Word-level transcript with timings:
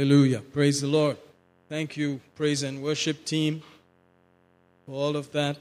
Hallelujah. 0.00 0.38
Praise 0.38 0.80
the 0.80 0.86
Lord. 0.86 1.18
Thank 1.68 1.94
you, 1.98 2.22
praise 2.34 2.62
and 2.62 2.82
worship 2.82 3.26
team, 3.26 3.62
for 4.86 4.92
all 4.92 5.14
of 5.14 5.30
that. 5.32 5.58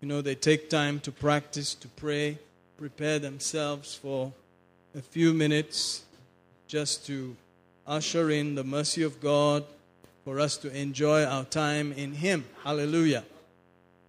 You 0.00 0.08
know, 0.08 0.20
they 0.20 0.34
take 0.34 0.68
time 0.68 0.98
to 0.98 1.12
practice, 1.12 1.74
to 1.74 1.86
pray, 1.86 2.38
prepare 2.76 3.20
themselves 3.20 3.94
for 3.94 4.32
a 4.96 5.00
few 5.00 5.32
minutes 5.32 6.02
just 6.66 7.06
to 7.06 7.36
usher 7.86 8.30
in 8.30 8.56
the 8.56 8.64
mercy 8.64 9.04
of 9.04 9.20
God 9.20 9.64
for 10.24 10.40
us 10.40 10.56
to 10.56 10.76
enjoy 10.76 11.22
our 11.22 11.44
time 11.44 11.92
in 11.92 12.14
Him. 12.14 12.46
Hallelujah. 12.64 13.22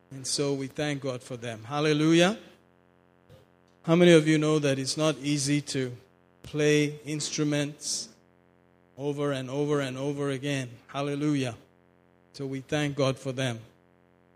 And 0.09 0.25
so 0.25 0.51
we 0.51 0.65
thank 0.65 1.03
God 1.03 1.21
for 1.21 1.37
them. 1.37 1.63
Hallelujah. 1.63 2.39
How 3.83 3.95
many 3.95 4.13
of 4.13 4.27
you 4.27 4.39
know 4.39 4.57
that 4.57 4.79
it's 4.79 4.97
not 4.97 5.15
easy 5.21 5.61
to 5.61 5.95
play 6.41 6.95
instruments 7.05 8.09
over 8.99 9.31
and 9.31 9.49
over 9.49 9.79
and 9.79 9.97
over 9.97 10.29
again? 10.29 10.69
Hallelujah. 10.87 11.55
So 12.33 12.45
we 12.45 12.59
thank 12.59 12.95
God 12.95 13.17
for 13.17 13.31
them. 13.31 13.59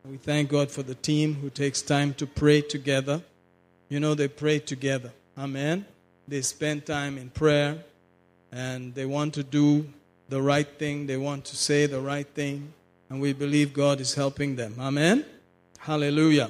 We 0.10 0.18
thank 0.18 0.50
God 0.50 0.72
for 0.72 0.84
the 0.84 0.96
team 0.96 1.36
who 1.36 1.50
takes 1.50 1.82
time 1.82 2.14
to 2.16 2.26
pray 2.26 2.62
together. 2.62 3.22
You 3.90 4.00
know, 4.00 4.16
they 4.16 4.28
pray 4.28 4.60
together. 4.60 5.12
Amen. 5.38 5.86
They 6.28 6.42
spend 6.42 6.86
time 6.86 7.18
in 7.18 7.30
prayer 7.30 7.78
and 8.52 8.96
they 8.96 9.06
want 9.06 9.34
to 9.36 9.44
do 9.44 9.88
the 10.30 10.42
right 10.42 10.68
thing, 10.68 11.06
they 11.06 11.18
want 11.18 11.46
to 11.46 11.56
say 11.56 11.86
the 11.86 12.00
right 12.00 12.28
thing, 12.28 12.74
and 13.10 13.22
we 13.22 13.34
believe 13.34 13.74
God 13.74 14.00
is 14.00 14.16
helping 14.16 14.56
them. 14.56 14.76
Amen. 14.80 15.26
Hallelujah. 15.78 16.50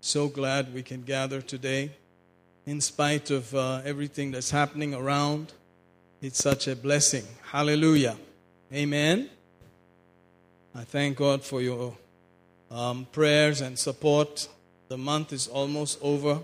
So 0.00 0.28
glad 0.28 0.74
we 0.74 0.82
can 0.82 1.02
gather 1.02 1.40
today. 1.40 1.90
In 2.64 2.80
spite 2.80 3.30
of 3.30 3.54
uh, 3.54 3.82
everything 3.84 4.30
that's 4.32 4.50
happening 4.50 4.94
around, 4.94 5.52
it's 6.22 6.38
such 6.38 6.68
a 6.68 6.76
blessing. 6.76 7.24
Hallelujah. 7.50 8.16
Amen. 8.72 9.28
I 10.72 10.84
thank 10.84 11.16
God 11.16 11.42
for 11.42 11.60
your 11.60 11.96
um, 12.70 13.06
prayers 13.10 13.60
and 13.60 13.76
support. 13.76 14.48
The 14.88 14.96
month 14.96 15.32
is 15.32 15.48
almost 15.48 15.98
over. 16.00 16.38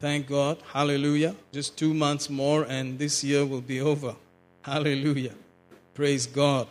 Thank 0.00 0.26
God. 0.26 0.58
Hallelujah. 0.72 1.36
Just 1.52 1.78
two 1.78 1.94
months 1.94 2.28
more, 2.28 2.64
and 2.68 2.98
this 2.98 3.22
year 3.22 3.46
will 3.46 3.60
be 3.60 3.80
over. 3.92 4.16
Hallelujah. 4.62 5.34
Praise 5.94 6.26
God. 6.26 6.66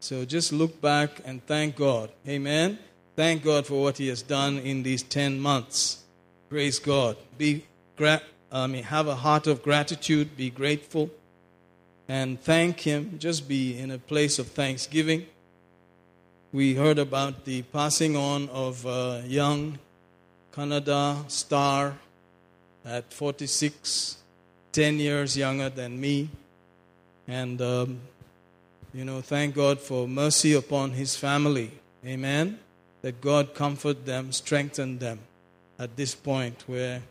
So 0.00 0.26
just 0.26 0.52
look 0.52 0.80
back 0.82 1.22
and 1.24 1.44
thank 1.46 1.76
God. 1.76 2.10
Amen. 2.28 2.78
Thank 3.16 3.42
God 3.42 3.66
for 3.66 3.82
what 3.82 3.96
He 3.96 4.08
has 4.08 4.20
done 4.20 4.58
in 4.58 4.82
these 4.82 5.02
10 5.02 5.40
months. 5.40 6.04
Praise 6.50 6.78
God. 6.78 7.16
Be 7.38 7.64
gra- 7.96 8.22
I 8.52 8.66
mean, 8.66 8.82
have 8.82 9.06
a 9.06 9.14
heart 9.14 9.46
of 9.46 9.62
gratitude, 9.62 10.36
be 10.36 10.50
grateful, 10.50 11.10
and 12.10 12.40
thank 12.40 12.80
Him. 12.80 13.20
Just 13.20 13.46
be 13.46 13.78
in 13.78 13.92
a 13.92 13.98
place 13.98 14.40
of 14.40 14.48
thanksgiving. 14.48 15.26
We 16.52 16.74
heard 16.74 16.98
about 16.98 17.44
the 17.44 17.62
passing 17.62 18.16
on 18.16 18.48
of 18.48 18.84
a 18.84 19.22
young 19.28 19.78
Kannada 20.52 21.30
star 21.30 21.96
at 22.84 23.12
46, 23.12 24.16
10 24.72 24.98
years 24.98 25.36
younger 25.36 25.70
than 25.70 26.00
me. 26.00 26.30
And, 27.28 27.62
um, 27.62 28.00
you 28.92 29.04
know, 29.04 29.20
thank 29.20 29.54
God 29.54 29.78
for 29.78 30.08
mercy 30.08 30.54
upon 30.54 30.90
his 30.90 31.14
family. 31.14 31.70
Amen. 32.04 32.58
That 33.02 33.20
God 33.20 33.54
comfort 33.54 34.04
them, 34.04 34.32
strengthen 34.32 34.98
them 34.98 35.20
at 35.78 35.96
this 35.96 36.16
point 36.16 36.64
where 36.66 37.02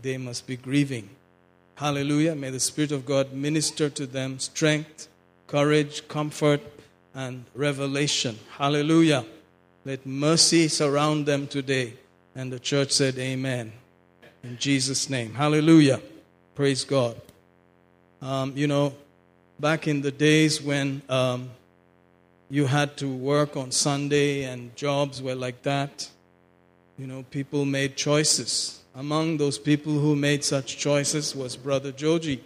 they 0.00 0.16
must 0.16 0.46
be 0.46 0.56
grieving. 0.56 1.10
Hallelujah. 1.78 2.34
May 2.34 2.50
the 2.50 2.58
Spirit 2.58 2.90
of 2.90 3.06
God 3.06 3.32
minister 3.32 3.88
to 3.88 4.04
them 4.04 4.40
strength, 4.40 5.06
courage, 5.46 6.08
comfort, 6.08 6.60
and 7.14 7.44
revelation. 7.54 8.36
Hallelujah. 8.56 9.24
Let 9.84 10.04
mercy 10.04 10.66
surround 10.66 11.26
them 11.26 11.46
today. 11.46 11.92
And 12.34 12.52
the 12.52 12.58
church 12.58 12.90
said, 12.90 13.16
Amen. 13.16 13.72
In 14.42 14.58
Jesus' 14.58 15.08
name. 15.08 15.34
Hallelujah. 15.34 16.00
Praise 16.56 16.82
God. 16.82 17.14
Um, 18.20 18.54
you 18.56 18.66
know, 18.66 18.92
back 19.60 19.86
in 19.86 20.02
the 20.02 20.10
days 20.10 20.60
when 20.60 21.02
um, 21.08 21.48
you 22.50 22.66
had 22.66 22.96
to 22.96 23.08
work 23.08 23.56
on 23.56 23.70
Sunday 23.70 24.42
and 24.42 24.74
jobs 24.74 25.22
were 25.22 25.36
like 25.36 25.62
that, 25.62 26.10
you 26.98 27.06
know, 27.06 27.24
people 27.30 27.64
made 27.64 27.94
choices. 27.94 28.77
Among 28.98 29.36
those 29.36 29.58
people 29.58 29.92
who 29.92 30.16
made 30.16 30.42
such 30.42 30.76
choices 30.76 31.32
was 31.32 31.54
Brother 31.54 31.92
Joji, 31.92 32.42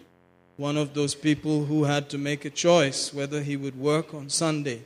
one 0.59 0.77
of 0.77 0.93
those 0.93 1.15
people 1.15 1.65
who 1.65 1.85
had 1.85 2.11
to 2.11 2.19
make 2.19 2.45
a 2.45 2.51
choice 2.51 3.15
whether 3.15 3.43
he 3.43 3.57
would 3.57 3.75
work 3.75 4.13
on 4.13 4.29
Sunday 4.29 4.83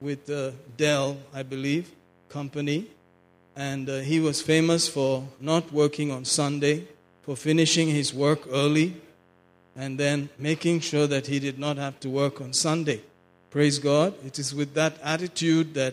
with 0.00 0.24
the 0.24 0.54
Dell, 0.78 1.18
I 1.34 1.42
believe, 1.42 1.92
company. 2.30 2.86
And 3.54 3.90
uh, 3.90 3.98
he 3.98 4.18
was 4.18 4.40
famous 4.40 4.88
for 4.88 5.28
not 5.42 5.70
working 5.74 6.10
on 6.10 6.24
Sunday, 6.24 6.88
for 7.20 7.36
finishing 7.36 7.88
his 7.88 8.14
work 8.14 8.40
early, 8.50 8.94
and 9.76 10.00
then 10.00 10.30
making 10.38 10.80
sure 10.80 11.06
that 11.06 11.26
he 11.26 11.38
did 11.38 11.58
not 11.58 11.76
have 11.76 12.00
to 12.00 12.08
work 12.08 12.40
on 12.40 12.54
Sunday. 12.54 13.02
Praise 13.50 13.78
God. 13.78 14.14
It 14.24 14.38
is 14.38 14.54
with 14.54 14.72
that 14.72 14.96
attitude 15.02 15.74
that 15.74 15.92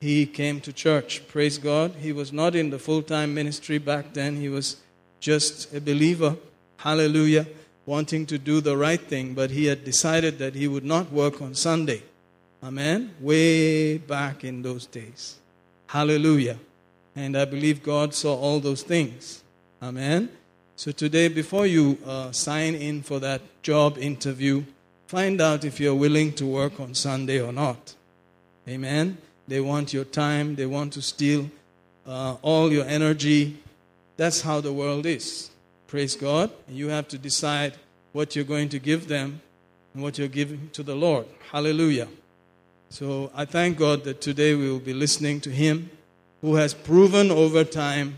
he 0.00 0.26
came 0.26 0.60
to 0.60 0.72
church. 0.72 1.26
Praise 1.28 1.58
God. 1.58 1.96
He 2.00 2.12
was 2.12 2.32
not 2.32 2.54
in 2.54 2.70
the 2.70 2.78
full 2.78 3.02
time 3.02 3.34
ministry 3.34 3.78
back 3.78 4.12
then, 4.12 4.36
he 4.36 4.48
was 4.48 4.76
just 5.20 5.74
a 5.74 5.80
believer. 5.80 6.36
Hallelujah. 6.76 7.46
Wanting 7.86 8.26
to 8.26 8.38
do 8.38 8.60
the 8.60 8.76
right 8.76 9.00
thing, 9.00 9.34
but 9.34 9.50
he 9.50 9.64
had 9.64 9.84
decided 9.84 10.38
that 10.38 10.54
he 10.54 10.68
would 10.68 10.84
not 10.84 11.10
work 11.10 11.40
on 11.42 11.54
Sunday. 11.54 12.02
Amen. 12.62 13.14
Way 13.20 13.98
back 13.98 14.44
in 14.44 14.62
those 14.62 14.86
days. 14.86 15.38
Hallelujah. 15.86 16.58
And 17.16 17.36
I 17.36 17.44
believe 17.46 17.82
God 17.82 18.14
saw 18.14 18.34
all 18.34 18.60
those 18.60 18.82
things. 18.82 19.42
Amen. 19.82 20.28
So 20.76 20.92
today, 20.92 21.28
before 21.28 21.66
you 21.66 21.98
uh, 22.06 22.30
sign 22.30 22.74
in 22.74 23.02
for 23.02 23.18
that 23.20 23.40
job 23.62 23.98
interview, 23.98 24.64
find 25.06 25.40
out 25.40 25.64
if 25.64 25.80
you're 25.80 25.94
willing 25.94 26.32
to 26.34 26.46
work 26.46 26.78
on 26.78 26.94
Sunday 26.94 27.40
or 27.40 27.52
not. 27.52 27.94
Amen. 28.68 29.18
They 29.48 29.60
want 29.60 29.92
your 29.92 30.04
time, 30.04 30.54
they 30.54 30.66
want 30.66 30.92
to 30.92 31.02
steal 31.02 31.50
uh, 32.06 32.36
all 32.42 32.70
your 32.70 32.84
energy. 32.84 33.58
That's 34.16 34.42
how 34.42 34.60
the 34.60 34.72
world 34.72 35.06
is. 35.06 35.50
Praise 35.88 36.14
God. 36.14 36.50
You 36.68 36.88
have 36.88 37.08
to 37.08 37.18
decide 37.18 37.74
what 38.12 38.36
you're 38.36 38.44
going 38.44 38.68
to 38.68 38.78
give 38.78 39.08
them 39.08 39.40
and 39.94 40.02
what 40.02 40.18
you're 40.18 40.28
giving 40.28 40.70
to 40.74 40.82
the 40.82 40.94
Lord. 40.94 41.26
Hallelujah. 41.50 42.08
So 42.90 43.30
I 43.34 43.44
thank 43.44 43.78
God 43.78 44.04
that 44.04 44.20
today 44.20 44.54
we 44.54 44.70
will 44.70 44.78
be 44.78 44.94
listening 44.94 45.40
to 45.42 45.50
Him 45.50 45.90
who 46.40 46.54
has 46.54 46.74
proven 46.74 47.30
over 47.30 47.64
time 47.64 48.16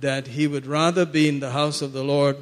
that 0.00 0.26
he 0.28 0.46
would 0.46 0.66
rather 0.66 1.04
be 1.04 1.28
in 1.28 1.40
the 1.40 1.50
house 1.50 1.82
of 1.82 1.92
the 1.92 2.04
Lord 2.04 2.36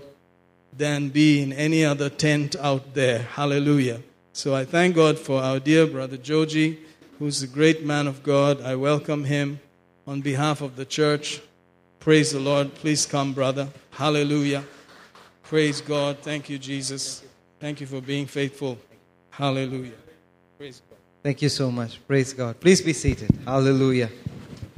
than 0.77 1.09
be 1.09 1.43
in 1.43 1.53
any 1.53 1.85
other 1.85 2.09
tent 2.09 2.57
out 2.57 2.95
there. 2.95 3.19
Hallelujah. 3.19 4.01
So 4.33 4.55
I 4.55 4.65
thank 4.65 4.95
God 4.95 5.19
for 5.19 5.43
our 5.43 5.59
dear 5.59 5.87
brother 5.87 6.17
Joji, 6.17 6.79
who's 7.21 7.43
a 7.43 7.47
great 7.47 7.85
man 7.85 8.07
of 8.07 8.23
God. 8.23 8.63
I 8.63 8.75
welcome 8.77 9.25
him 9.25 9.61
on 10.07 10.23
behalf 10.23 10.63
of 10.63 10.77
the 10.77 10.87
church. 10.87 11.43
Praise 12.01 12.33
the 12.33 12.41
Lord. 12.41 12.75
Please 12.75 13.05
come, 13.05 13.35
brother. 13.35 13.69
Hallelujah. 13.91 14.65
Praise 15.43 15.83
God. 15.83 16.17
Thank 16.23 16.49
you, 16.49 16.59
Jesus. 16.59 17.23
Thank 17.61 17.79
you 17.83 17.87
for 17.87 18.01
being 18.01 18.25
faithful. 18.25 18.79
Hallelujah. 19.29 19.93
Praise 20.57 20.81
God. 20.89 20.97
Thank 21.23 21.43
you 21.43 21.51
so 21.51 21.71
much. 21.71 22.01
Praise 22.09 22.33
God. 22.33 22.59
Please 22.59 22.81
be 22.81 22.95
seated. 22.95 23.29
Hallelujah. 23.45 24.09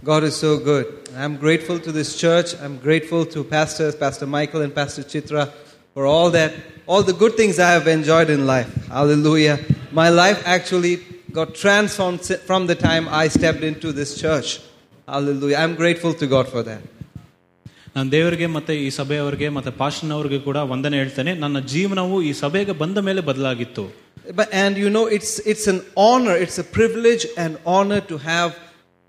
God 0.02 0.24
is 0.24 0.34
so 0.34 0.58
good. 0.58 1.10
I'm 1.16 1.36
grateful 1.36 1.78
to 1.78 1.92
this 1.92 2.18
church. 2.18 2.60
I'm 2.60 2.78
grateful 2.78 3.24
to 3.26 3.44
pastors, 3.44 3.94
Pastor 3.94 4.26
Michael 4.26 4.62
and 4.62 4.74
Pastor 4.74 5.02
Chitra, 5.04 5.52
for 5.94 6.06
all 6.06 6.28
that, 6.30 6.52
all 6.88 7.04
the 7.04 7.12
good 7.12 7.36
things 7.36 7.60
I 7.60 7.70
have 7.70 7.86
enjoyed 7.86 8.30
in 8.30 8.48
life. 8.48 8.88
Hallelujah. 8.88 9.60
My 9.92 10.08
life 10.08 10.42
actually 10.44 11.11
got 11.31 11.49
transformed 11.63 12.21
from 12.47 12.67
the 12.71 12.75
time 12.75 13.07
I 13.09 13.27
stepped 13.37 13.63
into 13.71 13.91
this 13.99 14.11
church. 14.23 14.49
Hallelujah. 15.07 15.57
I'm 15.57 15.75
grateful 15.75 16.13
to 16.21 16.27
God 16.35 16.47
for 16.55 16.63
that. 16.69 16.83
ನಾನು 17.95 18.09
ದೇವರಿಗೆ 18.15 18.47
ಮತ್ತೆ 18.55 18.73
ಈ 18.85 18.89
ಸಭೆಯವರಿಗೆ 18.97 19.47
ಮತ್ತೆ 19.57 19.71
ಪಾಸ್ಟರ್ನವರಿಗೆ 19.79 20.39
ಕೂಡ 20.47 20.57
ವಂದನೆ 20.71 20.97
ಹೇಳ್ತೇನೆ 21.01 21.31
ನನ್ನ 21.43 21.59
ಜೀವನವು 21.73 22.17
ಈ 22.29 22.33
ಸಭೆಗೆ 22.43 22.73
ಬಂದ 22.83 22.97
ಮೇಲೆ 23.07 23.23
ಬದಲಾಗಿತ್ತು 23.29 23.85
But, 24.39 24.49
and 24.51 24.77
you 24.77 24.89
know, 24.89 25.05
it's, 25.07 25.39
it's 25.39 25.67
an 25.67 25.79
honor, 25.95 26.35
it's 26.43 26.57
a 26.57 26.63
privilege 26.63 27.25
and 27.37 27.57
honor 27.65 28.01
to 28.01 28.17
have 28.17 28.49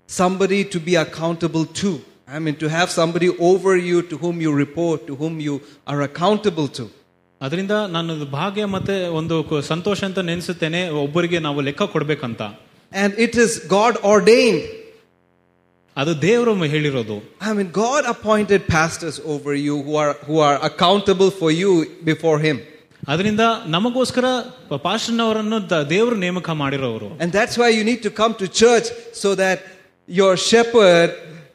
somebody 0.07 0.63
to 0.73 0.79
be 0.79 0.95
accountable 0.95 1.65
to. 1.65 2.01
I 2.27 2.39
mean, 2.39 2.55
to 2.57 2.69
have 2.69 2.89
somebody 2.89 3.29
over 3.37 3.75
you 3.89 4.01
to 4.03 4.17
whom 4.17 4.39
you 4.39 4.53
report, 4.53 5.07
to 5.07 5.15
whom 5.15 5.39
you 5.39 5.61
are 5.85 6.01
accountable 6.01 6.67
to. 6.69 6.89
ಅದರಿಂದ 7.41 7.71
ನಾನು 7.71 8.25
ಭಾಗ್ಯ 8.25 8.65
ಮತ್ತೆ 8.65 9.07
ಒಂದು 9.07 9.43
ಕ- 9.43 9.61
ಸಂತೋಷ 9.61 10.03
ಅಂತ 10.03 10.19
ನೆನೆಸುತ್ತೇನೆ 10.19 10.89
ಒಬ್ಬರಿಗೆ 10.89 11.39
ನಾವು 11.39 11.61
ಲೆಕ್ಕ 11.61 11.83
ಕೊಡ್ಬೇಕಂತ 11.83 12.41
And 12.93 13.13
it 13.19 13.33
is 13.43 13.51
God 13.69 13.93
ordained. 14.13 14.63
ಅದು 15.97 16.21
ದೇವರು 16.21 16.53
ಹೇಳಿರೋದು 16.63 17.17
I 17.41 17.53
mean, 17.53 17.69
God 17.85 18.03
appointed 18.05 18.67
pastors 18.67 19.19
over 19.33 19.53
you 19.67 19.75
who 19.83 19.95
are, 19.95 20.13
who 20.27 20.37
are 20.39 20.57
accountable 20.63 21.31
for 21.31 21.51
you 21.61 21.71
before 22.03 22.39
Him. 22.39 22.57
ಅದರಿಂದ 23.07 23.39
ನಮಗೋಸ್ಕರ 23.65 24.25
ಪಾಸ್ಟರ್ನವರನ್ನು 24.87 25.69
ದ- 25.69 25.83
ದೇವರು 25.89 26.15
ನೇಮಕ 26.15 26.49
ಮಾಡಿರೋರು 26.49 27.09
And 27.21 27.31
that's 27.31 27.57
why 27.57 27.69
you 27.77 27.83
need 27.83 28.01
to 28.07 28.11
come 28.21 28.33
to 28.41 28.47
church 28.63 28.87
so 29.23 29.35
that 29.35 29.57
your 30.07 30.37
shepherd, 30.37 31.09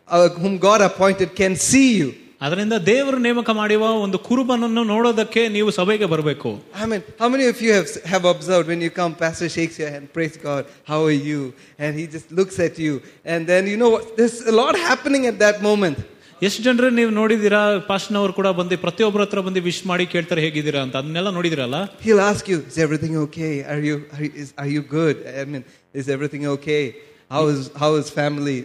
uh, 0.08 0.29
whom 0.43 0.58
God 0.58 0.81
appointed, 0.81 1.35
can 1.43 1.56
see 1.70 1.88
you. 2.00 2.08
ಅದರಿಂದ 2.41 2.75
ದೇವರು 2.88 3.19
ನೇಮಕ 3.26 3.50
ಮಾಡುವ 3.58 3.85
ಒಂದು 4.05 4.19
ಕುರುಬನನ್ನು 4.19 4.82
ನೋಡೋದಕ್ಕೆ 4.85 5.49
ನೀವು 5.56 5.70
ಸಭೆಗೆ 5.70 6.06
ಬರಬೇಕು 6.14 6.50
I 6.82 6.87
mean, 6.91 7.02
how 7.20 7.29
many 7.29 7.46
of 7.52 7.58
you 7.64 7.73
have, 7.73 7.88
have 8.12 8.25
observed 8.32 8.67
when 8.73 8.81
you 8.87 8.91
come, 9.00 9.12
Pastor 9.23 9.49
shakes 9.56 9.76
your 9.82 9.91
hand, 9.94 10.06
praise 10.12 10.37
God, 10.49 10.62
how 10.91 11.00
are 11.05 11.20
you? 11.31 11.41
And 11.82 11.91
he 12.00 12.05
just 12.17 12.29
looks 12.41 12.58
at 12.67 12.76
you. 12.87 12.94
And 13.32 13.46
then, 13.52 13.62
you 13.73 13.79
know 13.82 13.91
what? 13.94 14.17
There's 14.19 14.41
a 14.52 14.56
lot 14.62 14.76
happening 14.91 15.25
at 15.32 15.38
that 15.38 15.58
moment. 15.69 15.99
ಎಷ್ಟು 16.46 16.61
ಜನರು 16.62 16.88
ನೀವು 16.99 17.11
ನೋಡಿದೀರಾ 17.20 17.61
ಪಾಸ್ಟ್ನವರು 17.91 18.32
ಕೂಡ 18.38 18.49
ಬಂದು 18.58 18.76
ಪ್ರತಿಯೊಬ್ಬರ 18.85 19.23
ಹತ್ರ 19.26 19.41
ಬಂದು 19.46 19.61
wish 19.69 19.82
ಮಾಡಿ 19.91 20.05
ಕೇಳ್ತಾರೆ 20.14 20.41
ಹೇಗಿದ್ದೀರಾ 20.46 20.81
ಅಂತ 20.87 20.94
ಅದನ್ನೆಲ್ಲ 21.00 21.31
ನೋಡಿದಿರಲ್ಲ 21.38 21.79
He'll 22.06 22.25
ask 22.32 22.44
you, 22.52 22.58
is 22.70 22.79
everything 22.87 23.14
okay? 23.26 23.52
Are 23.73 23.81
you, 23.88 23.96
are, 24.14 24.23
you- 24.26 24.37
is, 24.43 24.50
are 24.62 24.70
you 24.76 24.82
good? 24.99 25.17
I 25.43 25.44
mean, 25.52 25.64
is 26.00 26.08
everything 26.17 26.44
okay? 26.56 26.85
How 27.35 27.44
is, 27.55 27.61
how 27.82 27.91
is 28.00 28.08
family? 28.20 28.58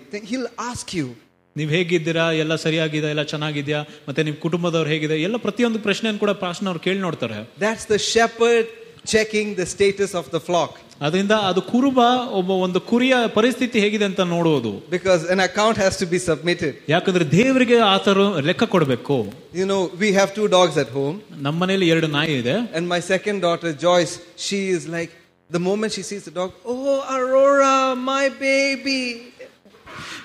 Then 1.56 1.70
He'll 1.70 1.80
ask 1.80 1.92
you. 1.92 1.96
ನೀವು 1.96 1.96
ಹೇಗಿದ್ದೀರಾ 1.96 2.26
ಎಲ್ಲ 2.42 2.56
ಸರಿಯಾಗಿದೆ 2.56 3.08
ಎಲ್ಲ 3.14 3.24
ಚೆನ್ನಾಗಿದ್ಯಾ 3.24 3.80
ಮತ್ತೆ 4.08 4.24
ನಿಮ್ಮ 4.24 4.38
ಕುಟುಂಬದವ್ರು 4.46 4.90
ಹೇಗಿದೆ 4.94 5.16
ಎಲ್ಲ 5.28 5.38
ಪ್ರತಿಯೊಂದು 5.38 5.80
ಪ್ರಶ್ನೆಯನ್ನು 5.80 6.20
ಕೂಡ 6.20 6.31
ಪಾಸ್ಟ್ನವ್ರು 6.44 6.80
ಕೇಳಿ 6.86 7.00
ನೋಡ್ತಾರೆ 7.08 7.40
That's 7.66 7.86
the 7.94 8.00
shepherd 8.14 8.68
checking 9.06 9.48
the 9.56 9.66
status 9.66 10.12
of 10.22 10.26
the 10.36 10.40
flock. 10.40 10.72
ಅದರಿಂದ 11.02 11.31
ಅದು 11.50 11.62
ಕುರುಬ 11.72 12.00
ಒಬ್ಬ 12.40 12.52
ಒಂದು 12.66 12.80
ಕುರಿಯ 12.92 13.14
ಪರಿಸ್ಥಿತಿ 13.38 13.78
ಹೇಗಿದೆ 13.86 14.06
ಅಂತ 14.10 14.22
ನೋಡುವುದು 14.36 14.72
Because 14.96 15.22
an 15.36 15.40
account 15.40 15.78
has 15.78 15.94
to 16.02 16.08
be 16.14 16.20
submitted. 16.30 16.74
ಯಾಕಂದ್ರೆ 16.94 17.26
ದೇವರಿಗೆ 17.38 17.78
ಆತರು 17.96 18.26
ಲೆಕ್ಕ 18.50 18.64
ಕೊಡಬೇಕು 18.76 19.18
You 19.62 19.68
know, 19.72 19.81
we 20.04 20.12
have 20.20 20.30
two 20.40 20.48
dogs 20.58 20.78
at 20.84 20.92
home. 21.00 21.18
ನಮ್ಮ 21.46 21.56
ಮನೇಲಿ 21.64 21.88
ಎರಡು 21.96 22.10
ನಾಯಿ 22.18 22.36
ಇದೆ 22.44 22.56
And 22.78 22.86
my 22.96 23.02
second 23.14 23.40
daughter, 23.48 23.72
Joyce, 23.88 24.16
she 24.48 24.62
is 24.78 24.84
like, 24.98 25.12
the 25.50 25.64
moment 25.70 25.92
she 25.92 26.04
sees 26.04 26.24
the 26.30 26.36
dog, 26.40 26.52
oh, 26.66 26.98
Aurora, 27.16 27.76
my 28.14 28.26
baby. 28.48 29.02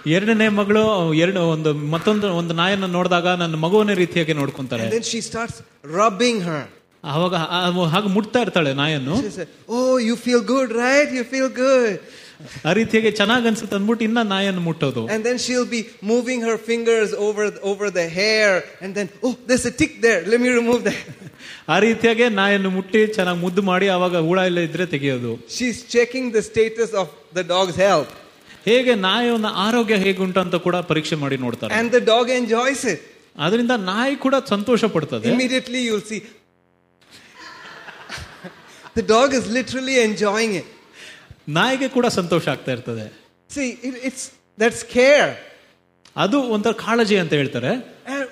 ಎರಡನೇ 0.07 0.49
ಮಗಳು 0.49 1.15
ಎರಡು 1.15 1.41
ಒಂದು 1.49 1.75
ಮತ್ತೊಂದು 1.95 2.27
ಒಂದು 2.37 2.55
ನಾಯನ್ನ 2.55 2.87
ನೋಡಿದಾಗ 2.97 3.29
ನನ್ನ 3.43 3.57
ಮಗುವನೇ 3.57 3.95
ರೀತಿಯಾಗಿ 3.95 4.35
ನೋಡ್ಕೊಂತಾರೆ 4.41 4.83
And 4.87 4.93
then 4.93 5.07
she 5.13 5.21
starts 5.31 5.57
rubbing 6.01 6.39
her. 6.49 6.63
ಅವಾಗ 7.05 7.35
ಆ- 7.57 7.89
ಹಾಗೆ 7.95 8.09
ಮುಟ್ತಾ 8.09 8.41
ಇರ್ತಾಳೆ 8.41 8.75
ನಾಯನ್ನು 8.75 9.17
She 9.23 9.33
said, 9.39 9.49
oh, 9.69 9.95
you 10.09 10.17
feel 10.27 10.43
good, 10.55 10.71
right? 10.85 11.09
You 11.19 11.25
feel 11.35 11.49
good. 11.67 11.95
ಆ 12.69 12.73
ರೀತಿಯಾಗಿ 12.73 13.11
ಚೆನ್ನಾಗ್ 13.11 13.45
ಅನ್ಸುತ್ತೆ 13.47 13.77
ಅಂದ್ಬಿಟ್ಟು 13.77 14.05
ಇನ್ನ 14.05 14.21
ನಾಯನ್ನು 14.35 14.61
ಮುಟ್ಟೋದು 14.61 15.03
And 15.15 15.23
then 15.29 15.37
she'll 15.45 15.69
be 15.77 15.83
moving 16.13 16.41
her 16.49 16.57
fingers 16.71 17.11
over, 17.27 17.45
over 17.63 17.87
the 18.01 18.07
hair. 18.21 18.51
And 18.83 18.91
then, 18.99 19.09
oh, 19.27 19.33
there's 19.49 19.67
a 19.73 19.75
tick 19.81 19.93
there. 20.07 20.21
Let 20.33 20.41
me 20.41 20.51
remove 20.61 20.81
that. 20.91 21.01
ಆ 21.69 21.79
ರೀತಿಯಾಗಿ 21.79 22.29
ನಾಯನ್ನು 22.41 22.71
ಮುಟ್ಟಿ 22.71 23.01
ಚೆನ್ನಾಗಿ 23.17 23.41
ಮುದ್ದು 23.41 23.63
ಮಾಡಿ 23.63 23.87
ಅವಾಗ 23.89 24.17
ಹುಳ 24.29 24.39
ಎಲ್ಲ 24.51 24.61
ಇದ್ರೆ 24.61 24.87
ತೆಗೆಯೋದು 24.87 25.33
She's 25.49 25.79
checking 25.95 26.27
the 26.37 26.43
status 26.51 26.91
of 27.03 27.09
the 27.39 27.45
dog's 27.55 27.77
health. 27.87 28.13
ಹೇಗೆ 28.69 28.95
ನಾಯಿಯ 29.07 29.33
ಆರೋಗ್ಯ 29.67 29.97
ಹೇಗುಂಟು 30.05 30.41
ಅಂತ 30.41 30.57
ಕೂಡ 30.67 30.77
ಪರೀಕ್ಷೆ 30.91 31.17
ಮಾಡಿ 31.25 31.37
ನೋಡ್ತಾರೆ 31.47 31.73
And 31.81 31.91
the 31.99 32.05
dog 32.15 32.29
enjoys 32.41 32.83
it. 32.95 33.01
ಅದರಿಂದ 33.39 33.75
ನಾಯಿ 33.91 34.17
ಕೂಡ 34.25 34.35
ಸಂತೋಷ 34.55 34.85
ಪಡ್ತದೆ 34.97 35.29
Immediately 35.35 35.81
you'll 35.87 36.07
see. 36.13 36.23
the 38.95 39.03
dog 39.03 39.33
is 39.35 39.47
literally 39.59 39.97
enjoying 40.09 40.55
it. 40.61 40.67
ನಾಯಿಗೆ 41.49 41.89
ಕೂಡ 41.89 42.07
ಸಂತೋಷ 42.21 42.49
ಆಗ್ತಾ 42.49 42.73
ಇರ್ತದೆ 42.73 43.07
See, 43.51 43.69
it, 43.89 43.95
it's 44.09 44.23
that's 44.59 44.83
care. 44.99 45.31
ಅದು 46.17 46.39
ಒಂಥರ 46.57 46.73
ಕಾಳಜಿ 46.85 47.17
ಅಂತ 47.25 47.33
ಹೇಳ್ತಾರೆ 47.43 47.73
And, 48.15 48.25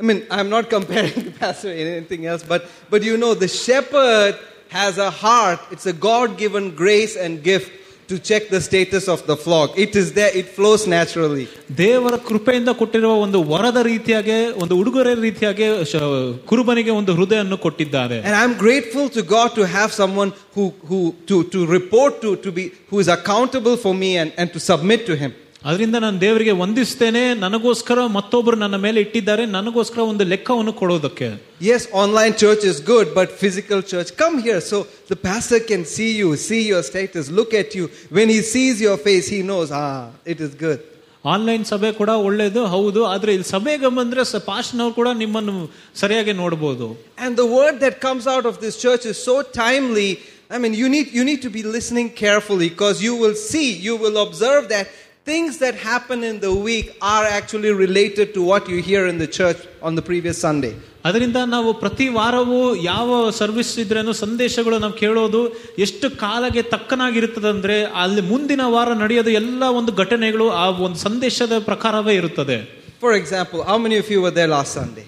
I 0.00 0.02
mean, 0.08 0.20
I'm 0.36 0.48
not 0.56 0.64
comparing 0.76 1.18
the 1.28 1.34
pastor 1.42 1.68
or 1.68 1.76
anything 1.96 2.22
else, 2.30 2.42
but 2.52 2.62
but 2.92 3.02
you 3.08 3.16
know, 3.22 3.32
the 3.44 3.50
shepherd 3.64 4.34
has 4.78 4.94
a 4.98 5.10
heart. 5.22 5.60
It's 5.74 5.86
a 5.86 5.96
God-given 6.08 6.64
grace 6.82 7.14
and 7.24 7.32
gift 7.50 7.70
to 8.08 8.16
check 8.20 8.42
the 8.48 8.60
status 8.60 9.04
of 9.08 9.20
the 9.26 9.36
flock. 9.36 9.68
It 9.84 9.92
is 9.96 10.08
there. 10.12 10.32
It 10.40 10.48
flows 10.56 10.82
naturally. 10.94 11.44
ದೇವರ 11.78 12.14
ಕೃಪೆಯಿಂದ 12.28 12.70
ಕೊಟ್ಟಿರುವ 12.80 13.12
ಒಂದು 13.26 13.38
ವರದ 13.52 13.78
ರೀತಿಯಾಗಿ 13.88 14.36
ಒಂದು 14.62 14.74
ಉಡುಗೊರೆ 14.80 15.12
ರೀತಿಯಾಗಿ 15.26 15.68
ಶ- 15.92 16.02
ಕುರುಬನಿಗೆ 16.50 16.92
ಒಂದು 17.00 17.12
ಹೃದಯವನ್ನು 17.18 17.58
ಕೊಟ್ಟಿದ್ದಾರೆ 17.66 18.18
And 18.28 18.36
I'm 18.40 18.54
grateful 18.64 19.06
to 19.16 19.22
God 19.34 19.48
to 19.54 19.64
have 19.76 19.92
someone 20.02 20.32
who 20.56 20.66
who 20.90 21.00
to 21.30 21.38
to 21.54 21.60
report 21.76 22.12
to 22.24 22.32
to 22.46 22.52
be 22.58 22.64
who 22.90 22.98
is 23.04 23.10
accountable 23.18 23.78
for 23.86 23.94
me 24.02 24.10
and 24.22 24.30
and 24.40 24.50
to 24.56 24.62
submit 24.70 25.02
to 25.10 25.16
Him. 25.22 25.32
ಅದರಿಂದ 25.68 25.96
ನಾನು 26.04 26.18
ದೇವರಿಗೆ 26.20 26.54
ವಂದಿಸ್ತೇನೆ 26.62 27.22
ನನಗೋಸ್ಕರ 27.44 28.00
ಮತ್ತೊಬ್ಬರು 28.16 28.56
ನನ್ನ 28.62 28.76
ಮೇಲೆ 28.86 28.98
ಇಟ್ಟಿದ್ದಾರೆ 29.04 29.44
ನನಗೋಸ್ಕರ 29.54 30.00
ಒಂದು 30.12 30.24
ಲೆಕ್ಕವನ್ನು 30.32 30.72
ಕೊಡೋದಕ್ಕೆ 30.80 31.28
Yes, 31.68 31.82
online 32.02 32.34
church 32.42 32.62
is 32.64 32.78
good, 32.92 33.06
but 33.18 33.28
physical 33.42 33.80
church, 33.92 34.08
come 34.22 34.34
here 34.46 34.60
so 34.70 34.78
the 35.12 35.18
pastor 35.28 35.60
can 35.70 35.84
see 35.94 36.10
you, 36.20 36.30
see 36.48 36.62
your 36.72 36.82
status, 36.90 37.30
look 37.38 37.52
at 37.62 37.70
you. 37.78 37.86
When 38.18 38.28
he 38.28 38.40
sees 38.52 38.76
your 38.86 38.98
face, 39.06 39.28
he 39.36 39.40
knows, 39.50 39.70
ah, 39.84 40.02
it 40.32 40.40
is 40.46 40.52
good. 40.66 40.80
Online 41.24 41.62
ಸಭೆ 41.70 41.90
ಕೂಡ 42.00 42.10
ಒಳ್ಳೇದು 42.28 42.62
ಹೌದು 42.74 43.00
ಆದ್ರೆ 43.12 43.30
ಇಲ್ಲಿ 43.36 43.48
ಸಭೆಗೆ 43.54 43.90
ಬಂದ್ರೆ 43.98 44.22
ಪಾಸ್ಟ್ನವ್ರು 44.50 44.94
ಕೂಡ 45.00 45.08
ನಿಮ್ಮನ್ನು 45.22 45.54
ಸರಿಯಾಗಿ 46.02 46.32
ನೋಡ್ಬೋದು 46.42 46.88
And 47.24 47.32
the 47.42 47.48
word 47.58 47.76
that 47.84 47.96
comes 48.06 48.26
out 48.34 48.46
of 48.50 48.56
this 48.64 48.76
church 48.84 49.06
is 49.12 49.18
so 49.30 49.36
timely. 49.64 50.10
I 50.54 50.58
mean, 50.62 50.74
you 50.82 50.88
need, 50.94 51.06
you 51.18 51.24
need 51.30 51.40
to 51.46 51.50
be 51.58 51.62
listening 51.76 52.08
carefully 52.24 52.68
because 52.74 52.96
you 53.06 53.14
will 53.22 53.36
see, 53.50 53.68
you 53.86 53.94
will 54.02 54.18
observe 54.26 54.64
that 54.74 54.86
things 55.28 55.52
that 55.58 55.74
happen 55.84 56.22
in 56.22 56.36
the 56.40 56.54
week 56.66 56.86
are 57.12 57.24
actually 57.38 57.72
related 57.76 58.34
to 58.34 58.40
what 58.42 58.62
you 58.68 58.78
hear 58.88 59.02
in 59.06 59.16
the 59.18 59.30
church 59.38 59.60
on 59.82 59.92
the 59.94 60.04
previous 60.10 60.38
Sunday. 60.38 60.72
ಅದರಿಂದ 61.04 61.38
ನಾವು 61.46 61.70
ಪ್ರತಿ 61.74 62.08
ವಾರವೂ 62.08 62.58
ಯಾವ 62.84 63.08
service 63.30 63.78
ಇದ್ರೇನು 63.78 64.12
ಸಂದೇಶಗಳು 64.20 64.78
ನಾವು 64.78 64.92
ಕೇಳೋದು 64.94 65.40
ಎಷ್ಟು 65.78 66.06
ಕಾಲಗೆ 66.16 66.62
ತಕ್ಕನಾಗಿರುತ್ತದಂದ್ರೆ 66.74 67.76
ಅಲ್ಲಿ 68.02 68.20
ಮುಂದಿನ 68.30 68.62
ವಾರ 68.66 68.88
ನಡೆಯೋದು 68.94 69.30
ಎಲ್ಲ 69.40 69.62
ಒಂದು 69.78 69.92
ಘಟನೆಗಳು 70.02 70.50
ಆ 70.60 70.66
ಒಂದು 70.86 71.00
ಸಂದೇಶದ 71.06 71.58
ಪ್ರಕಾರವೇ 71.70 72.14
ಇರುತ್ತದೆ 72.14 72.58
For 73.02 73.12
example, 73.12 73.60
how 73.62 73.76
many 73.78 73.96
of 74.02 74.08
you 74.12 74.20
were 74.24 74.34
there 74.38 74.50
last 74.56 74.72
Sunday? 74.80 75.06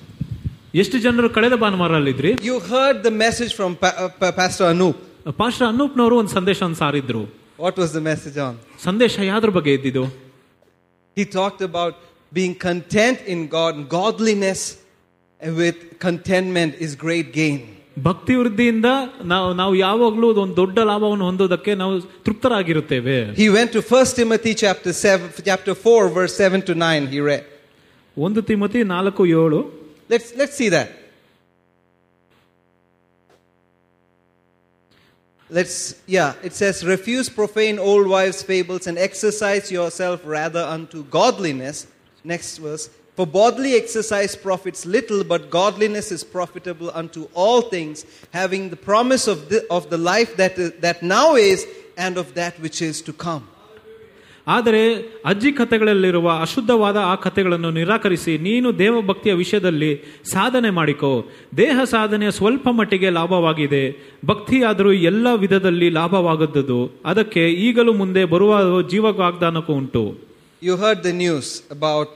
ಎಷ್ಟು 0.75 0.99
ಜನರು 0.99 1.31
ಕಳೆದ 1.31 1.55
ಭಾನುವಾರ 1.57 1.95
ಅಲ್ಲಿದ್ರಿ 1.95 2.31
You 2.49 2.57
heard 2.73 2.99
the 3.09 3.15
message 3.25 3.53
from 3.61 3.73
pa- 3.85 3.97
uh, 3.97 4.11
Pa- 4.21 4.35
Pastor 4.41 4.67
Anup. 4.75 4.97
Pastor 5.39 5.69
ಅನೂಪ್ನವರು 5.69 6.17
ಒಂದು 6.19 6.31
ಸಂದೇಶವನ್ನು 6.31 6.77
ಸಾರಿದ್ರು 6.77 7.23
What 7.61 7.77
was 7.83 7.91
the 7.99 8.05
message 8.11 8.39
on? 8.47 8.55
ಸಂದೇಶ 8.87 9.19
ಯಾವ್ದ್ರ 9.33 9.51
ಬಗ್ಗೆ 9.59 9.73
ಇದ್ದಿದ್ದು 9.79 10.05
He 11.17 11.25
talked 11.39 11.63
about 11.71 11.95
being 12.33 12.55
content 12.69 13.19
in 13.35 13.41
God, 13.49 13.73
and 13.77 13.85
godliness 14.01 14.61
with 15.61 15.79
contentment 16.07 16.73
is 16.87 16.93
great 17.07 17.29
gain. 17.41 17.59
ಭಕ್ತಿ 18.07 18.35
ವೃದ್ಧಿಯಿಂದ 18.41 18.89
ನಾವು 19.33 19.49
ನಾವು 19.61 19.75
ಯಾವಾಗಲೂ 19.87 20.29
ಒಂದು 20.43 20.57
ದೊಡ್ಡ 20.63 20.79
ಲಾಭವನ್ನು 20.91 21.25
ಹೊಂದೋದಕ್ಕೆ 21.31 21.75
ನಾವು 21.83 21.95
ತೃಪ್ತರಾಗಿರುತ್ತೇವೆ 22.27 23.17
He 23.43 23.49
went 23.57 23.71
to 23.77 23.81
1 23.99 24.19
Timothy 24.21 24.53
chapter 24.65 24.93
7, 24.93 25.31
chapter 25.49 25.75
4, 25.75 26.09
verse 26.19 26.35
7 26.49 26.63
to 26.71 26.75
9, 26.75 27.07
he 27.15 27.21
read. 27.31 27.45
ಒಂದು 28.17 28.43
ತಿಮತಿ 28.51 28.83
ನಾಲ್ಕು 28.95 29.23
ಏಳು 29.41 29.61
Let's, 30.11 30.29
let's 30.41 30.57
see 30.61 30.71
that. 30.77 30.89
Let's, 35.54 36.02
yeah, 36.08 36.36
it 36.42 36.54
says, 36.54 36.86
refuse 36.86 37.28
profane 37.28 37.78
old 37.78 38.08
wives' 38.08 38.42
fables 38.42 38.88
and 38.88 38.98
exercise 38.98 39.70
yourself 39.70 40.22
rather 40.24 40.62
unto 40.62 41.04
godliness. 41.04 41.88
Next 42.24 42.58
verse. 42.58 42.90
For 43.18 43.28
bodily 43.28 43.76
exercise 43.76 44.34
profits 44.34 44.86
little, 44.86 45.26
but 45.26 45.50
godliness 45.50 46.10
is 46.10 46.24
profitable 46.24 46.90
unto 46.94 47.28
all 47.34 47.64
things, 47.64 48.06
having 48.32 48.70
the 48.70 48.78
promise 48.78 49.28
of 49.28 49.50
the, 49.50 49.68
of 49.70 49.90
the 49.90 49.98
life 49.98 50.38
that, 50.38 50.56
that 50.82 51.04
now 51.04 51.36
is 51.36 51.68
and 51.98 52.18
of 52.18 52.34
that 52.36 52.58
which 52.62 52.82
is 52.82 53.02
to 53.02 53.12
come. 53.12 53.46
ಆದರೆ 54.58 54.82
ಅಜ್ಜಿ 55.26 55.52
ಕಥೆಗಳಲ್ಲಿರುವ 55.60 56.28
ಅಶುದ್ಧವಾದ 56.42 56.98
ಆ 57.12 57.16
ಕಥೆಗಳನ್ನು 57.26 57.72
ನಿರಾಕರಿಸಿ 57.80 58.34
ನೀನು 58.48 58.68
ದೇವಭಕ್ತಿಯ 58.84 59.34
ವಿಷಯದಲ್ಲಿ 59.44 59.92
ಸಾಧನೆ 60.34 60.70
ಮಾಡಿಕೋ. 60.80 61.12
ದೇಹ 61.58 61.78
ಸಾಧನೆ 61.96 62.30
ಸ್ವಲ್ಪ 62.40 62.68
ಮಟ್ಟಿಗೆ 62.80 63.10
ಲಾಭವಾಗಿದೆ. 63.20 63.84
ಭಕ್ತಿಯಾದರೂ 64.26 64.94
ಎಲ್ಲ 65.12 65.28
ವಿಧದಲ್ಲಿ 65.44 65.90
ಲಾಭವಾಗದ್ದು 66.00 66.80
ಅದಕ್ಕೆ 67.06 67.44
ಈಗಲೂ 67.68 67.94
ಮುಂದೆ 68.02 68.24
ಬರುವ 68.34 68.82
ಜೀವ 68.94 69.06
ವಾಗ್ದಾನಕ್ಕೂ 69.22 69.74
ಉಂಟು. 69.82 70.04
You 70.64 70.76
heard 70.76 70.98
the 71.04 71.12
news 71.24 71.52
about 71.78 72.12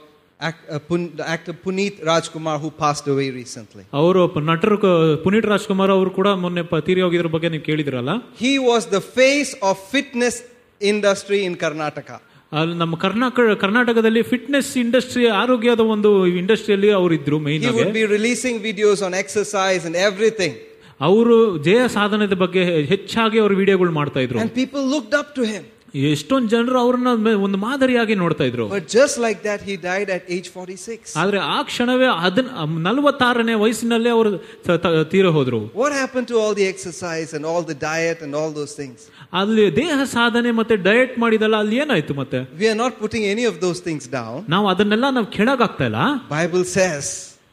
Puneeth 1.64 1.98
Rajkumar 2.04 2.58
who 2.62 2.68
the 2.80 3.12
away 3.12 3.28
recently. 3.36 3.84
ಅವರು 4.00 4.22
ನಟರು 4.50 4.76
ಪುನೀತ್ 5.24 5.46
ರಾಜ್ಕುಮಾರ್ 5.52 5.92
ಅವರು 5.94 6.10
ಕೂಡ 6.18 6.28
ಮೊನ್ನೆ 6.42 6.62
ತೀರಿ 6.88 7.00
ಹೋಗಿದ್ರ 7.06 7.30
ಬಗ್ಗೆ 7.34 7.48
ನೀವು 7.54 7.64
ಕೇಳಿದ್ರಲ್ಲ? 7.68 8.12
He 8.42 8.52
was 8.68 8.86
the 8.92 9.00
face 9.16 9.52
of 9.70 9.80
fitness 9.94 10.36
industry 10.81 11.39
in 11.45 11.55
Karnataka. 11.63 12.17
ಅಲ್ಲಿ 12.51 12.75
ನಮ್ಮ 12.75 12.95
ಕರ್ನಾಟಕ 12.95 13.39
ಕರ್ನಾಟಕದಲ್ಲಿ 13.61 14.21
ಫಿಟ್ನೆಸ್ 14.31 14.77
ಇಂಡಸ್ಟ್ರಿ 14.77 15.25
ಆರೋಗ್ಯದ 15.41 15.83
ಒಂದು 15.93 16.09
ಇಂಡಸ್ಟ್ರಿಯಲ್ಲಿ 16.41 16.89
ಅವರಿದ್ರು 16.97 17.37
main 17.45 17.63
He 17.67 17.71
would 17.77 17.93
be 17.93 18.05
releasing 18.15 18.55
videos 18.69 18.99
on 19.07 19.13
exercise 19.23 19.83
and 19.89 19.95
everything. 20.09 20.53
ಅವರು 21.01 21.35
ಜಯ 21.67 21.81
ಸಾಧನದ 21.97 22.35
ಬಗ್ಗೆ 22.43 22.63
ಹೆಚ್ಚಾಗಿ 22.91 23.37
ಅವರು 23.43 23.55
ವಿಡಿಯೋಗಳು 23.61 23.93
ಮಾಡ್ತಾ 23.99 24.19
ಇದ್ರು 24.25 24.39
And 24.43 24.53
people 24.61 24.83
looked 24.95 25.15
up 25.21 25.29
to 25.39 25.45
him. 25.53 25.63
ಎಷ್ಟೊಂದು 26.09 26.47
ಜನರು 26.47 26.77
ಅವ್ರನ್ನ 26.79 27.09
ಮೆ- 27.23 27.39
ಒಂದು 27.45 27.57
ಮಾದರಿಯಾಗಿ 27.57 28.15
ನೋಡ್ತಾ 28.15 28.43
ಇದ್ರು 28.43 28.65
But 28.69 28.85
just 28.91 29.15
like 29.17 29.39
that, 29.43 29.59
he 29.61 29.75
died 29.85 30.09
at 30.09 30.23
age 30.35 30.47
46. 30.51 31.15
ಆದ್ರೆ 31.21 31.39
ಆ 31.55 31.61
ಕ್ಷಣವೇ 31.63 32.07
ಅದನ್ 32.27 32.49
ನಲವತ್ತಾರನೇ 32.87 33.53
ವಯಸ್ಸಿನಲ್ಲೇ 33.63 34.09
ಅವರು 34.09 34.29
ತ- 34.67 34.77
ತ- 34.85 35.03
ತೀರ 35.11 35.27
ಹೋದ್ರು 35.37 35.59
What 35.81 35.93
happened 35.93 36.27
to 36.27 36.37
all 36.43 36.53
the 36.53 36.67
exercise 36.73 37.31
and 37.33 37.45
all 37.45 37.63
the 37.63 37.77
diet 37.83 38.21
and 38.21 38.33
all 38.35 38.51
those 38.59 38.73
things? 38.81 38.99
ಅಲ್ಲಿ 39.33 39.65
ದೇಹ 39.75 39.97
ಸಾಧನೆ 40.13 40.51
ಮತ್ತೆ 40.51 40.75
ಡಯಟ್ 40.87 41.13
ಮಾಡಿದಲ್ಲ 41.19 41.55
ಅಲ್ಲಿ 41.63 41.77
ಏನಾಯ್ತು 41.77 42.13
ಮತ್ತೆ 42.13 42.39
We 42.61 42.67
are 42.67 42.79
not 42.83 42.95
putting 43.03 43.25
any 43.33 43.45
of 43.51 43.57
those 43.65 43.81
things 43.87 44.05
down. 44.11 44.37
ನಾವು 44.49 44.67
ಅದನ್ನೆಲ್ಲ 44.67 45.09
ನಾವು 45.09 45.29
ಕೆಳಗಾಗ್ತಾ 45.37 45.85
ಇಲ್ಲ 45.85 46.01
Bible 46.39 46.65
says, 46.77 47.05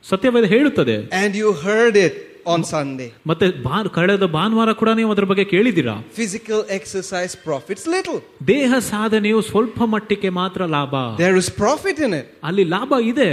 ಸತ್ಯವೇದ 0.05 0.45
ಹೇಳುತ್ತದೆ 0.55 0.97
and 1.23 1.33
you 1.35 1.51
heard 1.67 1.97
it 2.07 2.15
on 2.53 2.61
Sunday. 2.75 3.09
ಮತ್ತೆ 3.27 3.47
ಭಾ- 3.67 3.89
ಕಳೆದ 3.97 4.27
ಭಾನುವಾರ 4.39 4.71
ಕೂಡ 4.81 4.91
ನೀವು 5.01 5.11
ಅದ್ರ 5.15 5.25
ಬಗ್ಗೆ 5.31 5.45
ಕೇಳಿದ್ದೀರಾ 5.45 5.95
Physical 6.21 6.61
exercise 6.79 7.35
profits 7.49 7.85
little. 7.95 8.19
ದೇಹ 8.55 8.79
ಸಾಧನೆಯು 8.93 9.41
ಸ್ವಲ್ಪ 9.51 9.79
ಮಟ್ಟಿಗೆ 9.95 10.31
ಮಾತ್ರ 10.41 10.61
ಲಾಭ 10.77 10.95
There 11.25 11.39
is 11.43 11.49
profit 11.65 11.99
in 11.99 12.13
it. 12.21 12.27
ಅಲ್ಲಿ 12.45 12.67
ಲಾಭ 12.77 12.93
ಇದೆ 13.13 13.31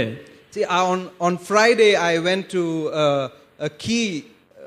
See, 0.56 0.64
on, 0.84 1.00
on 1.26 1.34
Friday, 1.48 1.90
I 2.10 2.18
went 2.20 2.44
to 2.50 2.62
uh, 3.04 3.24
a 3.60 3.70
key 3.84 4.06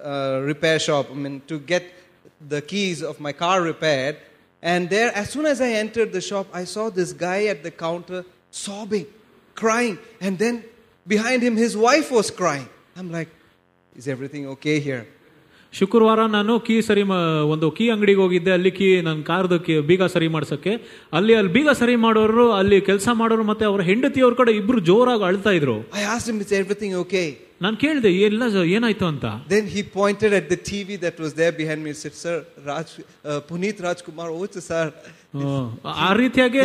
uh, 0.04 0.42
repair 0.44 0.78
shop 0.80 1.06
I 1.12 1.20
mean, 1.24 1.38
to 1.48 1.58
get 1.72 1.84
the 2.50 2.62
keys 2.62 3.00
of 3.02 3.16
my 3.20 3.34
car 3.34 3.56
repaired. 3.64 4.18
And 4.64 4.90
there, 4.90 5.10
as 5.22 5.28
soon 5.34 5.46
as 5.46 5.60
I 5.62 5.72
entered 5.84 6.12
the 6.12 6.22
shop, 6.22 6.46
I 6.54 6.66
saw 6.66 6.86
this 6.92 7.12
guy 7.28 7.46
at 7.46 7.60
the 7.64 7.74
counter 7.80 8.20
sobbing, 8.64 9.08
crying. 9.56 9.96
And 10.22 10.38
then 10.38 10.56
behind 11.08 11.42
him, 11.42 11.56
his 11.58 11.76
wife 11.80 12.12
was 12.12 12.30
crying. 12.32 12.68
I'm 12.98 13.12
like, 13.12 13.30
is 14.01 14.09
everything 14.15 14.47
okay 14.55 14.75
here 14.87 15.05
ಶುಕ್ರವಾರ 15.73 16.21
ನಾನು 16.35 16.53
key 16.67 16.75
ಸರಿ 16.89 17.03
ಒಂದು 17.53 17.67
key 17.77 17.85
ಅಂಗಡಿಗೆ 17.95 18.21
ಹೋಗಿದ್ದೆ. 18.25 18.51
ಅಲ್ಲಿ 18.57 18.71
key 18.77 18.89
ನನ್ನ 19.07 19.23
ಕಾರ್ದು 19.31 19.57
key 19.67 19.75
ಬೀಗ 19.89 20.07
ಸರಿ 20.15 20.29
ಮಾಡ್ಸೋಕ್ಕೆ. 20.35 20.73
ಅಲ್ಲಿ 21.19 21.33
ಅಲ್ಲಿ 21.39 21.51
ಬೀಗ 21.57 21.71
ಸರಿ 21.81 21.95
ಮಾಡೋರು 22.05 22.45
ಅಲ್ಲಿ 22.59 22.79
ಕೆಲಸ 22.89 23.09
ಮಾಡೋರು 23.21 23.45
ಮತ್ತೆ 23.51 23.65
ಅವರ 23.71 23.83
ಹೆಂಡತಿಯವ್ರ 23.91 24.35
ಕಡೆ 24.41 24.53
ಇಬ್ರು 24.61 24.81
ಜೋರಾಗಿ 24.91 25.25
ಅಳ್ತಾ 25.31 25.53
ಇದ್ರು. 25.59 25.77
I 26.01 26.05
ask 26.15 26.27
him 26.31 26.39
is 26.45 26.55
everything 26.61 26.95
okay 27.03 27.25
ನಾನು 27.65 27.77
ಕೇಳಿದೆ 27.83 28.11
ಎಲ್ಲ 28.29 28.43
ಏನಾಯ್ತು 28.77 29.07
ಅಂತ? 29.13 29.27
Then 29.55 29.69
he 29.75 29.83
pointed 29.99 30.35
at 30.39 30.49
the 30.55 30.57
TV 30.71 30.97
that 31.07 31.19
was 31.25 31.35
there 31.43 31.55
behind 31.61 31.85
me 31.89 31.95
sit 32.05 32.19
sir 32.25 32.41
Raj 32.71 32.95
Puneeth 33.51 33.83
Rajkumar 33.89 34.33
ouch 34.43 34.59
sir 34.71 34.91
ಆ 36.07 36.11
ರೀತಿಯಾಗಿ 36.23 36.63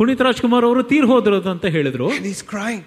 ಪುನೀತ್ 0.00 0.24
ರಾಜ್ಕುಮಾರ್ 0.28 0.64
ಅವರು 0.70 0.82
ತೀರ್ 0.92 1.08
ಹೋದ್ರು 1.12 1.36
ಅಂತ 1.56 1.66
ಹೇಳಿದ್ರು. 1.78 2.08
ಇಸ್ 2.34 2.44
ಕ್ರೈಂಗ್ 2.54 2.82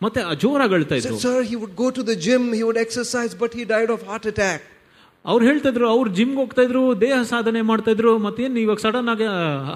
ಮತ್ತೆ 0.00 0.20
ಆ 0.30 0.32
ಜೋರಾಗಿ 0.42 0.74
ಅಳ್ತಾ 0.78 0.94
Said, 0.94 1.04
ಇದ್ರು 1.04 1.18
sir, 1.24 1.38
he 1.50 1.56
would 1.62 1.74
go 1.82 1.88
to 1.98 2.02
the 2.10 2.16
gym, 2.26 2.44
he 2.58 2.62
would 2.68 2.80
exercise, 2.86 3.32
but 3.42 3.52
he 3.58 3.64
died 3.74 3.90
of 3.96 4.00
heart 4.10 4.24
attack. 4.32 4.60
ಅವ್ರು 5.24 5.42
ಹೇಳ್ತಾ 5.48 5.68
ಇದ್ರು 5.72 5.86
ಅವ್ರು 5.94 6.08
ಜಿಮ್ಗೆ 6.18 6.38
ಹೋಗ್ತಾ 6.42 6.62
ಇದ್ರು 6.66 6.80
ದೇಹ 7.02 7.16
ಸಾಧನೆ 7.32 7.60
ಮಾಡ್ತಾ 7.68 7.90
ಇದ್ರು 7.94 8.12
ಮತ್ತೇನ್ 8.24 8.54
ಇವಾಗ 8.62 8.80
ಸಡನ್ 8.86 9.08
ಆಗಿ 9.12 9.26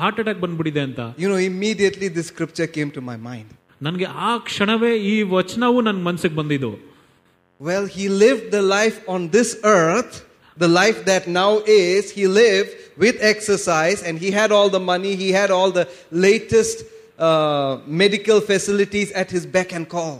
ಹಾರ್ಟ್ 0.03 0.19
ಅಟ್ಯಾಕ್ 0.23 0.41
ಬಂದ್ಬಿಟ್ಟಿದೆ 0.45 0.83
ಅಂತ 0.89 1.01
You 1.23 1.29
know, 1.33 1.41
immediately 1.53 2.09
this 2.17 2.27
scripture 2.35 2.69
came 2.77 2.91
to 2.97 3.03
my 3.11 3.17
mind. 3.29 3.47
ನನಗೆ 3.87 4.07
ಆ 4.29 4.33
ಕ್ಷಣವೇ 4.49 4.93
ಈ 5.13 5.17
ವಚನವು 5.37 5.81
ನನ್ನ 5.89 6.03
ಮನ್ಸಿಗೆ 6.09 6.37
ಬಂದಿದ್ದು 6.41 6.73
Well, 7.61 7.85
he 7.97 8.07
lived 8.25 8.47
the 8.51 8.65
life 8.77 8.97
on 9.15 9.21
this 9.37 9.51
earth, 9.77 10.15
the 10.57 10.69
life 10.81 10.99
that 11.05 11.25
now 11.43 11.53
is, 11.77 12.11
he 12.11 12.27
lived 12.43 12.73
with 13.05 13.17
exercise 13.33 14.01
and 14.07 14.19
he 14.25 14.31
had 14.31 14.51
all 14.57 14.69
the 14.69 14.83
money, 14.93 15.13
he 15.23 15.31
had 15.41 15.51
all 15.59 15.71
the 15.71 15.87
latest 16.27 16.79
uh, 17.21 17.73
medical 18.03 18.41
facilities 18.43 19.11
at 19.15 19.31
his 19.31 19.45
beck 19.57 19.73
and 19.73 19.87
call. 19.89 20.15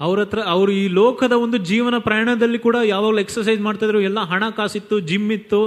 ಅವ್ರ 0.00 0.18
ಹತ್ರ 0.20 0.40
ಅವ್ರು 0.52 0.70
ಈ 0.72 0.84
ಲೋಕದ 0.98 1.34
ಒಂದು 1.44 1.58
ಜೀವನ 1.70 1.96
ಪ್ರಯಾಣದಲ್ಲಿ 2.06 2.58
ಕೂಡ 2.66 2.76
ಯಾವಾಗಲೂ 2.90 3.18
ಎಕ್ಸರ್ಸೈಸ್ 3.22 3.60
ಮಾಡ್ತಾ 3.60 3.84
ಇದ್ರು 3.86 4.00
ಎಲ್ಲ 4.08 4.20
ಹಣ 4.30 4.44
ಕಾಸಿತ್ತು 4.58 4.96
ಜಿಮ್ 5.10 5.26
ಇತ್ತು 5.36 5.60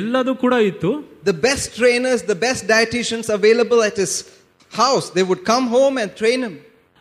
ಎಲ್ಲದೂ 0.00 0.32
ಕೂಡ 0.44 0.54
ಇತ್ತು 0.70 0.90
The 1.24 1.36
best 1.46 1.66
trainers, 1.80 2.20
the 2.32 2.38
best 2.46 2.62
dietitians 2.72 3.28
available 3.36 3.82
at 3.88 3.96
his 3.96 4.14
house, 4.72 5.06
they 5.16 5.24
would 5.30 5.42
come 5.52 5.66
home 5.76 5.96
and 6.02 6.10
train 6.22 6.40
him. 6.46 6.56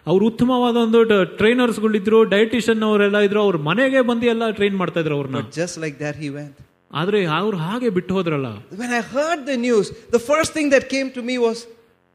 ಅವ್ರು 0.07 0.23
ಉತ್ತಮವಾದ 0.31 0.75
ಒಂದು 0.85 0.99
ಟ್ರೈನರ್ಸ್ಗಳಿದ್ರು 1.39 2.17
ಡಯಟಿಷಿಯನ್ 2.33 2.83
ಅವರೆಲ್ಲ 2.89 3.19
ಇದ್ರು 3.27 3.39
ಅವ್ರ 3.45 3.57
ಮನೆಗೆ 3.69 4.01
ಬಂದು 4.09 4.25
ಎಲ್ಲ 4.33 4.49
ಟ್ರೈನ್ 4.59 4.77
ಮಾಡ್ತಾ 4.81 4.99
ಇದ್ರು 5.03 5.15
ಅವ್ರನ್ನ 5.19 5.39
But 5.41 5.57
just 5.61 5.77
like 5.85 5.97
that, 6.05 6.15
he 6.23 6.29
went. 6.37 6.55
ಆದ್ರೆ 7.01 7.19
ಅವ್ರು 7.39 7.57
ಹಾಗೆ 7.65 7.89
ಬಿಟ್ಟು 7.97 8.13
ಹೋದ್ರಲ್ಲ 8.17 8.49
When 8.83 8.91
I 8.99 9.03
heard 9.15 9.41
the 9.51 9.57
news, 9.67 9.87
the 10.17 10.23
first 10.31 10.51
thing 10.57 10.69
that 10.75 10.85
came 10.95 11.09
to 11.17 11.23
me 11.29 11.37
was 11.47 11.57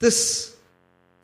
this, 0.00 0.20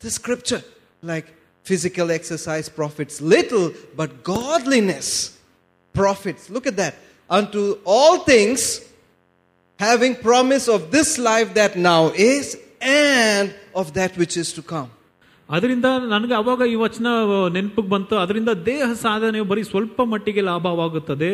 this 0.01 0.15
scripture. 0.15 0.63
Like 1.03 1.27
physical 1.63 2.11
exercise 2.11 2.67
profits 2.69 3.15
little, 3.21 3.65
but 3.99 4.23
godliness 4.23 5.37
profits. 5.93 6.49
Look 6.49 6.65
at 6.71 6.77
that. 6.77 6.95
Unto 7.29 7.61
all 7.85 8.15
things, 8.31 8.59
having 9.79 10.15
promise 10.15 10.67
of 10.75 10.91
this 10.95 11.09
life 11.17 11.49
that 11.59 11.75
now 11.75 12.03
is, 12.35 12.57
and 12.81 13.53
of 13.75 13.93
that 13.93 14.17
which 14.17 14.37
is 14.43 14.51
to 14.53 14.61
come. 14.73 14.89
ಅದರಿಂದ 15.49 15.87
ನನಗೆ 16.13 16.35
ಅವಾಗ 16.39 16.61
ಈ 16.71 16.75
ವಚನ 16.85 17.07
ನೆನಪಿಗೆ 17.55 17.89
ಬಂತು 17.93 18.15
ಅದರಿಂದ 18.23 18.51
ದೇಹ 18.69 18.87
ಸಾಧನೆ 19.03 19.41
ಬರೀ 19.51 19.61
ಸ್ವಲ್ಪ 19.69 20.01
ಮಟ್ಟಿಗೆ 20.13 20.41
ಲಾಭವಾಗುತ್ತದೆ 20.49 21.29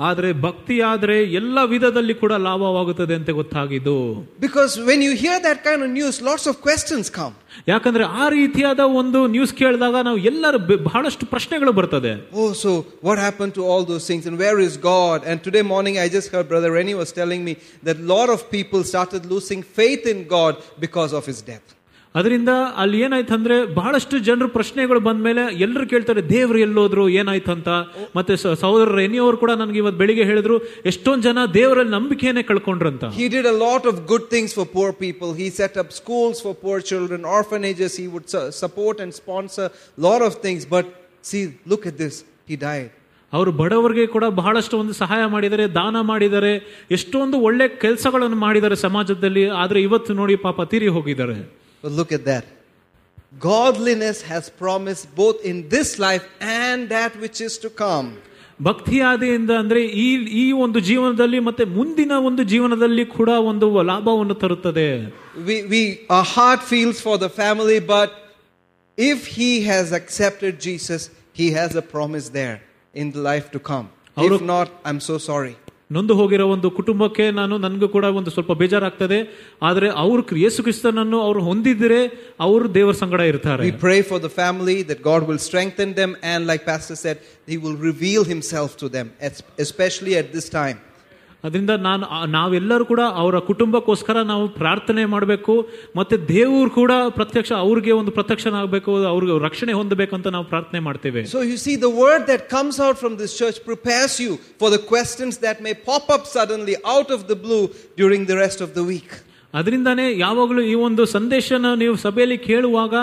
ಆದರೆ 0.00 0.32
ಭಕ್ತಿ 0.44 0.80
ಆದ್ರೆ 0.82 1.14
ಎಲ್ಲ 1.32 1.58
ವಿಧದಲ್ಲಿ 1.64 2.14
ಕೂಡ 2.14 2.32
ಲಾಭವಾಗುತ್ತದೆ 2.46 3.14
ಅಂತ 3.14 3.30
ಗೊತ್ತಾಗಿದ್ದು 3.30 3.94
Because 4.40 4.72
when 4.88 5.00
you 5.00 5.12
hear 5.22 5.36
that 5.40 5.64
kind 5.64 5.80
of 5.82 5.90
news, 5.90 6.16
lots 6.20 6.46
of 6.46 6.60
questions 6.60 7.06
come. 7.10 7.34
ಯಾಕಂದ್ರೆ 7.68 8.04
ಆ 8.04 8.28
ರೀತಿಯಾದ 8.28 8.80
ಒಂದು 9.00 9.26
ನ್ಯೂಸ್ 9.26 9.54
ಕೇಳಿದಾಗ 9.54 9.96
ನಾವು 10.02 10.18
ಎಲ್ಲರ 10.30 10.56
ಬೆ- 10.68 10.80
ಬಹಳಷ್ಟು 10.82 11.26
ಪ್ರಶ್ನೆಗಳು 11.26 11.72
ಬರ್ತದೆ 11.72 12.12
Oh, 12.34 12.50
so 12.54 12.72
what 13.00 13.18
happened 13.18 13.54
to 13.54 13.64
all 13.66 13.84
those 13.84 14.06
things? 14.06 14.26
And 14.26 14.38
where 14.38 14.58
is 14.58 14.76
God? 14.92 15.18
And 15.24 15.42
today 15.42 15.64
morning, 15.72 15.98
I 15.98 16.08
just 16.08 16.28
heard 16.34 16.48
Brother 16.48 16.72
Rennie 16.72 16.94
was 16.94 17.12
telling 17.12 17.42
me 17.44 17.54
that 17.82 17.96
a 17.98 18.08
lot 18.14 18.28
of 18.28 18.50
people 18.50 18.82
started 18.84 19.24
losing 19.26 19.62
faith 19.80 20.06
in 20.06 20.20
God 20.28 20.54
because 20.78 21.14
of 21.14 21.24
his 21.24 21.40
death. 21.42 21.68
ಅದರಿಂದ 22.14 22.50
ಅಲ್ಲಿ 22.82 22.98
ಏನಾಯ್ತು 23.02 23.32
ಅಂದ್ರೆ 23.34 23.56
ಬಹಳಷ್ಟು 23.74 24.16
ಜನರು 24.26 24.48
ಪ್ರಶ್ನೆಗಳು 24.48 25.00
ಬಂದ್ಮೇಲೆ 25.00 25.42
ಎಲ್ಲರೂ 25.64 25.84
ಕೇಳ್ತಾರೆ 25.86 26.20
ದೇವ್ರು 26.30 26.58
ಎಲ್ಲೋದ್ರು 26.58 27.04
ಏನಾಯ್ತು 27.20 27.50
ಅಂತ 27.52 27.70
ಮತ್ತೆ 28.16 28.34
ಸ- 28.42 28.54
ಸಹೋದರ 28.62 28.86
ರೆನಿಯವರು 29.00 29.36
ಕೂಡ 29.36 29.52
ನನಗೆ 29.60 29.78
ಇವತ್ತು 29.78 29.98
ಬೆಳಿಗ್ಗೆ 29.98 30.24
ಹೇಳಿದ್ರು 30.24 30.56
ಎಷ್ಟೊಂದು 30.90 31.22
ಜನ 31.22 31.38
ದೇವರಲ್ಲಿ 31.56 31.92
ನಂಬಿಕೆಯನ್ನೇ 31.96 32.44
ಕಳ್ಕೊಂಡ್ರಂತ 32.50 33.04
He 33.18 33.26
did 33.28 33.46
a 33.46 33.56
lot 33.60 33.84
of 33.84 33.96
good 34.06 34.24
things 34.28 34.52
for 34.52 34.64
poor 34.70 34.88
people. 34.98 35.32
He 35.34 35.48
set 35.52 35.76
up 35.76 35.90
schools 35.92 36.38
for 36.40 36.54
poor 36.56 36.78
children, 36.82 37.20
orphanages. 37.32 37.92
He 37.96 38.06
would 38.08 38.26
su- 38.28 38.50
support 38.54 38.96
and 38.98 39.12
sponsor 39.14 39.66
a 39.68 40.02
lot 40.02 40.22
of 40.22 40.34
things. 40.38 40.62
But 40.68 40.86
see, 41.24 41.42
look 41.66 41.84
at 41.86 41.98
this. 41.98 42.16
He 42.48 42.58
died. 42.64 42.88
ಅವರು 43.32 43.52
ಬಡವರಿಗೆ 43.54 44.06
ಕೂಡ 44.06 44.24
ಬಹಳಷ್ಟು 44.36 44.74
ಒಂದು 44.78 44.94
ಸಹಾಯ 44.94 45.22
ಮಾಡಿದ್ದಾರೆ 45.26 45.64
ದಾನ 45.74 46.00
ಮಾಡಿದ್ದಾರೆ 46.06 46.52
ಎಷ್ಟೊಂದು 46.90 47.36
ಒಳ್ಳೆ 47.42 47.68
ಕೆಲಸಗಳನ್ನು 47.80 48.38
ಮಾಡಿದ್ದಾರೆ 48.42 48.76
ಸಮಾಜದಲ್ಲಿ 48.82 49.44
ಆದ್ರೆ 49.60 49.78
ಇವತ್ತು 49.82 50.14
ನೋಡಿ 50.14 50.36
ಪಾಪ 50.44 50.68
ತೀರಿ 50.70 50.88
ಹೋಗಿದ್ದಾರೆ 50.96 51.36
But 51.82 51.92
look 51.92 52.12
at 52.12 52.24
that. 52.24 52.44
Godliness 53.38 54.22
has 54.22 54.48
promise 54.48 55.00
both 55.04 55.44
in 55.44 55.68
this 55.68 55.98
life 55.98 56.24
and 56.40 56.88
that 56.88 57.12
which 57.20 57.40
is 57.40 57.58
to 57.64 57.70
come. 57.84 58.08
ಭಕ್ತಿ 58.66 58.98
ಆದಿಯಿಂದ 59.08 59.52
ಅಂದ್ರೆ 59.62 59.80
ಈ 60.02 60.06
ಈ 60.42 60.44
ಒಂದು 60.64 60.78
ಜೀವನದಲ್ಲಿ 60.88 61.38
ಮತ್ತೆ 61.48 61.64
ಮುಂದಿನ 61.78 62.12
ಒಂದು 62.28 62.42
ಜೀವನದಲ್ಲಿ 62.52 63.04
ಕೂಡ 63.16 63.30
ಒಂದು 63.50 63.66
ಲಾಭವನ್ನು 63.90 64.36
ತರುತ್ತದೆ 64.42 64.88
We, 65.48 65.56
we, 65.72 65.80
our 66.16 66.26
heart 66.36 66.60
feels 66.72 66.98
for 67.06 67.16
the 67.24 67.28
family, 67.42 67.78
but 67.96 68.10
if 68.98 69.18
he 69.36 69.50
has 69.70 69.86
accepted 70.00 70.52
Jesus, 70.68 71.02
he 71.40 71.46
has 71.58 71.72
a 71.82 71.84
promise 71.94 72.26
there 72.38 72.56
in 73.00 73.06
the 73.16 73.22
life 73.30 73.46
to 73.54 73.60
come. 73.70 73.86
If 74.26 74.32
Avru- 74.32 74.46
not, 74.54 74.68
I'm 74.88 75.00
so 75.10 75.16
sorry. 75.30 75.54
ನೊಂದು 75.91 76.13
ಹೋಗಿರೋ 76.15 76.45
ಒಂದು 76.47 76.71
ಕುಟುಂಬಕ್ಕೆ 76.71 77.31
ನಾನು 77.31 77.57
ನನಗೂ 77.57 77.87
ಕೂಡ 77.87 78.05
ಒಂದು 78.19 78.31
ಸ್ವಲ್ಪ 78.31 78.51
ಬೇಜಾರಾಗ್ತದೆ 78.51 79.17
ಆದರೆ 79.61 79.87
ಅವರು 80.03 80.37
ಯೇಸು 80.37 80.63
ಕ್ರಿಸ್ತನನ್ನು 80.63 81.21
ಅವರು 81.21 81.41
ಹೊಂದಿದ್ರೆ 81.43 81.99
ಅವರು 82.39 82.73
ದೇವರ 82.73 82.95
ಸಂಗಡ 83.03 83.21
ಇರ್ತಾರೆ 83.31 83.63
We 83.65 83.73
pray 83.87 83.99
for 84.11 84.19
the 84.19 84.33
family 84.43 84.77
that 84.83 85.01
God 85.03 85.21
will 85.29 85.41
strengthen 85.49 85.89
them, 85.93 86.11
and 86.31 86.47
like 86.51 86.63
Pastor 86.65 86.95
said, 86.95 87.17
He 87.47 87.57
will 87.57 87.77
reveal 87.89 88.23
Himself 88.33 88.71
to 88.83 88.89
them, 88.89 89.07
es- 89.29 89.43
especially 89.59 90.15
at 90.21 90.29
this 90.37 90.47
time. 90.51 90.77
ಅದರಿಂದ 91.43 91.69
ನಾನು 91.69 92.27
ನಾವೆಲ್ಲರೂ 92.31 92.85
ಕೂಡ 92.85 92.99
ಅವರ 93.21 93.39
ಕುಟುಂಬಕ್ಕೋಸ್ಕರ 93.39 94.21
ನಾವು 94.21 94.47
ಪ್ರಾರ್ಥನೆ 94.47 95.05
ಮಾಡಬೇಕು 95.05 95.53
ಮತ್ತು 95.95 96.27
ದೇವರು 96.27 96.69
ಕೂಡ 96.69 96.91
ಪ್ರತ್ಯಕ್ಷ 97.09 97.51
ಅವ್ರಿಗೆ 97.51 97.91
ಒಂದು 97.91 98.11
ಪ್ರತ್ಯಕ್ಷನಾಗಬೇಕು 98.11 98.95
ಅವ್ರಿಗೆ 99.05 99.39
ರಕ್ಷಣೆ 99.45 99.73
ಹೊಂದಬೇಕು 99.73 100.15
ಅಂತ 100.15 100.27
ನಾವು 100.27 100.45
ಪ್ರಾರ್ಥನೆ 100.45 100.79
ಮಾಡ್ತೇವೆ. 100.79 101.25
So 101.25 101.41
you 101.41 101.57
see 101.57 101.81
the 101.81 101.83
word 101.83 102.27
that 102.27 102.49
comes 102.49 102.81
out 102.87 102.97
from 102.97 103.19
this 103.19 103.37
church 103.37 103.61
prepares 103.61 104.21
you 104.21 104.35
for 104.59 104.73
the 104.73 104.75
questions 104.75 105.41
that 105.41 105.61
may 105.61 105.73
pop 105.73 106.11
up 106.11 106.27
suddenly 106.33 106.75
out 106.97 107.11
of 107.11 107.29
the 107.29 107.31
blue 107.31 107.59
during 107.97 108.27
the 108.27 108.29
rest 108.29 108.61
of 108.61 108.75
the 108.75 108.77
week 108.77 109.15
ಅದರಿಂದಾನೇ 109.53 110.17
ಯಾವಾಗಲೂ 110.17 110.61
ಈ 110.61 110.73
ಒಂದು 110.73 111.05
ಸಂದೇಶನ 111.05 111.65
ನೀವು 111.77 111.95
ಸಭೆಯಲ್ಲಿ 111.95 112.37
ಕೇಳುವಾಗ 112.37 112.93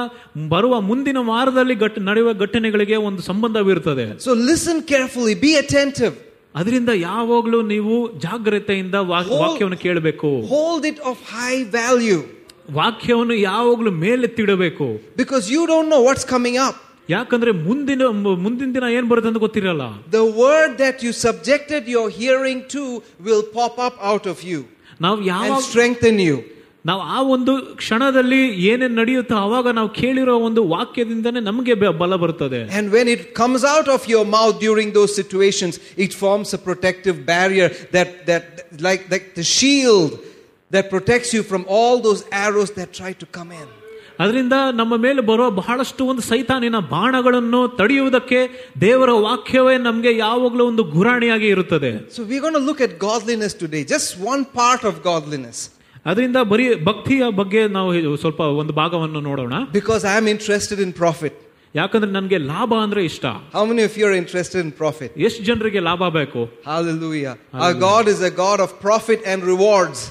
ಬರುವ 0.49 0.81
ಮುಂದಿನ 0.81 1.17
ವಾರದಲ್ಲಿ 1.21 1.75
ನಡೆಯುವ 2.01 2.33
ಘಟನೆಗಳಿಗೆ 2.35 2.97
ಒಂದು 2.97 3.23
ಸಂಬಂಧವಿರುತ್ತದೆ. 3.23 4.19
So 4.19 4.35
listen 4.35 4.83
carefully 4.83 5.35
be 5.35 5.57
attentive 5.57 6.15
ಅದರಿಂದ 6.56 6.90
ಯಾವಾಗಲೂ 7.02 7.62
ನೀವು 7.66 7.94
ಜಾಗ್ರತೆಯಿಂದ 8.18 8.96
ವಾ- 9.12 9.28
ವಾಕ್ಯವನ್ನು 9.42 9.78
ಕೇಳಬೇಕು 9.78 10.30
hold 10.52 10.86
it 10.86 11.00
of 11.04 11.18
high 11.38 11.62
value 11.74 12.22
ವಾಕ್ಯವನ್ನು 12.74 13.34
ಯಾವಾಗಲೂ 13.44 13.92
ಮೇಲೆತ್ತಿಡಬೇಕು 14.04 14.88
because 15.16 15.46
you 15.50 15.64
don't 15.68 15.90
know 15.90 16.02
what's 16.02 16.26
coming 16.26 16.58
up. 16.68 16.76
ಯಾಕಂದ್ರೆ 17.10 17.52
ಮುಂದಿನ 17.64 18.04
ಮುಂದಿನ 18.44 18.70
ದಿನ 18.74 18.90
ಏನ್ 18.98 19.08
ಬರುತ್ತೆ 19.08 19.30
ಅಂತ 19.30 19.40
ಗೊತ್ತಿರಲ್ಲ 19.40 19.86
The 20.12 20.26
word 20.44 20.72
that 20.78 20.98
you 21.06 21.12
subjected 21.24 21.84
your 21.88 22.08
hearing 22.20 22.60
to 22.68 22.84
will 23.28 23.44
pop 23.58 23.76
up 23.88 23.96
out 24.12 24.26
of 24.26 24.38
you 24.44 24.60
ನಾವು 25.02 25.18
and 25.18 25.28
ಯಾವಾಗ 25.28 25.62
strengthen 25.64 26.18
you. 26.20 26.38
ನಾವು 26.89 27.01
ಆ 27.01 27.23
ಒಂದು 27.23 27.53
ಕ್ಷಣದಲ್ಲಿ 27.77 28.41
ಏನೇನು 28.71 28.95
ನಡೆಯುತ್ತೋ 28.95 29.37
ಆವಾಗ 29.37 29.69
ನಾವು 29.69 29.89
ಕೇಳಿರೋ 29.89 30.37
ಒಂದು 30.39 30.69
ವಾಕ್ಯದಿಂದನೇ 30.69 31.41
ನಮಗೆ 31.41 31.75
ಬಲ 31.75 32.17
ಬರ್ತದೆ. 32.17 32.61
And 32.79 32.91
when 32.91 33.09
it 33.09 33.35
comes 33.35 33.65
out 33.79 33.89
of 33.89 34.11
your 34.11 34.29
mouth 34.29 34.61
during 34.61 34.95
those 34.95 35.15
situations 35.15 35.81
it 35.99 36.15
forms 36.15 36.55
a 36.55 36.57
protective 36.57 37.17
barrier 37.17 37.73
that 37.95 38.27
that 38.27 38.83
like 38.83 39.11
that 39.11 39.39
the 39.39 39.41
shield 39.41 40.15
that 40.73 40.89
protects 40.89 41.35
you 41.35 41.43
from 41.43 41.65
all 41.67 42.05
those 42.05 42.25
arrows 42.47 42.73
that 42.77 42.95
try 42.95 43.13
to 43.13 43.27
come 43.33 43.53
in 43.53 43.69
ಅದರಿಂದ 44.21 44.53
ನಮ್ಮ 44.73 44.97
ಮೇಲೆ 44.97 45.21
ಬರುವ 45.21 45.51
ಬಹಳಷ್ಟು 45.51 46.05
ಒಂದು 46.05 46.23
ಸೈತಾನಿನ 46.23 46.79
ಬಾಣಗಳನ್ನು 46.91 47.69
ತಡೆಯುವುದಕ್ಕೆ 47.69 48.71
ದೇವರ 48.81 49.11
ವಾಕ್ಯವೇ 49.11 49.77
ನಮಗೆ 49.79 50.17
ಯಾವಾಗಲೂ 50.17 50.65
ಒಂದು 50.65 50.83
ಗುರಾಣಿಯಾಗಿ 50.83 51.47
ಇರುತ್ತದೆ. 51.47 51.91
So 52.17 52.23
we 52.23 52.39
look 52.67 52.83
at 52.83 53.01
godliness 53.01 53.55
today 53.55 53.83
just 53.85 54.21
one 54.21 54.45
part 54.45 54.85
of 54.85 54.99
godliness 55.05 55.61
ಅದರಿಂದ 56.06 56.38
ಬರೀ 56.44 56.66
ಭಕ್ತಿಯ 56.84 57.24
ಬಗ್ಗೆ 57.36 57.68
ನಾವು 57.68 57.90
ಹೆ- 57.94 58.18
ಸ್ವಲ್ಪ 58.18 58.40
ಒಂದು 58.62 58.74
ಭಾಗವನ್ನು 58.74 59.22
ನೋಡೋಣ 59.22 59.54
Because 59.74 60.04
I'm 60.14 60.28
interested 60.28 60.80
in 60.80 60.92
profit. 60.94 61.36
ಯಾಕಂದ್ರೆ 61.76 62.12
ನನಗೆ 62.12 62.38
ಲಾಭ 62.48 62.74
ಅಂದ್ರೆ 62.86 63.04
ಇಷ್ಟ 63.06 63.26
How 63.54 63.64
many 63.66 63.84
of 63.84 63.94
you 63.98 64.06
are 64.06 64.18
interested 64.24 64.60
in 64.66 64.72
profit? 64.74 65.12
ಎಷ್ಟು 65.28 65.44
ಜನರಿಗೆ 65.44 65.80
ಲಾಭ 65.82 66.10
ಬೇಕು 66.14 66.42
Hallelujah. 66.74 67.34
Our 67.64 67.76
God 67.84 68.06
is 68.08 68.22
a 68.24 68.34
God 68.44 68.60
of 68.60 68.72
profit 68.82 69.22
and 69.26 69.40
rewards. 69.54 70.02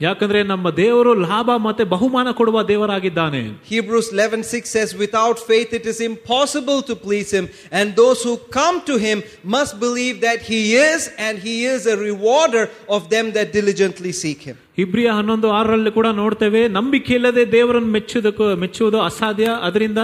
ಯಾಕಂದ್ರೆ 0.00 0.42
ನಮ್ಮ 0.42 0.70
ದೇವರು 0.76 1.12
ಲಾಭ 1.22 1.50
ಮತ್ತೆ 1.58 1.84
ಬಹುಮಾನ 1.92 2.28
ಕೊಡುವ 2.30 2.62
ದೇವರಾಗಿದ್ದಾನೆ 2.62 3.40
Hebrews 3.70 4.08
11:6 4.12 4.66
says 4.68 4.90
without 4.94 5.38
faith 5.50 5.70
it 5.72 5.86
is 5.86 5.98
impossible 6.02 6.80
to 6.82 6.94
please 6.96 7.30
him 7.30 7.46
and 7.72 7.86
those 7.96 8.20
who 8.22 8.34
come 8.58 8.76
to 8.90 8.96
him 8.98 9.18
must 9.54 9.74
believe 9.80 10.16
that 10.20 10.40
he 10.50 10.60
is 10.84 11.00
and 11.18 11.34
he 11.38 11.56
is 11.66 11.82
a 11.86 11.96
rewarder 12.02 12.64
of 12.88 13.08
them 13.08 13.28
that 13.32 13.48
diligently 13.52 14.12
seek 14.14 14.42
him. 14.42 14.56
ಇಬ್ರಿಯ 14.81 15.09
ಹನ್ನೊಂದು 15.17 15.47
ಆರರಲ್ಲಿ 15.57 15.91
ಕೂಡ 15.97 16.07
ನೋಡ್ತೇವೆ 16.19 16.61
ನಂಬಿಕೆ 16.77 17.13
ಇಲ್ಲದೆ 17.17 17.43
ದೇವರನ್ನು 17.55 17.91
ಮೆಚ್ಚುವುದಕ್ಕೂ 17.95 18.47
ಮೆಚ್ಚುವುದು 18.63 18.99
ಅಸಾಧ್ಯ 19.07 19.47
ಅದರಿಂದ 19.67 19.99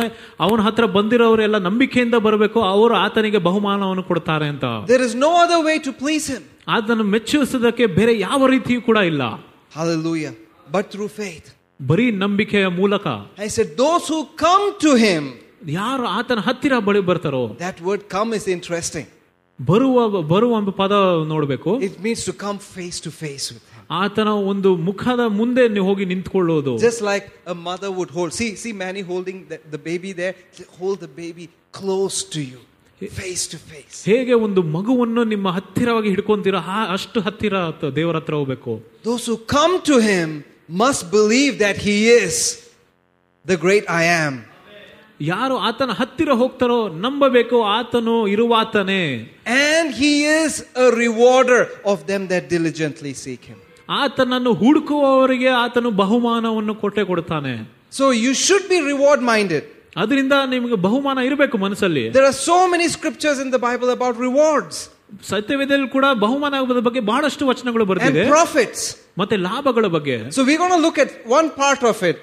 ಅವನ 0.45 0.61
ಹತ್ರ 0.67 0.85
ಬಂದಿರೋರೆಲ್ಲ 0.97 1.59
ನಂಬಿಕೆಯಿಂದ 1.67 2.17
ಬರಬೇಕು 2.27 2.61
ಅವರು 2.73 2.95
ಆತನಿಗೆ 3.05 3.41
ಬಹುಮಾನವನ್ನು 3.49 4.05
ಕೊಡ್ತಾರೆ 4.11 4.47
ಅಂತ 4.53 4.65
there 4.91 5.05
is 5.07 5.17
no 5.25 5.31
other 5.43 5.63
way 5.67 5.75
to 5.87 5.93
please 6.03 6.27
him 6.33 6.45
ಅದನ್ನು 6.77 7.07
ಮೆಚ್ಚಿಸೋದಕ್ಕೆ 7.15 7.87
ಬೇರೆ 7.99 8.15
ಯಾವ 8.27 8.47
ರೀತಿಯೂ 8.55 8.81
ಕೂಡ 8.89 8.97
ಇಲ್ಲ 9.11 9.23
Hallelujah. 9.77 10.33
But 10.67 10.85
through 10.93 11.11
faith. 11.21 11.47
ಬರೀ 11.81 12.05
ನಂಬಿಕೆಯ 12.21 12.67
ಮೂಲಕ 12.79 13.05
I 13.45 13.49
said 13.57 13.69
those 13.83 14.05
who 14.13 14.19
come 14.45 14.65
to 14.85 14.93
him 15.05 15.23
ಯಾರು 15.77 16.05
ಆತನ 16.17 16.41
ಹತ್ತಿರ 16.47 16.73
ಬಳಿ 16.87 17.01
ಬರ್ತಾರೋ 17.09 17.43
that 17.59 17.79
word 17.87 18.03
come 18.15 18.31
is 18.39 18.45
interesting. 18.55 19.05
ಬರುವ 19.59 19.97
ಬರುವ 20.31 20.53
ಪದ 20.79 20.93
ನೋಡಬೇಕು 21.31 21.71
it 21.87 21.97
means 22.01 22.23
to 22.29 22.33
come 22.45 22.57
face 22.75 22.97
to 23.05 23.11
face. 23.21 23.47
ಆತನ 24.00 24.28
ಒಂದು 24.50 24.70
ಮುಖದ 24.88 25.22
ಮುಂದೆ 25.38 25.62
ನೀವು 25.68 25.86
ಹೋಗಿ 25.86 26.04
ನಿಂತ್ಕೊಳ್ಳೋದು 26.12 26.72
Just 26.84 27.02
like 27.10 27.26
a 27.46 27.56
mother 27.68 27.90
would 27.98 28.10
hold. 28.10 28.30
See, 28.32 28.50
see 28.62 28.72
Manny 28.82 29.02
holding 29.10 29.38
the, 29.50 29.58
the 29.74 29.80
baby 29.88 30.12
there. 30.20 30.34
Hold 30.80 30.98
the 31.06 31.12
baby 31.22 31.44
close 31.80 32.18
to 32.34 32.40
you, 32.50 32.60
face 33.20 33.44
to 33.52 33.58
face. 33.70 33.98
ಹೇಗೆ 34.12 34.34
ಒಂದು 34.46 34.62
ಮಗುವನ್ನು 34.76 35.24
ನಿಮ್ಮ 35.32 35.48
ಹತ್ತಿರವಾಗಿ 35.56 36.08
ಹಿಡ್ಕೊಂತೀರ 36.14 36.56
ಆ- 36.76 36.88
ಅಷ್ಟು 36.96 37.20
ಹತ್ತಿರ 37.26 37.54
ಆತ- 37.70 37.90
ದೇವರ 37.98 38.16
ಹತ್ರ 38.22 38.34
ಹೋಗ್ಬೇಕು 38.40 38.74
Those 39.10 39.26
who 39.30 39.36
come 39.56 39.74
to 39.90 39.98
him 40.10 40.30
must 40.84 41.02
believe 41.18 41.54
that 41.64 41.78
he 41.88 41.96
is 42.22 42.36
the 43.44 43.58
great 43.66 43.84
I 44.00 44.04
am. 44.24 44.34
ಯಾರು 45.20 45.56
ಆತನ 45.68 45.90
ಹತ್ತಿರ 45.98 46.30
ಹೋಗ್ತಾರೋ 46.42 46.78
ನಂಬಬೇಕು 47.04 47.56
ಆತನು 47.74 48.14
ಇರುವಾತನೇ 48.34 49.02
And 49.72 49.88
he 50.02 50.12
is 50.40 50.54
a 50.86 50.88
rewarder 51.02 51.62
of 51.92 51.98
them 52.10 52.22
that 52.32 52.44
diligently 52.48 53.12
seek 53.24 53.44
him. 53.52 53.60
ಆತನನ್ನು 54.00 54.52
ಹುಡುಕುವವರಿಗೆ 54.62 55.50
ಆತನು 55.64 55.90
ಬಹುಮಾನವನ್ನು 56.02 56.74
ಕೊಟ್ಟೆ 56.82 57.04
ಕೊಡ್ತಾನೆ 57.10 57.54
So 57.92 58.04
you 58.24 58.32
should 58.44 58.66
be 58.74 58.78
reward 58.92 59.20
minded. 59.32 59.62
ಅದರಿಂದ 60.02 60.34
ನಿಮಗೆ 60.54 60.76
ಬಹುಮಾನ 60.86 61.18
ಇರಬೇಕು 61.28 61.56
ಮನಸ್ಸಲ್ಲಿ 61.58 62.04
There 62.18 62.28
are 62.32 62.38
so 62.50 62.58
many 62.74 62.86
scriptures 62.96 63.38
in 63.44 63.48
the 63.56 63.62
Bible 63.68 63.90
about 63.98 64.14
rewards 64.28 64.76
ಸತ್ಯವೇದಲ್ಲಿ 65.30 65.88
ಕೂಡ 65.96 66.06
ಬಹುಮಾನ 66.24 66.54
ಬಗ್ಗೆ 66.88 67.00
ಬಹಳಷ್ಟು 67.12 67.46
ವಚನಗಳು 67.50 67.84
and 67.84 67.90
ಬರ್ತಿದೆ 67.92 68.22
profits. 68.36 68.82
ಮತ್ತೆ 69.20 69.36
ಲಾಭಗಳ 69.48 69.86
ಬಗ್ಗೆ 69.96 70.16
So 70.36 70.42
we're 70.48 70.60
going 70.64 70.76
to 70.78 70.82
look 70.88 70.98
at 71.06 71.10
one 71.38 71.50
part 71.62 71.82
of 71.92 71.98
it 72.10 72.18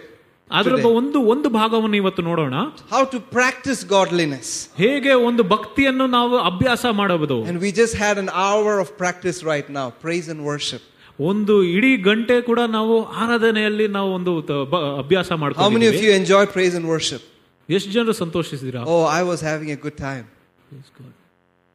ಅದರ 0.51 0.75
today. 0.75 0.93
ಒಂದು 0.99 1.19
ಒಂದು 1.33 1.49
ಭಾಗವನ್ನು 1.59 1.97
ಇವತ್ತು 2.01 2.21
ನೋಡೋಣ 2.29 2.55
how 2.93 3.03
to 3.13 3.19
practice 3.37 3.81
godliness. 3.97 4.47
ಹೇಗೆ 4.83 5.13
ಒಂದು 5.29 5.43
ಭಕ್ತಿಯನ್ನು 5.53 6.07
ನಾವು 6.17 6.37
ಅಭ್ಯಾಸ 6.51 6.85
ಮಾಡಬಹುದು 7.01 7.37
And 7.51 7.59
we 7.65 7.71
just 7.81 7.95
had 8.05 8.17
an 8.25 8.31
hour 8.45 8.73
of 8.83 8.89
practice 9.03 9.39
right 9.53 9.69
now 9.79 9.87
praise 10.05 10.27
and 10.35 10.41
worship. 10.51 10.81
ಒಂದು 11.19 11.53
ಇಡೀ 11.75 11.91
ಗಂಟೆ 12.07 12.41
ಕೂಡ 12.41 12.59
ನಾವು 12.69 12.93
ಆರಾಧನೆಯಲ್ಲಿ 13.21 13.87
ನಾವು 13.87 14.09
ಒಂದು 14.13 14.33
ತ- 14.41 14.65
ಬ- 14.73 14.83
ಅಭ್ಯಾಸ 15.01 15.29
How 15.31 15.37
many 15.37 15.87
of 15.87 15.93
ಮಾಡ್ತೀವಿ 15.93 16.05
you 16.07 16.13
enjoy 16.21 16.43
praise 16.55 16.75
and 16.79 16.85
worship? 16.93 17.23
ಎಷ್ಟು 17.69 17.89
ಜನರು 17.91 18.13
ಸಂತೋಷಿಸಿದಿರಾ 18.23 18.81
Oh, 18.87 19.03
I 19.19 19.23
was 19.31 19.41
having 19.51 19.71
a 19.71 19.79
good 19.85 19.97
time. 20.07 20.25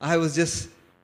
I 0.01 0.17
was 0.17 0.33
just 0.35 0.57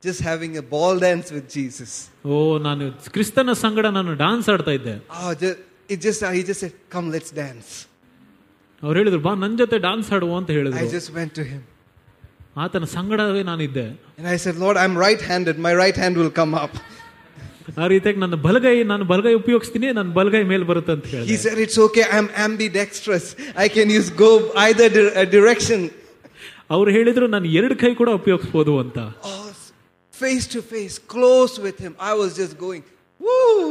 just 0.03 0.21
having 0.23 0.53
a 0.57 0.65
ball 0.65 0.95
dance 0.99 1.29
with 1.37 1.47
Jesus. 1.57 1.91
ಓ 2.27 2.37
ನಾನು 2.59 2.85
ಕ್ರಿಸ್ತನ 3.15 3.53
ಸಂಗಡ 3.65 3.87
ನಾನು 3.99 4.13
ಡಾನ್ಸ್ 4.25 4.49
ಆಡ್ತಾ 4.55 4.73
ಇದ್ದೆ 4.79 4.95
Oh, 5.19 5.33
just, 5.43 5.59
it 5.89 6.01
just 6.07 6.21
he 6.37 6.43
just 6.51 6.61
said, 6.65 6.75
"Come, 6.95 7.09
let's 7.17 7.33
dance." 7.43 7.71
ಅವ್ರು 8.83 8.97
ಹೇಳಿದ್ರು 9.01 9.21
ಬಾ 9.21 9.33
ನನ್ 9.43 9.57
ಜೊತೆ 9.59 9.79
ಡಾನ್ಸ್ 9.87 10.09
ಆಡುವ 10.17 10.37
ಅಂತ 10.41 10.51
I 10.51 10.59
ಹೇಳಿದ್ರು 10.59 10.87
just 10.97 11.11
went 11.19 11.33
to 11.41 11.45
him 11.51 11.61
ಆತನ 12.57 12.87
ಸಂಗಡವೇ 12.97 13.43
ನಾನಿದ್ದೆ 13.51 13.87
and 14.19 14.27
I 14.27 14.39
said, 14.45 14.57
"Lord, 14.65 14.77
I'm 14.85 14.95
right-handed. 15.07 15.57
My 15.69 15.75
right 15.83 15.99
hand 16.05 16.15
will 16.23 16.33
come 16.41 16.55
up." 16.65 16.73
ಆ 17.77 17.87
ರೀತಿಯಾಗಿ 17.87 18.19
ನನ್ನ 18.19 18.37
ಬಲಗೈ 18.47 18.75
ನಾನು 18.83 19.05
ಬಲಗೈ 19.05 19.33
ಉಪಯೋಗಿಸ್ತೀನಿ 19.35 19.89
ನನ್ನ 19.99 20.11
ಬಲಗೈ 20.13 20.43
ಮೇಲೆ 20.53 20.65
ಬರುತ್ತೆ 20.65 20.93
ಅಂತ 20.93 21.07
He 21.07 21.13
ಹೇಳಿದೆ 21.17 21.37
said, 21.45 21.59
"It's 21.67 21.79
okay. 21.87 22.05
I'm 22.17 22.29
ambidextrous. 22.47 23.27
I 23.65 23.69
can 23.77 23.89
use 23.99 24.09
go 24.25 24.31
either 24.67 24.89
di- 24.97 25.13
uh, 25.13 25.27
direction." 25.37 25.81
ಅವ್ರು 26.71 26.91
ಹೇಳಿದ್ರು 26.91 27.27
ನಾನು 27.27 27.47
ಎರಡು 27.59 27.75
ಕೈ 27.83 27.93
ಕೂಡ 28.01 28.11
ಉಪಯೋಗಿಸ್ಬೋದು 28.21 28.75
ಅಂತ 28.85 28.99
Oh, 29.31 29.47
face 30.13 30.47
to 30.55 30.61
face, 30.73 30.97
close 31.15 31.55
with 31.67 31.79
him. 31.85 31.93
I 32.11 32.15
was 32.23 32.31
just 32.41 32.55
going, 32.65 32.83
"Woo! 33.21 33.65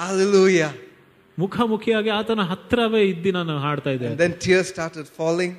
Hallelujah!" 0.00 0.72
ಮುಖಾಮುಖಿಯಾಗಿ 1.38 2.10
ಆತನ 2.16 2.42
ಹತ್ರವೇ 2.50 3.00
ಇದ್ದಿ 3.12 3.30
ನಾನು 3.38 3.54
ಹಾಡ್ತಾ 3.58 3.90
ಇದ್ದೆ 3.94 4.08
And 4.10 4.20
then 4.24 4.34
tears 4.44 4.66
started 4.74 5.06
falling. 5.20 5.52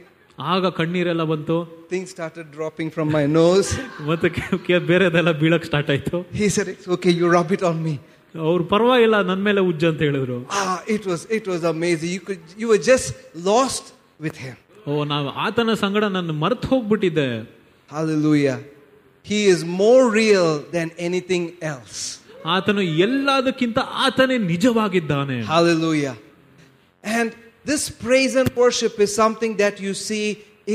ಆಗ 0.53 0.67
ಕಣ್ಣೀರೆಲ್ಲ 0.79 1.25
ಬಂತು. 1.31 1.57
Thing 1.93 2.09
started 2.13 2.49
dropping 2.57 2.91
from 2.97 3.11
my 3.17 3.25
nose 3.41 3.71
ಮತ್ತೆ 4.09 4.79
ಬೇರೆದೆಲ್ಲ 4.91 5.33
ಬೀಳಕ್ 5.43 5.67
ಸ್ಟಾರ್ಟ್ 5.71 5.91
ಆಯ್ತು. 5.95 6.19
He 6.41 6.49
sir 6.57 6.69
it's 6.73 6.89
okay 6.97 7.11
you 7.21 7.29
wrap 7.37 7.53
it 7.57 7.65
on 7.71 7.81
me 7.87 7.95
ಅವ್ರು 8.35 8.65
ಪರವಾಗಿಲ್ಲ 8.73 9.17
ನನ್ನ 9.31 9.41
ಮೇಲೆ 9.49 9.61
ಉಜ್ಜ 9.71 9.85
ಅಂತ 9.93 10.03
ಹೇಳಿದ್ರು. 10.09 10.39
It 10.95 11.07
was 11.11 11.25
it 11.39 11.49
was 11.53 11.65
amazing 11.73 12.13
you 12.17 12.23
could 12.29 12.45
you 12.63 12.69
was 12.73 12.85
just 12.93 13.11
lost 13.51 13.89
with 14.27 14.39
him 14.45 14.59
oh 14.91 15.05
ನಾವು 15.13 15.29
ಆತನ 15.47 15.75
ಸಂಗಡ 15.85 16.05
ನನ್ನ 16.19 16.31
ಮರ್ತು 16.45 16.69
ಹೋಗ್ಬಿಟ್ಟಿದ್ದೆ. 16.73 17.29
Hallelujah 17.91 18.57
he 19.27 19.41
is 19.53 19.65
more 19.83 20.07
real 20.21 20.53
than 20.77 20.93
anything 21.09 21.51
else 21.73 22.01
ಆತನು 22.55 22.83
ಎಲ್ಲದಕ್ಕಿಂತ 23.07 23.79
ಆತನೇ 24.05 24.37
ನಿಜವಾಗಿದ್ದಾನೆ. 24.53 25.39
Hallelujah 25.53 26.13
and 27.05 27.33
this 27.66 27.84
praise 28.06 28.36
and 28.36 28.50
worship 28.56 29.00
is 29.00 29.12
something 29.16 29.54
that 29.58 29.76
you 29.80 29.94
see 30.08 30.26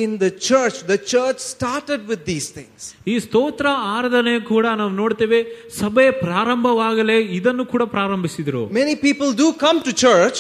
in 0.03 0.11
the 0.19 0.31
church. 0.49 0.77
The 0.91 0.99
church 1.13 1.39
started 1.55 2.01
with 2.11 2.21
these 2.31 2.49
things. 2.57 2.81
ಈ 3.13 3.15
ಸ್ತೋತ್ರ 3.27 3.67
ಆರಾಧನೆ 3.95 4.35
ಕೂಡ 4.53 4.67
ನಾವು 4.81 4.93
ನೋಡ್ತೇವೆ 5.01 5.39
ಸಭೆ 5.81 6.07
ಪ್ರಾರಂಭವಾಗಲೇ 6.25 7.19
ಇದನ್ನು 7.39 7.65
ಕೂಡ 7.73 7.83
ಪ್ರಾರಂಭಿಸಿದ್ರು 7.97 8.63
Many 8.81 8.97
people 9.07 9.31
do 9.43 9.49
come 9.65 9.81
to 9.89 9.95
church, 10.07 10.39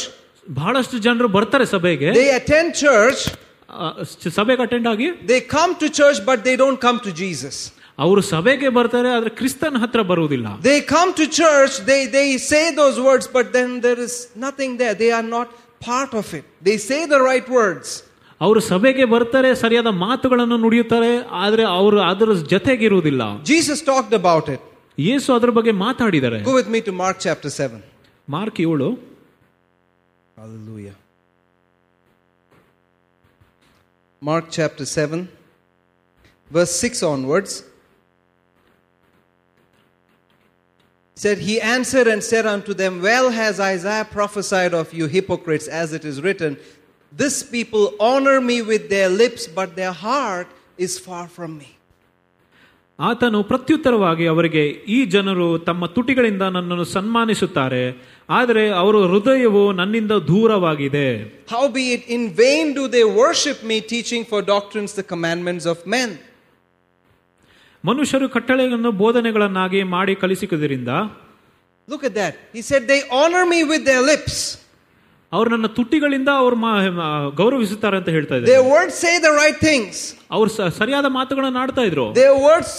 ಬಹಳಷ್ಟು 0.61 0.99
ಜನರು 1.07 1.29
ಬರ್ತಾರೆ 1.39 1.67
ಸಭೆಗೆ 1.75 2.11
they 2.21 2.29
attend 2.41 2.71
church, 2.87 3.21
ಆ, 3.81 3.89
ಸಭೆಗೆ 4.39 4.63
ಅಟೆಂಡ್ 4.67 4.89
ಆಗಿ 4.93 5.09
they 5.33 5.41
come 5.57 5.73
to 5.83 5.89
church, 6.01 6.19
but 6.31 6.39
they 6.49 6.57
don't 6.63 6.81
come 6.87 7.01
to 7.09 7.13
Jesus. 7.23 7.57
ಅವರು 8.05 8.21
ಸಭೆಗೆ 8.33 8.69
ಬರ್ತಾರೆ 8.77 9.09
ಆದ್ರೆ 9.17 9.31
ಕ್ರಿಸ್ತನ 9.41 9.79
ಹತ್ರ 9.85 10.01
ಬರುವುದಿಲ್ಲ 10.11 10.47
They 10.69 10.79
come 10.95 11.11
to 11.21 11.27
church, 11.41 11.73
they, 11.91 12.03
they 12.19 12.29
say 12.51 12.65
those 12.81 12.99
words, 13.09 13.27
but 13.37 13.49
then 13.57 13.71
there 13.87 14.01
is 14.07 14.15
nothing 14.47 14.71
there. 14.83 14.95
They 15.03 15.11
are 15.19 15.27
not 15.37 15.49
part 15.81 16.13
of 16.15 16.27
it. 16.39 16.45
They 16.69 16.77
say 16.89 17.01
the 17.15 17.21
right 17.31 17.49
words. 17.61 17.89
ಅವರು 18.41 18.61
ಸಭೆಗೆ 18.71 19.05
ಬರ್ತಾರೆ 19.15 19.49
ಸರಿಯಾದ 19.63 19.91
ಮಾತುಗಳನ್ನು 20.05 20.57
ನುಡಿಯುತ್ತಾರೆ 20.57 21.11
ಆದ್ರೆ 21.43 21.65
ಅವರು 21.79 21.99
ಅದರ 22.11 22.33
ಜೊತೆಗಿರುವುದಿಲ್ಲ 22.55 23.23
Jesus 23.53 23.81
talked 23.91 24.15
about 24.21 24.47
it. 24.55 24.61
ಯೇಸು 24.99 25.29
ಅದ್ರ 25.39 25.51
ಬಗ್ಗೆ 25.59 25.73
ಮಾತಾಡಿದ್ದಾರೆ 25.87 26.39
Go 26.51 26.55
with 26.61 26.71
me 26.75 26.81
to 26.89 26.93
Mark 27.03 27.19
chapter 27.27 27.51
7. 27.67 27.81
Mark 28.29 28.61
ಏಳು 28.67 28.89
Hallelujah. 30.37 30.97
Mark 34.23 34.47
chapter 34.51 34.85
7, 34.85 35.29
verse 36.51 36.75
6 36.89 37.03
onwards. 37.05 37.53
Said, 41.17 41.39
He 41.39 41.61
answered 41.77 42.07
and 42.07 42.23
said 42.23 42.47
unto 42.47 42.73
them, 42.73 43.03
Well 43.03 43.31
has 43.31 43.61
Isaiah 43.61 44.07
prophesied 44.11 44.73
of 44.73 44.95
you 44.95 45.07
hypocrites, 45.07 45.69
as 45.83 45.93
it 45.93 46.05
is 46.05 46.23
written, 46.23 46.53
This 47.13 47.43
people 47.43 47.95
honor 48.01 48.41
me 48.41 48.63
with 48.63 48.89
their 48.89 49.11
lips, 49.23 49.47
but 49.59 49.77
their 49.77 49.93
heart 50.07 50.49
is 50.79 50.99
far 50.99 51.27
from 51.29 51.59
me. 51.59 51.71
ಆತನು 52.99 53.39
ಪ್ರತ್ಯುತ್ತರವಾಗಿ 53.51 54.25
ಅವರಿಗೆ 54.33 54.63
ಈ 54.95 55.05
ಜನರು 55.15 55.47
ತಮ್ಮ 55.69 55.87
ತುಟಿಗಳಿಂದ 55.97 56.45
ನನ್ನನ್ನು 56.57 56.85
ಸನ್ಮಾನಿಸುತ್ತಾರೆ 56.97 57.85
ಆದರೆ 58.39 58.65
ಅವರ 58.81 58.97
ಹೃದಯವು 59.13 59.63
ನನ್ನಿಂದ 59.81 60.13
ದೂರವಾಗಿದೆ 60.31 61.07
Howbeit, 61.55 62.03
in 62.17 62.23
vain 62.43 62.67
do 62.79 62.85
they 62.97 63.05
worship 63.23 63.59
me, 63.71 63.79
teaching 63.95 64.25
for 64.31 64.41
doctrines 64.55 64.93
the 65.01 65.07
commandments 65.13 65.67
of 65.73 65.79
men. 65.97 66.11
ಮನುಷ್ಯರು 67.85 68.29
ಕಟ್ಟಳೆಗಳನ್ನು 68.29 68.93
ಬೋಧನೆಗಳನ್ನಾಗಿ 69.03 69.83
ಮಾಡಿ 69.97 70.15
ಕಲಿಸಿದ್ದರಿಂದ 70.15 70.89
Look 71.89 72.05
at 72.05 72.15
that. 72.15 72.35
He 72.53 72.63
said, 72.63 72.83
They 72.87 72.99
honor 73.11 73.45
me 73.53 73.61
with 73.65 73.85
their 73.85 74.03
lips. 74.03 74.35
ಅವ್ರು 75.33 75.49
ನನ್ನ 75.51 75.67
ತುಟಿಗಳಿಂದ 75.79 76.31
ಅವ್ರು 76.43 76.57
ಮಾ- 76.57 76.93
ಮಾ- 76.99 77.09
ಗೌರವಿಸುತ್ತಾರೆ 77.41 77.97
ಅಂತ 77.97 78.09
ಹೇಳ್ತಾ 78.09 78.35
ಇದ್ದಾರೆ 78.37 78.51
Their 78.53 78.67
words 78.75 78.95
say 79.05 79.15
the 79.27 79.33
right 79.43 79.59
things. 79.69 79.95
ಅವ್ರು 80.31 80.51
ಸ- 80.51 80.71
ಸರಿಯಾದ 80.79 81.07
ಮಾತುಗಳನ್ನ 81.19 81.59
ಆಡ್ತಾ 81.59 81.83
ಇದ್ರು 81.83 82.07
Their 82.21 82.37
words 82.49 82.73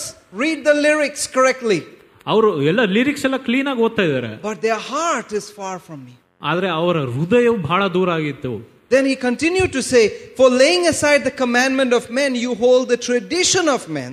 read 0.43 0.59
the 0.69 0.75
lyrics 0.87 1.23
correctly. 1.37 1.79
ಅವರು 2.27 2.49
ಎಲ್ಲ 2.63 2.81
ಲಿರಿಕ್ಸ್ 2.97 3.23
ಎಲ್ಲ 3.25 3.37
ಕ್ಲೀನ್ 3.47 3.67
ಆಗಿ 3.67 3.81
ಓದ್ತಾ 3.81 4.03
ಇದ್ದಾರೆ 4.09 4.31
But 4.49 4.59
their 4.67 4.81
heart 4.91 5.29
is 5.39 5.47
far 5.59 5.75
from 5.87 5.99
me. 6.07 6.13
ಆದ್ರೆ 6.41 6.67
ಅವರ 6.79 6.97
ಹೃದಯವು 7.15 7.57
ಬಹಳ 7.69 7.81
ದೂರ 7.97 8.09
ಆಗಿತ್ತು 8.19 8.53
Then 8.95 9.05
he 9.05 9.15
continued 9.27 9.71
to 9.73 9.81
say, 9.91 10.03
For 10.37 10.47
laying 10.63 10.83
aside 10.93 11.21
the 11.23 11.35
commandment 11.43 11.91
of 11.99 12.03
men, 12.19 12.31
you 12.43 12.51
hold 12.55 12.85
the 12.89 12.99
tradition 13.09 13.67
of 13.75 13.81
men. 13.99 14.11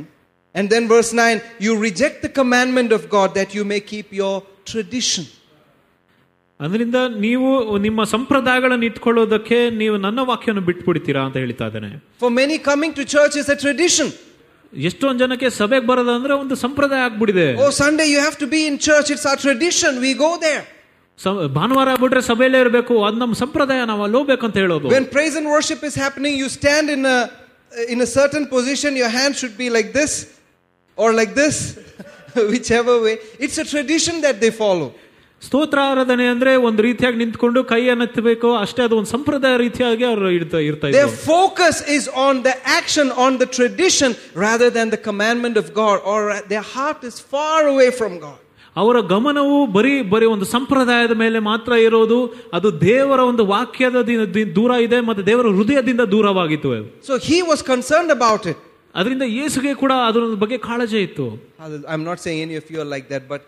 And 0.54 0.70
then 0.70 0.88
verse 0.88 1.12
9, 1.12 1.40
you 1.58 1.72
reject 1.78 2.22
the 2.22 2.28
commandment 2.30 2.90
of 2.92 3.08
God 3.08 3.34
that 3.34 3.50
you 3.56 3.64
may 3.64 3.80
keep 3.92 4.08
your 4.12 4.36
tradition. 4.64 5.24
ಅದರಿಂದ 6.60 6.98
ನೀವು 7.26 7.48
ನಿಮ್ಮ 7.78 8.04
ಸಂಪ್ರದಾಯಗಳನ್ನು 8.04 8.84
ಇಟ್ಕೊಳ್ಳೋದಕ್ಕೆ 8.84 9.58
ನೀವು 9.80 9.96
ನನ್ನ 9.96 10.20
ವಾಕ್ಯವನ್ನು 10.30 10.64
ಬಿಟ್ಬಿಡ್ತೀರಾ 10.68 11.20
ಅಂತ 11.26 11.36
ಹೇಳ್ತಾ 11.36 11.66
ಇದ್ದಾನೆ 11.66 11.90
For 12.22 12.30
many, 12.40 12.56
coming 12.70 12.92
to 12.98 13.04
church 13.14 13.36
is 13.42 13.48
a 13.48 13.58
tradition. 13.64 14.08
ಎಷ್ಟೊಂದು 14.72 15.18
ಜನಕ್ಕೆ 15.18 15.48
ಸಭೆಗೆ 15.50 15.86
ಬರೋದಂದ್ರೆ 15.86 16.34
ಒಂದು 16.34 16.54
ಸಂಪ್ರದಾಯ 16.54 17.02
ಆಗ್ಬಿಟ್ಟಿದೆ 17.08 17.46
Oh, 17.66 17.70
Sunday 17.84 18.06
you 18.14 18.20
have 18.26 18.38
to 18.44 18.48
be 18.56 18.60
in 18.70 18.74
church. 18.88 19.10
It's 19.14 19.26
our 19.30 19.38
tradition. 19.46 19.92
We 20.06 20.12
go 20.26 20.32
there. 20.46 20.64
ಸ- 21.18 21.46
ಭಾನುವಾರ 21.58 21.88
ಆಗ್ಬಿಟ್ರೆ 21.94 22.22
ಸಭೆಯಲ್ಲೇ 22.30 22.58
ಇರಬೇಕು 22.64 22.94
ಅದು 23.06 23.16
ನಮ್ಮ 23.22 23.36
ಸಂಪ್ರದಾಯ 23.42 23.84
ನಾವು 23.92 24.02
ಅಲ್ಲಿ 24.06 24.18
ಹೋಗ್ಬೇಕು 24.18 24.44
ಅಂತ 24.48 24.56
ಹೇಳೋದು 24.62 24.90
When 24.96 25.06
praise 25.16 25.36
and 25.40 25.46
worship 25.56 25.80
is 25.90 25.94
happening, 26.04 26.34
you 26.42 26.48
stand 26.58 26.88
in 26.96 27.04
a, 27.16 27.18
in 27.94 28.00
a 28.06 28.10
certain 28.18 28.44
position. 28.56 28.90
Your 29.02 29.12
hand 29.20 29.32
should 29.40 29.56
be 29.64 29.70
like 29.78 29.90
this 30.00 30.12
or 30.98 31.12
like 31.12 31.34
this, 31.34 31.56
whichever 32.52 33.00
way. 33.00 33.14
It's 33.38 33.58
a 33.58 33.66
tradition 33.66 34.20
that 34.22 34.40
they 34.40 34.52
follow. 34.54 34.88
ಸ್ತೋತ್ರ 35.42 35.78
ಆರಾಧನೆ 35.90 36.24
ಅಂದ್ರೆ 36.26 36.52
ಒಂದು 36.68 36.80
ರೀತಿಯಾಗಿ 36.82 37.16
ನಿಂತ್ಕೊಂಡು 37.16 37.60
ಕೈಯನ್ನು 37.64 38.04
ಎತ್ತಬೇಕು 38.04 38.48
ಅಷ್ಟೇ 38.56 38.82
ಅದು 38.82 38.94
ಒಂದು 38.96 39.10
ಸಂಪ್ರದಾಯ 39.10 39.56
ರೀತಿಯಾಗಿ 39.56 40.04
ಅವರು 40.04 40.30
ಇರ್ತಾ 40.30 40.58
ಇರ್ತಾ 40.68 40.86
Their 40.88 41.10
ಇದ್ರು 41.10 41.20
focus 41.28 41.76
is 41.96 42.04
on 42.26 42.42
the 42.48 42.54
action, 42.78 43.06
on 43.26 43.32
the 43.42 43.48
tradition, 43.58 44.10
rather 44.46 44.68
than 44.76 44.88
the 44.90 45.00
commandment 45.08 45.56
of 45.62 45.66
God, 45.74 45.96
or 46.12 46.18
their 46.52 46.66
heart 46.74 47.00
is 47.10 47.16
far 47.34 47.60
away 47.74 47.90
from 48.00 48.14
God. 48.26 48.38
ಅವರ 48.76 48.96
ಗಮನವು 49.12 49.66
ಬರೀ 49.76 49.94
ಬರೀ 50.12 50.26
ಒಂದು 50.34 50.46
ಸಂಪ್ರದಾಯದ 50.46 51.14
ಮೇಲೆ 51.22 51.38
ಮಾತ್ರ 51.50 51.72
ಇರೋದು 51.86 52.18
ಅದು 52.58 52.68
ದೇವರ 52.80 53.20
ಒಂದು 53.30 53.46
ವಾಕ್ಯದ 53.46 54.00
ದಿ- 54.08 54.26
ದಿ- 54.34 54.50
ದೂರ 54.58 54.72
ಇದೆ 54.86 55.00
ಮತ್ತೆ 55.08 55.22
ದೇವರ 55.30 55.46
ಹೃದಯದಿಂದ 55.58 56.02
ದೂರವಾಗಿತ್ತು 56.14 56.72
So 57.08 57.16
he 57.30 57.38
was 57.52 57.62
concerned 57.72 58.12
about 58.18 58.44
it. 58.52 58.58
ಅದರಿಂದ 58.94 59.24
ಯೇಸುಗೆ 59.38 59.72
ಕೂಡ 59.82 59.92
ಅದರ 60.08 60.22
ಬಗ್ಗೆ 60.44 60.58
ಕಾಳಜಿ 60.68 60.98
ಇತ್ತು 61.08 61.26
Hallelujah. 61.58 61.88
I'm 61.92 62.04
not 62.10 62.18
saying 62.24 62.40
any 62.48 62.56
of 62.62 62.66
you 62.72 62.78
are 62.84 62.90
like 62.96 63.08
that, 63.12 63.24
but 63.32 63.42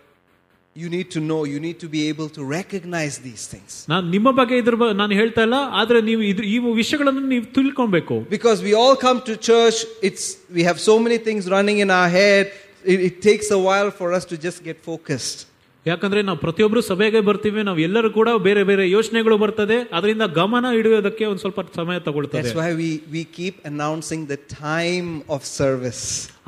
you 0.76 0.88
need 0.88 1.08
to 1.10 1.20
know, 1.28 1.38
you 1.52 1.58
need 1.66 1.78
to 1.84 1.88
be 1.88 2.00
able 2.12 2.28
to 2.36 2.42
recognize 2.58 3.14
these 3.28 3.44
things. 3.52 3.70
ನಾನು 3.92 4.04
ನಿಮ್ಮ 4.16 4.28
ಬಗ್ಗೆ 4.40 4.56
ಇದ್ರ 4.62 4.76
ಬಗ್ಗೆ 4.82 4.96
ನಾನು 5.02 5.14
ಹೇಳ್ತಾ 5.20 5.42
ಇಲ್ಲ 5.48 5.58
ಆದ್ರೆ 5.80 6.00
ನೀವು 6.10 6.22
ಇದ್ರ 6.30 6.44
ಈ 6.54 6.58
ವಿಷಯಗಳನ್ನು 6.82 7.22
ನೀವು 7.34 7.46
ತಿಳ್ಕೊಬೇಕು 7.58 8.16
Because 8.36 8.60
we 8.68 8.74
all 8.82 8.96
come 9.06 9.20
to 9.30 9.34
church, 9.50 9.78
it's, 10.08 10.24
we 10.58 10.64
have 10.70 10.78
so 10.90 10.96
many 11.06 11.18
things 11.28 11.44
running 11.56 11.78
in 11.86 11.90
our 11.98 12.10
head, 12.20 12.44
it, 12.92 12.98
it 13.08 13.16
takes 13.28 13.48
a 13.58 13.60
while 13.68 13.90
for 14.00 14.08
us 14.18 14.24
to 14.32 14.36
just 14.46 14.60
get 14.68 14.78
focused. 14.90 15.40
ಯಾಕಂದ್ರೆ 15.86 16.20
ನಾವು 16.22 16.38
ಪ್ರತಿಯೊಬ್ರು 16.38 16.80
ಸಭೆಗೆ 16.88 17.20
ಬರ್ತೀವಿ 17.26 17.60
ನಾವು 17.66 17.78
ಎಲ್ಲರೂ 17.84 18.08
ಕೂಡ 18.16 18.28
ಬೇರೆ 18.46 18.62
ಬೇರೆ 18.70 18.84
ಯೋಚನೆಗಳು 18.90 19.36
ಬರ್ತದೆ 19.42 19.76
ಅದರಿಂದ 19.96 20.24
ಗಮನ 20.38 20.72
ಹಿಡಿಯೋದಕ್ಕೆ 20.76 21.24
ಒಂದು 21.30 21.42
ಸ್ವಲ್ಪ 21.44 21.60
ಸಮಯ 21.78 21.98
ತಗೊಳ್ತದೆ 22.08 22.42
That's 22.42 22.58
why 22.60 22.72
we, 22.80 22.88
we 23.14 23.22
keep 23.38 23.54
announcing 23.70 24.22
the 24.32 24.38
time 24.64 25.08
of 25.34 25.40
service. 25.60 26.02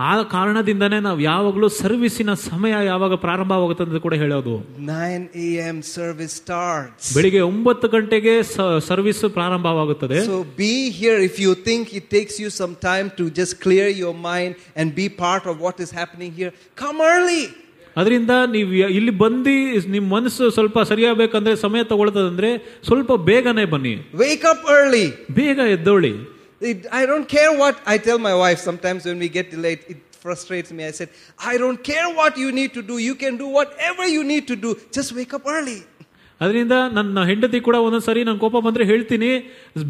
ಆ 0.09 0.11
ಕಾರಣದಿಂದನೇ 0.35 0.99
ನಾವು 1.07 1.21
ಯಾವಾಗಲೂ 1.29 1.69
ಸರ್ವಿಸಿನ 1.79 2.35
ಸಮಯ 2.45 2.75
ಯಾವಾಗ 2.91 3.17
ಪ್ರಾರಂಭವಾಗುತ್ತೆ 3.25 3.87
ಅಂತ 3.87 4.03
ಕೂಡ 4.07 4.15
ಹೇಳೋದು 4.25 4.55
9 4.91 5.47
a.m. 5.47 5.79
service 5.97 6.35
starts. 6.43 7.09
ಬೆಳಿಗ್ಗೆ 7.17 7.43
ಒಂಬತ್ತು 7.51 7.89
ಗಂಟೆಗೆ 7.89 8.35
ಸರ್ವಿಸ್ 8.91 9.25
ಪ್ರಾರಂಭವಾಗುತ್ತದೆ 9.39 10.21
So 10.29 10.39
be 10.63 10.73
here 11.01 11.19
if 11.31 11.39
you 11.39 11.55
think 11.69 11.95
it 12.01 12.09
takes 12.19 12.37
you 12.45 12.51
some 12.61 12.77
time 12.91 13.09
to 13.21 13.27
just 13.41 13.55
clear 13.67 13.89
your 14.03 14.15
mind 14.31 14.53
and 14.77 14.89
be 14.95 15.09
part 15.27 15.47
of 15.47 15.57
what 15.67 15.79
is 15.87 15.93
happening 16.03 16.33
here. 16.33 16.53
Come 16.77 17.01
early. 17.13 17.45
ಅದರಿಂದ 17.97 18.31
ನೀವು 18.51 18.73
ಯ- 18.73 18.91
ಇಲ್ಲಿ 18.91 19.11
ಬಂದು 19.17 19.53
ನಿಮ್ಮ 19.87 20.15
ಮನಸ್ಸು 20.15 20.51
ಸ್ವಲ್ಪ 20.51 20.79
ಸರಿಯಾಗಬೇಕಂದ್ರೆ 20.83 21.57
ಸಮಯ 21.57 21.83
ತಗೊಳ್ತದಂದ್ರೆ 21.85 22.51
ಸ್ವಲ್ಪ 22.85 23.13
ಬೇಗನೆ 23.23 23.65
ಬನ್ನಿ 23.65 23.95
Wake 24.17 24.45
up 24.45 24.63
early. 24.79 25.07
ಬೇಗ 25.33 25.59
ಎದ್ದೋಳಿ 25.73 26.15
It, 26.63 26.87
I 26.93 27.07
don't 27.07 27.29
care 27.29 27.53
what 27.55 27.77
I 27.87 27.99
tell 27.99 28.19
my 28.21 28.35
wife 28.35 28.61
sometimes 28.61 29.05
when 29.05 29.19
we 29.19 29.29
get 29.29 29.51
delayed. 29.51 29.81
It 29.89 29.97
frustrates 30.23 30.71
me. 30.71 30.85
I 30.85 30.93
said, 30.93 31.09
I 31.45 31.59
don't 31.59 31.83
care 31.85 32.09
what 32.11 32.37
you 32.37 32.51
need 32.53 32.73
to 32.75 32.83
do. 32.83 32.97
You 33.01 33.15
can 33.17 33.37
do 33.37 33.49
whatever 33.51 34.07
you 34.07 34.23
need 34.25 34.47
to 34.47 34.57
do. 34.57 34.71
Just 34.93 35.11
wake 35.13 35.35
up 35.35 35.43
early. 35.47 35.79
ಅದರಿಂದ 36.41 36.75
ನನ್ನ 36.93 37.25
ಹೆಂಡತಿ 37.29 37.59
ಕೂಡ 37.67 37.77
ಒಂದೊಂದ್ಸರಿ 37.87 38.21
ನಾನು 38.25 38.39
ಕೋಪ 38.39 38.57
ಬಂದ್ರೆ 38.67 38.85
ಹೇಳ್ತೀನಿ 38.85 39.29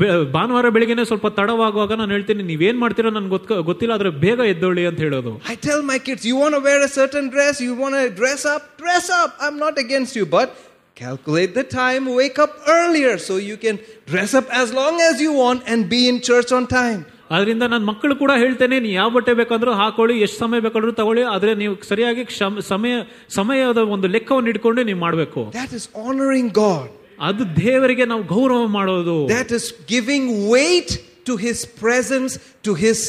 ಬೆ- 0.00 0.10
ಭಾನುವಾರ 0.34 0.68
ಬೆಳಿಗ್ಗೆನೆ 0.68 1.04
ಸ್ವಲ್ಪ 1.04 1.26
ತಡವಾಗುವಾಗ 1.38 1.92
ನಾನು 1.92 2.12
ಹೇಳ್ತೀನಿ 2.12 2.42
ನೀವೇನ್ 2.42 2.78
ಮಾಡ್ತೀರೋ 2.78 3.10
ನನ್ಗೆ 3.10 3.28
ಗೊತ್ತ 3.28 3.52
ಗೊತ್ತಿಲ್ಲ 3.68 3.92
ಆದ್ರೆ 3.92 4.10
ಬೇಗ 4.24 4.40
ಎದ್ದೋಳಿ 4.52 4.84
ಅಂತ 4.86 5.00
ಹೇಳೋದು 5.00 5.32
I 5.52 5.56
tell 5.68 5.82
my 5.92 5.98
kids, 5.98 6.24
you 6.30 6.36
want 6.36 6.54
to 6.54 6.62
wear 6.68 6.80
a 6.82 6.92
certain 6.98 7.28
dress, 7.28 7.54
you 7.60 7.74
want 7.74 7.94
to 7.94 8.04
dress 8.20 8.44
up, 8.46 8.64
dress 8.76 9.06
up. 9.20 9.30
I'm 9.40 9.56
not 9.58 9.76
against 9.78 10.14
you, 10.14 10.26
but 10.36 10.50
calculate 10.96 11.54
the 11.54 11.66
time, 11.74 12.04
wake 12.14 12.38
up 12.38 12.52
earlier 12.70 13.14
so 13.18 13.36
you 13.42 13.56
can 13.56 13.76
dress 14.06 14.34
up 14.34 14.48
as 14.54 14.68
long 14.72 14.96
as 15.02 15.20
you 15.20 15.32
want 15.34 15.62
and 15.66 15.88
be 15.88 16.02
in 16.06 16.18
church 16.22 16.52
on 16.52 16.66
time. 16.74 17.00
ಅದರಿಂದ 17.30 17.64
ನನ್ನ 17.72 17.84
ಮಕ್ಕಳು 17.84 18.14
ಕೂಡ 18.16 18.32
ಹೇಳ್ತೇನೆ 18.42 18.76
ನೀವು 18.84 18.94
ಯಾವ 18.94 19.10
ಬಟ್ಟೆ 19.10 19.32
ಬೇಕಂದ್ರೂ 19.34 19.72
ಹಾಕೊಳ್ಳಿ 19.80 20.14
ಎಷ್ಟು 20.24 20.38
ಸಮಯ 20.38 20.60
ಬೇಕಾದ್ರೂ 20.60 20.92
ತಗೊಳ್ಳಿ 20.92 21.22
ಆದ್ರೆ 21.34 21.52
ನೀವು 21.54 21.74
ಸರಿಯಾಗಿ 21.90 22.24
ಕ್ಷಮ- 22.24 22.64
ಸಮಯ 22.72 22.94
ಸಮಯದ 23.30 23.82
ಒಂದು 23.94 24.08
ಲೆಕ್ಕವನ್ನು 24.08 24.50
ಇಟ್ಕೊಂಡು 24.54 24.82
ನೀವು 24.90 25.00
ಮಾಡಬೇಕು 25.00 25.42
That 25.54 25.72
is 25.72 25.86
honoring 26.02 26.48
God. 26.62 26.88
ಅದು 27.20 27.42
ದೇವರಿಗೆ 27.62 28.04
ನಾವು 28.12 28.22
ಗೌರವ 28.28 28.62
ಮಾಡೋದು 28.72 29.16
That 29.30 29.50
is 29.52 29.66
giving 29.88 30.24
weight 30.48 30.92
to 31.26 31.34
His 31.38 31.58
presence, 31.82 32.32
to 32.64 32.72
His 32.76 33.00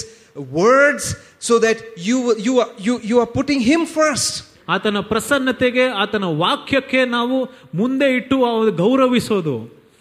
words, 0.54 1.06
so 1.40 1.54
that 1.60 1.78
you, 2.00 2.18
you, 2.40 2.60
are, 2.60 2.72
you, 2.80 3.00
you 3.04 3.20
are 3.20 3.32
putting 3.32 3.62
Him 3.62 3.84
first. 3.92 4.34
ಆತನ 4.70 4.98
ಪ್ರಸನ್ನತೆಗೆ 5.10 5.86
ಆತನ 6.02 6.26
ವಾಕ್ಯಕ್ಕೆ 6.40 7.06
ನಾವು 7.10 7.38
ಮುಂದೆ 7.76 8.08
ಇಟ್ಟು 8.16 8.36
ಅವ್ರು 8.50 8.72
ಗೌರವಿಸೋದು 8.78 9.56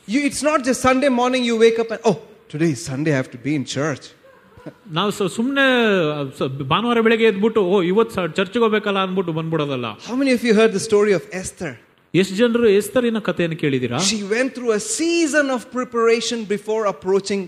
You, 0.08 0.20
it's 0.28 0.42
not 0.42 0.60
just 0.64 0.80
Sunday 0.82 1.10
morning 1.12 1.42
you 1.44 1.56
wake 1.56 1.78
up 1.78 1.90
and, 1.90 2.00
oh, 2.04 2.14
today 2.48 2.70
is 2.70 2.84
Sunday, 2.84 3.12
I 3.12 3.16
have 3.16 3.30
to 3.30 3.40
be 3.48 3.54
in 3.54 3.64
church. 3.76 4.04
ನಾವು 4.96 5.10
ಸುಮ್ಮನೆ 5.36 5.64
ಭಾನುವಾರ 6.72 6.98
ಬೆಳಗ್ಗೆ 7.06 7.26
ಎದ್ಬಿಟ್ಟು 7.30 7.60
ಓ 7.72 7.76
ಇವತ್ತು 7.92 8.26
ಚರ್ಚ್ಗೆ 8.38 8.60
ಹೋಗ್ಬೇಕಲ್ಲ 8.64 8.98
ಅಂದ್ಬಿಟ್ಟು 9.06 9.32
ಬಂದ್ಬಿಡೋದಲ್ಲ 9.38 9.88
How 10.08 10.16
many 10.20 10.32
of 10.38 10.42
you 10.46 10.52
heard 10.60 10.72
the 10.78 10.84
story 10.90 11.12
of 11.18 11.24
Esther? 11.40 11.72
ಎಷ್ಟು 12.14 12.34
ಜನರು 12.40 12.66
ಎಸ್ತರಿನ 12.80 13.20
ಕಥೆಯನ್ನು 13.28 13.58
ಕೇಳಿದೀರಾ 13.62 13.98
She 14.12 14.20
went 14.34 14.50
through 14.56 14.72
a 14.80 14.82
season 14.98 15.46
of 15.56 15.60
preparation 15.78 16.38
before 16.56 16.82
approaching 16.94 17.42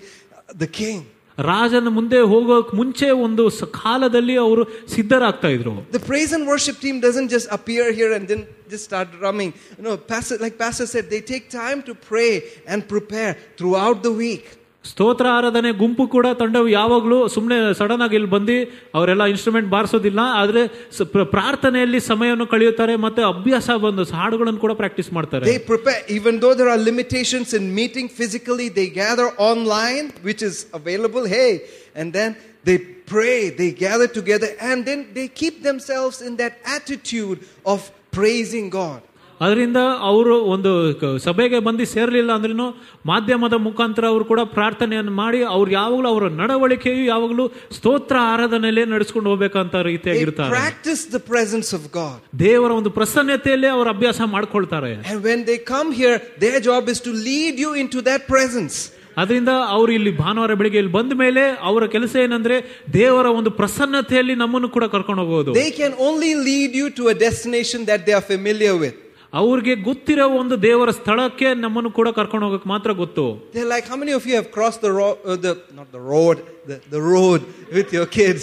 the 0.62 0.70
king. 0.80 0.98
ರಾಜನ 1.38 1.88
ಮುಂದೆ 1.98 2.18
ಹೋಗೋಕ್ 2.32 2.68
ಮುಂಚೆ 2.80 3.06
ಒಂದು 3.26 3.44
ಸ- 3.58 3.68
ಕಾಲದಲ್ಲಿ 3.78 4.34
ಅವರು 4.46 4.64
ಸಿದ್ಧರಾಗ್ತಾ 4.94 5.48
ಇದ್ರು 5.56 5.72
The 5.98 6.04
praise 6.10 6.32
and 6.36 6.44
worship 6.52 6.76
team 6.84 6.98
doesn't 7.06 7.30
just 7.36 7.48
appear 7.58 7.86
here 8.00 8.10
and 8.18 8.24
then 8.32 8.42
just 8.72 8.84
start 8.90 9.08
drumming. 9.20 9.50
No, 9.86 9.92
pastor, 10.12 10.36
like 10.44 10.56
Pastor 10.64 10.86
said, 10.94 11.06
they 11.14 11.22
take 11.32 11.46
time 11.62 11.80
to 11.88 11.94
pray 12.10 12.32
and 12.72 12.80
prepare 12.94 13.32
throughout 13.58 13.98
the 14.08 14.14
week. 14.26 14.44
ಸ್ತೋತ್ರ 14.84 15.26
ಆರಾಧನೆ 15.36 15.70
ಗುಂಪು 15.72 16.06
ಕೂಡ 16.06 16.26
ತಂಡವು 16.40 16.68
ಯಾವಾಗಲೂ 16.70 17.28
ಸುಮ್ಮನೆ 17.28 17.56
ಸಡನ್ 17.78 18.02
ಆಗಿ 18.02 18.16
ಇಲ್ಲಿ 18.18 18.28
ಬಂದು 18.28 18.56
ಅವರೆಲ್ಲ 18.94 19.24
ಇನ್ಸ್ಟ್ರೂಮೆಂಟ್ 19.24 19.68
ಬಾರಿಸೋದಿಲ್ಲ 19.68 20.20
ಆದ್ರೆ 20.40 20.62
ಸ- 20.96 21.06
ಪ್ರ- 21.12 21.24
ಪ್ರಾರ್ಥನೆಯಲ್ಲಿ 21.26 22.00
ಸಮಯವನ್ನು 22.08 22.46
ಕಳೆಯುತ್ತಾರೆ 22.46 22.96
ಮತ್ತೆ 22.96 23.22
ಅಭ್ಯಾಸ 23.30 23.70
ಬಂದು 23.84 24.04
ಹಾಡುಗಳನ್ನು 24.18 24.60
ಕೂಡ 24.60 24.72
ಪ್ರಾಕ್ಟೀಸ್ 24.72 25.12
ಮಾಡ್ತಾರೆ 25.12 25.46
They 25.46 25.60
prepare, 25.70 26.02
even 26.18 26.34
though 26.42 26.54
there 26.54 26.68
are 26.68 26.82
limitations 26.90 27.52
in 27.54 27.74
meeting 27.74 28.08
physically, 28.10 28.68
they 28.80 28.88
gather 29.02 29.28
online, 29.50 30.08
which 30.22 30.42
is 30.42 30.58
available. 30.72 31.24
Hey, 31.28 31.50
and 31.96 32.08
then 32.12 32.30
they 32.64 32.76
pray, 33.06 33.38
they 33.54 33.70
gather 33.80 34.08
together, 34.10 34.50
and 34.62 34.78
then 34.84 35.00
they 35.14 35.28
keep 35.34 35.56
themselves 35.62 36.18
in 36.22 36.34
that 36.36 36.54
attitude 36.76 37.40
of 37.66 37.80
praising 38.12 38.68
God. 38.72 39.00
ಅದರಿಂದ 39.40 39.78
ಅವರು 40.00 40.34
ಒಂದು 40.46 40.70
ಕ- 41.00 41.18
ಸಭೆಗೆ 41.24 41.58
ಬಂದು 41.58 41.84
ಸೇರ್ಲಿಲ್ಲ 41.92 42.32
ಅಂದ್ರೂ 42.36 42.66
ಮಾಧ್ಯಮದ 43.06 43.56
ಮುಖಾಂತರ 43.64 44.04
ಅವರು 44.06 44.24
ಕೂಡ 44.24 44.40
ಪ್ರಾರ್ಥನೆಯನ್ನು 44.52 45.12
ಮಾಡಿ 45.12 45.40
ಅವ್ರು 45.54 45.70
ಯಾವಾಗಲೂ 45.70 46.08
ಅವರ 46.08 46.28
ನಡವಳಿಕೆಯು 46.40 47.04
ಯಾವಾಗಲೂ 47.04 47.44
ಸ್ತೋತ್ರ 47.76 48.16
ಆರಾಧನೆಯಲ್ಲೇ 48.32 48.84
ನಡೆಸ್ಕೊಂಡು 48.86 49.30
ಹೋಗ್ಬೇಕಂತ 49.30 49.74
They 49.76 49.86
ರೀತಿಯಾಗಿರ್ತಾರೆ 49.88 50.52
practice 50.56 51.02
the 51.16 51.22
presence 51.32 51.70
of 51.78 51.84
God. 51.92 52.16
ದೇವರ 52.40 52.70
ಒಂದು 52.72 52.90
ಪ್ರಸನ್ನತೆಯಲ್ಲೇ 52.90 53.68
ಅವರು 53.68 53.90
ಅಭ್ಯಾಸ 53.90 54.20
ಮಾಡ್ಕೊಳ್ತಾರೆ 54.34 54.92
And 55.10 55.18
when 55.24 55.40
they 55.44 55.58
come 55.72 55.90
here, 55.92 56.16
their 56.38 56.60
job 56.62 56.84
is 56.88 57.00
to 57.00 57.14
lead 57.28 57.56
you 57.64 57.72
into 57.84 58.00
that 58.10 58.22
presence. 58.28 58.76
ಅದರಿಂದ 59.16 59.50
ಅವರು 59.74 59.90
ಇಲ್ಲಿ 59.92 60.12
ಭಾನುವಾರ 60.16 60.52
ಬೆಳಿಗ್ಗೆ 60.54 60.78
ಇಲ್ಲಿ 60.78 60.92
ಬಂದ 60.92 61.12
ಮೇಲೆ 61.18 61.42
ಅವರ 61.62 61.86
ಕೆಲಸ 61.92 62.14
ಏನಂದ್ರೆ 62.22 62.56
ದೇವರ 62.94 63.26
ಒಂದು 63.32 63.50
ಪ್ರಸನ್ನತೆಯಲ್ಲಿ 63.58 64.34
ನಮ್ಮನ್ನು 64.34 64.68
ಕೂಡ 64.68 64.84
ಕರ್ಕೊಂಡು 64.94 65.22
ಹೋಗೋದು 65.24 65.52
They 65.56 65.70
can 65.82 65.92
only 66.08 66.32
lead 66.48 66.72
you 66.74 66.88
to 66.98 67.04
a 67.08 67.16
destination 67.20 67.80
that 67.84 68.00
they 68.06 68.14
are 68.14 68.26
familiar 68.34 68.74
with. 68.76 68.96
ಅವ್ರಿಗೆ 69.32 69.74
ಗೊತ್ತಿರೋ 69.88 70.26
ಒಂದು 70.40 70.62
ದೇವರ 70.62 70.90
ಸ್ಥಳಕ್ಕೆ 70.90 71.48
ನಮ್ಮನ್ನು 71.54 71.90
ಕೂಡ 71.90 72.08
ಕರ್ಕೊಂಡು 72.18 72.46
ಹೋಗಕ್ 72.48 72.66
ಮಾತ್ರ 72.66 72.90
ಗೊತ್ತು 73.02 73.24
They're 73.54 73.70
like, 73.74 73.86
how 73.92 73.98
many 74.02 74.12
of 74.12 74.24
you 74.28 74.34
have 74.34 74.48
crossed 74.56 74.80
the 74.80 74.92
road, 74.92 75.16
uh, 75.24 75.36
the, 75.36 75.52
not 75.78 75.88
the 75.92 76.02
road, 76.12 76.36
the, 76.70 76.76
the 76.90 77.02
road 77.12 77.40
with 77.72 77.90
your 77.92 78.06
kids? 78.18 78.42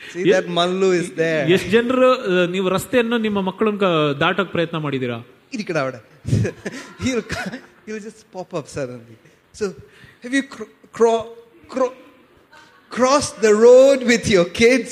See, 0.00 0.22
Yeah. 0.22 0.34
that 0.34 0.46
Mallu 0.58 0.90
is 1.00 1.08
there. 1.18 1.42
ಎಷ್ಟು 1.54 1.68
ಜನರು 1.76 2.06
ಅಹ್, 2.28 2.46
ನೀವು 2.54 2.68
ರಸ್ತೆಯನ್ನು 2.76 3.16
ನಿಮ್ಮ 3.26 3.38
ಮಕ್ಕಳನ್ನ 3.48 3.78
ಕ- 3.84 3.90
ದಾಟಕ್ 4.22 4.52
ಪ್ರಯತ್ನ 4.54 4.78
ಮಾಡಿದೀರಾ 4.86 5.18
ಈ 5.52 5.64
ಕಡೆ 5.70 5.78
ಆವಿಡ. 5.82 5.96
he'll, 7.04 7.24
co- 7.32 7.50
he'll 7.84 8.02
just 8.08 8.22
pop 8.32 8.50
up 8.58 8.66
suddenly. 8.68 9.16
So, 9.54 9.64
have 10.24 10.34
you 10.38 10.44
cro- 10.54 10.72
cro- 10.98 11.28
cro- 11.68 11.96
crossed 12.92 13.40
the 13.40 13.52
road 13.66 14.02
with 14.04 14.26
your 14.28 14.46
kids? 14.60 14.90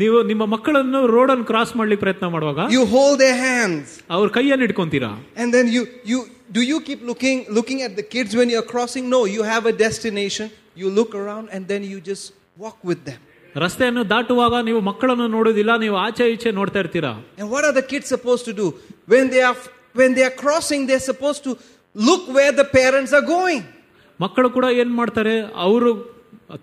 ನೀವು 0.00 0.16
ನಿಮ್ಮ 0.30 0.44
ಮಕ್ಕಳನ್ನು 0.54 1.00
ರೋಡ್ 1.14 1.30
ಅನ್ನು 1.34 1.46
ಕ್ರಾಸ್ 1.50 1.72
ಮಾಡ್ಲಿಕ್ಕೆ 1.78 2.04
ಪ್ರಯತ್ನ 2.06 2.26
ಮಾಡುವಾಗ 2.34 2.60
You 2.76 2.84
hold 2.94 3.14
their 3.24 3.38
hands. 3.48 3.86
ಅವ್ರ 4.16 4.26
ಕೈಯನ್ನು 4.36 4.66
ಇಟ್ಕೊಂತೀರಾ 4.68 5.10
And 5.42 5.48
then 5.56 5.66
you, 5.76 5.82
you 6.10 6.18
do 6.56 6.62
you 6.70 6.78
keep 6.88 7.00
looking 7.10 7.38
looking 7.58 7.80
at 7.86 7.94
the 8.00 8.06
kids 8.14 8.30
when 8.40 8.48
you're 8.54 8.68
crossing? 8.74 9.04
No, 9.16 9.20
you 9.36 9.42
have 9.52 9.64
a 9.72 9.74
destination. 9.86 10.46
You 10.76 10.88
look 10.98 11.12
around 11.14 11.46
and 11.54 11.62
then 11.72 11.82
you 11.92 11.98
just 12.10 12.24
walk 12.56 12.78
with 12.90 13.02
them. 13.08 13.20
ರಸ್ತೆಯನ್ನು 13.54 14.02
ದಾಟುವಾಗ 14.12 14.54
ನೀವು 14.66 14.80
ಮಕ್ಕಳನ್ನು 14.88 15.26
ನೋಡೋದಿಲ್ಲ 15.36 15.72
ನೀವು 15.84 15.96
ಆಚೆ 16.04 16.24
ಈಚೆ 16.34 16.50
ನೋಡ್ತಾ 16.58 16.78
ಇರ್ತೀರಾ 16.84 17.12
And 17.40 17.48
what 17.54 17.62
are 17.68 17.74
the 17.80 17.86
kids 17.92 18.06
supposed 18.16 18.44
to 18.50 18.54
do? 18.62 18.66
When 19.14 19.24
they 19.34 19.42
are 19.48 19.56
when 19.94 20.10
they 20.16 20.24
are 20.28 20.36
crossing, 20.44 20.80
they're 20.88 21.06
supposed 21.12 21.42
to 21.48 21.52
look 21.96 22.22
where 22.36 22.52
the 22.60 22.66
parents 22.80 23.12
are 23.18 23.26
going. 23.36 23.62
ಮಕ್ಕಳು 24.20 24.48
ಕೂಡ 24.56 24.66
ಏನ್ 24.82 24.92
ಮಾಡ್ತಾರೆ 25.00 25.34
ಅವರು 25.66 25.90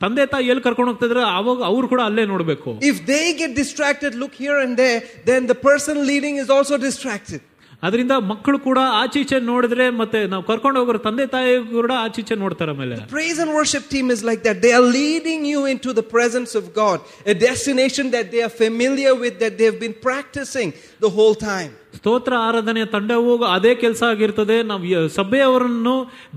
ತಂದೆ 0.03 0.23
ತಾಯಿ 0.31 0.49
ಎಲ್ಲಿ 0.51 0.63
ಕರ್ಕೊಂಡು 0.67 0.91
ಹೋಗ್ತಾ 0.91 1.07
ಇದ್ರೆ 1.09 1.21
ಅವಾಗ 1.39 1.59
ಅವ್ರು 1.71 1.85
ಕೂಡ 1.93 2.01
ಅಲ್ಲೇ 2.09 2.25
ನೋಡ್ಬೇಕು 2.33 2.69
If 2.91 2.97
they 3.11 3.25
get 3.41 3.51
distracted, 3.63 4.13
look 4.23 4.33
here 4.45 4.57
and 4.63 4.73
there, 4.83 4.97
then 5.29 5.43
the 5.53 5.59
person 5.69 5.95
leading 6.11 6.37
is 6.43 6.49
also 6.57 6.77
distracted. 6.89 7.41
ಅದರಿಂದ 7.85 8.13
ಮಕ್ಕಳು 8.29 8.57
ಕೂಡ 8.67 8.79
ಆಚೀಚೆ 9.01 9.37
ನೋಡಿದ್ರೆ 9.49 9.85
ಮತ್ತೆ 9.99 10.19
ನಾವು 10.31 10.43
ಕರ್ಕೊಂಡು 10.47 10.77
ಹೋಗೋರು 10.81 10.99
ತಂದೆ 11.07 11.25
ತಾಯಿ 11.33 11.51
ಕೂಡ 11.73 11.91
ಆಚೀಚೆ 12.05 12.35
ನೋಡ್ತಾರೆ 12.43 12.71
ಆಮೇಲೆ 12.73 12.95
Praise 13.17 13.39
and 13.43 13.51
worship 13.59 13.83
team 13.93 14.07
is 14.15 14.21
like 14.29 14.41
that. 14.47 14.57
They 14.65 14.73
are 14.79 14.87
leading 14.99 15.41
you 15.51 15.61
into 15.73 15.91
the 15.99 16.05
presence 16.15 16.53
of 16.61 16.65
God, 16.81 16.97
a 17.33 17.35
destination 17.49 18.07
that 18.15 18.27
they 18.33 18.41
are 18.47 18.53
familiar 18.65 19.13
with, 19.23 19.35
that 19.43 19.53
they 19.59 19.67
have 19.71 19.79
been 19.85 19.97
practicing 20.09 20.71
the 21.05 21.11
whole 21.17 21.35
time. 21.51 21.71
ಸ್ತೋತ್ರ 21.96 22.32
ಆರಾಧನೆ 22.48 22.82
ತಂಡವೂ 22.94 23.32
ಅದೇ 23.56 23.72
ಕೆಲಸ 23.82 24.02
ಆಗಿರ್ತದೆ. 24.12 24.56
ನಾವು 24.70 25.08
ಸಭೆಯವರನ್ನು 25.18 25.94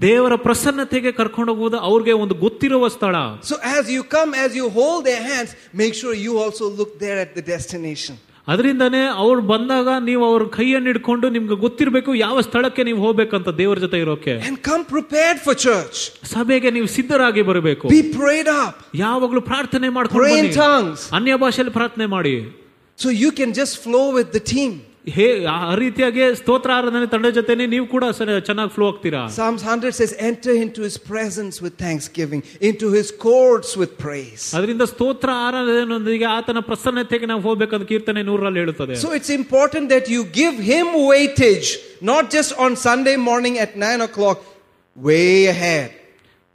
ದೇವರ 0.07 0.33
ಪ್ರಸನ್ನತೆಗೆ 0.47 1.11
ಕರ್ಕೊಂಡು 1.19 1.51
ಹೋಗುವುದು 1.53 1.77
ಅವ್ರಿಗೆ 1.89 2.13
ಒಂದು 2.23 2.35
ಗೊತ್ತಿರುವ 2.45 2.87
ಸ್ಥಳ. 2.97 3.15
So 3.49 3.55
as 3.77 3.89
you 3.97 4.03
come 4.17 4.31
as 4.43 4.55
you 4.61 4.67
hold 4.79 5.03
their 5.09 5.17
hands 5.29 5.53
make 5.81 5.95
sure 6.03 6.17
you 6.27 6.33
also 6.43 6.65
look 6.79 6.95
there 7.03 7.19
at 7.25 7.33
the 7.39 7.43
destination 7.53 8.17
ಅದರಿಂದನೇ 8.47 9.03
ಅವ್ರು 9.21 9.41
ಬಂದಾಗ 9.51 9.89
ನೀವು 10.07 10.23
ಅವ್ರ 10.31 10.43
ಕೈಯನ್ನು 10.55 10.89
ಹಿಡ್ಕೊಂಡು 10.91 11.29
ನಿಮ್ಗೆ 11.35 11.55
ಗೊತ್ತಿರಬೇಕು 11.63 12.11
ಯಾವ 12.15 12.41
ಸ್ಥಳಕ್ಕೆ 12.47 12.81
ನೀವು 12.87 12.99
ಹೋಗ್ಬೇಕಂತ 13.05 13.49
ದೇವರ 13.61 13.77
ಜೊತೆ 13.85 13.97
ಇರೋಕೆ. 14.03 14.33
ಕಮ್ 14.67 14.83
ಪ್ರಿಪೇರ್ಡ್ 14.91 15.39
ಫಾರ್ 15.45 15.57
ಚರ್ಚ್ 15.57 16.01
ಸಭೆಗೆ 16.33 16.71
ನೀವು 16.75 16.87
ಸಿದ್ಧರಾಗಿ 16.95 17.41
ಬರಬೇಕು. 17.41 17.85
ಯಾವಾಗ್ಲೂ 17.93 18.51
ಅಪ್ 18.65 18.83
ಯಾವಾಗಲೂ 19.03 19.41
ಪ್ರಾರ್ಥನೆ 19.51 19.89
ಮಾಡ್ಕೊಂಡು 19.89 20.67
ಅನ್ಯ 21.19 21.37
ಭಾಷೆಯಲ್ಲಿ 21.45 21.73
ಪ್ರಾರ್ಥನೆ 21.79 22.05
ಮಾಡಿ. 22.15 22.35
So 22.97 23.09
you 23.23 23.31
can 23.39 23.53
just 23.61 23.77
flow 23.85 24.03
with 24.17 24.31
the 24.35 24.41
team 24.53 24.75
ಹೇ 25.16 25.26
ಆ 25.52 25.74
ರೀತಿಯಾಗಿ 25.80 26.22
ಸ್ತೋತ್ರ 26.40 26.70
ಆರಾಧನೆ 26.78 27.06
ತಂಡ 27.12 27.26
ಜೊತೆನೆ 27.36 27.64
ನೀವು 27.74 27.86
ಕೂಡ 27.92 28.04
ಚೆನ್ನಾಗಿ 28.48 28.72
ಫ್ಲೋ 28.74 28.86
ಆಗ್ತೀರಾ 28.92 29.20
Psalms 29.36 29.62
100 29.66 29.92
says, 29.98 30.10
Enter 30.30 30.54
into 30.64 30.80
his 30.88 30.96
presence 31.10 31.56
with 31.64 31.74
thanksgiving, 31.84 32.40
into 32.70 32.88
his 32.96 33.08
courts 33.26 33.70
with 33.82 33.92
praise. 34.04 34.44
ಅದರಿಂದ 34.58 34.86
ಸ್ತೋತ್ರ 34.92 35.30
ಆರಾಧನೆಯೊಂದಿಗೆ 35.46 36.28
ಆತನ 36.36 36.60
ಪ್ರಸನ್ನತೆಗೆ 36.70 37.28
ನಾವು 37.32 37.42
ಹೋಗ್ಬೇಕಂತ 37.48 37.86
ಕೀರ್ತನೆ 37.92 38.24
ನೂರಲ್ಲಿ 38.30 38.60
ಹೇಳುತ್ತದೆ 38.64 38.96
So 39.04 39.10
it's 39.18 39.32
important 39.40 39.86
that 39.94 40.08
you 40.14 40.22
give 40.42 40.58
him 40.72 40.88
weightage, 41.12 41.70
not 42.12 42.26
just 42.36 42.52
on 42.66 42.76
Sunday 42.86 43.16
morning 43.30 43.56
at 43.66 43.72
9 43.86 44.08
o'clock, 44.08 44.38
way 44.96 45.26
ahead. 45.46 45.88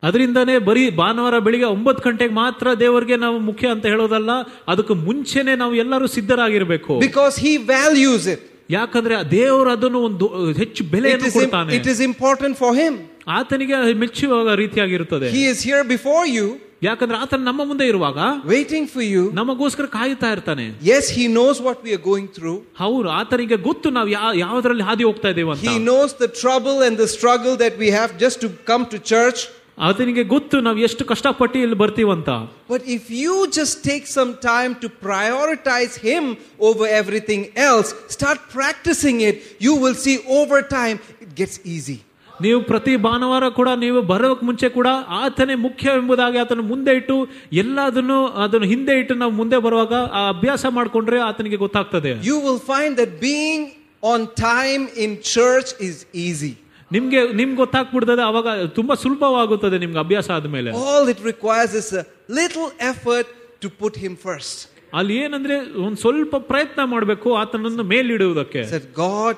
ಅದರಿಂದನೇ 0.03 0.57
ಬರೀ 0.67 0.89
ಭಾನುವಾರ 0.99 1.39
ಬೆಳಿಗ್ಗೆ 1.45 1.67
ಒಂಬತ್ತು 1.75 2.01
ಗಂಟೆಗೆ 2.09 2.33
ಮಾತ್ರ 2.33 2.73
ದೇವರಿಗೆ 2.79 3.15
ನಾವು 3.17 3.37
ಮುಖ್ಯ 3.39 3.67
ಅಂತ 3.67 3.85
ಹೇಳೋದಲ್ಲ 3.85 4.31
ಅದಕ್ಕೆ 4.71 4.93
ಮುಂಚೆನೆ 5.07 5.55
ನಾವು 5.55 5.73
ಎಲ್ಲರೂ 5.83 6.07
ಸಿದ್ಧರಾಗಿರ್ಬೇಕು 6.15 6.93
Because 7.07 7.37
he 7.45 7.53
values 7.75 8.25
it. 8.35 8.41
ಯಾಕಂದ್ರೆ 8.69 9.15
ಆ 9.15 9.23
ದೇವರು 9.31 9.69
ಅದನ್ನು 9.71 9.99
ಒಂದು 10.09 10.25
ಹೆಚ್ಚು 10.61 10.83
It 10.83 10.91
ಬೆಲೆಯನ್ನು 10.91 11.27
is, 11.27 11.33
im- 11.33 11.39
ಕೊಡ್ತಾನೆ 11.39 11.71
it 11.79 11.87
is 11.93 11.99
important 12.11 12.53
for 12.61 12.71
him. 12.81 12.93
ಆತನಿಗೆ 13.39 13.75
ಮೆಚ್ಚುವ 14.03 14.53
ರೀತಿಯಾಗಿರುತ್ತದೆ 14.63 15.27
He 15.37 15.43
is 15.53 15.59
here 15.69 15.83
before 15.95 16.23
you, 16.37 16.45
ಯಾಕಂದ್ರೆ 16.83 17.17
ಆತನ 17.17 17.41
ನಮ್ಮ 17.49 17.61
ಮುಂದೆ 17.65 17.85
ಇರುವಾಗ 17.87 18.17
waiting 18.53 18.85
for 18.93 19.03
you. 19.13 19.23
ನಮಗೋಸ್ಕರ 19.39 19.85
ಕಾಯುತ್ತಾ 19.97 20.29
ಇರ್ತಾನೆ 20.35 20.65
Yes, 20.91 21.05
he 21.17 21.25
knows 21.35 21.57
what 21.67 21.77
we 21.85 21.93
are 21.97 22.03
going 22.11 22.27
through. 22.37 22.57
ಅವ್ರು 22.87 23.09
ಆತನಿಗೆ 23.19 23.57
ಗೊತ್ತು 23.69 23.89
ನಾವು 23.97 24.09
ಯಾ 24.15 24.23
ಯಾವ್ದ್ರಲ್ಲಿ 24.45 24.85
ಹಾದಿ 24.89 25.05
ಹೋಗ್ತಾ 25.09 25.29
ಇದೀವಿ 25.35 25.51
ಅಂತ 25.55 25.65
He 25.71 25.77
knows 25.89 26.11
the 26.25 26.31
trouble 26.43 26.79
and 26.87 26.95
the 27.03 27.09
struggle 27.17 27.55
that 27.63 27.75
we 27.83 27.91
have 27.99 28.11
just 28.25 28.39
to 28.45 28.49
come 28.71 28.85
to 28.95 28.99
church. 29.13 29.41
ಆತನಿಗೆ 29.79 30.23
ಗೊತ್ತು 30.33 30.55
ನಾವು 30.61 30.79
ಎಷ್ಟು 30.87 31.03
ಕಷ್ಟಪಟ್ಟು 31.05 31.57
ಇಲ್ಲಿ 31.59 31.77
ಬರ್ತೀವಂತ 31.81 32.29
But 32.69 32.83
if 32.97 33.03
you 33.21 33.33
just 33.51 33.75
take 33.83 34.05
some 34.17 34.31
time 34.51 34.71
to 34.83 34.87
prioritize 35.07 35.95
Him 36.09 36.23
over 36.67 36.85
everything 37.01 37.41
else, 37.67 37.89
start 38.09 38.39
practicing 38.57 39.17
it, 39.29 39.35
you 39.65 39.73
will 39.83 39.97
see 40.05 40.17
over 40.39 40.59
time 40.79 40.97
it 41.23 41.31
gets 41.41 41.57
easy. 41.75 41.97
ನೀವು 42.41 42.59
ಪ್ರತಿ 42.69 42.93
ಭಾನುವಾರ 43.05 43.45
ಕೂಡ 43.57 43.69
ನೀವು 43.83 43.99
ಬರೋಕ್ 44.09 44.41
ಮುಂಚೆ 44.43 44.67
ಕೂಡ 44.69 44.87
ಆತನೇ 45.19 45.55
ಮುಖ್ಯ 45.65 45.93
ಎಂಬುದಾಗಿ 45.99 46.37
ಆತನ 46.41 46.63
ಮುಂದೆ 46.71 46.93
ಇಟ್ಟು 46.93 47.15
ಎಲ್ಲದನ್ನು 47.61 48.17
ಅದನ್ನು 48.43 48.67
ಹಿಂದೆ 48.73 48.95
ಇಟ್ಟು 49.01 49.15
ನಾವು 49.21 49.33
ಮುಂದೆ 49.41 49.57
ಬರುವಾಗ 49.65 49.93
ಆ 50.19 50.23
ಅಭ್ಯಾಸ 50.33 50.65
ಮಾಡ್ಕೊಂಡ್ರೆ 50.77 51.19
ಆತನಿಗೆ 51.29 51.59
ಗೊತ್ತಾಗ್ತದೆ 51.65 52.11
You 52.31 52.37
will 52.47 52.61
find 52.73 52.93
that 53.01 53.13
being 53.29 53.63
on 54.03 54.21
time 54.49 54.83
in 55.03 55.11
church 55.35 55.71
is 55.81 55.95
easy. 56.27 56.53
ನಿಮ್ಗೆ 56.91 57.19
ನಿಮ್ಗೆ 57.39 57.57
ಗೊತ್ತಾಗ್ಬಿಡ್ತದೆ 57.63 58.23
ಅವಾಗ 58.31 58.47
ತುಂಬಾ 58.79 58.95
ಸುಲಭವಾಗುತ್ತದೆ 59.03 59.77
ನಿಮ್ಗೆ 59.83 59.99
ಅಭ್ಯಾಸ 60.05 60.29
ಆದ್ಮೇಲೆ 60.37 60.71
All 60.89 61.05
it 61.13 61.21
requires 61.31 61.73
is 61.81 61.89
a 62.01 62.05
little 62.39 62.69
effort 62.91 63.27
to 63.63 63.69
put 63.81 63.95
Him 64.03 64.15
first. 64.27 64.55
ಅಲ್ಲಿ 64.99 65.15
ಏನಂದ್ರೆ 65.25 65.55
ಒಂದ್ 65.85 65.99
ಸ್ವಲ್ಪ 66.03 66.35
ಪ್ರಯತ್ನ 66.51 66.81
ಮಾಡಬೇಕು 66.93 67.29
ಆತನನ್ನು 67.41 67.83
ಮೇಲಿಡುವುದಕ್ಕೆ 67.93 68.61
Said, 68.75 68.87
God, 69.05 69.35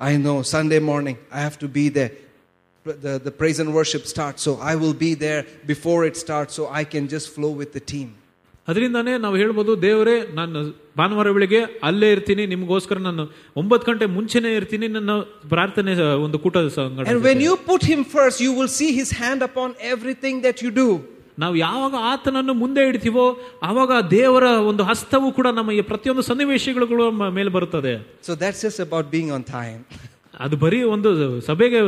I 0.00 0.16
know 0.24 0.36
Sunday 0.54 0.80
morning 0.90 1.16
I 1.38 1.42
have 1.48 1.58
to 1.64 1.68
be 1.80 1.86
there. 1.98 2.12
The, 2.86 3.12
the 3.26 3.30
praise 3.40 3.58
and 3.62 3.70
worship 3.80 4.04
starts, 4.14 4.40
so 4.46 4.52
I 4.70 4.74
will 4.82 4.96
be 5.08 5.10
there 5.26 5.42
before 5.72 6.00
it 6.08 6.16
starts, 6.16 6.52
so 6.58 6.62
I 6.80 6.82
can 6.94 7.04
just 7.14 7.26
flow 7.36 7.52
with 7.60 7.70
the 7.76 7.82
team. 7.92 8.08
ಅದರಿಂದನೇ 8.67 9.17
ನಾವು 9.17 9.35
ಹೇಳ್ಬೋದು 9.35 9.81
ದೇವರೇ 9.81 10.15
ನಾನು 10.33 10.61
ಭಾನುವಾರ 10.97 11.31
ಬೆಳಿಗ್ಗೆ 11.31 11.61
ಅಲ್ಲೇ 11.83 12.11
ಇರ್ತೀನಿ 12.11 12.45
ನಿಮಗೋಸ್ಕರ 12.45 12.97
ನಾನು 12.99 13.23
ಒಂಬತ್ತು 13.55 13.85
ಗಂಟೆ 13.91 14.05
ಮುಂಚೆನೇ 14.05 14.55
ಇರ್ತೀನಿ 14.55 14.87
ನನ್ನ 14.87 15.11
ಪ್ರಾರ್ಥನೆ 15.49 15.93
ಒಂದು 16.25 16.39
ಕೂಟದ 16.39 17.11
when 17.29 17.41
you 17.41 17.55
put 17.69 17.85
him 17.85 18.03
first 18.05 18.41
you 18.41 18.51
will 18.53 18.73
see 18.79 18.87
his 18.91 19.13
hand 19.13 19.43
upon 19.43 19.73
everything 19.93 20.43
that 20.43 20.63
you 20.63 20.71
do 20.71 20.87
ನಾವು 21.39 21.55
ಯಾವಾಗ 21.55 21.95
ಆತನನ್ನು 22.11 22.53
ಮುಂದೆ 22.53 22.83
ಇಡ್ತೀವೋ 22.87 23.25
ಆವಾಗ 23.63 23.91
ದೇವರ 24.11 24.45
ಒಂದು 24.71 24.83
ಹಸ್ತವು 24.83 25.27
ಕೂಡ 25.31 25.47
ನಮ್ಮ 25.47 25.71
ಈ 25.71 25.81
ಪ್ರತಿಯೊಂದು 25.81 26.21
ಸನ್ನಿವೇಶಗಳು 26.21 27.11
ಮೇಲೆ 27.31 27.49
ಬರುತ್ತದೆ. 27.49 27.93
So 28.23 28.35
that's 28.35 28.65
is 28.65 28.79
about 28.81 29.09
being 29.11 29.31
on 29.31 29.43
time 29.43 29.79
ಅದು 30.39 30.55
ಬರೀ 30.57 30.79
ಒಂದು 30.95 31.09
ಸಭೆಗೆ 31.39 31.79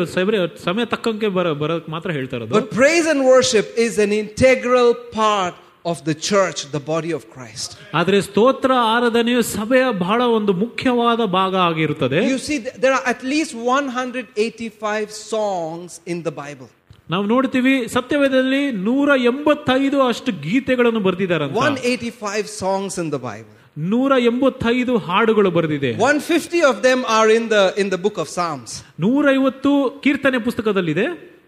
ಸಮಯ 0.63 0.86
ತಕ್ಕಂಗೆ 0.86 1.28
ಬರ 1.28 1.48
ಬರೋಕ್ 1.63 1.89
ಮಾತ್ರ 1.89 2.12
ಹೇಳ್ತಾ 2.12 2.36
ಇರೋದು. 2.38 2.62
Praise 2.78 3.08
and 3.08 3.24
worship 3.36 3.72
is 3.86 3.98
an 4.00 4.13
integral 4.13 4.94
part 5.15 5.58
of 5.85 5.99
the 6.05 6.14
church, 6.29 6.59
the 6.73 6.83
body 6.87 7.11
of 7.12 7.23
Christ. 7.35 7.69
ಆದ್ರೆ 8.01 8.19
ಸ್ತೋತ್ರ 8.29 8.71
ಆರಾಧನೆಯು 8.95 9.43
ಸಭೆಯ 9.55 9.87
ಬಹಳ 10.05 10.21
ಒಂದು 10.38 10.53
ಮುಖ್ಯವಾದ 10.62 11.21
ಭಾಗ 11.38 11.55
ಆಗಿರುತ್ತದೆ 11.69 12.21
You 12.31 12.40
see, 12.49 12.59
th- 12.67 12.77
there 12.85 12.95
are 12.99 13.05
at 13.14 13.23
least 13.33 13.53
185 13.73 15.11
songs 15.33 16.01
in 16.07 16.23
the 16.23 16.35
Bible. 16.43 16.69
ನಾವು 17.11 17.25
ನೋಡ್ತೀವಿ 17.33 17.73
ಸತ್ಯವೇದದಲ್ಲಿ 17.95 18.61
ನೂರ 18.87 19.09
ಎಂಬತ್ತೈದು 19.31 19.99
ಅಷ್ಟು 20.11 20.31
ಗೀತೆಗಳನ್ನು 20.47 21.01
ಬರೆದಿದ್ದಾರೆ 21.09 21.47
185 21.57 22.49
songs 22.62 22.95
in 23.03 23.11
the 23.11 23.23
Bible. 23.29 23.51
ನೂರ 23.93 24.12
ಎಂಬತ್ತೈದು 24.31 24.95
ಹಾಡುಗಳು 25.07 25.51
ಬರೆದಿದೆ 25.51 25.90
150 26.01 26.61
of 26.71 26.77
them 26.83 27.01
are 27.19 27.29
in 27.38 27.45
the 27.55 27.62
in 27.83 27.88
the 27.95 28.01
book 28.07 28.19
of 28.25 28.29
Psalms. 28.37 28.71
ನೂರೈವತ್ತು 29.05 29.73
ಕೀರ್ತನೆ 30.05 30.38
ಪುಸ್ತಕದಲ್ಲಿದೆ 30.49 31.07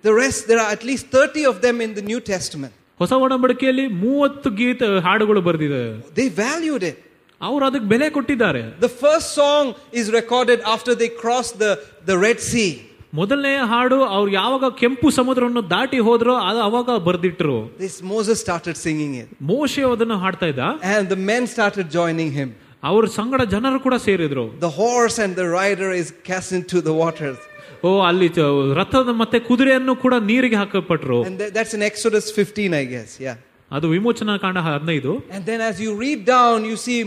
The 0.08 0.14
rest, 0.24 0.40
there 0.50 0.60
are 0.64 0.72
at 0.78 0.84
least 0.90 1.04
30 1.14 1.44
of 1.52 1.56
them 1.64 1.76
in 1.86 1.92
the 1.98 2.04
New 2.10 2.20
Testament. 2.34 2.74
ಹೊಸ 3.00 3.12
ಒಡಂಬಡಿಕೆಯಲ್ಲಿ 3.24 3.86
ಮೂವತ್ತು 4.02 4.50
ಗೀತೆ 4.60 4.86
ಹಾಡುಗಳು 5.06 5.40
ಬರೆದಿದೆ 5.48 5.82
They 6.18 6.28
valued 6.44 6.84
it. 6.90 6.96
ಅವರು 7.40 7.62
ಅದಕ್ಕೆ 7.68 7.88
ಬೆಲೆ 7.92 8.06
ಕೊಟ್ಟಿದ್ದಾರೆ 8.16 8.62
The 8.86 8.92
first 9.04 9.28
song 9.40 9.64
is 10.00 10.06
recorded 10.20 10.60
after 10.74 10.92
they 11.02 11.10
crossed 11.22 11.56
the, 11.64 11.72
the 12.10 12.16
Red 12.26 12.40
Sea. 12.50 12.70
ಮೊದಲನೇ 13.14 13.52
ಹಾಡು 13.72 13.98
ಅವ್ರು 14.16 14.30
ಯಾವಾಗ 14.32 14.64
ಕೆಂಪು 14.80 15.08
ಸಮುದ್ರವನ್ನು 15.18 15.62
ದಾಟಿ 15.72 15.98
ಹೋದ್ರೋ 16.08 16.32
ಅದು 16.48 16.60
ಅವಾಗ 16.68 16.96
ಬರ್ದಿಟ್ರು 17.06 17.56
This 17.84 17.96
Moses 18.12 18.36
started 18.46 18.76
singing 18.86 19.12
it. 19.22 19.28
ಮೋಶೆ 19.50 19.82
ಅದನ್ನು 19.90 20.16
ಹಾಡ್ತಾ 20.24 20.48
ಇದ್ದ 20.52 20.64
And 20.94 21.04
the 21.14 21.20
men 21.30 21.44
started 21.54 21.86
joining 21.98 22.30
him. 22.38 22.48
ಅವ್ರ 22.90 23.04
ಸಂಗಡ 23.18 23.42
ಜನರು 23.54 23.78
ಕೂಡ 23.86 23.94
ಸೇರಿದ್ರು 24.08 24.44
The 24.66 24.72
horse 24.80 25.18
and 25.24 25.34
the 25.42 25.48
rider 25.60 25.90
is 26.02 26.08
cast 26.30 26.50
into 26.58 26.80
the 26.88 26.94
waters. 27.02 27.38
ಓ 27.84 27.90
ಅಲ್ಲಿ 28.08 28.28
ಚ- 28.36 28.46
ರಥದ 28.78 29.10
ಮತ್ತೆ 29.22 29.38
ಕುದುರೆಯನ್ನು 29.48 29.94
ಕೂಡ 30.04 30.14
ನೀರಿಗೆ 30.30 30.56
ಹಾಕಲ್ಪಟ್ರು 30.62 31.18
And 31.28 31.38
tha- 31.40 31.50
that's 31.56 31.74
in 31.74 31.84
Exodus 31.84 32.26
15, 32.38 32.72
I 32.74 32.86
guess. 32.86 33.12
Yeah. 33.26 33.36
ಅದು 33.70 33.86
ವಿಮೋಚನಾ 33.88 34.34
ಕಾಂಡ 34.42 34.58
ಹದಿನೈದು 34.66 35.12
And 35.36 35.44
then 35.44 35.60
as 35.70 35.76
you 35.84 35.92
read 36.04 36.20
down, 36.34 36.58
you 36.70 36.76
see 36.86 36.98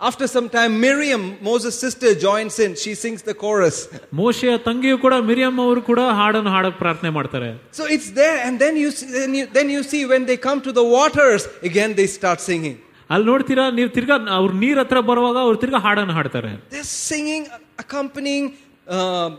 after 0.00 0.26
some 0.28 0.48
time, 0.48 0.72
Miriam, 0.80 1.22
Moses' 1.42 1.76
sister, 1.84 2.08
joins 2.26 2.56
in. 2.64 2.72
She 2.82 2.92
sings 3.02 3.20
the 3.22 3.34
chorus. 3.34 3.76
ಮೋಶೆಯ 4.20 4.52
ತಂಗಿಯು 4.66 4.96
ಕೂಡ 5.04 5.14
ಮಿರಿಯಮ್ 5.28 5.56
ಅವರು 5.64 5.80
ಕೂಡ 5.88 6.00
ಹಾಡನ್ನು 6.20 6.50
ಹಾಡಕ್ 6.56 6.76
ಪ್ರಾರ್ಥನೆ 6.82 7.10
ಮಾಡ್ತಾರೆ 7.18 7.48
So 7.78 7.84
it's 7.94 8.10
there, 8.20 8.36
and 8.46 8.54
then 8.64 8.76
you, 8.82 8.90
see, 8.92 9.08
then 9.16 9.32
you 9.34 9.46
then 9.56 9.68
you 9.68 9.82
see 9.84 10.02
when 10.12 10.24
they 10.30 10.38
come 10.46 10.60
to 10.60 10.72
the 10.72 10.86
waters, 10.96 11.42
again 11.70 11.92
they 12.00 12.08
start 12.18 12.40
singing. 12.50 12.76
ಅಲ್ಲಿ 13.10 13.26
ನೋಡ್ತೀರಾ 13.30 13.64
ನೀವು 13.76 13.90
ತಿರ್ಗಾ 13.96 14.16
ಅವ್ರ 14.38 14.50
ನೀರ್ 14.62 14.78
ಹತ್ರ 14.80 14.98
ಬರುವಾಗ 15.10 15.36
ಅವ್ರು 15.46 15.58
ತಿರ್ಗಾ 15.62 15.78
ಹಾಡನ್ನು 15.84 16.14
ಹಾಡ್ತಾರೆ 16.16 16.50
They're 16.74 16.90
singing, 17.06 17.44
accompanying 17.84 18.46
um, 18.88 19.30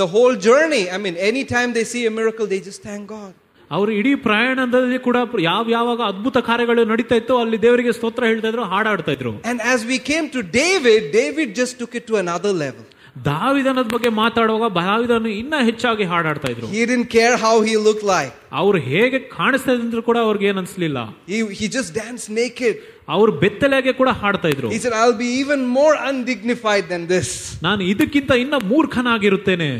the 0.00 0.06
whole 0.06 0.36
journey. 0.36 0.90
I 0.90 0.98
mean, 0.98 1.16
anytime 1.16 1.72
they 1.72 1.84
see 1.84 2.06
a 2.06 2.10
miracle, 2.10 2.46
they 2.46 2.60
just 2.60 2.82
thank 2.82 3.04
God. 3.16 3.32
ಅವ್ರು 3.70 3.92
ಇಡೀ 4.00 4.10
ಪ್ರಯಾಣದಲ್ಲಿ 4.26 4.98
ಕೂಡ 5.06 5.16
ಯಾವ 5.46 5.62
ಯಾವಾಗ 5.76 6.00
ಅದ್ಭುತ 6.10 6.38
ಕಾರ್ಯಗಳು 6.48 6.82
ನಡೀತಾ 6.90 7.16
ಇತ್ತು 7.20 7.34
ಅಲ್ಲಿ 7.44 7.58
ದೇವರಿಗೆ 7.64 7.92
ಸ್ತೋತ್ರ 7.98 8.24
ಹೇಳ್ತಾ 8.30 8.48
ಇದ್ರು 8.52 8.64
ಹಾಡಾಡ್ತಾ 8.72 9.12
ಇದ್ರು 9.16 9.32
And 9.52 9.60
as 9.74 9.80
we 9.92 9.98
came 10.10 10.26
to 10.36 10.42
David, 10.60 11.02
David 11.20 11.48
just 11.60 11.74
took 11.80 11.94
it 12.00 12.04
to 12.10 12.16
another 12.24 12.52
level. 12.64 12.84
ದಾವಿದನದ 13.28 13.88
ಬಗ್ಗೆ 13.94 14.10
ಮಾತಾಡುವಾಗ 14.22 14.72
ದಾವಿದನು 14.78 15.28
ಇನ್ನ 15.40 15.54
ಹೆಚ್ಚಾಗಿ 15.68 16.04
ಹಾಡಾಡ್ತಾ 16.04 16.48
ಇದ್ರು 16.54 16.66
He 16.68 16.82
didn't 16.90 17.10
care 17.18 17.34
how 17.36 17.54
he 17.68 17.74
looked 17.86 18.04
like. 18.14 18.32
ಅವ್ರು 18.60 18.78
ಹೇಗೆ 18.88 19.18
ಕಾಣಿಸ್ತಾ 19.36 19.72
ಇದ್ರು 19.78 20.02
ಕೂಡ 20.08 20.18
ಅವ್ರಿಗೆ 20.18 20.46
ಏನ್ 20.50 20.58
ಅನ್ಸ್ಲಿಲ್ಲ 20.58 20.98
He, 21.32 21.38
he 21.60 21.68
just 21.76 21.90
danced 22.02 22.28
naked. 22.40 22.74
ಅವ್ರು 23.08 23.32
ಬೆತ್ತಲೆಗೆ 23.42 23.92
ಕೂಡ 23.92 24.10
ಹಾಡ್ತಾ 24.22 24.48
ಇದ್ರು 24.48 24.68
He 24.68 24.80
said, 24.84 24.94
I'll 25.00 25.18
be 25.26 25.30
even 25.42 25.60
more 25.78 25.94
undignified 26.10 26.86
than 26.92 27.04
this. 27.14 27.28
ನಾನು 27.62 27.82
ಇದಕ್ಕಿಂತ 27.92 28.32
ಇನ್ನ 28.44 28.58
ಮೂರ್ಖನಾಗಿರುತ್ತೇನೆ 28.72 29.70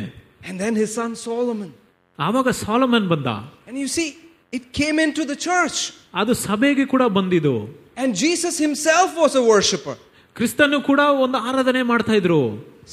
And 0.49 0.57
then 0.65 0.75
his 0.83 0.91
son 0.95 1.13
Solomon. 1.29 1.71
ಆವಾಗ 2.19 2.49
ಸಾಲಮನ್ 2.65 3.09
ಬಂದ 3.09 3.29
And 3.69 3.77
you 3.85 3.89
see, 3.89 4.09
it 4.53 4.65
came 4.73 4.99
into 5.07 5.25
the 5.33 5.39
church. 5.49 5.79
ಅದು 6.15 6.35
ಸಭೆಗೆ 6.47 6.87
ಕೂಡ 6.95 7.03
ಬಂದಿದ್ದು 7.19 7.57
And 7.97 8.11
Jesus 8.25 8.55
himself 8.67 9.11
was 9.25 9.35
a 9.43 9.45
worshiper. 9.53 9.97
ಕ್ರಿಸ್ತನು 10.37 10.79
ಕೂಡ 10.83 11.01
ಒಂದು 11.25 11.39
ಆರಾಧನೆ 11.49 11.83
ಮಾಡ್ತಾ 11.83 12.15
ಇದ್ರು 12.15 12.41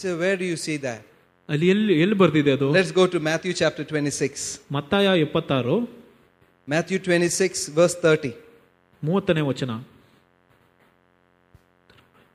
So 0.00 0.16
where 0.16 0.36
do 0.40 0.46
you 0.52 0.58
see 0.64 0.76
that? 0.86 1.00
ಅಲ್ಲಿ 1.48 1.66
ಎಲ್ಲಿ 1.72 1.94
ಎಲ್ಲಿ 2.02 2.16
ಬರ್ತಿದೆ 2.22 2.50
ಅದು? 2.56 2.66
Let's 2.76 2.92
go 2.98 3.04
to 3.12 3.18
Matthew 3.28 3.52
chapter 3.60 3.86
twenty 3.92 4.12
six 4.18 4.42
ಮತ್ತಾಯ 4.76 5.06
ಇಪ್ಪತ್ತಾರು 5.22 5.76
Matthew 6.72 6.98
twenty 7.06 7.30
six 7.38 7.62
verse 7.78 7.96
thirty 8.04 8.30
ಮೂವತ್ತನೇ 9.02 9.42
ವಚನ. 9.48 9.70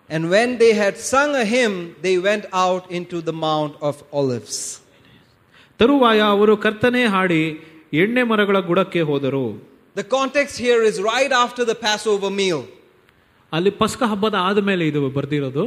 And 0.10 0.28
when 0.34 0.54
they 0.64 0.70
had 0.80 0.98
sung 1.12 1.38
hymn 1.54 1.78
they 2.06 2.12
went 2.30 2.48
out 2.64 2.90
into 3.14 3.22
the 3.30 3.36
Mount 3.46 3.78
of 3.92 4.02
Olives 4.22 4.60
ತರುವಾಯ 5.80 6.20
ಅವರು 6.36 6.56
ಕರ್ತನೆ 6.66 7.04
ಹಾಡಿ 7.16 7.42
ಎಣ್ಣೆ 8.04 8.26
ಮರಗಳ 8.34 8.58
ಗುಡಕ್ಕೆ 8.72 9.04
ಹೋದರು. 9.12 9.46
The 10.02 10.06
context 10.18 10.60
here 10.66 10.84
is 10.92 11.00
right 11.12 11.38
after 11.44 11.68
the 11.72 11.76
Passover 12.16 12.36
meal 12.42 12.64
ಅಲ್ಲಿ 13.54 13.74
ಪಸ್ಕ 13.82 14.04
ಹಬ್ಬದ 14.12 14.36
ಆದಮೇಲೆ 14.50 14.84
ಇದು 14.92 15.02
ಬರ್ದಿರೋದು. 15.20 15.66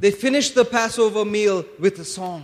They 0.00 0.10
finished 0.26 0.52
the 0.60 0.64
Passover 0.76 1.24
meal 1.36 1.58
with 1.84 1.98
a 2.06 2.08
song. 2.18 2.40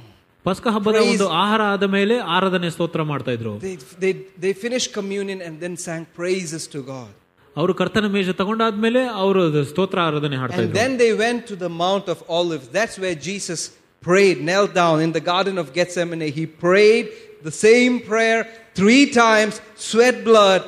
ಪಸ್ಕ 0.47 0.67
ಹಬ್ಬದ 0.75 0.95
Praise- 0.97 1.09
ಒಂದು 1.13 1.27
ಆಹಾರ 1.43 1.63
ಆದ 1.75 1.87
ಮೇಲೆ 1.95 2.15
ಆರಾಧನೆ 2.37 2.69
ಸ್ತೋತ್ರ 2.75 3.03
ಮಾಡ್ತಾ 3.13 3.31
ಇದ್ರು 3.39 3.53
They, 3.67 3.77
they, 4.03 4.13
they 4.45 4.53
finished 4.67 4.91
communion 4.99 5.39
and 5.47 5.55
then 5.65 5.75
sang 5.87 6.03
praises 6.21 6.65
to 6.75 6.81
God. 6.95 7.11
ಅವರು 7.57 7.73
ಕರ್ತನ 7.81 8.07
ಮೇಜ 8.17 8.31
ತಗೊಂಡಾದ್ಮೇಲೆ 8.41 9.01
ಅವರು 9.23 9.41
ಸ್ತೋತ್ರ 9.73 9.99
ಆರಾಧನೆ 10.09 10.37
ಹಾಡ್ತಾ 10.43 10.61
And 10.63 10.69
ಇದ್ರು 10.69 10.79
then 10.83 10.93
they 11.03 11.13
went 11.25 11.41
to 11.51 11.57
the 11.65 11.71
Mount 11.85 12.07
of 12.15 12.19
Olives. 12.39 12.67
That's 12.79 12.97
where 13.05 13.17
Jesus 13.29 13.61
prayed, 14.09 14.39
knelt 14.49 14.73
down 14.83 14.97
in 15.07 15.13
the 15.19 15.25
Garden 15.33 15.57
of 15.63 15.67
Gethsemane. 15.79 16.27
He 16.39 16.45
prayed 16.67 17.07
the 17.49 17.55
same 17.67 17.95
prayer 18.11 18.39
three 18.81 19.05
times, 19.25 19.55
sweat 19.91 20.17
blood. 20.31 20.63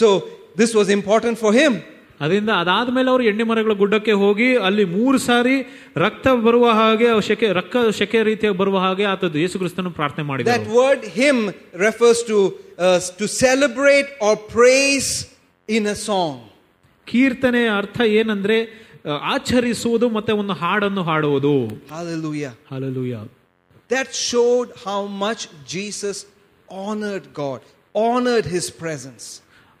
So 0.00 0.08
this 0.60 0.72
was 0.78 0.88
important 0.98 1.36
for 1.44 1.52
him. 1.60 1.72
ಅದರಿಂದ 2.21 2.49
ಅದಾದಮೇಲೆ 2.49 3.09
ಅವರು 3.09 3.23
ಎಣ್ಣೆ 3.23 3.43
ಮರಗಳ 3.43 3.73
ಗುಡ್ಡಕ್ಕೆ 3.73 4.11
ಹೋಗಿ 4.23 4.55
ಅಲ್ಲಿ 4.57 4.85
ಮೂರು 4.85 5.17
ಸಾರಿ 5.17 5.55
ರಕ್ತ 5.97 6.27
ಬರುವ 6.45 6.71
ಹಾಗೆ 6.71 7.21
ಶಕೆ 7.21 7.47
ರಕ್ತ 7.53 7.77
ಶೆಕೆ 7.99 8.23
ರೀತಿಯಾಗಿ 8.23 8.57
ಬರುವ 8.57 8.77
ಹಾಗೆ 8.77 9.03
ಆತದ್ದು 9.03 9.39
ಯೇಸು 9.39 9.59
ಕ್ರಿಸ್ತನು 9.59 9.91
ಪ್ರಾರ್ಥನೆ 9.91 10.25
That 10.27 10.51
that 10.53 10.69
word 10.75 11.05
hymn 11.19 11.41
refers 11.79 12.23
to 12.27 12.39
to 13.19 13.27
celebrate 13.39 14.23
or 14.23 14.39
praise 14.51 15.11
in 15.69 15.87
in 15.87 15.95
song. 16.05 16.39
ಕೀರ್ತನೆಯ 17.07 17.69
ಅರ್ಥ 17.77 18.01
ಏನಂದ್ರೆ 18.01 18.57
ಆಚರಿಸುವುದು 19.33 20.09
ಮತ್ತೆ 20.09 20.33
ಒಂದು 20.33 20.53
ಹಾಡನ್ನು 20.53 21.03
ಹಾಡುವುದು 21.03 21.53
Hallelujah. 21.91 22.53
Hallelujah 22.71 23.15
That 23.89 24.09
showed 24.29 24.69
how 24.85 24.99
much 25.25 25.41
Jesus 25.67 26.17
honored 26.81 27.25
God, 27.33 27.61
honored 27.95 28.45
his 28.47 28.65
presence. 28.83 29.25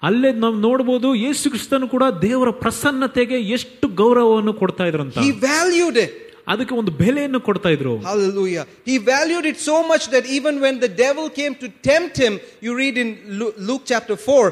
ಅಲ್ಲೇ 0.02 0.30
ನಾವು 0.42 0.56
ನೋಡ್ಬೋದು 0.66 1.08
ಯೇಸು 1.24 1.50
ಕ್ರಿಸ್ತನು 1.50 1.86
ಕೂಡ 1.88 2.04
ದೇವರ 2.22 2.50
ಪ್ರಸನ್ನತೆಗೆ 2.62 3.36
ಎಷ್ಟು 3.56 3.86
ಗೌರವವನ್ನು 4.00 4.54
ಕೊಡ್ತಾ 4.54 4.86
ಇದ್ರಂತ 4.90 5.18
He 5.18 5.32
valued 5.46 5.96
it. 6.04 6.12
ಅದಕ್ಕೆ 6.52 6.74
ಒಂದು 6.74 6.92
ಬೆಲೆಯನ್ನು 7.00 7.40
ಕೊಡ್ತಾ 7.40 7.70
ಇದ್ರು 7.76 7.92
Hallelujah. 8.02 8.64
He 8.90 8.96
valued 9.12 9.46
it 9.52 9.58
so 9.70 9.76
much 9.92 10.04
that 10.14 10.24
even 10.38 10.54
when 10.64 10.76
the 10.84 10.90
devil 11.04 11.26
came 11.30 11.54
to 11.62 11.68
tempt 11.90 12.16
him, 12.24 12.34
you 12.64 12.72
read 12.82 12.96
in 12.96 13.08
Lu- 13.38 13.54
Luke 13.68 13.84
chapter 13.84 14.16
4, 14.18 14.44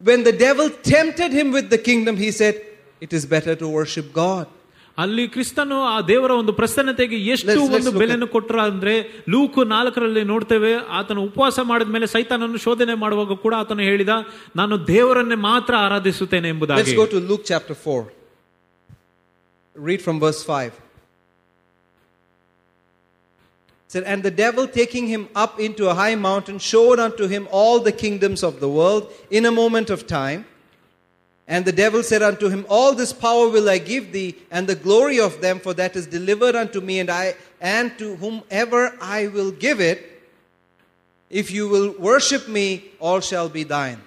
when 0.00 0.22
the 0.22 0.34
devil 0.46 0.68
tempted 0.94 1.32
him 1.32 1.48
with 1.56 1.66
the 1.70 1.80
kingdom, 1.88 2.16
he 2.16 2.30
said, 2.32 2.54
It 3.00 3.12
is 3.12 3.24
better 3.26 3.54
to 3.56 3.66
worship 3.70 4.06
God. 4.14 4.44
ಅಲ್ಲಿ 4.98 5.24
ಕ್ರಿಸ್ತನು 5.28 5.76
ಆ 5.92 6.00
ದೇವರ 6.10 6.30
ಒಂದು 6.40 6.52
ಪ್ರಸನ್ನತೆಗೆ 6.52 7.16
ಎಷ್ಟು 7.32 7.46
Let's- 7.48 7.62
let's 7.62 7.76
ಒಂದು 7.78 7.90
look 7.90 7.98
ಬೆಲೆಯನ್ನು 8.02 8.28
ಕೊಟ್ರ 8.34 8.58
ಅಂದ್ರೆ 8.70 8.94
ಲೂಕು 9.32 9.64
ನಾಲ್ಕರಲ್ಲಿ 9.72 10.24
ನೋಡ್ತೇವೆ 10.24 10.72
ಆತನು 10.98 11.22
ಉಪವಾಸ 11.24 11.58
ಮಾಡಿದ 11.70 11.88
ಮೇಲೆ 11.88 12.06
ಸೈತಾನನ್ನು 12.06 12.58
ಶೋಧನೆ 12.58 12.94
ಮಾಡುವಾಗ 12.94 13.36
ಕೂಡ 13.44 13.54
ಆತನು 13.62 13.82
ಹೇಳಿದ 13.82 14.14
ನಾನು 14.56 14.86
ದೇವರನ್ನೇ 14.86 15.38
ಮಾತ್ರ 15.50 15.74
ಆರಾಧಿಸುತ್ತೇನೆ 15.86 16.48
Let's 16.48 16.54
ಎಂಬುದಾಗಿ 16.54 16.94
go 16.96 17.06
to 17.14 17.20
Luke 17.30 17.44
chapter 17.44 17.76
4. 17.86 18.00
Read 19.76 20.00
from 20.02 20.18
verse 20.20 20.42
5. 20.50 20.72
It 23.84 23.90
said, 23.90 24.04
And 24.04 24.22
the 24.22 24.34
devil 24.38 24.66
taking 24.76 25.06
him 25.06 25.28
up 25.36 25.60
into 25.60 25.88
a 25.88 25.94
high 25.94 26.16
mountain 26.20 26.58
showed 26.64 26.98
unto 27.00 27.26
him 27.26 27.46
all 27.52 27.76
the 27.80 27.92
kingdoms 27.94 28.42
of 28.42 28.60
the 28.60 28.68
world 28.70 29.04
in 29.30 29.44
a 29.44 29.52
moment 29.52 29.90
of 29.90 30.06
time. 30.12 30.40
And 31.49 31.65
the 31.65 31.71
devil 31.71 32.03
said 32.03 32.21
unto 32.21 32.47
him, 32.47 32.63
All 32.69 32.93
this 32.93 33.11
power 33.11 33.49
will 33.49 33.67
I 33.67 33.79
give 33.79 34.11
thee, 34.11 34.35
and 34.51 34.67
the 34.67 34.75
glory 34.75 35.19
of 35.19 35.41
them, 35.41 35.59
for 35.59 35.73
that 35.73 35.95
is 35.95 36.05
delivered 36.05 36.55
unto 36.55 36.79
me, 36.79 36.99
and 36.99 37.09
I 37.09 37.33
and 37.59 37.97
to 37.97 38.15
whomever 38.17 38.95
I 39.01 39.27
will 39.27 39.49
give 39.51 39.81
it. 39.81 40.21
If 41.31 41.49
you 41.49 41.67
will 41.67 41.95
worship 41.97 42.47
me, 42.47 42.85
all 42.99 43.19
shall 43.19 43.49
be 43.49 43.63
thine. 43.63 43.99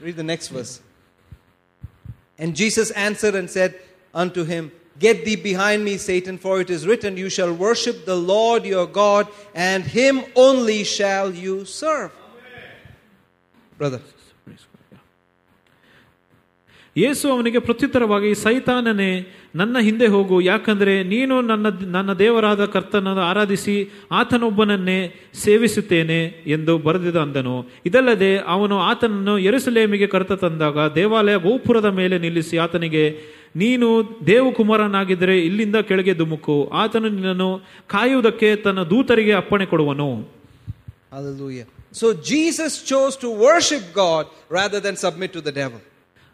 Read 0.00 0.16
the 0.16 0.24
next 0.24 0.48
verse. 0.48 0.80
And 2.36 2.56
Jesus 2.56 2.90
answered 2.90 3.36
and 3.36 3.48
said 3.48 3.76
unto 4.12 4.42
him, 4.42 4.72
Get 4.98 5.24
thee 5.24 5.36
behind 5.36 5.84
me, 5.84 5.98
Satan, 5.98 6.36
for 6.36 6.60
it 6.60 6.68
is 6.68 6.84
written, 6.84 7.16
You 7.16 7.28
shall 7.28 7.52
worship 7.52 8.04
the 8.06 8.16
Lord 8.16 8.64
your 8.64 8.88
God, 8.88 9.28
and 9.54 9.84
him 9.84 10.24
only 10.34 10.82
shall 10.82 11.32
you 11.32 11.64
serve. 11.64 12.10
Amen. 12.10 12.70
Brother. 13.78 14.00
ಯೇಸು 16.96 17.24
ಅವನಿಗೆ 17.34 17.60
ಪ್ರತ್ಯುತ್ತರವಾಗಿ, 17.66 18.30
ಸೈತಾನನೇ, 18.34 19.10
ನನ್ನ 19.60 19.76
ಹಿಂದೆ 19.86 20.06
ಹೋಗು. 20.14 20.36
ಯಾಕಂದರೆ 20.40 20.94
ನೀನು 21.12 21.34
ನನ್ನ 21.50 21.66
ನನ್ನ 21.96 22.10
ದೇವರಾದ 22.22 22.64
ಕರ್ತನ 22.74 23.08
ಆರಾಧಿಸಿ 23.30 23.76
ಆತನೊಬ್ಬನನ್ನೇ 24.20 24.98
ಸೇವಿಸುತ್ತೇನೆ 25.44 26.20
ಎಂದು 26.56 26.74
ಬರೆದಿದ 26.86 27.18
ಅಂದನು. 27.26 27.56
ಇದಲ್ಲದೆ 27.86 28.30
ಅವನು 28.54 28.78
ಆತನನ್ನು 28.90 29.34
ಯೆರೂಸಲೇಮಿಗೆ 29.46 30.06
ಕರೆತ 30.14 30.32
ತಂದಾಗ 30.44 30.78
ದೇವಾಲಯ 30.94 31.38
ಗೋಪುರದ 31.46 31.90
ಮೇಲೆ 32.00 32.18
ನಿಲ್ಲಿಸಿ 32.18 32.56
ಆತನಿಗೆ, 32.66 33.04
ನೀನು 33.62 33.88
ದೇವಕುಮಾರನಾಗಿದ್ದರೆ 34.26 35.36
ಇಲ್ಲಿಂದ 35.48 35.76
ಕೆಳಗೆ 35.88 36.14
ಧುಮುಕು. 36.20 36.56
ಆತನು 36.82 37.08
ನಿನ್ನನ್ನು 37.08 37.50
ಕಾಯುವುದಕ್ಕೆ 37.94 38.48
ತನ್ನ 38.64 38.80
ದೂತರಿಗೆ 38.92 39.34
ಅಪ್ಪಣೆ 39.42 39.66
ಕೊಡುವನು. 39.66 40.08
So 42.00 42.06
Jesus 42.32 42.72
chose 42.90 43.14
to 43.22 43.28
worship 43.48 43.84
God 43.94 44.24
rather 44.50 44.80
than 44.86 44.96
submit 45.04 45.30
to 45.36 45.40
the 45.40 45.54
devil. 45.60 45.80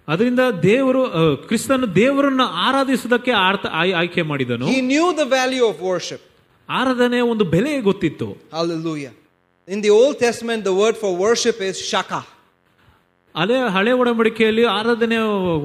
ಅದರಿಂದ 0.08 0.40
ದೇವರು 0.62 1.02
ಕ್ರಿಸ್ತನು 1.46 1.86
ದೇವರನ್ನು 1.94 2.46
ಆರಾಧಿಸುವುದಕ್ಕೆ 2.66 3.32
ಆಯ್- 3.42 3.94
ಆಯ್ಕೆ 3.94 4.22
ಮಾಡಿದನು 4.22 4.66
He 4.68 4.80
knew 4.82 5.06
the 5.14 5.26
value 5.34 5.66
of 5.70 5.76
worship. 5.90 6.22
ಆರಾಧನೆ 6.68 7.20
ಒಂದು 7.32 7.44
ಬೆಲೆ 7.54 7.80
ಗೊತ್ತಿತ್ತು 7.80 8.28
Hallelujah. 8.52 9.12
In 9.68 9.80
the 9.80 9.92
Old 9.92 10.16
Testament, 10.18 10.60
the 10.64 10.74
word 10.74 10.96
for 10.96 11.10
worship 11.18 11.58
is 11.62 11.76
shaka. 11.92 12.20
ಅಲೆ 13.34 13.58
ಹಳೆ 13.74 13.92
ಒಡಂಬಡಿಕೆಯಲ್ಲಿ 13.92 14.64
ಆರಾಧನೆ 14.70 15.18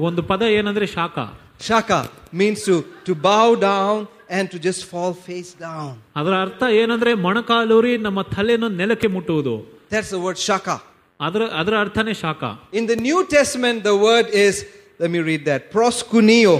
ಒಂದು 0.08 0.22
ಪದ 0.22 0.42
ಏನಂದ್ರೆ 0.58 0.86
ಶಾಖ 0.88 1.16
ಶಾಖ 1.60 1.90
means 2.34 2.64
to 2.68 2.76
to 3.06 3.14
bow 3.26 3.48
down 3.66 3.96
and 4.36 4.44
to 4.52 4.58
just 4.58 4.82
fall 4.92 5.12
face 5.26 5.50
down. 5.66 5.90
ಅದರ 6.16 6.32
ಅರ್ಥ 6.44 6.62
ಏನಂದ್ರೆ 6.80 7.14
ಮೊಣಕಾಲೂರಿ 7.24 7.92
ನಮ್ಮ 8.06 8.22
ತಲೆಯನ್ನು 8.34 8.68
ನೆಲಕ್ಕೆ 8.80 9.08
ಮುಟ್ಟುವುದು 9.16 9.54
That's 9.92 10.10
the 10.16 10.22
word 10.26 10.38
shaka. 10.48 10.76
ಅದರ 11.19 11.43
ಅದರ 11.61 11.73
ಅರ್ಥನೇ 11.85 12.13
ಶಾಖ 12.23 12.41
In 12.79 12.85
the 12.91 12.97
New 13.07 13.19
Testament, 13.35 13.77
the 13.83 13.97
word 14.07 14.27
is, 14.45 14.55
let 15.01 15.09
me 15.15 15.19
read 15.29 15.43
that, 15.49 15.61
proskuneo. 15.75 16.55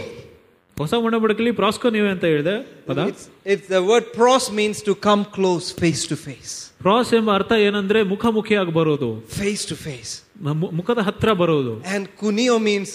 ಹೊಸ 0.77 0.93
ಒಡಂಬಡಿಕೆಯಲ್ಲಿ 1.07 1.51
ಪ್ರಾಸ್ಕೋ 1.59 1.87
ನೀವೇ 1.95 2.09
ಅಂತ 2.15 2.25
ಹೇಳಿದೆ 2.31 2.53
ಪದ 2.87 2.99
It's, 3.09 3.23
it's 3.53 3.67
the 3.75 3.81
word 3.91 4.05
pros 4.19 4.45
means 4.59 4.77
to 4.87 4.93
come 5.07 5.21
close, 5.37 5.65
face 5.83 6.03
to 6.11 6.15
face. 6.27 6.53
Pros 6.85 7.11
ಎಂಬ 7.17 7.29
ಅರ್ಥ 7.39 7.51
ಏನಂದ್ರೆ 7.67 7.99
ಮುಖಾಮುಖಿಯಾಗಿ 8.13 8.71
ಬರೋದು 8.79 9.09
Face 9.41 9.63
to 9.71 9.75
face. 9.87 10.11
ಮ- 10.47 10.71
ಮುಖದ 10.79 11.01
ಹತ್ರ 11.09 11.33
ಬರೋದು 11.41 11.73
And 11.95 12.03
kunio 12.21 12.55
means 12.69 12.89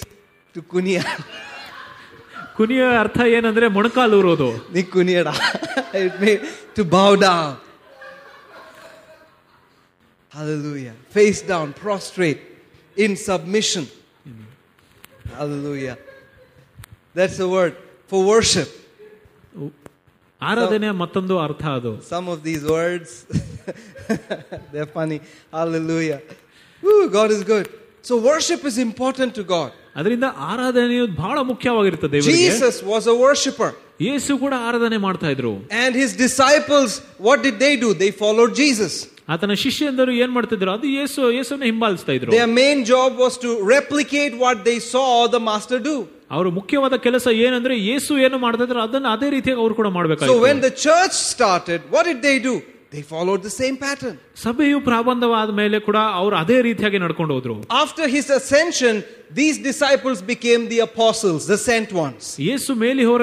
to 0.55 0.61
kunia. 0.73 1.03
ಕುನಿಯ 2.57 2.83
ಅರ್ಥ 3.03 3.19
ಏನಂದ್ರೆ 3.37 3.67
ಮೊಣಕಾಲೂರೋದು 3.67 4.49
Ni 4.75 4.83
kuniada. 4.95 5.33
it 6.05 6.15
means 6.23 6.41
to 6.77 6.83
bow 6.95 7.11
down. 7.27 7.49
Hallelujah. 10.33 10.93
Face 11.09 11.41
down, 11.41 11.73
prostrate, 11.73 12.39
in 12.95 13.15
submission. 13.15 13.87
Hallelujah. 15.35 15.97
That's 17.13 17.37
the 17.37 17.47
word 17.47 17.73
for 18.07 18.19
worship. 18.33 18.69
ಆರಾಧನೆ 20.41 20.89
ಮತ್ತೊಂದು 21.03 21.35
ಅರ್ಥ 21.45 21.63
ಅದು 21.77 21.91
Some 22.13 22.27
of 22.33 22.39
these 22.47 22.63
words, 22.77 23.09
they're 24.73 24.91
funny. 24.99 25.19
Hallelujah. 25.57 26.19
Woo, 26.83 27.09
God 27.17 27.31
is 27.37 27.43
good. 27.53 27.67
So 28.01 28.13
worship 28.31 28.61
is 28.69 28.77
important 28.89 29.31
to 29.39 29.43
God. 29.55 29.71
ಅದರಿಂದ 29.99 30.27
ಆರಾಧನೆಯು 30.51 31.05
ಬಹಳ 31.23 31.37
ಮುಖ್ಯವಾಗಿರ್ತದೆ 31.51 32.11
ದೇವರಿಗೆ 32.15 32.43
Jesus 32.43 32.75
was 32.93 33.05
a 33.13 33.17
worshiper. 33.23 33.71
ಯೇಸು 34.07 34.31
ಕೂಡ 34.43 34.53
ಆರಾಧನೆ 34.67 34.97
ಮಾಡ್ತಾ 35.07 35.29
ಇದ್ರು 35.35 35.53
And 35.83 35.91
his 36.03 36.11
disciples, 36.25 36.91
what 37.27 37.39
did 37.47 37.55
they 37.65 37.73
do? 37.85 37.89
They 38.03 38.11
followed 38.23 38.53
Jesus. 38.63 38.93
ಆತನ 39.33 39.53
ಶಿಷ್ಯಂದರು 39.63 40.13
ಏನ್ 40.23 40.31
ಮಾಡ್ತಿದ್ರು 40.31 40.71
ಅದು 40.75 40.87
ಯೇಸು 40.97 41.21
ಯೇಸುನ 41.37 41.63
ಹಿಂಬಾಲಿಸ್ತಾ 41.69 42.13
ಇದ್ರು 42.17 42.31
Their 42.37 42.51
main 42.61 42.79
job 42.85 43.11
was 43.25 43.35
to 43.45 43.51
replicate 43.75 44.33
what 44.45 44.57
they 44.69 44.77
saw 44.93 45.09
the 45.35 45.41
master 45.49 45.79
do. 45.89 45.97
ಅವ್ರ 46.37 46.47
ಮುಖ್ಯವಾದ 46.57 46.95
ಕೆಲಸ 47.05 47.27
ಏನಂದ್ರೆ 47.45 47.75
ಯೇಸು 47.89 48.17
ಏನು 48.25 48.37
ಮಾಡ್ತಾ 48.39 48.65
ಇದ್ರು 48.67 48.81
ಅದನ್ನ 48.87 49.07
ಅದೇ 49.15 49.29
ರೀತಿಯಾಗಿ 49.35 49.61
ಅವ್ರು 49.63 49.75
ಕೂಡ 49.75 49.87
So 49.87 49.95
ಮಾಡ್ಬೇಕಾಗಿತ್ತು 49.95 50.43
when 50.47 50.59
the 50.61 50.73
church 50.85 51.15
started, 51.29 51.79
what 51.89 52.05
did 52.05 52.19
they 52.27 52.37
do? 52.41 52.55
They 52.93 53.03
followed 53.03 53.41
the 53.47 53.53
same 53.53 53.75
pattern. 53.77 54.15
ಸಭೆಯು 54.43 54.77
ಪ್ರಾಬಂಧವಾದ 54.87 55.49
ಮೇಲೆ 55.59 55.77
ಕೂಡ 55.87 55.97
ಅವ್ರು 56.21 56.35
ಅದೇ 56.41 56.57
ರೀತಿಯಾಗಿ 56.67 56.99
ನಡ್ಕೊಂಡು 57.03 57.33
ಹೋದ್ರು 57.35 57.55
After 57.83 58.05
his 58.15 58.27
ascension, 58.37 58.95
these 59.39 59.57
disciples 59.69 60.19
became 60.31 60.61
the 60.73 60.79
apostles, 60.87 61.41
the 61.53 61.59
sent 61.67 61.89
ones. 62.05 62.23
ಯೇಸು 62.47 62.73
ಮೇಲಿ 62.83 63.03
ಹೋರ 63.09 63.21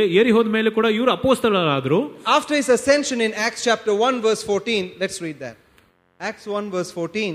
ಏ- 0.00 0.08
ಏರಿ 0.20 0.32
ಹೋದ 0.38 0.48
ಮೇಲೆ 0.56 0.72
ಕೂಡ 0.78 0.86
ಇವರು 0.98 1.12
ಅಪೋಸ್ತಲರಾದ್ರು 1.18 2.00
After 2.38 2.54
his 2.60 2.68
ascension 2.78 3.20
in 3.28 3.32
Acts 3.46 3.62
chapter 3.68 3.94
1, 4.08 4.18
verse 4.28 4.42
14, 4.50 4.84
let's 5.02 5.18
read 5.26 5.38
that. 5.46 5.56
Acts 6.20 6.46
1, 6.58 6.68
verse 6.76 6.92
14. 6.98 7.34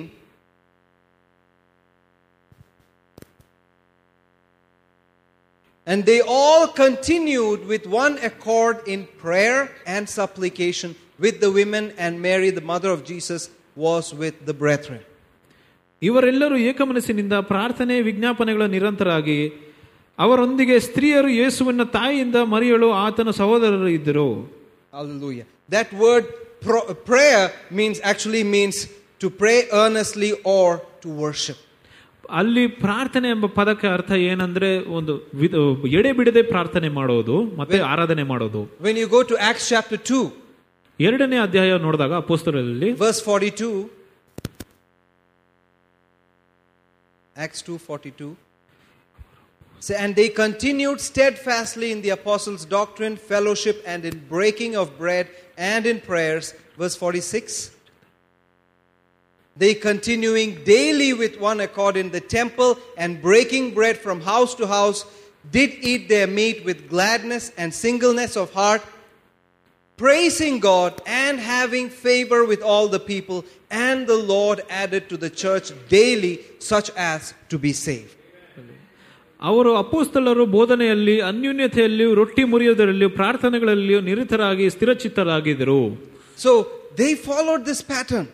And 5.88 6.06
they 6.06 6.22
all 6.22 6.68
continued 6.68 7.66
with 7.66 7.86
one 7.86 8.18
accord 8.20 8.88
in 8.88 9.08
prayer 9.18 9.60
and 9.86 10.10
supplication 10.10 10.95
with 11.20 11.39
the 11.39 11.51
women, 11.51 11.86
and 11.97 12.22
Mary, 12.22 12.49
the 12.51 12.66
mother 12.66 12.89
of 12.89 13.01
Jesus, 13.03 13.41
was 13.78 14.06
with 14.14 14.36
the 14.45 14.56
brethren. 14.64 15.01
ಇವರೆಲ್ಲರೂ 16.01 16.58
ಏಕಮನಸ್ಸಿನಿಂದ 16.70 17.34
ಪ್ರಾರ್ಥನೆ 17.43 18.01
ವಿಜ್ಞಾಪನೆಗಳ 18.01 18.64
ನಿರಂತರಾಗಿ 18.68 19.38
ಅವರೊಂದಿಗೆ 20.20 20.80
ಸ್ತ್ರೀಯರು 20.80 21.30
ಯೇಸುವಿನ 21.34 21.84
ತಾಯಿಯಿಂದ 21.93 22.36
ಮರಿಯಳು 22.53 22.89
ಆತನ 23.06 23.30
ಸಹೋದರರು 23.34 23.89
ಇದ್ದರು 23.99 24.30
Hallelujah. 24.93 25.45
That 25.70 25.89
word 26.03 26.26
pro- 26.62 26.88
prayer 27.10 27.41
means 27.72 27.97
actually 28.12 28.43
means 28.56 28.76
to 29.22 29.30
pray 29.41 29.58
earnestly 29.74 30.32
or 30.58 30.68
to 31.03 31.10
worship. 31.24 31.58
ಅಲ್ಲಿ 32.30 32.68
ಪ್ರಾರ್ಥನೆ 32.84 33.30
ಎಂಬ 33.30 33.45
ಪದಕ್ಕೆ 33.58 33.88
ಅರ್ಥ 33.88 34.12
ಏನಂದ್ರೆ 34.30 34.70
ಒಂದು 34.97 35.14
ವಿಧ- 35.34 35.60
ಎಡೆ 35.99 36.12
ಬಿಡದೆ 36.12 36.41
ಪ್ರಾರ್ಥನೆ 36.53 36.89
ಮಾಡೋದು 36.89 37.36
ಮತ್ತೆ 37.60 37.80
ಆರಾಧನೆ 37.91 38.24
ಮಾಡೋದು 38.24 38.62
When 38.82 38.97
you 39.01 39.08
go 39.08 39.22
to 39.32 39.36
Acts 39.49 39.66
chapter 39.74 39.97
2, 39.99 40.24
ಎರಡನೇ 41.08 41.38
ಅಧ್ಯಾಯ 41.45 41.78
ನೋಡಿದಾಗ 41.86 42.14
ಅಪೋಸ್ತಲರಲ್ಲಿ 42.24 42.89
verse 43.06 43.22
42 43.28 43.70
acts 47.45 47.62
2:42 47.70 48.36
Say, 49.86 49.95
and 50.03 50.16
they 50.20 50.30
continued 50.30 50.99
steadfastly 51.10 51.91
in 51.91 52.01
the 52.01 52.10
apostles 52.10 52.64
doctrine 52.66 53.16
fellowship 53.32 53.84
and 53.86 54.03
in 54.10 54.16
breaking 54.36 54.76
of 54.82 54.97
bread 54.97 55.26
and 55.58 55.86
in 55.91 55.99
prayers 56.01 56.53
verse 56.82 56.95
46 56.95 57.72
they 59.58 59.74
continuing 59.74 60.49
daily 60.64 61.12
with 61.14 61.39
one 61.39 61.60
accord 61.68 61.95
in 62.03 62.10
the 62.16 62.24
temple 62.39 62.72
and 62.97 63.22
breaking 63.22 63.74
bread 63.74 63.97
from 64.06 64.22
house 64.22 64.56
to 64.56 64.66
house 64.68 65.06
did 65.51 65.72
eat 65.91 66.10
their 66.10 66.28
meat 66.39 66.66
with 66.70 66.89
gladness 66.89 67.51
and 67.58 67.72
singleness 67.86 68.36
of 68.36 68.51
heart 68.53 68.82
praising 69.99 70.60
God 70.62 70.93
and 71.22 71.39
having 71.39 71.89
favor 72.06 72.41
with 72.45 72.62
all 72.62 72.88
the 72.88 72.99
people, 73.14 73.38
and 73.88 74.08
the 74.08 74.20
Lord 74.34 74.58
added 74.70 75.03
to 75.12 75.18
the 75.18 75.30
church 75.43 75.68
daily 75.89 76.34
such 76.62 76.89
as 77.12 77.22
to 77.51 77.58
be 77.58 77.74
saved. 77.86 78.12
ಅವರು 79.41 79.72
ಅಪೋಸ್ತಲರು 79.76 80.45
ಬೋಧನೆಯಲ್ಲಿ 80.56 81.16
ಅನ್ಯೂನ್ಯತೆಯಲ್ಲಿಯೂ 81.22 82.14
ರೊಟ್ಟಿ 82.14 82.43
ಮುರಿಯೋದರಲ್ಲಿಯೂ 82.53 83.10
ಪ್ರಾರ್ಥನೆಗಳಲ್ಲಿಯೂ 83.20 83.99
ನಿರತರಾಗಿ 84.10 84.70
ಸ್ಥಿರಚಿತ್ತರಾಗಿದ್ದರು 84.70 85.80
So 86.45 86.51
they 86.95 87.12
followed 87.28 87.64
this 87.72 87.82
pattern. 87.93 88.28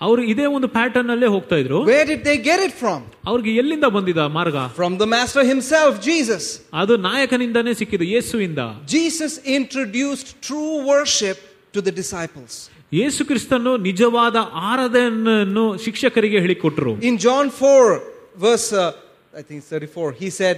ಅವರು 0.00 0.22
ಇದೇ 0.32 0.46
ಒಂದು 0.56 0.68
pattern 0.76 1.10
ಅಲ್ಲೇ 1.14 1.28
ಹೋಗ್ತಾ 1.34 1.56
ಇದ್ರು 1.62 1.78
Where 1.90 2.06
did 2.12 2.22
they 2.28 2.38
get 2.50 2.60
it 2.66 2.72
from? 2.82 3.00
ಅವ್ರಿಗೆ 3.30 3.50
ಎಲ್ಲಿಂದ 3.62 3.86
ಬಂದಿದ 3.96 4.22
ಮಾರ್ಗ 4.38 4.56
From 4.80 4.94
the 5.02 5.08
Master 5.16 5.42
himself, 5.52 5.92
Jesus. 6.10 6.44
ಅದು 6.82 6.94
ನಾಯಕನಿಂದಾನೇ 7.08 7.74
ಸಿಕ್ಕಿದೆ 7.80 8.06
ಯೇಸುವಿಂದ 8.14 8.60
Jesus 8.96 9.34
introduced 9.58 10.28
true 10.48 10.74
worship 10.92 11.38
to 11.74 11.80
the 11.88 11.94
disciples. 12.02 12.54
ಯೇಸು 13.00 13.22
ಕ್ರಿಸ್ತನು 13.28 13.70
ನಿಜವಾದ 13.88 14.36
ಆರಾಧನೆಯನ್ನು 14.70 15.64
ಶಿಕ್ಷಕರಿಗೆ 15.84 16.38
ಹೇಳಿಕೊಟ್ರು 16.44 16.92
In 17.10 17.16
John 17.26 17.46
4, 17.50 18.02
verse, 18.46 18.68
uh, 18.74 18.92
I 19.34 19.42
think 19.46 19.58
it's 19.62 19.70
34, 19.72 20.12
he 20.22 20.28
said, 20.40 20.56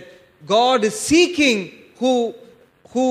God 0.57 0.81
is 0.89 0.95
seeking 1.11 1.59
who, 2.01 2.13
who, 2.93 3.05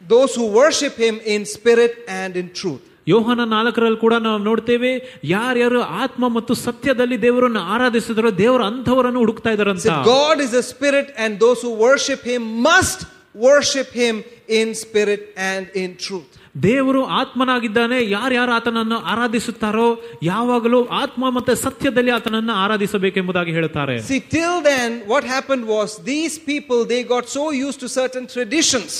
those 0.00 0.32
who 0.38 0.46
worship 0.62 0.94
him 1.06 1.16
in 1.34 1.40
spirit 1.56 1.92
and 2.20 2.32
in 2.42 2.46
truth. 2.52 2.82
ಯೋಹನ 3.07 3.43
ನಾಲ್ಕರಲ್ಲಿ 3.45 3.97
ಕೂಡ 3.97 4.13
ನಾವು 4.13 4.37
ನೋಡ್ತೇವೆ 4.37 4.91
ಯಾರ್ಯಾರು 5.23 5.81
ಆತ್ಮ 5.81 6.27
ಮತ್ತು 6.27 6.53
ಸತ್ಯದಲ್ಲಿ 6.53 7.21
ದೇವರನ್ನು 7.21 7.59
ಆರಾಧಿಸಿದ್ರು 7.59 8.37
ದೇವರ 8.37 8.63
ಅಂಥವರನ್ನು 8.63 9.19
ಹುಡುಕ್ತಾ 9.19 9.51
ಇದ್ದಾರೆ 9.51 9.73
God 10.05 10.41
is 10.41 10.55
a 10.55 10.61
spirit 10.61 11.11
and 11.17 11.39
those 11.39 11.65
who 11.65 11.75
worship 11.83 12.25
him 12.25 12.47
must 12.63 13.03
worship 13.41 13.93
him 13.93 14.19
in 14.49 14.73
spirit 14.75 15.39
and 15.39 15.77
in 15.77 15.95
truth 15.97 16.33
ದೇವರು 16.63 17.05
ಆತ್ಮನಾಗಿದ್ದಾನೆ 17.05 18.09
ಯಾರ್ಯಾರು 18.09 18.51
ಆತನನ್ನು 18.51 18.97
ಆರಾಧಿಸುತ್ತಾರೋ 19.03 19.87
ಯಾವಾಗಲೂ 20.23 20.85
ಆತ್ಮ 20.85 21.29
ಮತ್ತೆ 21.29 21.55
ಸತ್ಯದಲ್ಲಿ 21.55 22.11
ಆತನನ್ನು 22.11 22.53
ಆರಾಧಿಸಬೇಕೆಂಬುದಾಗಿ 22.53 23.51
ಹೇಳುತ್ತಾರೆ. 23.51 23.95
See 24.01 24.19
till 24.19 24.63
then 24.65 25.01
what 25.07 25.25
happen 25.25 25.63
was 25.63 26.05
these 26.05 26.39
people 26.45 26.89
they 26.89 27.03
got 27.03 27.27
so 27.27 27.51
use 27.53 27.77
to 27.77 27.87
certain 27.87 28.27
traditions 28.27 28.95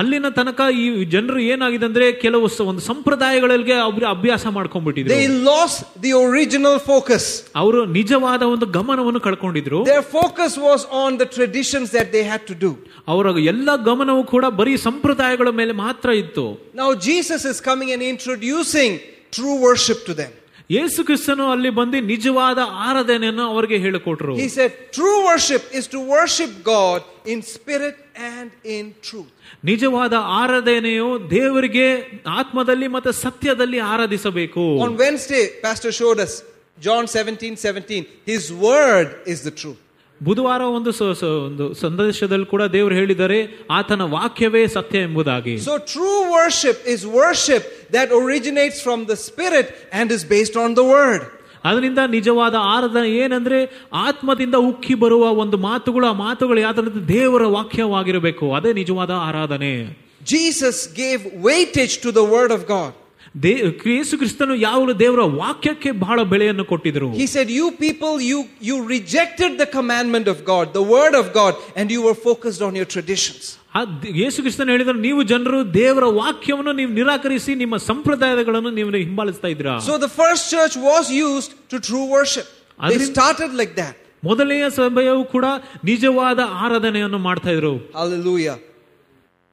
ಅಲ್ಲಿನ 0.00 0.28
ತನಕ 0.36 0.60
ಈ 0.82 1.04
ಜನರು 1.14 1.40
ಏನಾಗಿದೆ 1.52 1.86
ಅಂದ್ರೆ 1.88 2.06
ಕೆಲವು 2.22 2.46
ಒಂದು 2.70 2.82
ಸಂಪ್ರದಾಯಗಳಿಗೆ 2.90 3.74
ಅವರು 3.86 4.06
ಅಭ್ಯಾಸ 4.06 4.44
ಮಾಡ್ಕೊಂಡ್ಬಿಟ್ಟಿದ್ರು. 4.56 5.16
They 5.16 5.26
lost 5.50 5.76
the 6.04 6.12
original 6.12 6.78
focus 6.90 7.28
ಅವರು 7.62 7.80
ನಿಜವಾದ 7.98 8.42
ಒಂದು 8.54 8.66
ಗಮನವನ್ನು 8.78 9.20
ಕಳ್ಕೊಂಡಿದ್ರು. 9.26 9.80
Focus 10.18 10.56
was 10.66 10.84
on 11.02 11.18
the 11.20 11.26
traditions 11.36 11.92
that 11.96 12.12
they 12.12 12.22
had 12.30 12.46
to 12.50 12.54
do 12.64 12.70
ಅವರ 13.12 13.26
ಎಲ್ಲ 13.52 13.70
ಗಮನವು 13.90 14.24
ಕೂಡ 14.34 14.44
ಬರೀ 14.60 14.76
ಸಂಪ್ರದಾಯಗಳ 14.88 15.50
ಮೇಲೆ 15.60 15.72
ಮಾತ್ರ 15.84 16.10
ಇತ್ತು. 16.22 16.46
Now 16.82 16.88
Jesus 17.08 17.46
is 17.52 17.62
coming 17.70 17.92
and 17.96 18.06
introducing 18.12 18.96
true 19.36 19.52
worship 19.68 20.02
to 20.06 20.16
them 20.22 20.34
ಯೇಸು 20.70 21.00
ಕ್ರಿಸ್ತನು 21.04 21.46
ಅಲ್ಲಿ 21.54 21.70
ಬಂದು 21.78 21.98
ನಿಜವಾದ 22.00 22.60
ಆರಾಧನೆಯನ್ನು 22.88 23.44
ಅವರಿಗೆ 23.52 23.78
ಹೇಳಿಕೊಟ್ರು. 23.84 24.34
True 24.96 25.10
worship 25.30 25.66
is 25.78 25.88
to 25.94 26.00
worship 26.16 26.56
God 26.64 27.02
in 27.32 27.42
spirit 27.56 28.00
and 28.32 28.52
in 28.76 28.88
truth 29.08 29.33
ನಿಜವಾದ 29.63 30.13
ಆರಾಧನೆಯು 30.39 31.07
ದೇವರಿಗೆ 31.31 31.87
ಆತ್ಮದಲ್ಲಿ 32.37 32.87
ಮತ್ತೆ 32.87 33.11
ಸತ್ಯದಲ್ಲಿ 33.19 33.79
ಆರಾಧಿಸಬೇಕು 33.87 34.63
On 34.79 34.95
Wednesday, 34.97 35.43
Pastor 35.61 35.91
showed 35.91 36.19
us 36.19 36.33
John 36.77 37.05
17 37.13 37.55
17. 37.65 38.01
His 38.25 38.43
word 38.67 39.07
is 39.25 39.41
the 39.41 39.51
truth. 39.53 39.79
ಬುಧವಾರ 40.21 40.61
ಒಂದು 40.69 40.91
ಸ- 40.91 41.13
ಸ- 41.13 41.27
ಒಂದು 41.45 41.73
ಸಂದೇಶದಲ್ಲಿ 41.73 42.45
ಕೂಡ 42.45 42.63
ದೇವರು 42.73 42.95
ಹೇಳಿದ್ದಾರೆ 42.95 43.37
ಆತನ 43.71 44.01
ವಾಕ್ಯವೇ 44.09 44.67
ಸತ್ಯ 44.67 44.99
ಎಂಬುದಾಗಿ 44.99 45.53
So, 45.59 45.75
true 45.93 46.21
worship 46.31 46.77
is 46.85 47.01
worship 47.21 47.63
that 47.91 48.07
originates 48.13 48.79
from 48.81 49.05
the 49.05 49.17
spirit 49.27 49.67
and 49.91 50.11
is 50.11 50.23
based 50.35 50.57
on 50.57 50.73
the 50.73 50.85
word. 50.95 51.21
ಅದರಿಂದ 51.63 51.99
ನಿಜವಾದ 52.09 52.55
ಆರಾಧನೆ 52.73 53.09
ಏನಂದ್ರೆ 53.23 53.59
ಆತ್ಮದಿಂದ 54.07 54.55
ಉಕ್ಕಿ 54.69 54.95
ಬರುವ 55.03 55.23
ಒಂದು 55.43 55.57
ಮಾತುಗಳು 55.69 56.07
ಆ 56.07 56.13
ಮಾತುಗಳು 56.25 56.59
ಯಾವ್ದಂದ್ರೆ 56.59 57.01
ದೇವರ 57.07 57.45
ವಾಕ್ಯವಾಗಿರಬೇಕು 57.57 58.45
ಅದೇ 58.59 58.73
ನಿಜವಾದ 58.73 59.11
ಆರಾಧನೆ 59.29 59.73
Jesus 60.29 60.77
gave 60.93 61.21
weightage 61.41 62.01
to 62.01 62.11
the 62.11 62.25
word 62.25 62.51
of 62.51 62.63
God. 62.67 62.91
They 63.43 63.51
ಯೇಸು 63.89 64.15
ಕ್ರಿಸ್ತನು 64.17 64.53
ಯಾವಾಗಲೂ 64.59 64.93
ದೇವರ 65.01 65.23
ವಾಕ್ಯಕ್ಕೆ 65.41 65.91
ಬಹಳ 66.03 66.19
ಬೆಲೆಯನ್ನು 66.31 66.65
ಕೊಟ್ಟಿದ್ರು 66.65 67.07
He 67.13 67.27
said, 67.27 67.47
You 67.49 67.67
people, 67.83 68.13
you, 68.31 68.39
you 68.61 68.75
rejected 68.87 69.51
the 69.57 69.67
commandment 69.77 70.27
of 70.27 70.37
God, 70.43 70.65
the 70.73 70.85
word 70.95 71.15
of 71.21 71.27
God, 71.33 71.53
and 71.75 71.87
you 71.95 72.01
were 72.07 72.17
focused 72.27 72.61
on 72.67 72.73
your 72.79 72.89
traditions. 72.95 73.43
ಆ 73.73 73.81
the- 74.01 74.11
ಯೇಸು 74.21 74.41
ಕ್ರಿಸ್ತನು 74.41 74.71
ಹೇಳಿದ್ರು 74.71 74.97
ನೀವು 74.99 75.21
ಜನರು 75.23 75.73
ದೇವರ 75.73 76.05
ವಾಕ್ಯವನ್ನು 76.19 76.73
ನೀವು 76.73 76.91
ನಿರಾಕರಿಸಿ 76.91 77.55
ನಿಮ್ಮ 77.55 77.77
ಸಂಪ್ರದಾಯಗಳನ್ನು 77.89 78.71
ನೀವು 78.71 78.91
ಹಿಂಬಾಲಿಸ್ತಾ 79.03 79.47
ಇದ್ದೀರಾ 79.47 79.75
So 79.87 79.95
the 79.99 80.11
first 80.21 80.43
church 80.55 80.75
was 80.89 81.05
used 81.27 81.51
to 81.69 81.79
true 81.89 82.05
worship. 82.09 82.47
They 82.79 82.87
Adrin- 82.89 83.11
started 83.11 83.53
like 83.61 83.75
that. 83.75 83.95
ಮೊದಲನೆಯ 84.23 84.65
ಸಭೆಯು 84.69 85.23
ಕೂಡ 85.33 85.45
ನಿಜವಾದ 85.83 86.39
ಆರಾಧನೆಯನ್ನು 86.63 87.19
ಮಾಡ್ತಾ 87.19 87.51
ಇದ್ರು 87.51 87.73
Hallelujah. 87.93 88.57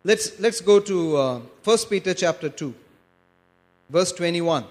Let's, 0.04 0.26
let's 0.40 0.61
go 0.62 0.78
to 0.82 0.96
uh, 1.16 1.24
1 1.66 1.90
Peter 1.92 2.12
chapter 2.14 2.48
2, 2.50 2.66
verse 3.90 4.12
21. 4.12 4.64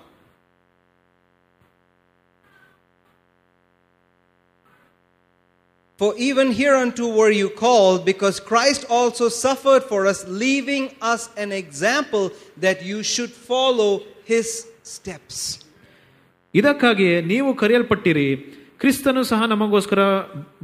For 6.00 6.10
even 6.20 6.48
hereunto 6.54 7.06
were 7.12 7.34
you 7.34 7.50
called, 7.58 8.00
because 8.06 8.38
Christ 8.42 8.82
also 8.90 9.26
suffered 9.38 9.84
for 9.84 10.02
us, 10.06 10.20
leaving 10.40 10.86
us 11.06 11.22
an 11.38 11.52
example 11.56 12.26
that 12.60 12.78
you 12.84 13.00
should 13.04 13.34
follow 13.50 13.92
his 14.26 14.48
steps. 14.96 15.38
ಇದಕ್ಕಾಗಿಯೇ 16.54 17.22
ನೀವು 17.26 17.50
ಕರೆಯಲ್ಪಟ್ಟಿರಿ 17.54 18.28
ಕ್ರಿಸ್ತನು 18.80 19.24
ಸಹ 19.24 19.42
ನಮಗೋಸ್ಕರ 19.46 20.02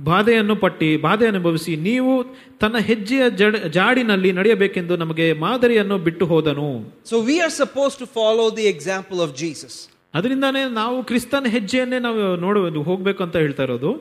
ಬಾಧೆಯನ್ನು 0.03 0.55
ಪಟ್ಟಿ 0.55 0.97
ಬಾಧೆ 0.97 1.25
ಅನುಭವಿಸಿ 1.27 1.73
ನೀವು 1.85 2.13
ತನ್ನ 2.59 2.77
ಹೆಜ್ಜೆಯ 2.79 3.23
ಜಡ್- 3.39 3.69
ಜಾಡಿನಲ್ಲಿ 3.69 4.31
ನಡೆಯಬೇಕೆಂದು 4.31 4.97
ನಮಗೆ 4.97 5.33
ಮಾದರಿಯನ್ನು 5.45 5.97
ಬಿಟ್ಟು 6.07 6.25
ಹೋದನು 6.25 6.69
So 7.11 7.17
we 7.29 7.35
are 7.41 7.53
supposed 7.61 7.97
to 7.99 8.07
follow 8.19 8.47
the 8.59 8.67
example 8.75 9.21
of 9.21 9.31
Jesus. 9.43 9.73
ಅದರಿಂದಾನೇ 10.13 10.63
ನಾವು 10.73 11.03
ಕ್ರಿಸ್ತನ 11.03 11.45
ಹೆಜ್ಜೆಯನ್ನೇ 11.47 11.99
ನಾವು 11.99 12.21
ನೋಡುವುದು 12.37 12.81
ಹೋಗ್ಬೇಕು 12.83 13.23
ಅಂತ 13.23 13.35
ಹೇಳ್ತಾ 13.37 13.63
ಇರೋದು 13.63 13.91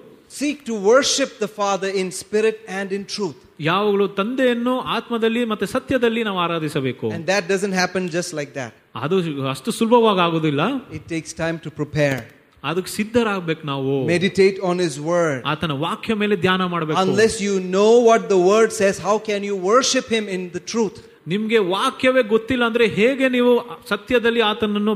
Seek 0.40 0.58
to 0.68 0.74
worship 0.90 1.30
the 1.44 1.48
Father 1.60 1.88
in 2.00 2.08
spirit 2.12 2.58
and 2.78 2.88
in 2.96 3.04
truth. 3.14 3.38
ಯಾವಾಗಲೂ 3.68 4.06
ತಂದೆಯನ್ನು 4.18 4.74
ಆತ್ಮದಲ್ಲಿ 4.96 5.40
ಮತ್ತೆ 5.52 5.66
ಸತ್ಯದಲ್ಲಿ 5.76 6.22
ನಾವು 6.28 6.38
ಆರಾಧಿಸಬೇಕು 6.44 7.06
And 7.16 7.24
that 7.32 7.44
doesn't 7.52 7.74
happen 7.82 8.02
just 8.18 8.32
like 8.40 8.52
that. 8.60 8.72
ಅದು 9.04 9.16
ಅಷ್ಟು 9.54 9.70
ಸುಲಭವಾಗಿ 9.80 10.22
ಆಗೋದಿಲ್ಲ 10.26 10.62
It 10.98 11.04
takes 11.14 11.32
time 11.42 11.58
to 11.66 11.70
prepare. 11.80 12.20
ಅದಕ್ಕೆ 12.70 12.90
ಸಿದ್ಧರಾಗ್ಬೇಕು 12.98 13.62
ನಾವು 13.72 13.92
Meditate 14.14 14.58
on 14.70 14.78
His 14.86 14.96
Word. 15.10 15.38
ಆತನ 15.52 15.76
ವಾಕ್ಯ 15.86 16.14
ಮೇಲೆ 16.22 16.36
ಧ್ಯಾನ 16.46 16.62
ಮಾಡಬೇಕು 16.74 16.98
Unless 17.06 17.36
you 17.46 17.54
know 17.76 17.92
what 18.10 18.22
the 18.34 18.40
Word 18.52 18.70
says, 18.80 18.96
how 19.08 19.16
can 19.30 19.42
you 19.50 19.56
worship 19.70 20.08
Him 20.16 20.26
in 20.36 20.42
the 20.56 20.62
truth? 20.72 20.98
ನಿಮಗೆ 21.27 21.57
ವಾಕ್ಯವೇ 21.73 22.21
ಗೊತ್ತಿಲ್ಲ 22.33 22.63
ಅಂದ್ರೆ 22.65 22.85
ಹೇಗೆ 22.97 23.29
ನೀವು 23.29 23.51
ಸತ್ಯದಲ್ಲಿ 23.89 24.41
ಆತನನ್ನು 24.41 24.93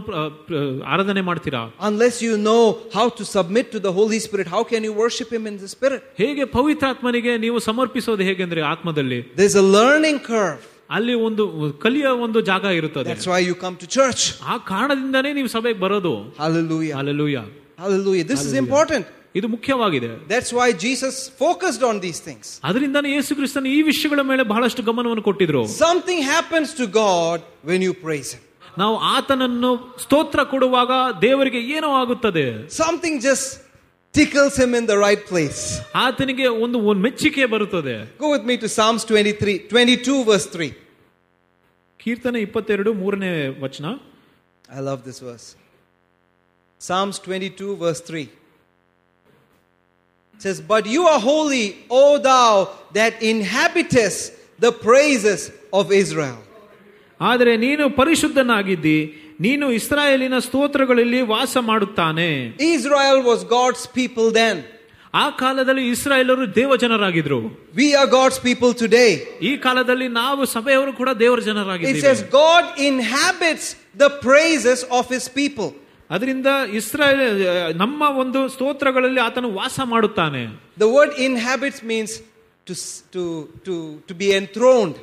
ಆರಾಧನೆ 0.93 1.21
ಮಾಡ್ತೀರಾ? 1.21 1.61
Unless 1.81 2.23
you 2.23 2.37
know 2.51 2.57
how 2.97 3.05
to 3.19 3.23
submit 3.37 3.69
to 3.71 3.79
the 3.83 3.91
Holy 3.99 4.19
Spirit 4.19 4.49
how 4.49 4.63
can 4.63 4.85
you 4.85 4.93
worship 4.93 5.33
him 5.33 5.47
in 5.47 5.57
the 5.63 5.69
spirit 5.75 6.03
ಹೇಗೆ 6.17 6.45
ಪವಿತ್ರಾತ್ಮನಿಗೆ 6.57 7.37
ನೀವು 7.37 7.59
ಸಮರ್ಪಿಸೋದು 7.59 8.23
ಹೇಗೆ 8.23 8.43
ಅಂದ್ರೆ 8.43 8.61
ಆತ್ಮದಲ್ಲಿ? 8.73 9.19
ದೇರ್ 9.37 9.57
ಅ 9.57 9.67
ಲರ್ನಿಂಗ್ 9.77 10.21
ಕರ್ವ್ 10.23 10.57
ಅಲ್ಲಿ 10.97 11.13
ಒಂದು 11.27 11.43
ಕಲಿಯ 11.83 12.07
ಒಂದು 12.25 12.41
ಜಾಗ 12.41 12.65
ಇರುತ್ತದೆ. 12.79 13.09
That's 13.11 13.27
why 13.27 13.41
you 13.45 13.55
come 13.55 13.75
to 13.77 13.85
church 13.97 14.23
ಆ 14.51 14.57
ಕಾರಣದಿಂದನೇ 14.71 15.33
ನೀವು 15.33 15.47
ಸಭೆಗೆ 15.47 15.79
ಬರೋದು. 15.79 16.13
ಹalleluya 16.39 16.91
hallelujah. 16.99 17.45
Hallelujah. 17.77 18.25
This 18.31 18.41
is 18.45 18.53
important. 18.63 19.05
ಇದು 19.35 19.47
ಮುಖ್ಯವಾಗಿದೆ 19.55 20.09
That's 20.31 20.51
why 20.57 20.67
Jesus 20.85 21.15
focused 21.43 21.83
on 21.89 21.95
these 22.05 22.19
things. 22.27 22.45
ಅದರಿಂದಾನೇ 22.69 23.09
ಯೇಸು 23.17 23.31
ಕ್ರಿಸ್ತನ 23.39 23.71
ಈ 23.77 23.81
ವಿಷಯಗಳ 23.89 24.21
ಮೇಲೆ 24.31 24.43
ಬಹಳಷ್ಟು 24.53 24.83
ಗಮನವನ್ನು 24.89 25.23
ಕೊಟ್ಟಿದ್ರು 25.29 25.61
Something 25.85 26.21
happens 26.35 26.69
to 26.81 26.87
God 27.03 27.37
when 27.69 27.81
you 27.87 27.93
praise 28.05 28.29
Him. 28.35 28.43
ನಾವು 28.77 28.95
ಆತನನ್ನು 29.15 29.71
ಸ್ತೋತ್ರ 30.03 30.41
ಕೊಡುವಾಗ 30.53 30.91
ದೇವರಿಗೆ 31.25 31.61
ಏನೋ 31.77 31.89
ಆಗುತ್ತದೆ 32.01 32.45
Something 32.81 33.15
just 33.27 33.47
tickles 34.13 34.55
Him 34.61 34.71
in 34.79 34.85
the 34.91 34.97
right 35.05 35.23
place. 35.31 35.61
ಆತನಿಗೆ 36.05 36.47
ಒಂದು 36.65 36.77
ಒಂದು 36.89 37.01
ಮೆಚ್ಚುಗೆ 37.05 37.47
ಬರುತ್ತದೆ 37.55 37.95
Go 38.23 38.29
with 38.35 38.45
me 38.51 38.57
to 38.63 38.69
Psalms 38.77 39.03
23, 39.05 39.55
22, 39.69 40.17
verse 40.31 40.47
3. 40.55 40.69
ಕೀರ್ತನೆ 41.99 42.39
ಇಪ್ಪತ್ತೆರಡು 42.47 42.93
ಮೂರನೇ 43.01 43.31
ವಚನ 43.65 43.87
I 44.69 44.81
love 44.89 44.99
this 45.03 45.19
verse. 45.21 45.47
Psalms 46.81 47.15
22, 47.19 47.75
verse 47.77 48.01
3. 48.09 48.27
It 50.38 50.42
says, 50.42 50.60
But 50.72 50.86
you 50.86 51.02
are 51.06 51.20
holy, 51.20 51.66
O 51.90 52.18
thou 52.18 52.52
that 52.92 53.12
inhabitest 53.22 54.20
the 54.58 54.72
praises 54.88 55.40
of 55.72 55.92
Israel. 55.92 56.38
ಆದರೆ 57.20 57.52
ನೀನು 57.56 57.84
ಪರಿಶುದ್ಧನಾಗಿದ್ದಿ 57.98 58.98
ನೀನು 59.40 59.66
ಇಸ್ರಾಯೇಲಿನ 59.78 60.36
ಸ್ತೋತ್ರಗಳಲ್ಲಿ 60.46 61.20
ವಾಸ 61.34 61.56
ಮಾಡುತ್ತಾನೆ 61.70 62.28
Israel 62.76 63.18
was 63.30 63.40
God's 63.58 63.84
people 63.98 64.26
then. 64.40 64.56
ಆ 65.14 65.24
ಕಾಲದಲ್ಲಿ 65.40 65.84
ಇಸ್ರಾಯೇಲರು 65.94 66.44
ದೇವಜನರಾಗಿದ್ರು 66.56 67.38
We 67.80 67.88
are 68.00 68.08
God's 68.18 68.38
people 68.48 68.72
today. 68.84 69.10
ಈ 69.48 69.52
ಕಾಲದಲ್ಲಿ 69.66 70.08
ನಾವು 70.20 70.42
ಸಭೆಯವರು 70.56 70.92
ಕೂಡ 71.00 71.10
ದೇವರ 71.24 71.38
It 71.38 71.48
ಜನರಾಗಿದ್ದೀವಿ 71.50 72.02
says, 72.08 72.22
God 72.44 72.64
inhabits 72.90 73.66
the 74.04 74.10
praises 74.28 74.80
of 74.98 75.04
his 75.16 75.26
people. 75.40 75.70
ಅದರಿಂದ 76.10 76.48
ಇಸ್ರಾಯೇಲ್ 76.80 77.40
ನಮ್ಮ 77.82 78.02
ಒಂದು 78.22 78.40
ಸ್ತೋತ್ರಗಳಲ್ಲಿ 78.48 79.20
ಆತನು 79.28 79.50
ವಾಸ 79.60 79.80
ಮಾಡುತ್ತಾನೆ 79.94 80.42
The 80.78 80.90
word 80.98 81.12
inhabits 81.28 81.80
means 81.92 82.12
to, 82.66 82.74
to, 83.14 83.22
to, 83.66 83.74
to 84.08 84.14
be 84.22 84.28
enthroned. 84.42 84.96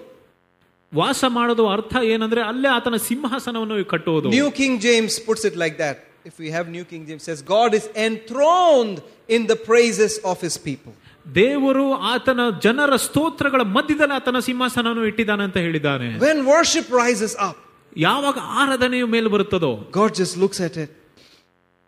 ವಾಸ 0.93 1.23
ಮಾಡೋದು 1.37 1.63
ಅರ್ಥ 1.69 1.93
ಏನಂದ್ರೆ 2.13 2.41
ಅಲ್ಲೇ 2.51 2.69
ಆತನ 2.77 2.95
ಸಿಂಹಾಸನವನ್ನು 3.09 3.75
ಕಟ್ಟುವುದು 3.85 4.29
New 4.39 4.49
King 4.61 4.73
James 4.87 5.13
puts 5.29 5.43
it 5.49 5.55
like 5.63 5.77
that. 5.83 5.97
If 6.25 6.35
we 6.43 6.49
have 6.55 6.65
New 6.77 6.85
King 6.91 7.03
James, 7.07 7.23
says 7.27 7.39
God 7.57 7.71
is 7.79 7.85
enthroned 8.07 8.97
in 9.35 9.41
the 9.51 9.57
praises 9.69 10.13
of 10.31 10.37
his 10.47 10.55
people. 10.67 10.93
ದೇವರು 11.25 11.85
ಆತನ 12.13 12.41
ಜನರ 12.65 12.93
ಸ್ತೋತ್ರಗಳ 13.07 13.61
ಮಧ್ಯದಲ್ಲಿ 13.77 14.15
ಆತನ 14.19 14.39
ಸಿಂಹಾಸನವನ್ನು 14.49 15.03
ಇಟ್ಟಿದ್ದಾನೆ 15.11 15.43
ಅಂತ 15.43 15.57
ಹೇಳಿದ್ದಾನೆ 15.65 16.07
When 16.27 16.39
worship 16.55 16.87
rises 17.03 17.33
up, 17.47 17.57
ಯಾವಾಗ 17.97 18.37
ಆರಾಧನೆಯು 18.61 19.07
ಮೇಲೆ 19.15 19.29
ಬರುತ್ತದೋ 19.35 19.71
God 19.99 20.11
just 20.21 20.35
looks 20.43 20.59
at 20.67 20.75
it. 20.83 20.91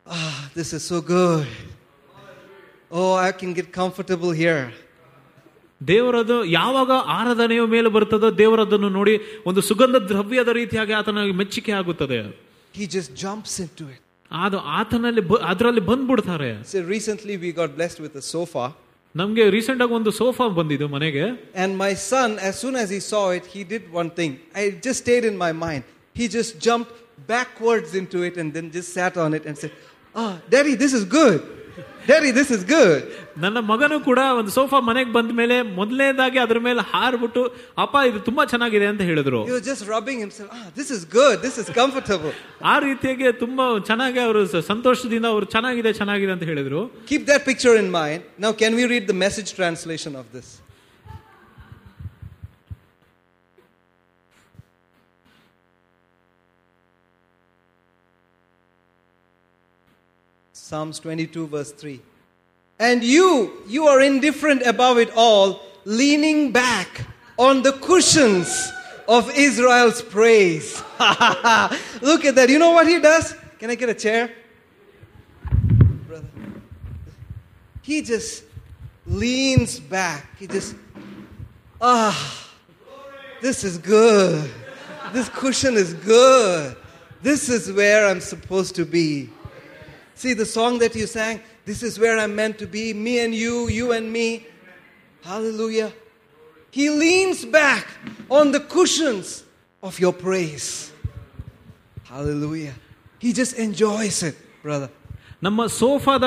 Ah, 0.05 0.15
this 0.57 0.69
is 0.77 0.83
so 0.91 0.97
good. 1.13 1.43
Oh, 2.91 3.13
I 3.27 3.31
can 3.41 3.51
get 3.59 3.67
comfortable 3.81 4.31
here. 4.43 4.63
ದೇವರದು 5.81 6.35
ಯಾವಾಗ 6.59 6.91
ಆರಾಧನೆಯ 7.17 7.61
ಮೇಲೆ 7.75 7.89
ಬರುತ್ತದೋ 7.95 8.27
ದೇವರದನ್ನು 8.41 8.89
ನೋಡಿ 8.97 9.13
ಒಂದು 9.49 9.61
ಸುಗಂಧ 9.69 9.97
ದ್ರವ್ಯದ 10.11 10.51
ರೀತಿಯಾಗಿ 10.59 10.93
ಆತನ 10.99 11.23
ಮೆಚ್ಚುಗೆ 11.41 11.73
ಆಗುತ್ತದೆ 11.81 12.19
He 12.73 12.85
just 12.95 13.09
jumps 13.23 13.53
into 13.65 13.83
it. 13.93 13.99
ಅದು 14.31 14.57
ಆತನಲ್ಲಿ 14.79 15.21
ಬ- 15.31 15.41
ಅದರಲ್ಲಿ 15.51 15.83
ಬಂದ್ಬಿಡ್ತಾರೆ 15.89 16.51
So 16.73 16.79
recently 16.95 17.35
we 17.43 17.51
got 17.61 17.71
blessed 17.79 17.99
with 18.05 18.15
a 18.23 18.25
sofa, 18.35 18.65
ನಮ್ಗೆ 19.15 19.43
ರೀಸೆಂಟ್ 19.55 19.81
ಆಗಿ 19.85 19.93
ಒಂದು 19.99 20.11
ಸೋಫಾ 20.19 20.45
ಬಂದಿದ್ದು 20.59 20.87
ಮನೆಗೆ 20.93 21.25
and 21.63 21.71
my 21.83 21.91
son, 22.11 22.29
as 22.49 22.53
soon 22.61 22.75
as 22.83 22.87
he 22.95 23.01
saw 23.11 23.25
it, 23.37 23.45
he 23.55 23.61
did 23.73 23.83
one 24.01 24.09
thing. 24.19 24.31
I 24.59 24.69
it 24.69 24.77
just 24.87 24.99
stayed 25.05 25.25
in 25.31 25.35
my 25.45 25.51
mind. 25.65 25.83
He 26.17 26.27
just 26.29 26.59
jumped 26.59 26.93
backwards 27.27 27.91
into 27.95 28.19
it 28.23 28.37
and 28.37 28.53
then 28.53 28.65
just 28.71 28.89
sat 28.93 29.17
on 29.17 29.33
it 29.33 29.45
and 29.45 29.55
said, 29.57 29.73
"Ah, 30.15 30.33
Daddy, 30.49 30.73
this 30.75 30.93
is 30.93 31.03
good. 31.19 31.39
Daddy, 32.09 32.31
this 32.31 32.49
is 32.55 32.63
good." 32.71 32.99
ನನ್ನ 33.43 33.59
ಮಗನು 33.69 33.97
ಕೂಡ 34.07 34.19
ಒಂದು 34.39 34.51
sofa 34.55 34.79
ಮನೆಗೆ 34.89 35.11
ಬಂದ 35.11 35.31
ಮೇಲೆ 35.31 35.55
ಮೊದಲನೇದಾಗಿ 35.77 36.39
ಅದ್ರ 36.43 36.59
ಮೇಲೆ 36.59 36.81
ಹಾರ್ಬಿಟ್ಟು 36.91 37.41
ಅಪ್ಪ 37.83 37.95
ಇದು 38.09 38.19
ತುಂಬಾ 38.27 38.43
ಚೆನ್ನಾಗಿದೆ 38.45 38.87
ಅಂತ 38.91 39.01
ಹೇಳಿದ್ರು 39.01 39.39
He 39.49 39.55
was 39.57 39.65
just 39.71 39.83
rubbing 39.93 40.19
himself. 40.25 40.49
Ah, 40.51 40.67
this 40.79 40.89
is 40.97 41.01
good. 41.19 41.35
This 41.47 41.55
is 41.57 41.69
comfortable. 41.79 42.33
ಆ 42.71 42.75
ರೀತಿಯಾಗಿ 42.87 43.31
ತುಂಬಾ 43.43 43.65
ಚೆನ್ನಾಗಿ 43.89 44.21
ಅವರು 44.27 44.41
ಸ- 44.53 44.63
ಸಂತೋಷದಿಂದ 44.71 45.25
ಅವರು 45.35 45.47
ಚೆನ್ನಾಗಿದೆ 45.55 45.93
ಚೆನ್ನಾಗಿದೆ 46.01 46.33
ಅಂತ 46.35 46.45
ಹೇಳಿದ್ರು 46.51 46.81
Keep 47.11 47.25
that 47.31 47.43
picture 47.49 47.75
in 47.75 47.89
mind. 47.99 48.21
Now, 48.45 48.51
can 48.63 48.75
we 48.75 48.85
read 48.93 49.07
the 49.07 49.19
message 49.25 49.51
translation 49.61 50.15
of 50.15 50.27
this? 50.35 50.49
Psalms 60.68 60.98
22, 60.98 61.46
verse 61.46 61.72
3. 61.72 61.98
And 62.78 63.02
you, 63.02 63.62
you 63.66 63.86
are 63.86 64.02
indifferent 64.02 64.60
above 64.66 64.98
it 64.98 65.10
all, 65.16 65.62
leaning 65.86 66.52
back 66.52 67.06
on 67.38 67.62
the 67.62 67.72
cushions 67.72 68.70
of 69.08 69.30
Israel's 69.34 70.02
praise. 70.02 70.82
Look 72.02 72.26
at 72.26 72.34
that. 72.34 72.50
You 72.50 72.58
know 72.58 72.72
what 72.72 72.86
he 72.86 73.00
does? 73.00 73.34
Can 73.58 73.70
I 73.70 73.76
get 73.76 73.88
a 73.88 73.94
chair? 73.94 74.30
Brother. 76.06 76.28
He 77.80 78.02
just 78.02 78.44
leans 79.06 79.80
back. 79.80 80.36
He 80.38 80.46
just, 80.46 80.76
ah, 81.80 82.46
this 83.40 83.64
is 83.64 83.78
good. 83.78 84.50
This 85.14 85.30
cushion 85.30 85.76
is 85.76 85.94
good. 85.94 86.76
This 87.22 87.48
is 87.48 87.72
where 87.72 88.06
I'm 88.06 88.20
supposed 88.20 88.74
to 88.74 88.84
be. 88.84 89.30
See 90.17 90.33
the 90.33 90.45
song 90.45 90.79
that 90.79 90.95
you 90.95 91.07
sang? 91.07 91.41
This 91.65 91.81
is 91.83 91.99
where 91.99 92.17
I'm 92.19 92.35
meant 92.35 92.57
to 92.59 92.67
be. 92.67 92.93
Me 92.93 93.19
and 93.23 93.33
you, 93.33 93.67
you 93.69 93.91
and 93.91 94.11
me. 94.11 94.45
Hallelujah. 95.23 95.91
He 96.71 96.89
leans 96.89 97.45
back 97.45 97.85
on 98.29 98.51
the 98.51 98.59
cushions 98.59 99.43
of 99.81 99.99
your 99.99 100.13
praise. 100.13 100.91
Hallelujah. 102.03 102.73
He 103.19 103.33
just 103.33 103.53
enjoys 103.57 104.17
it, 104.23 104.35
brother. 104.61 104.89
ನಮ್ಮ 105.45 105.61
ಸೋಫಾದ 105.77 106.25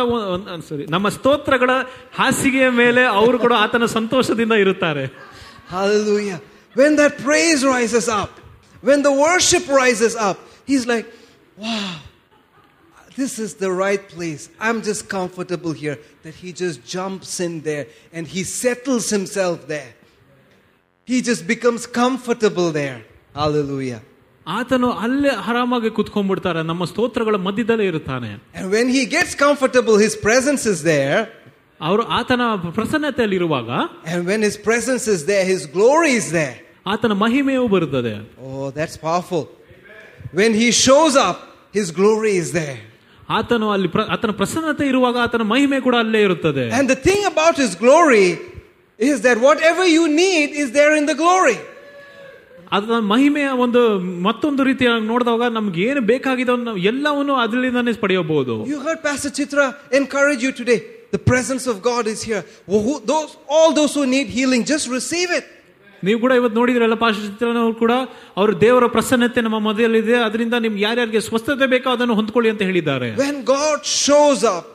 ಸಾರಿ 0.69 0.85
ನಮ್ಮ 0.95 1.09
ಸ್ತೋತ್ರಗಳ 1.17 1.71
ಹಾಸಿಗೆಯ 2.19 2.67
ಮೇಲೆ 2.81 3.03
ಅವರು 3.21 3.37
ಕೂಡ 3.45 3.55
ಆತನ 3.65 3.87
ಸಂತೋಷದಿಂದ 3.99 4.55
ಇರುತ್ತಾರೆ 4.65 5.05
Hallelujah. 5.77 6.39
When 6.81 6.93
that 7.01 7.13
praise 7.27 7.61
rises 7.75 8.07
up, 8.21 8.33
when 8.89 9.01
the 9.07 9.13
worship 9.27 9.65
rises 9.83 10.15
up, 10.29 10.39
he's 10.71 10.85
like, 10.93 11.07
wow, 11.63 11.95
this 13.21 13.39
is 13.45 13.55
the 13.65 13.71
right 13.85 14.05
place. 14.17 14.43
I'm 14.61 14.83
just 14.83 15.03
comfortable 15.09 15.73
here. 15.83 15.97
That 16.25 16.35
he 16.43 16.51
just 16.65 16.79
jumps 16.95 17.41
in 17.47 17.53
there 17.69 17.85
and 18.13 18.25
he 18.35 18.43
settles 18.63 19.07
himself 19.17 19.67
there. 19.75 19.93
He 21.11 21.23
just 21.23 21.47
becomes 21.47 21.83
comfortable 22.03 22.69
there. 22.83 22.99
Hallelujah. 23.35 24.01
ಆತನು 24.57 24.89
ಅಲ್ಲೇ 25.05 25.31
ಆರಾಮಾಗಿ 25.49 25.89
ಕುತ್ಕೊಂಡ್ಬಿಡ್ತಾರೆ 25.97 26.61
ನಮ್ಮ 26.71 26.83
ಸ್ತೋತ್ರಗಳ 26.91 27.37
ಮಧ್ಯದಲ್ಲೇ 27.47 27.87
ಇರುತ್ತಾನೆ 27.93 28.29
And 28.59 28.67
when 28.77 28.89
he 28.97 29.03
gets 29.17 29.33
comfortable, 29.45 29.97
his 30.07 30.15
presence 30.27 30.65
is 30.73 30.81
there. 30.93 31.19
ಅವರು 31.81 32.03
ಆತನ 32.19 32.43
ಪ್ರಸನ್ನತೆಯಲ್ಲಿರುವಾಗ 32.79 33.71
And 34.13 34.21
when 34.31 34.43
his 34.49 34.57
presence 34.69 35.05
is 35.15 35.23
there, 35.31 35.45
his 35.55 35.63
glory 35.77 36.13
is 36.21 36.29
there. 36.39 36.57
ಆತನ 36.93 37.15
ಮಹಿಮೆಯೂ 37.25 37.65
ಬರುತ್ತದೆ 37.75 38.15
Oh, 38.49 38.67
that's 38.79 38.97
powerful. 39.09 39.43
When 40.41 40.53
he 40.63 40.69
shows 40.87 41.15
up, 41.29 41.39
his 41.79 41.89
glory 42.01 42.35
is 42.43 42.51
there. 42.61 42.79
ಆತನು 43.31 43.67
ಅಲ್ಲಿ 43.73 43.89
ಪ್ರ- 43.89 44.09
ಆತನ 44.15 44.31
ಪ್ರಸನ್ನತೆ 44.31 44.85
ಇರುವಾಗ 44.87 45.17
ಆತನ 45.19 45.43
ಮಹಿಮೆ 45.53 45.81
ಕೂಡ 45.87 45.97
ಅಲ್ಲೇ 46.05 46.21
ಇರುತ್ತದೆ 46.23 46.65
And 46.79 46.89
the 46.95 47.01
thing 47.09 47.23
about 47.33 47.55
his 47.65 47.73
glory 47.85 48.29
is 48.99 49.17
that 49.27 49.39
whatever 49.47 49.85
you 49.97 50.05
need 50.25 50.49
is 50.63 50.69
there 50.79 50.93
in 51.01 51.07
the 51.07 51.17
glory. 51.23 51.57
ಆತನ 52.73 52.99
ಮಹಿಮೆಯ 53.13 53.49
ಒಂದು 53.65 53.81
ಮತ್ತೊಂದು 54.27 54.63
ರೀತಿಯಾಗಿ 54.65 55.05
ನೋಡಿದಾಗ 55.07 55.43
ನಮ್ಗೆ 55.57 55.81
ಏನು 55.89 56.01
ಬೇಕಾಗಿದೆ 56.13 56.53
ಅನ್ನೋ 56.53 56.73
ಎಲ್ಲವನ್ನು 56.91 57.35
ಅದರಿಂದನೇ 57.45 57.93
ಪಡೆಯಬಹುದು 58.05 58.55
You 58.73 58.79
heard 58.87 59.01
Pastor 59.09 59.31
Chitra 59.39 59.67
encourage 60.01 60.43
you 60.47 60.53
today. 60.63 60.79
The 61.17 61.23
presence 61.33 61.65
of 61.73 61.77
God 61.83 62.05
is 62.13 62.21
here. 62.29 62.41
Who- 62.71 62.83
who- 62.87 63.03
those, 63.13 63.31
all 63.57 63.71
those 63.81 63.93
who 63.99 64.05
need 64.15 64.29
healing, 64.39 64.63
just 64.73 64.87
receive 64.99 65.31
it. 65.39 65.45
ನೀವು 66.03 66.19
ಕೂಡ 66.21 66.33
ಇವತ್ತು 66.39 66.57
ನೋಡಿದ್ರಲ್ಲ 66.61 66.97
ಪಾಶ 67.03 67.15
ಚಿತ್ರನವರು 67.27 67.75
ಕೂಡ 67.83 67.93
ಅವರು 68.41 68.53
ದೇವರ 68.65 68.87
ಪ್ರಸನ್ನತೆ 68.97 69.41
ನಮ್ಮ 69.47 69.59
ಮಧ್ಯದಲ್ಲಿದೆ 69.69 70.17
ಅದರಿಂದ 70.27 70.55
ನಿಮ್ಗೆ 70.65 70.83
ಯಾರ್ಯಾರಿಗೆ 70.87 71.21
ಸ್ವಸ್ಥತೆ 71.29 71.67
ಬೇಕೋ 71.75 71.91
ಅದನ್ನು 71.97 72.17
ಹೊಂದ್ಕೊಳ್ಳಿ 72.21 72.51
ಅಂತ 72.55 72.63
ಹೇಳಿದ್ದಾರೆ 72.71 73.09
When 73.25 73.39
God 73.55 73.79
shows 74.05 74.43
up, 74.55 74.67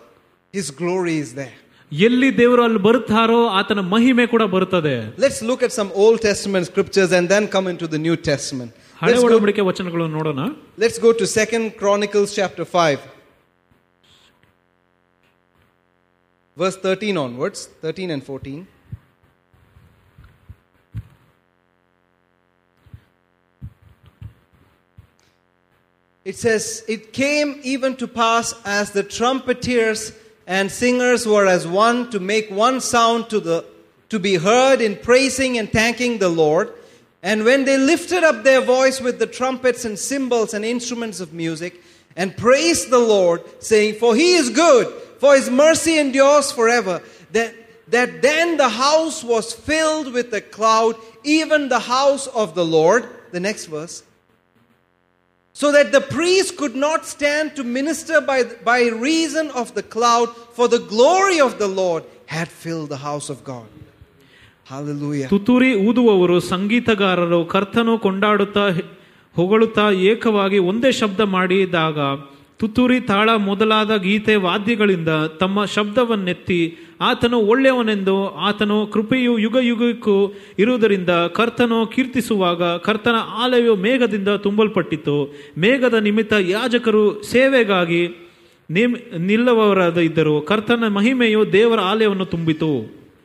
his 0.54 0.70
glory 0.82 1.18
is 1.26 1.32
there. 1.42 1.56
ಎಲ್ಲಿ 1.92 2.30
ದೇವರು 2.38 2.62
ಅಲ್ಲಿ 2.66 2.82
ಬರುತ್ತಾರೋ 2.88 3.40
ಆತನ 3.60 3.80
ಮಹಿಮೆ 3.94 4.26
ಕೂಡ 4.34 4.44
ಬರುತ್ತದೆ 4.56 4.96
Let's 5.26 5.40
look 5.50 5.64
at 5.68 5.74
some 5.80 5.90
Old 6.04 6.20
Testament 6.28 6.66
scriptures 6.72 7.12
and 7.18 7.26
then 7.34 7.46
come 7.56 7.68
into 7.74 7.88
the 7.96 8.02
New 8.08 8.18
Testament. 8.30 8.72
ಹಳೆ 9.02 9.12
Let's 9.12 9.24
go, 9.24 9.30
ಒಡಂಬಡಿಕೆ 9.30 9.64
ವಚನಗಳನ್ನು 9.70 10.16
ನೋಡೋಣ 10.20 10.42
let's 10.84 11.00
go 11.08 11.12
to 11.22 11.26
Second 11.40 11.66
Chronicles 11.82 12.30
chapter 12.40 12.66
5. 12.84 13.00
Verse 16.58 16.78
13 16.78 17.18
onwards, 17.18 17.60
13 17.82 18.10
and 18.12 18.24
14. 18.26 18.68
It 26.27 26.35
says, 26.35 26.83
It 26.89 27.13
came 27.13 27.61
even 27.63 27.95
to 27.99 28.09
pass 28.09 28.53
as 28.65 28.91
the 28.91 29.05
trumpeters 29.05 30.13
and 30.45 30.73
singers 30.73 31.25
were 31.25 31.47
as 31.47 31.69
one 31.69 32.11
to 32.11 32.19
make 32.19 32.51
one 32.51 32.81
sound 32.81 33.31
to, 33.31 33.39
the, 33.39 33.65
to 34.09 34.19
be 34.19 34.35
heard 34.35 34.81
in 34.81 34.97
praising 34.97 35.57
and 35.57 35.71
thanking 35.71 36.19
the 36.19 36.29
Lord. 36.29 36.73
And 37.23 37.45
when 37.45 37.65
they 37.65 37.79
lifted 37.79 38.25
up 38.25 38.43
their 38.43 38.61
voice 38.61 39.01
with 39.01 39.21
the 39.21 39.29
trumpets 39.29 39.85
and 39.85 39.97
cymbals 39.97 40.53
and 40.53 40.65
instruments 40.65 41.21
of 41.21 41.33
music, 41.33 41.81
and 42.17 42.37
praised 42.37 42.91
the 42.91 42.99
Lord, 42.99 43.43
saying, 43.63 43.95
For 43.95 44.17
he 44.17 44.35
is 44.35 44.51
good, 44.51 44.89
for 45.21 45.37
his 45.37 45.49
mercy 45.49 45.97
endures 45.97 46.51
forever, 46.51 47.03
that, 47.31 47.55
that 47.87 48.21
then 48.21 48.57
the 48.57 48.69
house 48.69 49.23
was 49.23 49.53
filled 49.53 50.13
with 50.13 50.35
a 50.35 50.41
cloud, 50.41 50.97
even 51.23 51.69
the 51.69 51.79
house 51.79 52.27
of 52.27 52.57
the 52.57 52.65
Lord. 52.65 53.09
The 53.31 53.39
next 53.39 53.67
verse 53.67 54.03
so 55.56 55.72
that 55.72 55.92
the 55.92 56.02
priest 56.16 56.50
could 56.58 56.76
not 56.78 57.06
stand 57.06 57.56
to 57.58 57.64
minister 57.80 58.18
by, 58.22 58.40
by 58.64 58.80
reason 59.10 59.46
of 59.52 59.68
the 59.74 59.84
cloud, 59.96 60.28
for 60.56 60.68
the 60.68 60.80
glory 60.94 61.40
of 61.40 61.60
the 61.60 61.68
Lord 61.82 62.04
had 62.28 62.48
filled 62.64 62.90
the 62.90 63.02
house 63.10 63.28
of 63.30 63.40
God. 63.44 63.68
Hallelujah. 64.66 65.28
ತುತ್ತೂರಿ 65.28 65.88
ಊದುವವರು 65.88 66.40
ಸಂಗೀತಗಾರರು 66.40 67.40
ಕರ್ತನು 67.46 67.94
ಕೊಂಡಾಡುತ್ತಾ 68.00 68.66
ಹೊಗಳುತ್ತಾ 69.36 69.92
ಏಕವಾಗಿ 70.12 70.60
ಒಂದೇ 70.72 70.92
ಶಬ್ದ 70.92 71.22
ಮಾಡಿದಾಗ 71.36 71.98
ತುತ್ತೂರಿ 72.59 73.01
ತಾಳ 73.01 73.31
ಮೊದಲಾದ 73.37 73.97
ಗೀತೆ 73.97 74.37
ವಾದ್ಯಗಳಿಂದ 74.37 75.09
ತಮ್ಮ 75.41 75.65
ಶಬ್ದವನ್ನೆತ್ತಿ 75.65 76.79
ಆತನು 77.01 77.39
ಒಳ್ಳೆಯವನೆಂದು 77.39 78.29
ಆತನು 78.37 78.87
ಕೃಪೆಯು 78.87 79.39
ಯುಗ 79.39 79.57
ಯುಗಕ್ಕೂ 79.61 80.33
ಇರುವುದರಿಂದ 80.59 81.11
ಕರ್ತನು 81.11 81.87
ಕೀರ್ತಿಸುವಾಗ 81.87 82.63
ಕರ್ತನ 82.63 83.15
ಆಲಯವು 83.29 83.77
ಮೇಘದಿಂದ 83.77 84.29
ತುಂಬಲ್ಪಟ್ಟಿತು. 84.29 85.35
ಮೇಘದ 85.59 85.95
ನಿಮಿತ್ತ 85.95 86.33
ಯಾಜಕರು 86.33 87.23
ಸೇವೆಗಾಗಿ 87.23 88.09
ನಿಮ್ 88.71 89.19
ನಿಲ್ಲವರಾದ 89.19 89.99
ಇದ್ದರು. 89.99 90.41
ಕರ್ತನ 90.41 90.89
ಮಹಿಮೆಯು 90.89 91.53
ದೇವರ 91.53 91.81
ಆಲಯವನ್ನು 91.81 92.25
ತುಂಬಿತು. 92.25 92.71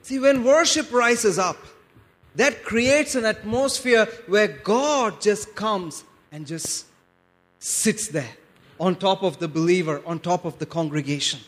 See, 0.09 0.19
when 0.19 0.37
worship 0.43 0.87
rises 1.07 1.37
up, 1.37 1.59
that 2.35 2.53
creates 2.73 3.15
an 3.15 3.25
atmosphere 3.35 4.05
where 4.29 4.49
God 4.67 5.09
just 5.29 5.45
comes 5.65 5.93
and 6.33 6.41
just 6.45 6.71
sits 7.61 8.11
there. 8.11 8.40
on 8.80 8.94
top 9.08 9.22
of 9.22 9.34
the 9.38 9.48
believer, 9.48 9.96
on 10.06 10.18
top 10.20 10.44
of 10.44 10.54
the 10.58 10.68
congregation. 10.78 11.38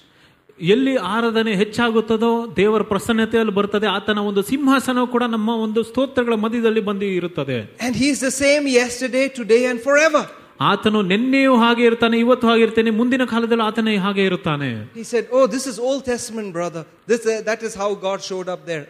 ಎಲ್ಲಿ 0.59 0.97
ಆರಾಧನೆ 1.15 1.53
ಹೆಚ್ಚಾಗುತ್ತದೋ 1.55 2.31
ದೇವರ 2.57 2.83
ಪ್ರಸನ್ನತೆಯಲ್ಲಿ 2.83 3.53
ಬರ್ತದೆ 3.53 3.87
ಆತನ 3.87 4.19
ಒಂದು 4.31 4.43
ಸಿಂಹಾಸನ 4.43 5.05
ಕೂಡ 5.15 5.25
ನಮ್ಮ 5.35 5.51
ಒಂದು 5.67 5.83
ಸ್ತೋತ್ರಗಳ 5.83 6.35
ಮಧ್ಯದಲ್ಲಿ 6.45 6.81
ಬಂದು 6.81 7.09
ಇರುತ್ತದೆ 7.19 7.59
And 7.87 7.95
He's 7.97 8.21
the 8.29 8.35
same 8.45 8.65
yesterday, 8.81 9.27
today, 9.41 9.63
and 9.71 9.81
forever. 9.89 10.23
ಆತನು 10.71 11.01
ನಿನ್ನೆಯೂ 11.03 11.57
ಹಾಗೆ 11.57 11.83
ಇರ್ತಾನೆ 11.83 12.17
ಇವತ್ತು 12.19 12.47
ಹಾಗೆ 12.49 12.63
ಇರ್ತಾನೆ 12.63 12.91
ಮುಂದಿನ 12.91 13.25
ಕಾಲದಲ್ಲಿ 13.25 13.65
ಆತನೇ 13.69 13.95
ಹಾಗೆ 14.07 14.23
ಇರುತ್ತಾನೆ 14.31 14.71
He 14.95 15.05
said, 15.13 15.25
Oh, 15.37 15.45
this 15.55 15.67
is 15.73 15.77
Old 15.89 16.03
Testament, 16.13 16.49
brother. 16.53 16.83
This, 17.07 17.23
uh, 17.27 17.37
that 17.51 17.63
is 17.69 17.75
how 17.83 17.91
God 18.07 18.19
showed 18.31 18.49
up 18.55 18.63
there. 18.71 18.85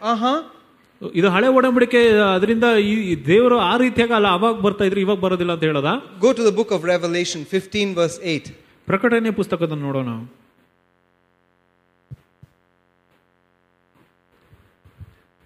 ಇದು 1.15 1.29
ಹಳೆ 1.29 1.47
ಒಡಂಬಡಿಕೆ 1.47 2.07
ಅದರಿಂದ 2.07 2.63
ಈ 2.63 3.25
ದೇವರು 3.25 3.59
ಆ 3.59 3.77
ರೀತಿಯಾಗಿ 3.77 4.13
ಅಲ್ಲ 4.13 4.27
ಅವಾಗ 4.27 4.55
ಬರ್ತಾ 4.55 4.83
ಇದ್ರು 4.83 4.99
ಇವಾಗ 4.99 5.17
ಬರೋದಿಲ್ಲ 5.19 5.51
ಅಂತ 5.53 5.63
ಹೇಳೋದಾ? 5.63 6.19
Go 6.19 6.33
to 6.33 6.45
the 6.45 6.55
book 6.55 6.71
of 6.71 6.85
Revelation 6.85 7.45
fifteen 7.45 7.95
verse 7.95 8.21
eight 8.21 8.47
ಪ್ರಕಟಣೆ 8.85 9.31
ಪುಸ್ತಕದ 9.31 9.71
ನೋಡೋಣ. 9.71 10.09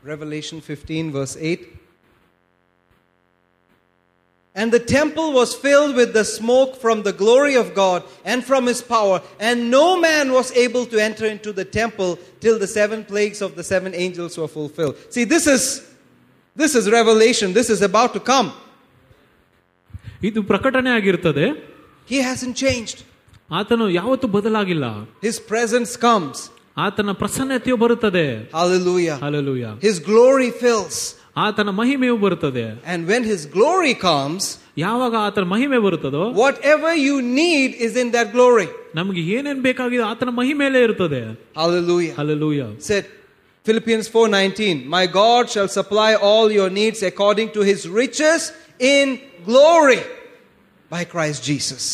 Revelation 0.05 0.61
fifteen 0.61 1.13
verse 1.13 1.37
eight 1.37 1.76
And 4.56 4.70
the 4.70 4.84
temple 4.98 5.32
was 5.32 5.50
filled 5.54 5.96
with 5.96 6.12
the 6.12 6.24
smoke 6.26 6.72
from 6.76 7.02
the 7.04 7.12
glory 7.14 7.54
of 7.54 7.74
God 7.74 8.00
and 8.22 8.44
from 8.44 8.66
his 8.66 8.82
power, 8.82 9.16
and 9.40 9.70
no 9.70 9.86
man 9.98 10.30
was 10.30 10.48
able 10.64 10.84
to 10.92 10.96
enter 11.08 11.24
into 11.34 11.50
the 11.54 11.64
temple 11.64 12.10
till 12.42 12.58
the 12.58 12.66
seven 12.78 13.02
plagues 13.12 13.40
of 13.40 13.50
the 13.58 13.64
seven 13.64 13.94
angels 13.94 14.36
were 14.36 14.48
fulfilled. 14.48 14.94
See, 15.14 15.24
this 15.24 15.46
is 15.46 15.62
this 16.54 16.74
is 16.74 16.90
revelation. 16.90 17.54
This 17.54 17.70
is 17.70 17.80
about 17.90 18.12
to 18.12 18.20
come. 18.32 18.48
ಇದು 20.28 20.40
ಪ್ರಕಟಣೆ 20.50 20.90
ಆಗಿರ್ತದೆ 20.98 21.46
He 22.12 22.18
hasn't 22.28 22.56
changed. 22.64 22.98
ಆತನು 23.50 23.86
ಯಾವತ್ತೂ 24.00 24.26
ಬದಲಾಗಿಲ್ಲ 24.36 24.84
His 25.28 25.38
presence 25.52 25.92
comes. 26.06 26.36
ಆತನ 26.76 27.10
ಪ್ರಸನ್ನತೆಯು 27.22 27.76
ಬರುತ್ತದೆ 27.84 28.26
Hallelujah. 28.58 29.16
Hallelujah 29.24 29.64
His 29.88 29.98
glory 30.10 30.50
fills. 30.62 30.96
ಆತನ 31.36 31.70
ಮಹಿಮೆಯು 31.80 32.16
ಬರುತ್ತದೆ 32.24 32.64
And 32.92 33.00
when 33.12 33.22
his 33.24 33.42
glory 33.56 33.94
comes, 34.08 34.42
ಯಾವಾಗ 34.78 35.14
ಆತನ 35.26 35.46
ಮಹಿಮೆ 35.54 35.78
ಬರುತ್ತದೋ 35.86 36.24
whatever 36.42 36.92
you 37.08 37.16
need 37.40 37.70
is 37.86 37.94
in 38.02 38.10
that 38.16 38.28
glory. 38.36 38.68
ನಮ್ಗೆ 38.94 39.22
ಏನೇನ್ 39.36 39.60
ಬೇಕಾಗಿದೆ 39.68 40.04
ಆತನ 40.12 40.30
ಮಹಿಮೇಲೆ 40.40 40.78
ಇರ್ತದೆ 40.86 41.22
Hallelujah. 41.62 42.14
Hallelujah 42.20 42.62
said 42.90 43.04
Philippians 43.66 44.06
4:19 44.12 44.88
My 44.96 45.04
God 45.20 45.42
shall 45.50 45.68
supply 45.70 46.10
all 46.28 46.46
your 46.52 46.70
needs 46.80 47.00
according 47.02 47.50
to 47.56 47.60
his 47.62 47.82
riches 48.00 48.40
in 48.94 49.06
glory 49.50 50.00
by 50.90 51.02
Christ 51.12 51.40
Jesus. 51.50 51.84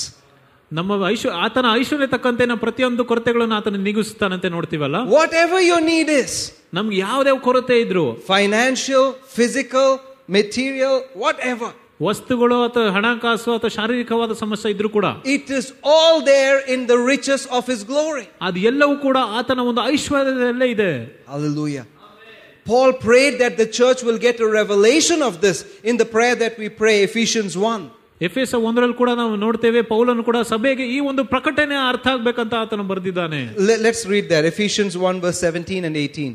ನಮ್ಮ 0.70 0.96
ಐಶ್ವ 1.10 1.30
ಆತನ 1.44 1.66
ಐಶ್ವರ್ಯ 1.80 2.06
ತಕ್ಕಂತೆ 2.06 2.44
ನಮ್ಮ 2.46 2.60
ಪ್ರತಿಯೊಂದು 2.60 3.02
ಕೊರತೆಗಳನ್ನು 3.10 3.54
ಆತನ 3.58 3.78
ನಿಗಿಸ್ತಾನಂತೆ 3.84 4.48
ನೋಡ್ತೀವಲ್ಲ 4.56 4.96
Whatever 5.18 5.58
your 5.70 5.80
need 5.92 6.08
is 6.22 6.32
ನಮ್ಗೆ 6.76 6.96
ಯಾವ್ದೇ 7.06 7.34
ಕೊರತೆ 7.48 7.76
ಇದ್ರು 7.84 8.06
financial, 8.32 9.04
physical, 9.38 9.88
material, 10.28 10.94
whatever 11.24 11.70
ವಸ್ತುಗಳು 12.06 12.56
ಅಥವಾ 12.64 12.88
ಹಣಕಾಸು 12.96 13.50
ಅಥವಾ 13.56 13.70
ಶಾರೀರಿಕವಾದ 13.76 14.32
ಸಮಸ್ಯೆ 14.42 14.70
ಇದ್ರು 14.74 14.88
ಕೂಡ 14.96 15.06
it 15.36 15.46
is 15.58 15.66
all 15.94 16.16
there 16.32 16.58
in 16.74 16.80
the 16.92 16.98
riches 17.12 17.42
of 17.58 17.62
his 17.72 17.80
glory. 17.92 18.26
ಅದು 18.46 18.58
ಎಲ್ಲವೂ 18.70 18.96
ಕೂಡ 19.06 19.18
ಆತನ 19.38 19.60
ಒಂದು 19.70 19.82
ಐಶ್ವರ್ಯದಲ್ಲೇ 19.94 20.68
ಇದೆ 20.76 20.90
Hallelujah. 21.34 21.84
Paul 22.66 22.90
prayed 23.06 23.34
that 23.42 23.54
the 23.56 23.68
church 23.78 24.00
will 24.02 24.18
get 24.18 24.36
a 24.40 24.48
revelation 24.60 25.22
of 25.22 25.34
this 25.40 25.58
in 25.82 25.96
the 25.96 26.08
prayer 26.14 26.34
that 26.36 26.54
we 26.62 26.68
pray, 26.80 26.96
Ephesians 27.10 27.54
1. 27.68 27.86
F 28.26 28.36
S 28.42 28.52
ಒಂದರಲ್ಲಿ 28.68 28.96
ಕೂಡ 29.00 29.10
ನಾವು 29.18 29.34
ನೋಡ್ತೇವೆ 29.42 29.80
ಪೌಲನು 29.90 30.22
ಕೂಡ 30.28 30.38
ಸಭೆಗೆ 30.50 30.84
ಈ 30.94 30.98
ಒಂದು 31.10 31.22
ಪ್ರಕಟಣೆ 31.32 31.76
ಅರ್ಥ 31.90 32.06
ಆಗ್ಬೇಕಂತ 32.14 32.54
ಆತನು 32.62 32.84
ಬರೆದಿದ್ದಾನೆ 32.90 33.40
Let, 33.68 33.78
let's 33.86 34.02
read 34.14 34.26
that. 34.32 34.44
Ephesians 34.52 34.94
1, 35.02 35.20
verse 35.24 35.40
17 35.50 35.88
and 35.88 35.96
18. 35.96 36.32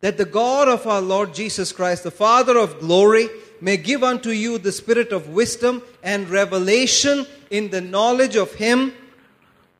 That 0.00 0.16
the 0.16 0.24
God 0.24 0.68
of 0.68 0.86
our 0.86 1.02
Lord 1.02 1.34
Jesus 1.34 1.72
Christ, 1.72 2.04
the 2.04 2.10
Father 2.10 2.56
of 2.58 2.80
glory, 2.80 3.28
may 3.60 3.76
give 3.76 4.02
unto 4.02 4.30
you 4.30 4.56
the 4.58 4.72
spirit 4.72 5.12
of 5.12 5.28
wisdom 5.28 5.82
and 6.02 6.28
revelation 6.30 7.26
in 7.50 7.68
the 7.70 7.82
knowledge 7.82 8.36
of 8.36 8.54
Him, 8.54 8.78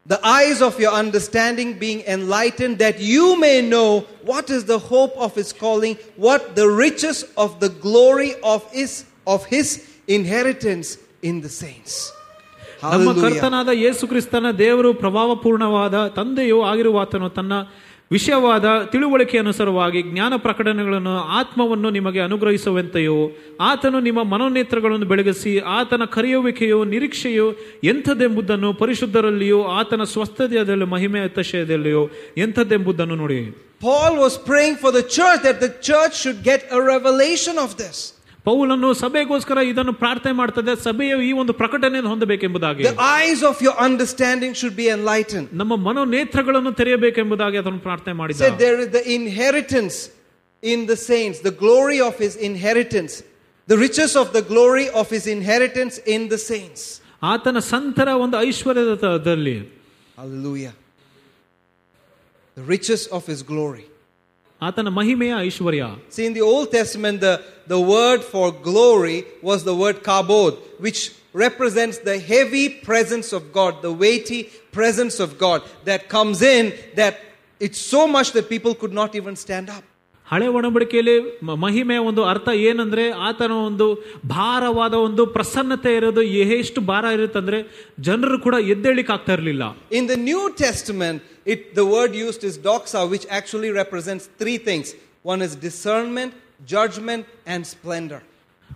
the 0.07 0.21
eyes 0.27 0.61
of 0.61 0.79
your 0.79 0.93
understanding 0.93 1.79
being 1.79 2.01
enlightened, 2.03 2.79
that 2.79 3.01
you 3.01 3.39
may 3.41 3.63
know 3.63 4.01
what 4.23 4.51
is 4.51 4.65
the 4.67 4.79
hope 4.79 5.17
of 5.17 5.35
His 5.35 5.53
calling, 5.53 5.97
what 6.17 6.55
the 6.55 6.69
riches 6.69 7.25
of 7.37 7.61
the 7.61 7.71
glory 7.71 8.35
of 8.43 8.61
His, 8.73 9.05
of 9.27 9.45
his 9.47 9.69
inheritance 10.09 10.89
in 11.23 11.41
the 11.41 11.49
saints. 11.63 11.93
ನಮ್ಮ 12.83 12.93
Hallelujah. 12.93 13.23
ಕರ್ತನಾದ 13.25 13.71
ಯೇಸು 13.85 14.05
ಕ್ರಿಸ್ತನ 14.11 14.51
ದೇವರು 14.61 14.91
ಪ್ರಭಾವಪೂರ್ಣವಾದ 15.01 15.97
ತಂದೆಯು 16.19 16.59
ಆಗಿರುವ 16.71 17.01
ಆತನು 17.03 17.29
ತನ್ನ 17.39 17.55
ವಿಷಯವಾದ 18.11 18.67
ತಿಳುವಳಿಕೆ 18.85 19.39
ಅನುಸಾರವಾಗಿ 19.39 20.03
ಜ್ಞಾನ 20.03 20.37
ಪ್ರಕಟಣೆಗಳನ್ನು 20.37 21.17
ಆತ್ಮವನ್ನು 21.41 21.91
ನಿಮಗೆ 21.91 22.21
ಅನುಗ್ರಹಿಸುವಂತೆಯೋ 22.21 23.19
ಆತನು 23.61 24.01
ನಿಮ್ಮ 24.01 24.23
ಮನೋನೇತ್ರಗಳನ್ನು 24.23 25.07
ಬೆಳಗಿಸಿ 25.07 25.59
ಆತನ 25.79 26.05
ಕರೆಯುವಿಕೆಯು 26.05 26.85
ನಿರೀಕ್ಷೆಯು 26.85 27.47
ಎಂಥದ್ದೆಂಬುದನ್ನು 27.85 28.75
ಪರಿಶುದ್ಧರಲ್ಲಿಯೂ 28.75 29.63
ಆತನ 29.79 30.05
ಸ್ವಸ್ಥತೆಯದಲ್ಲಿಯೂ 30.05 30.87
ಮಹಿಮೆ 30.87 31.21
ಅತಿಶಯದಲ್ಲಿಯೂ 31.21 32.05
ಎಂಥದ್ದೆಂಬುದನ್ನು 32.37 33.17
ನೋಡಿ 33.17 33.41
Paul 33.81 34.15
was 34.19 34.35
praying 34.49 34.77
for 34.77 34.91
the 34.93 35.03
church 35.11 35.41
that 35.43 35.59
the 35.61 35.71
church 35.81 36.15
should 36.23 36.41
get 36.43 36.61
a 36.71 36.81
revelation 36.85 37.57
of 37.59 37.71
this. 37.77 37.99
ಪೌಲನ್ನು 38.47 38.91
ಸಭೆಗೋಸ್ಕರ 39.01 39.59
ಇದನ್ನು 39.71 39.93
ಪ್ರಾರ್ಥನೆ 40.03 40.33
ಮಾಡ್ತದೆ 40.33 40.73
ಸಭೆಯು 40.85 41.17
ಈ 41.27 41.33
ಒಂದು 41.41 41.53
ಪ್ರಕಟಣೆಯನ್ನು 41.53 42.11
ಹೊಂದಬೇಕೆಂಬುದಾಗಿ 42.11 42.85
The 42.91 43.03
eyes 43.19 43.41
of 43.51 43.57
your 43.67 43.75
understanding 43.89 44.53
should 44.61 44.77
be 44.77 44.89
enlightened. 44.99 45.49
ನಮ್ಮ 45.53 45.77
ಮನೋನೇತ್ರಗಳನ್ನು 45.89 46.73
ತೆರೆಯಬೇಕೆಂಬುದಾಗಿ 46.73 47.59
ಅದನ್ನು 47.63 47.83
ಪ್ರಾರ್ಥನೆ 47.89 48.13
Said 48.13 48.21
ಮಾಡಿದ 48.21 48.49
there 48.65 48.79
is 48.85 48.89
the 48.99 49.05
inheritance 49.19 49.99
in 50.63 50.81
the 50.87 50.97
saints, 51.11 51.37
the 51.41 51.55
glory 51.65 52.01
of 52.09 52.15
his 52.25 52.35
inheritance, 52.49 53.13
the 53.69 53.79
riches 53.79 54.13
of 54.23 54.29
the 54.33 54.43
glory 54.53 54.87
of 55.01 55.07
his 55.11 55.27
inheritance 55.37 55.95
in 56.15 56.23
the 56.29 56.41
saints. 56.51 56.83
ಆತನ 57.23 57.59
ಸಂತರ 57.75 58.09
ಒಂದು 58.25 58.37
ಐಶ್ವರ್ಯದಲ್ಲಿ 58.49 59.57
Hallelujah. 60.19 60.73
The 62.57 62.63
riches 62.67 63.07
of 63.09 63.23
his 63.27 63.43
glory. 63.45 63.85
ಆತನ 64.61 64.89
ಮಹಿಮೆಯ 64.97 65.35
ಐಶ್ವರ್ಯ 65.49 65.83
See, 66.11 66.27
in 66.27 66.35
the 66.35 66.45
Old 66.53 66.69
Testament, 66.71 67.17
the, 67.21 67.35
the 67.67 67.81
word 67.91 68.21
for 68.25 68.47
glory 68.63 69.19
was 69.43 69.65
the 69.65 69.75
word 69.75 69.99
kabod, 70.03 70.53
which 70.79 71.01
represents 71.45 71.99
the 72.01 72.19
heavy 72.33 72.67
presence 72.89 73.29
of 73.33 73.43
God, 73.53 73.73
the 73.83 73.95
weighty 74.05 74.41
presence 74.73 75.17
of 75.21 75.39
God 75.39 75.59
that 75.85 76.09
comes 76.09 76.43
in, 76.57 76.65
that 76.97 77.15
it's 77.61 77.81
so 77.95 78.03
much 78.17 78.29
that 78.33 78.49
people 78.49 78.75
could 78.75 78.93
not 78.93 79.15
even 79.15 79.37
stand 79.37 79.69
up. 79.71 79.85
ಹಳೆ 80.27 80.49
ಒಡಂಬಡಿಕೆಯಲ್ಲಿ 80.57 81.15
ಮ- 81.47 81.55
ಮಹಿಮೆಯ 81.63 82.01
ಒಂದು 82.09 82.23
ಅರ್ಥ 82.33 82.49
ಏನಂದ್ರೆ 82.69 83.05
ಆತನ 83.29 83.53
ಒಂದು 83.69 83.87
ಭಾರವಾದ 84.33 84.95
ಒಂದು 85.07 85.23
ಪ್ರಸನ್ನತೆ 85.37 85.93
ಇರೋದು 85.99 86.23
ಎಷ್ಟು 86.59 86.81
ಭಾರ 86.81 87.05
ಇರುತ್ತಂದ್ರೆ 87.17 87.59
ಜನರು 88.01 88.37
ಕೂಡ 88.47 88.57
ಎದ್ದೇಳಿಕ್ 88.75 89.11
ಆಗ್ತಾ 89.17 89.33
ಇರಲಿಲ್ಲ 89.39 89.65
In 90.01 90.07
the 90.13 90.19
New 90.31 90.43
Testament, 90.65 91.19
it, 91.53 91.61
the 91.81 91.87
word 91.95 92.13
used 92.27 92.45
is 92.51 92.57
doxa, 92.69 93.03
which 93.15 93.27
actually 93.39 93.71
represents 93.83 94.27
three 94.43 94.59
things 94.69 94.89
one 95.33 95.43
is 95.47 95.55
discernment, 95.69 96.33
judgment, 96.67 97.25
and 97.47 97.65
splendor. 97.65 98.21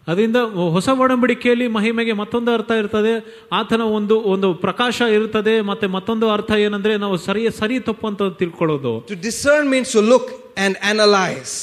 ಅದರಿಂದ 0.06 0.36
ಹೊಸ 0.76 0.88
ಒಡಂಬಡಿಕೆಯಲ್ಲಿ 0.88 1.66
ಮಹಿಮೆಗೆ 1.68 2.12
ಮತ್ತೊಂದು 2.12 2.52
ಅರ್ಥ 2.52 2.70
ಇರ್ತದೆ 2.70 3.12
ಆತನ 3.52 3.80
ಒಂದು 3.80 4.20
ಒಂದು 4.20 4.54
ಪ್ರಕಾಶ 4.54 5.00
ಇರ್ತದೆ 5.00 5.60
ಮತ್ತೆ 5.60 5.86
ಮತ್ತೊಂದು 5.86 6.30
ಅರ್ಥ 6.30 6.50
ಏನಂದ್ರೆ 6.50 6.96
ನಾವು 6.96 7.16
ಸರಿ 7.16 7.50
ಸರಿ 7.50 7.80
ತಪ್ಪು 7.80 8.06
ಅಂತ 8.06 8.22
ತಿಳ್ಕೊಳ್ಳೋದು 8.38 9.04
To 9.08 9.16
discern 9.16 9.64
means 9.74 9.90
to 9.92 10.02
look 10.12 10.26
and 10.56 10.74
analyze. 10.92 11.54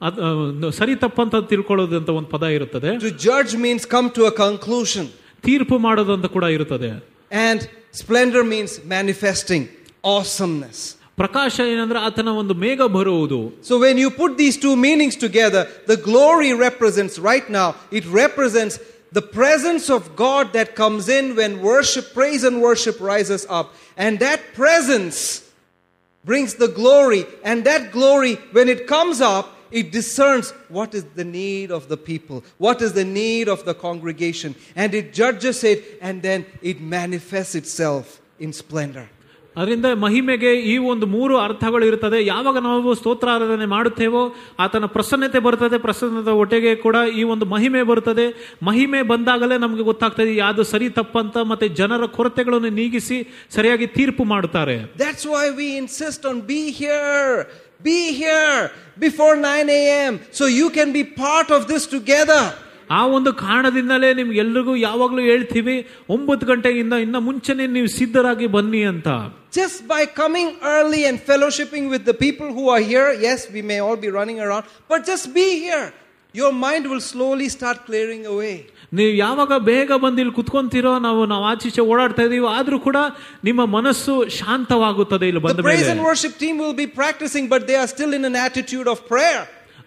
ಅದ್- 0.00 0.20
ಆ, 0.22 0.26
ಒಂದು 0.26 0.70
ಸರಿ 0.70 0.96
ತಪ್ಪು 0.96 1.22
ಅಂತ 1.22 1.36
ತಿಳ್ಕೊಳ್ಳೋದು 1.36 1.96
ಅಂತ 1.96 2.08
ಒಂದು 2.08 2.28
ಪದ 2.28 2.42
ಇರುತ್ತದೆ 2.42 2.90
To 2.98 3.10
judge 3.26 3.52
means 3.56 3.82
come 3.94 4.08
to 4.18 4.22
a 4.26 4.34
conclusion. 4.40 5.04
ತೀರ್ಪು 5.42 5.78
ಮಾಡೋದು 5.78 6.12
ಅಂತ 6.12 6.26
ಕೂಡ 6.26 6.44
ಇರುತ್ತದೆ 6.44 6.90
And 7.32 7.60
splendor 8.02 8.42
means 8.54 8.72
manifesting 8.88 9.64
awesomeness. 10.04 10.80
ಪ್ರಕಾಶ 11.20 11.54
ಏನಂದ್ರೆ 11.72 11.98
ಆತನ 12.06 12.32
ಒಂದು 12.42 12.54
ಮೇಘ 12.64 12.80
ಬರುವುದು 12.96 13.40
So 13.68 13.74
when 13.84 13.96
you 14.02 14.10
put 14.22 14.32
these 14.42 14.56
two 14.64 14.74
meanings 14.86 15.16
together, 15.26 15.62
the 15.92 15.98
glory 16.08 16.52
represents 16.68 17.16
right 17.30 17.48
now, 17.58 17.68
it 17.98 18.06
represents 18.22 18.76
the 19.18 19.22
presence 19.22 19.86
of 19.96 20.02
God 20.16 20.52
that 20.52 20.74
comes 20.82 21.08
in 21.18 21.34
when 21.38 21.52
worship, 21.62 22.12
praise 22.18 22.44
and 22.44 22.56
worship 22.68 22.96
rises 23.00 23.46
up. 23.48 23.74
And 23.96 24.18
that 24.26 24.40
presence 24.54 25.18
brings 26.24 26.54
the 26.54 26.68
glory. 26.68 27.24
And 27.42 27.64
that 27.64 27.90
glory, 27.90 28.34
when 28.52 28.68
it 28.68 28.86
comes 28.86 29.20
up, 29.20 29.46
it 29.70 29.92
discerns 29.92 30.50
what 30.68 30.94
is 30.94 31.04
the 31.04 31.24
need 31.24 31.70
of 31.70 31.88
the 31.88 31.96
people, 31.96 32.44
what 32.58 32.80
is 32.80 32.92
the 32.94 33.04
need 33.04 33.48
of 33.48 33.64
the 33.64 33.74
congregation, 33.74 34.54
and 34.74 34.94
it 34.94 35.12
judges 35.12 35.62
it, 35.62 35.98
and 36.00 36.22
then 36.22 36.46
it 36.62 36.80
manifests 36.80 37.54
itself 37.54 38.20
in 38.38 38.52
splendor. 38.52 39.08
ಅದರಿಂದ 39.55 39.85
ಮಹಿಮೆಗೆ 39.85 40.51
ಈ 40.55 40.77
ಒಂದು 40.77 41.05
ಮೂರು 41.05 41.37
ಅರ್ಥಗಳು 41.37 41.85
ಇರುತ್ತದೆ. 41.85 42.25
ಯಾವಾಗ 42.25 42.57
ನಾವು 42.57 42.93
ಸ್ತೋತ್ರ 42.95 43.27
ಆರಾಧನೆ 43.29 43.65
ಮಾಡುತ್ತೇವೋ 43.65 44.35
ಆತನ 44.59 44.85
ಪ್ರಸನ್ನತೆ 44.85 45.39
ಬರ್ತದೆ 45.39 45.77
ಪ್ರಸನ್ನತೆ 45.77 46.31
ಒಟ್ಟಿಗೆ 46.31 46.75
ಕೂಡ 46.75 46.95
ಈ 47.15 47.23
ಒಂದು 47.23 47.45
ಮಹಿಮೆ 47.45 47.83
ಬರುತ್ತದೆ. 47.83 48.57
ಮಹಿಮೆ 48.63 49.01
ಬಂದಾಗಲೇ 49.01 49.57
ನಮಗೆ 49.57 49.83
ಗೊತ್ತಾಗ್ತದೆ 49.83 50.35
ಯಾವುದು 50.35 50.63
ಸರಿ 50.63 50.89
ತಪ್ಪಂತ 50.89 51.37
ಮತ್ತೆ 51.37 51.69
ಜನರ 51.69 52.05
ಕೊರತೆಗಳನ್ನು 52.05 52.69
ನೀಗಿಸಿ 52.69 53.19
ಸರಿಯಾಗಿ 53.55 53.87
ತೀರ್ಪು 53.87 54.23
ಮಾಡುತ್ತಾರೆ. 54.23 54.77
That's 54.99 55.27
why 55.27 55.49
we 55.49 55.69
insist 55.77 56.25
on 56.25 56.41
be 56.41 56.61
here 56.69 57.37
be 57.83 57.99
here 58.11 58.61
before 58.99 59.37
9 59.37 59.69
A 59.69 59.85
M 60.05 60.19
so 60.33 60.47
you 60.47 60.69
can 60.69 60.93
be 60.93 61.03
part 61.03 61.51
of 61.51 61.69
this 61.69 61.87
together 61.87 62.72
ಆ 62.92 63.00
ಒಂದು 63.16 63.30
ಕಾರಣದಿಂದಲೇ 63.44 64.10
ನಿಮ್ಗೆ 64.18 64.38
ಎಲ್ರಿಗೂ 64.44 64.74
ಯಾವಾಗಲೂ 64.84 65.22
ಹೇಳ್ತೀವಿ 65.30 65.76
ಒಂಬತ್ತು 66.16 66.46
ಗಂಟೆಗಿಂತ 66.46 66.94
ಇನ್ನ 67.06 67.18
ಮುಂಚೆನೆ 67.28 67.66
ನೀವು 67.76 67.90
ಸಿದ್ಧರಾಗಿ 67.98 68.48
ಬನ್ನಿ 68.56 68.82
ಅಂತ 68.92 69.08
Just 69.52 69.78
by 69.88 70.02
coming 70.16 70.48
early 70.72 71.02
and 71.08 71.18
fellowshipping 71.28 71.84
with 71.88 72.04
the 72.04 72.16
people 72.16 72.48
who 72.56 72.64
are 72.68 72.82
here, 72.90 73.08
yes, 73.20 73.38
we 73.54 73.62
may 73.70 73.78
all 73.78 73.96
be 73.96 74.10
running 74.10 74.38
around, 74.46 74.64
but 74.90 75.06
just 75.06 75.26
be 75.34 75.48
here. 75.60 75.86
Your 76.34 76.50
mind 76.64 76.84
will 76.90 77.00
slowly 77.02 77.48
start 77.48 77.78
clearing 77.86 78.24
away. 78.26 78.54
ನೀವು 78.92 79.12
ಯಾವಾಗ 79.22 79.52
ಬೇಗ 79.70 79.90
ಬಂದು 80.02 80.20
ಇಲ್ಲಿ 80.22 80.34
ಕುತ್ಕೊಂತೀರೋ 80.38 80.92
ನಾವು 81.06 81.22
ನಾವು 81.32 81.44
ಆಚೀಚೆ 81.44 81.82
ಓಡಾಡ್ತಾ 81.92 82.22
ಇದೀವಿ 82.28 82.48
ಆದ್ರೂ 82.58 82.76
ಕೂಡ 82.86 82.98
ನಿಮ್ಮ 83.48 83.62
ಮನಸ್ಸು 83.76 84.14
ಶಾಂತವಾಗುತ್ತದೆ 84.38 85.26
ಇಲ್ಲಿ 85.30 85.40
The 85.40 85.46
ಬಂದ 85.48 85.64
praise 85.68 85.82
ಮೇಲೆ 85.82 85.94
and 85.94 86.04
worship 86.10 86.34
team 86.44 86.56
will 86.64 86.76
be 86.82 86.88
practicing, 87.00 87.46
but 87.54 87.62
they 87.70 87.78
are 87.82 87.88
still 87.94 88.12
in 88.18 88.24
an 88.30 88.36
attitude 88.46 88.88
of 88.94 89.00
prayer. 89.14 89.40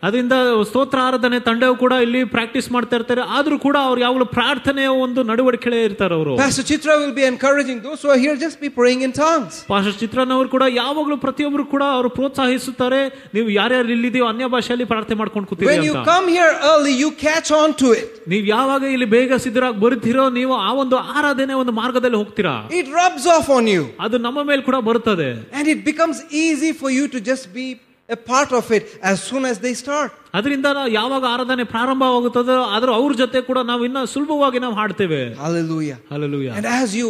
ಅದರಿಂದ 0.03 0.35
ಸ್ತೋತ್ರ 0.69 0.99
ಆರಾಧನೆ 1.07 1.37
ತಂಡವು 1.47 1.75
ಕೂಡ 1.81 1.93
ಇಲ್ಲಿ 2.03 2.21
ಪ್ರಾಕ್ಟೀಸ್ 2.31 2.67
ಮಾಡ್ತಾ 2.75 2.95
ಇರ್ತಾರೆ 2.97 3.23
ಆದ್ರೂ 3.37 3.55
ಕೂಡ 3.65 3.75
ಅವ್ರು 3.87 3.99
ಯಾವಾಗಲೂ 4.03 4.25
ಪ್ರಾರ್ಥನೆಯ 4.37 4.89
ಒಂದು 5.03 5.21
ನಡವಳಿಕೆ 5.29 5.81
ಇರ್ತಾರೆ 5.87 6.13
ಅವರು 6.17 6.31
Pastor 6.39 6.63
Chitra 6.69 6.93
will 7.01 7.13
be 7.13 7.25
encouraging 7.25 7.79
those 7.81 7.99
who 8.03 8.09
are 8.13 8.19
here, 8.23 8.33
just 8.37 8.57
be 8.65 8.69
praying 8.79 9.01
in 9.07 9.11
tongues. 9.19 9.53
Pastor 9.71 9.97
ಚಿತ್ರನವರು 10.01 10.49
ಕೂಡ 10.55 10.63
ಯಾವಾಗಲೂ 10.79 11.17
ಪ್ರತಿಯೊಬ್ಬರು 11.25 11.65
ಕೂಡ 11.73 11.83
ಅವರು 11.97 12.09
ಪ್ರೋತ್ಸಾಹಿಸುತ್ತಾರೆ 12.17 13.01
ನೀವು 13.35 13.47
ಯಾರ್ಯಾರು 13.57 13.93
ಇಲ್ಲಿದೆಯೋ 13.97 14.25
ಅನ್ಯ 14.31 14.47
ಭಾಷೆಯಲ್ಲಿ 14.55 14.87
ಪ್ರಾರ್ಥನೆ 14.93 15.17
ಮಾಡ್ಕೊಂಡು 15.21 15.49
ಕೂತೀರಿ 15.51 15.69
When 15.71 15.83
you 15.89 15.93
ಅಂತ 15.93 16.07
come 16.09 16.27
here 16.37 16.51
early, 16.71 16.95
you 17.03 17.11
catch 17.25 17.51
on 17.61 17.69
to 17.83 17.91
it. 17.99 18.09
ನೀವು 18.33 18.45
ಯಾವಾಗ 18.55 18.83
ಇಲ್ಲಿ 18.95 19.09
ಬೇಗ 19.15 19.39
ಸಿದ್ಧರಾಗಿ 19.45 19.79
ಬರುತ್ತೀರೋ 19.85 20.25
ನೀವು 20.39 20.55
ಆ 20.65 20.71
ಒಂದು 20.83 20.97
ಆರಾಧನೆ 21.15 21.55
ಒಂದು 21.61 21.75
ಮಾರ್ಗದಲ್ಲಿ 21.81 22.19
ಹೋಗ್ತೀರಾ 22.23 22.55
It 22.81 22.89
rubs 22.99 23.27
off 23.35 23.49
on 23.59 23.67
you. 23.75 23.85
ಅದು 24.07 24.17
ನಮ್ಮ 24.27 24.39
ಮೇಲೆ 24.51 24.63
ಕೂಡ 24.71 24.79
ಬರುತ್ತದೆ 24.89 25.29
And 25.53 25.67
it 25.67 25.81
becomes 25.83 26.19
easy 26.45 26.73
for 26.73 26.91
you 26.91 27.07
to 27.09 27.21
just 27.31 27.47
be 27.53 27.67
a 28.09 28.17
part 28.31 28.51
of 28.51 28.71
it 28.77 28.83
as 29.01 29.17
soon 29.29 29.45
as 29.45 29.59
they 29.65 29.73
start. 29.83 30.11
ಅದರಿಂದ 30.37 30.67
ಯಾವಾಗ 30.99 31.23
ಆರಾಧನೆ 31.33 31.63
ಪ್ರಾರಂಭವಾಗುತ್ತದೋ 31.63 32.57
ಆದ್ರೂ 32.75 32.91
ಅವ್ರ 32.99 33.13
ಜೊತೆ 33.13 33.39
ಕೂಡ 33.49 33.59
ನಾವು 33.71 33.85
ಇನ್ನ 33.85 33.99
ಸುಲಭವಾಗಿ 34.13 34.59
ನಾವು 34.65 34.75
ಹಾಡ್ತೇವೆ 34.81 35.19
Hallelujah. 35.45 35.97
Hallelujah. 36.13 36.53
And 36.57 36.65
as 36.81 36.95
you 36.99 37.07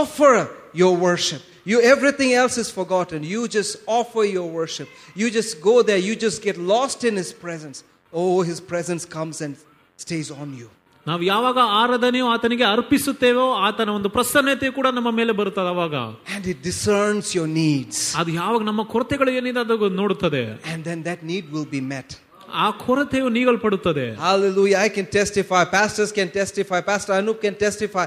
offer 0.00 0.34
your 0.82 0.94
worship, 1.08 1.42
you 1.70 1.80
everything 1.94 2.30
else 2.42 2.56
is 2.64 2.70
forgotten. 2.78 3.20
You 3.34 3.40
just 3.58 3.72
offer 3.98 4.24
your 4.36 4.48
worship. 4.60 4.88
You 5.20 5.30
just 5.30 5.52
go 5.70 5.74
there. 5.82 6.00
You 6.08 6.14
just 6.26 6.42
get 6.48 6.56
lost 6.74 7.04
in 7.10 7.16
His 7.22 7.32
presence. 7.44 7.78
Oh, 8.12 8.42
His 8.42 8.60
presence 8.72 9.04
comes 9.16 9.40
and 9.40 9.54
stays 9.96 10.30
on 10.30 10.48
you. 10.60 10.68
ನಾವು 11.09 11.21
ಯಾವಾಗ 11.23 11.59
ಆರಾಧನೆಯು 11.81 12.27
ಆತನಿಗೆ 12.27 12.65
ಅರ್ಪಿಸುತ್ತೇವೋ 12.73 13.45
ಆತನ 13.67 13.89
ಒಂದು 13.97 14.09
ಪ್ರಸನ್ನತೆ 14.15 14.69
ಕೂಡ 14.77 14.87
ನಮ್ಮ 14.97 15.09
ಮೇಲೆ 15.19 15.33
ಬರುತ್ತದ 15.41 15.69
ಅವಾಗ. 15.75 15.95
And 16.35 16.47
it 16.53 16.61
discerns 16.63 17.29
your 17.37 17.51
needs 17.61 18.01
ಅದು 18.15 18.31
ಯಾವಾಗ 18.41 18.61
ನಮ್ಮ 18.69 18.83
ಕೊರತೆಗಳು 18.93 19.31
ಏನಿದೆ 19.39 19.61
ಅದು 19.65 19.89
ನೋಡುತ್ತದೆ. 20.01 20.43
And 20.71 20.83
then 20.85 21.03
that 21.05 21.23
need 21.31 21.47
will 21.55 21.69
be 21.75 21.81
met 21.93 22.13
ಆ 22.63 22.67
ಕೊರತೆಯು 22.83 23.27
ನೀಗಲ್ಪಡುತ್ತದೆ. 23.37 24.05
Although 24.29 24.63
I 24.83 24.87
can 24.95 25.09
testify 25.17 25.61
pastors 25.75 26.13
can 26.13 26.31
testify 26.37 26.79
pastor 26.89 27.15
all 27.15 27.33
can 27.43 27.57
testify 27.65 28.05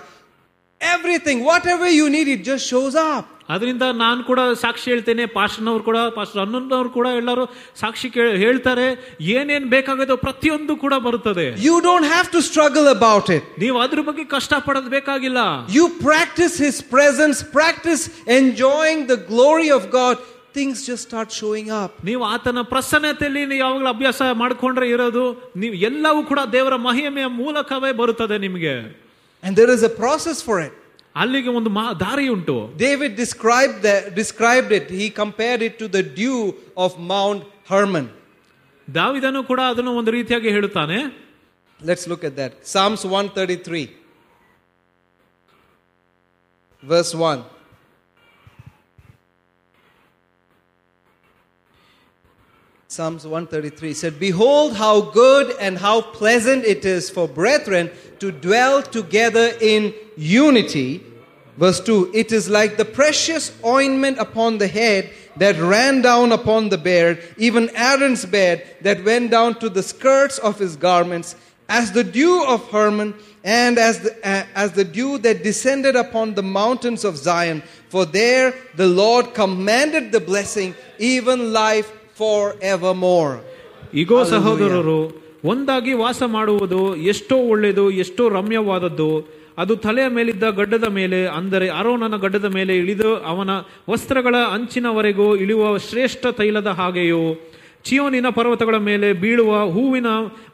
Everything, 0.82 1.44
whatever 1.44 1.90
you 1.90 2.10
need, 2.10 2.28
it 2.28 2.44
just 2.44 2.66
shows 2.68 2.96
up. 2.96 3.26
ಅದರಿಂದ 3.50 3.82
ನಾನು 3.96 4.24
ಕೂಡ 4.24 4.40
ಸಾಕ್ಷಿ 4.62 4.92
ಹೇಳ್ತೇನೆ 4.92 5.26
ಪಾಸ್ಟರ್ನವ್ರು 5.36 5.84
ಕೂಡ 5.84 5.98
ಪಾಸ್ಟರ್ 6.16 6.42
ಅನ್ನೋರು 6.42 6.90
ಕೂಡ 6.90 7.08
ಎಲ್ಲರೂ 7.20 7.44
ಸಾಕ್ಷಿ 7.82 8.10
ಕೇಳ್- 8.10 8.38
ಹೇಳ್ತಾರೆ 8.38 8.88
ಏನೇನ್ 9.34 9.66
ಬೇಕಾಗೋದು 9.66 10.18
ಪ್ರತಿಯೊಂದು 10.18 10.76
ಕೂಡ 10.76 10.94
ಬರುತ್ತದೆ 11.06 11.46
You 11.68 11.76
don't 11.82 12.08
have 12.16 12.28
to 12.32 12.42
struggle 12.42 12.88
about 12.98 13.30
it. 13.30 13.44
ನೀವು 13.60 13.78
ಅದ್ರ 13.80 14.02
ಬಗ್ಗೆ 14.02 14.26
ಕಷ್ಟ 14.36 14.54
ಪಡೋದು 14.66 14.90
ಬೇಕಾಗಿಲ್ಲ 14.90 15.44
You 15.70 15.86
practice 16.10 16.58
His 16.68 16.80
presence, 16.96 17.40
practice 17.60 18.04
enjoying 18.40 19.08
the 19.08 19.20
glory 19.32 19.72
of 19.72 19.84
God, 19.92 20.16
things 20.54 20.86
just 20.90 21.04
start 21.10 21.32
showing 21.32 21.70
up. 21.82 21.92
ನೀವು 22.04 22.24
ಆತನ 22.26 22.62
ಪ್ರಸನ್ನತೆಯಲ್ಲಿ 22.74 23.46
ನೀವು 23.46 23.60
ಯಾವಾಗಲೂ 23.60 23.88
ಅಭ್ಯಾಸ 23.88 24.22
ಮಾಡ್ಕೊಂಡ್ರೆ 24.44 24.90
ಇರೋದು 24.90 25.26
ನೀವು 25.56 25.76
ಎಲ್ಲವೂ 25.90 26.24
ಕೂಡ 26.24 26.40
ದೇವರ 26.52 26.76
ಮಹಿಮೆಯ 26.88 27.26
ಮೂಲಕವೇ 27.42 27.92
ಬರುತ್ತದೆ 27.92 28.38
ನಿಮಗೆ 28.38 28.76
And 29.44 29.56
there 29.56 29.70
is 29.70 29.84
a 29.84 29.94
process 30.04 30.42
for 30.42 30.58
it. 30.68 30.74
ಅಲ್ಲಿಗೆ 31.22 31.52
ಒಂದು 31.60 31.70
ಮಾ 31.78 31.84
ದಾರಿ 32.06 32.26
ಉಂಟು 32.36 32.56
David 32.86 33.12
described, 33.24 33.78
the, 33.86 33.96
described 34.22 34.72
it, 34.78 34.86
he 35.00 35.08
compared 35.22 35.62
it 35.68 35.74
to 35.82 35.88
the 35.96 36.04
dew 36.20 36.40
of 36.84 36.92
Mount 37.14 37.44
Hermon. 37.72 38.08
ದಾವಿದನು 38.98 39.42
ಕೂಡ 39.52 39.62
ಅದನ್ನು 39.72 39.94
ಒಂದು 40.02 40.12
ರೀತಿಯಾಗಿ 40.18 40.52
ಹೇಳುತ್ತಾನೆ 40.58 41.00
Let's 41.90 42.06
look 42.12 42.24
at 42.30 42.36
that. 42.40 42.52
Psalms 42.72 43.02
133, 43.06 43.84
verse 46.92 47.14
1. 47.14 47.44
Psalms 52.88 53.28
133 53.28 53.94
said, 53.94 54.20
Behold, 54.20 54.74
how 54.78 55.02
good 55.02 55.56
and 55.60 55.78
how 55.78 56.02
pleasant 56.02 56.66
it 56.66 56.84
is 56.84 57.12
for 57.12 57.28
brethren 57.28 57.92
to 58.22 58.32
dwell 58.32 58.82
together 58.82 59.52
in 59.62 59.94
unity. 60.16 61.04
Verse 61.58 61.80
2 61.80 62.12
It 62.14 62.32
is 62.32 62.50
like 62.50 62.78
the 62.78 62.86
precious 62.86 63.52
ointment 63.66 64.18
upon 64.20 64.58
the 64.58 64.68
head 64.68 65.10
that 65.38 65.56
ran 65.58 66.02
down 66.02 66.32
upon 66.32 66.70
the 66.70 66.78
beard, 66.78 67.22
even 67.38 67.70
Aaron's 67.76 68.26
beard 68.26 68.64
that 68.82 69.04
went 69.04 69.32
down 69.32 69.56
to 69.60 69.70
the 69.70 69.84
skirts 69.84 70.38
of 70.40 70.58
his 70.60 70.76
garments, 70.76 71.36
as 71.70 71.92
the 71.92 72.04
dew 72.04 72.44
of 72.46 72.70
Hermon, 72.70 73.14
and 73.44 73.78
as 73.78 74.00
the, 74.00 74.12
uh, 74.28 74.46
as 74.56 74.72
the 74.74 74.84
dew 74.84 75.18
that 75.20 75.44
descended 75.44 75.96
upon 75.96 76.34
the 76.34 76.44
mountains 76.44 77.04
of 77.06 77.18
Zion. 77.18 77.62
For 77.90 78.06
there 78.06 78.54
the 78.76 78.88
Lord 78.88 79.34
commanded 79.34 80.12
the 80.12 80.20
blessing, 80.20 80.76
even 81.00 81.54
life 81.54 81.92
forevermore. 82.14 83.42
Ego 83.94 84.18
Hallelujah. 84.18 84.32
ಸಹೋದರರು 84.34 85.00
ಒಂದಾಗಿ 85.45 85.93
ವಾಸ 85.93 86.23
ಮಾಡುವುದು 86.27 86.97
ಎಷ್ಟೋ 86.97 87.37
ಒಳ್ಳೆಯದು, 87.37 87.91
ಎಷ್ಟೋ 87.91 88.29
ರಮ್ಯವಾದದ್ದು. 88.29 89.43
ಅದು 89.59 89.77
ತಲೆಯ 89.77 90.09
ಮೇಲಿದ್ದ 90.09 90.51
ಗಡ್ಡದ 90.51 90.85
ಮೇಲೆ, 90.85 91.27
ಅಂದರೆ 91.27 91.69
ಅರೋನನ 91.69 92.17
ಗಡ್ಡದ 92.17 92.45
ಮೇಲೆ 92.45 92.77
ಇಳಿದು 92.77 93.17
ಅವನ 93.17 93.51
ವಸ್ತ್ರಗಳ 93.91 94.35
ಅಂಚಿನವರೆಗೂ 94.37 95.37
ಇಳಿಯುವ 95.37 95.79
ಶ್ರೇಷ್ಠ 95.79 96.27
ತೈಲದ 96.27 96.67
ಹಾಗೆಯೋ, 96.67 97.35
ಚಿಯೋನಿನ 97.85 98.29
ಪರ್ವತಗಳ 98.29 98.77
ಮೇಲೆ 98.77 99.13
ಬೀಳುವ 99.13 99.71
ಹೂವಿನ 99.71 100.07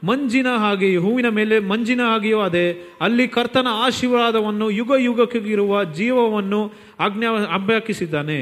ಮಂಜಿನ 0.04 0.46
ಹಾಗೆಯೂ, 0.56 1.00
ಹೂವಿನ 1.02 1.28
ಮೇಲೆ 1.28 1.58
ಮಂಜಿನ 1.58 2.00
ಹಾಗೆಯೂ 2.00 2.40
ಅದೇ. 2.40 2.66
ಅಲ್ಲಿ 3.00 3.28
ಕರ್ತನ 3.28 3.66
ಆಶೀರ್ವಾದವನ್ನು 3.70 4.70
ಯುಗ 4.70 4.92
ಯುಗಕ್ಕಿರುವ 4.98 5.84
ಜೀವವನ್ನು 5.84 6.72
ಆಜ್ಞಾ 7.00 7.30
ಅಭ್ಯಾಕಿಸಿದ್ದಾನೆ 7.54 8.38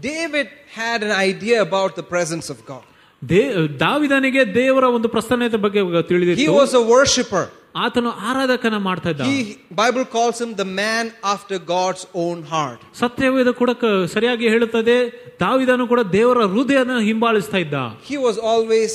David 0.00 0.48
had 0.74 1.04
idea 1.18 1.60
about 1.60 1.98
the 1.98 2.00
presence 2.00 2.50
of 2.50 2.62
God. 2.68 2.86
They 3.21 3.41
ದಾವಿದನಿಗೆ 3.83 4.41
ದೇವರ 4.55 4.85
ಒಂದು 4.97 5.07
ಪ್ರಸನ್ನತೆ 5.07 5.57
ಬಗ್ಗೆ 5.65 5.81
He 5.81 6.03
ತಿಳಿದಿತ್ತು 6.03 6.53
was 6.61 6.73
a 6.81 6.85
worshipper. 6.95 7.43
ಆತನು 7.83 8.09
ಆರಾಧಕನ 8.29 8.77
ಮಾಡ್ತಾ 8.87 9.09
ಇದ್ದ 9.13 9.27
He, 9.29 9.37
Bible 9.81 10.05
calls 10.15 10.37
him 10.43 10.51
the 10.63 10.67
man 10.81 11.05
after 11.33 11.57
God's 11.75 12.03
own 12.23 12.39
heart. 12.53 12.79
ಸತ್ಯವೇದ 13.01 13.51
ಕೂಡ 13.61 13.71
ಕ- 13.83 13.91
ಸರಿಯಾಗಿ 14.15 14.47
ಹೇಳುತ್ತದೆ 14.53 14.97
ದಾವಿದನು 15.43 15.87
ಕೂಡ 15.87 16.01
ದೇವರ 16.17 16.39
ಹೃದಯನ 16.55 16.97
ಹಿಂಬಾಲಿಸ್ತಾ 17.09 17.57
ಇದ್ದ 17.65 17.79
He 18.11 18.17
was 18.27 18.37
always 18.51 18.93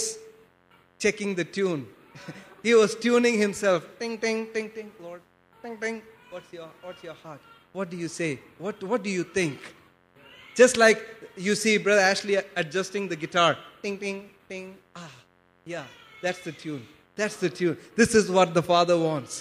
checking 1.01 1.33
the 1.41 1.47
tune. 1.59 1.81
he 2.63 2.75
was 2.75 2.93
tuning 3.05 3.37
himself. 3.39 3.81
Ting, 4.01 4.15
ting, 4.19 4.39
ting, 4.55 4.69
ting, 4.77 4.89
Lord. 5.07 5.21
Ting, 5.63 5.77
ting. 5.85 5.97
What's 6.33 6.51
your, 6.53 6.69
what's 6.87 7.03
your 7.03 7.17
heart? 7.25 7.43
What 7.75 7.87
do 7.93 7.97
you 7.97 8.11
say? 8.11 8.31
What, 8.59 8.77
what 8.91 9.01
do 9.03 9.11
you 9.11 9.25
think? 9.39 9.59
Just 10.57 10.77
like 10.77 11.01
you 11.39 11.55
see 11.55 11.75
Brother 11.79 12.01
Ashley 12.03 12.37
adjusting 12.57 13.05
the 13.09 13.17
guitar. 13.17 13.51
Ting, 13.83 13.97
ting, 13.99 14.19
ting. 14.49 14.67
Ah, 14.97 15.13
yeah, 15.67 15.85
that's 16.23 16.41
the 16.41 16.55
tune. 16.55 16.83
That's 17.19 17.37
the 17.37 17.51
tune. 17.51 17.77
This 17.97 18.15
is 18.15 18.27
what 18.31 18.49
the 18.55 18.65
Father 18.73 18.99
wants. 19.01 19.35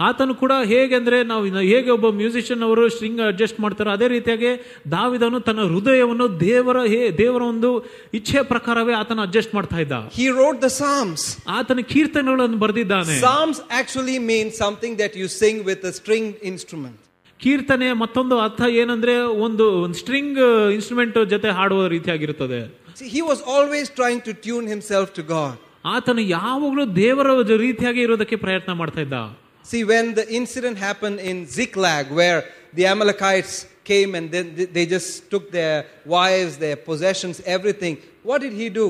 ಆತನು 0.00 0.34
ಕೂಡ 0.40 0.52
ಹೇಗೆಂದ್ರೆ 0.70 1.18
ನಾವು 1.30 1.42
ಇನ್ನು 1.48 1.60
ಹೇಗೆ 1.70 1.90
ಒಬ್ಬ 1.94 2.06
musician 2.20 2.62
ಅವರು 2.68 2.84
string 2.94 3.20
adjust 3.26 3.58
ಮಾಡ್ತಾರೋ 3.64 3.90
ಅದೇ 3.96 4.06
ರೀತಿಯಾಗಿ 4.14 4.50
ದಾವಿದನು 4.94 5.38
ತನ್ನ 5.48 5.64
ಹೃದಯವನ್ನು 5.72 6.26
ದೇವರ 6.40 6.78
ಹೇ 6.92 7.02
ದೇವರ 7.20 7.42
ಒಂದು 7.52 7.70
ಇಚ್ಛೆಯ 8.18 8.42
ಪ್ರಕಾರವೇ 8.52 8.94
ಆತನ 9.02 9.20
ಅಡ್ಜಸ್ಟ್ 9.26 9.54
ಮಾಡ್ತಾ 9.58 9.78
ಇದ್ದ 9.84 9.98
He 10.18 10.26
wrote 10.38 10.58
the 10.66 10.72
Psalms. 10.78 11.22
ಆತನ 11.58 11.84
ಕೀರ್ತನೆಗಳನ್ನು 11.92 12.58
ಬರೆದಿದ್ದಾನೆ 12.64 13.16
Psalms 13.22 13.60
actually 13.80 14.18
mean 14.32 14.48
something 14.64 14.94
that 15.02 15.14
you 15.22 15.28
sing 15.42 15.58
with 15.70 15.82
a 15.92 15.94
stringed 16.00 16.36
instrument. 16.52 16.98
ಕೀರ್ತನೆ 17.40 17.92
ಮತ್ತೊಂದು 17.92 18.40
ಅರ್ಥ 18.40 18.62
ಏನಂದ್ರೆ 18.82 19.14
ಒಂದು 19.46 19.94
ಸ್ಟ್ರಿಂಗ್ 19.94 20.38
ಇನ್ಸ್ಟ್ರೂಮೆಂಟ್ 20.74 21.18
ಜೊತೆ 21.26 21.48
ಹಾಡುವ 21.50 21.86
ರೀತಿಯಾಗಿರುತ್ತದೆ 21.86 22.82
See, 22.98 23.08
he 23.08 23.22
was 23.22 23.40
always 23.54 23.86
trying 23.90 24.20
to 24.20 24.32
tune 24.46 24.66
himself 24.66 25.06
to 25.14 25.22
God. 25.36 25.54
ಆತನು 25.84 26.20
ಯಾವಾಗಲೂ 26.20 26.84
ದೇವರ 26.94 27.28
ರೀತಿಯಾಗಿ 27.58 28.00
ಇರೋದಕ್ಕೆ 28.00 28.36
ಪ್ರಯತ್ನ 28.36 28.72
ಮಾಡ್ತಾ 28.72 29.00
ಇದ್ದ 29.00 29.18
See, 29.64 29.84
when 29.84 30.14
the 30.14 30.26
incident 30.32 30.76
happened 30.78 31.20
in 31.20 31.46
Ziklag, 31.46 32.10
where 32.10 32.38
the 32.74 32.84
Amalekites 32.86 33.54
came 33.84 34.14
and 34.14 34.26
then 34.30 34.46
they- 34.56 34.70
they 34.76 34.86
just 34.86 35.30
took 35.30 35.50
their 35.50 35.76
wives, 36.06 36.52
their 36.56 36.76
possessions, 36.76 37.40
everything, 37.56 37.94
what 38.22 38.40
did 38.40 38.52
he 38.52 38.68
do? 38.82 38.86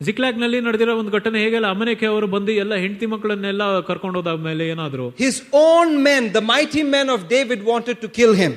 ಜಿಕ್ಲಾಗ್ನಲ್ಲಿ 0.00 0.60
ನಡೆದಿರೋ 0.60 0.92
ಒಂದು 0.98 1.10
ಘಟನೆ 1.10 1.38
ಹೇಗೆಲ್ಲ 1.44 1.66
ಅಮನೇಕೆ 1.66 2.06
ಅವರು 2.06 2.26
ಬಂದು 2.26 2.52
ಎಲ್ಲ 2.52 2.74
ಹೆಂಡತಿ 2.74 3.06
ಮಕ್ಕಳನ್ನೆಲ್ಲ 3.06 3.80
ಕರ್ಕೊಂಡು 3.80 4.18
ಹೋದಾದ್ಮೇಲೆ 4.20 4.64
ಏನಾದ್ರು? 4.68 5.06
His 5.18 5.38
own 5.52 5.92
men 6.02 6.26
the 6.34 6.40
mighty 6.50 6.82
man 6.82 7.10
of 7.10 7.24
David 7.28 7.62
wanted 7.62 7.98
to 7.98 8.08
kill 8.08 8.34
him 8.34 8.54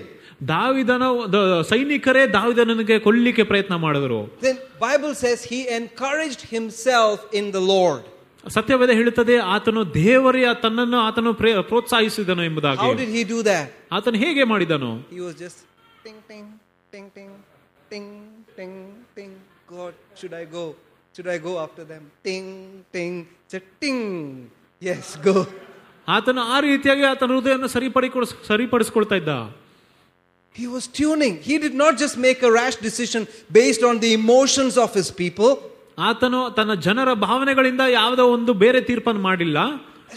ದಾವಿದನ 0.47 1.03
ಸೈನಿಕರೇ 1.69 2.27
ದಾವಿದನಿಗೆ 2.27 2.99
ಕೊಲ್ಲಿಕ್ಕೆ 2.99 3.43
ಪ್ರಯತ್ನ 3.43 3.75
ಮಾಡಿದ್ರು. 3.75 4.19
Bible 4.85 5.15
says 5.15 5.41
he 5.47 5.59
encourage 5.79 6.45
himself 6.45 7.23
in 7.33 7.49
the 7.53 7.61
Lord 7.73 8.05
ಸತ್ಯವೇದ 8.43 8.89
ಹೇಳುತ್ತದೆ 8.89 9.35
ಆತನು 9.55 9.81
ದೇವರೇ 9.93 10.43
ತನ್ನನ್ನು 10.61 10.99
ಆತನು 11.07 11.31
ಪ್ರೋತ್ಸಾಹಿಸಿದನು 11.69 12.43
ಎಂಬುದಾಗಿ. 12.43 12.87
ಆತನು 13.91 14.17
ಹೇಗೆ 14.17 14.43
ಮಾಡಿದನು? 14.43 14.91
Just 15.43 15.61
ting 16.05 16.21
ting 16.29 16.49
ting 16.93 17.09
ting 17.91 18.13
ting 18.57 18.79
ting 19.15 19.35
God 19.69 19.93
God 19.93 19.97
should 20.21 20.33
I 20.33 20.45
go 20.55 20.65
Should 21.14 21.28
I 21.28 21.38
go 21.38 21.52
after 21.58 21.84
them? 21.84 22.02
Ting 22.26 22.48
ting 22.94 23.14
cha- 23.50 23.66
ting. 23.82 24.00
Yes, 24.82 25.06
go. 25.28 25.36
ಆತನು 26.08 26.42
ಆ 26.54 26.58
ರೀತಿಯಾಗಿ 26.66 27.04
ಆತನ 27.12 27.30
ಹೃದಯವನ್ನು 27.36 27.70
ಸರಿಪಡಿಕೊಳ್ 27.76 28.26
ಸರಿಪಡಿಸ್ಕೊಳ್ತಾ 28.50 29.16
ಇದ್ದ 29.22 29.32
He 30.54 30.66
was 30.66 30.84
tuning. 30.98 31.34
He 31.42 31.58
did 31.58 31.74
not 31.74 31.98
just 32.02 32.16
make 32.16 32.42
a 32.42 32.50
rash 32.50 32.76
decision 32.76 33.22
based 33.52 33.82
on 33.82 33.98
the 34.04 34.10
emotions 34.20 34.74
of 34.84 34.90
his 34.98 35.08
people. 35.22 35.50
ಆತನು 36.08 36.40
ತನ್ನ 36.58 36.72
ಜನರ 36.86 37.10
ಭಾವನೆಗಳಿಂದ 37.26 37.82
ಯಾವುದೋ 37.98 38.24
ಒಂದು 38.36 38.54
ಬೇರೆ 38.64 38.80
ತೀರ್ಪನ್ನು 38.90 39.22
ಮಾಡಿಲ್ಲ 39.30 39.58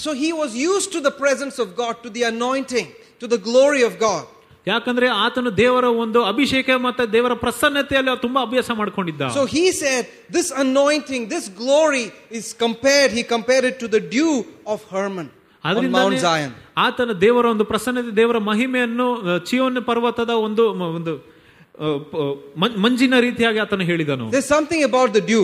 So 0.06 0.12
he 0.24 0.30
was 0.41 0.52
used 0.72 0.89
to 0.95 1.00
the 1.08 1.14
presence 1.24 1.56
of 1.64 1.70
God, 1.82 1.93
to 2.04 2.10
the 2.18 2.24
anointing, 2.34 2.88
to 3.22 3.28
the 3.34 3.39
glory 3.47 3.82
of 3.89 3.93
God. 4.08 4.26
ಯಾಕಂದ್ರೆ 4.68 5.08
ಆತನು 5.18 5.58
ದೇವರ 5.58 5.86
ಒಂದು 5.95 6.20
ಅಭಿಷೇಕ 6.26 6.70
ಮತ್ತೆ 6.80 7.04
ದೇವರ 7.14 7.34
ಪ್ರಸನ್ನತೆಯಲ್ಲಿ 7.36 8.22
ತುಂಬಾ 8.22 8.41
ಅಭ್ಯಾಸ 8.41 8.72
ಮಾಡ್ಕೊಂಡಿದ್ದ 8.72 9.22
So 9.36 9.43
he 9.47 9.66
said, 9.74 10.04
This 10.30 10.47
anointing, 10.64 11.24
this 11.30 11.45
glory 11.62 12.06
is 12.32 12.47
compared, 12.56 13.12
he 13.12 13.24
compared 13.26 13.66
it 13.66 13.78
to 13.80 13.88
the 13.88 14.02
dew 14.16 14.34
of 14.66 14.80
Hermon 14.91 15.28
on 15.64 15.76
Mount 15.88 15.95
ಅದರಿಂದ 16.02 16.20
Zion. 16.28 16.52
ಆತನ 16.78 17.14
ದೇವರ 17.22 17.45
ಒಂದು 17.45 17.66
ಪ್ರಸನ್ನತೆ 17.66 18.12
ದೇವರ 18.16 18.38
ಮಹಿಮೆಯನ್ನು 18.50 19.08
ಅಹ್, 19.22 19.39
ಚಿಯೋನ್ 19.45 19.82
ಪರ್ವತದ 19.82 20.30
ಒಂದು 20.47 20.66
ಮ- 20.74 20.91
ಒಂದು 20.97 21.14
ಅಹ್, 21.80 21.97
ಪ- 22.12 22.28
ಮಂ- 22.62 22.78
ಮಂಜಿನ 22.78 23.20
ರೀತಿಯಾಗಿ 23.20 23.60
ಆತನು 23.60 23.84
ಹೇಳಿದನು 23.84 24.28
There's 24.36 24.52
something 24.58 24.84
about 24.91 25.12
the 25.18 25.24
dew. 25.32 25.43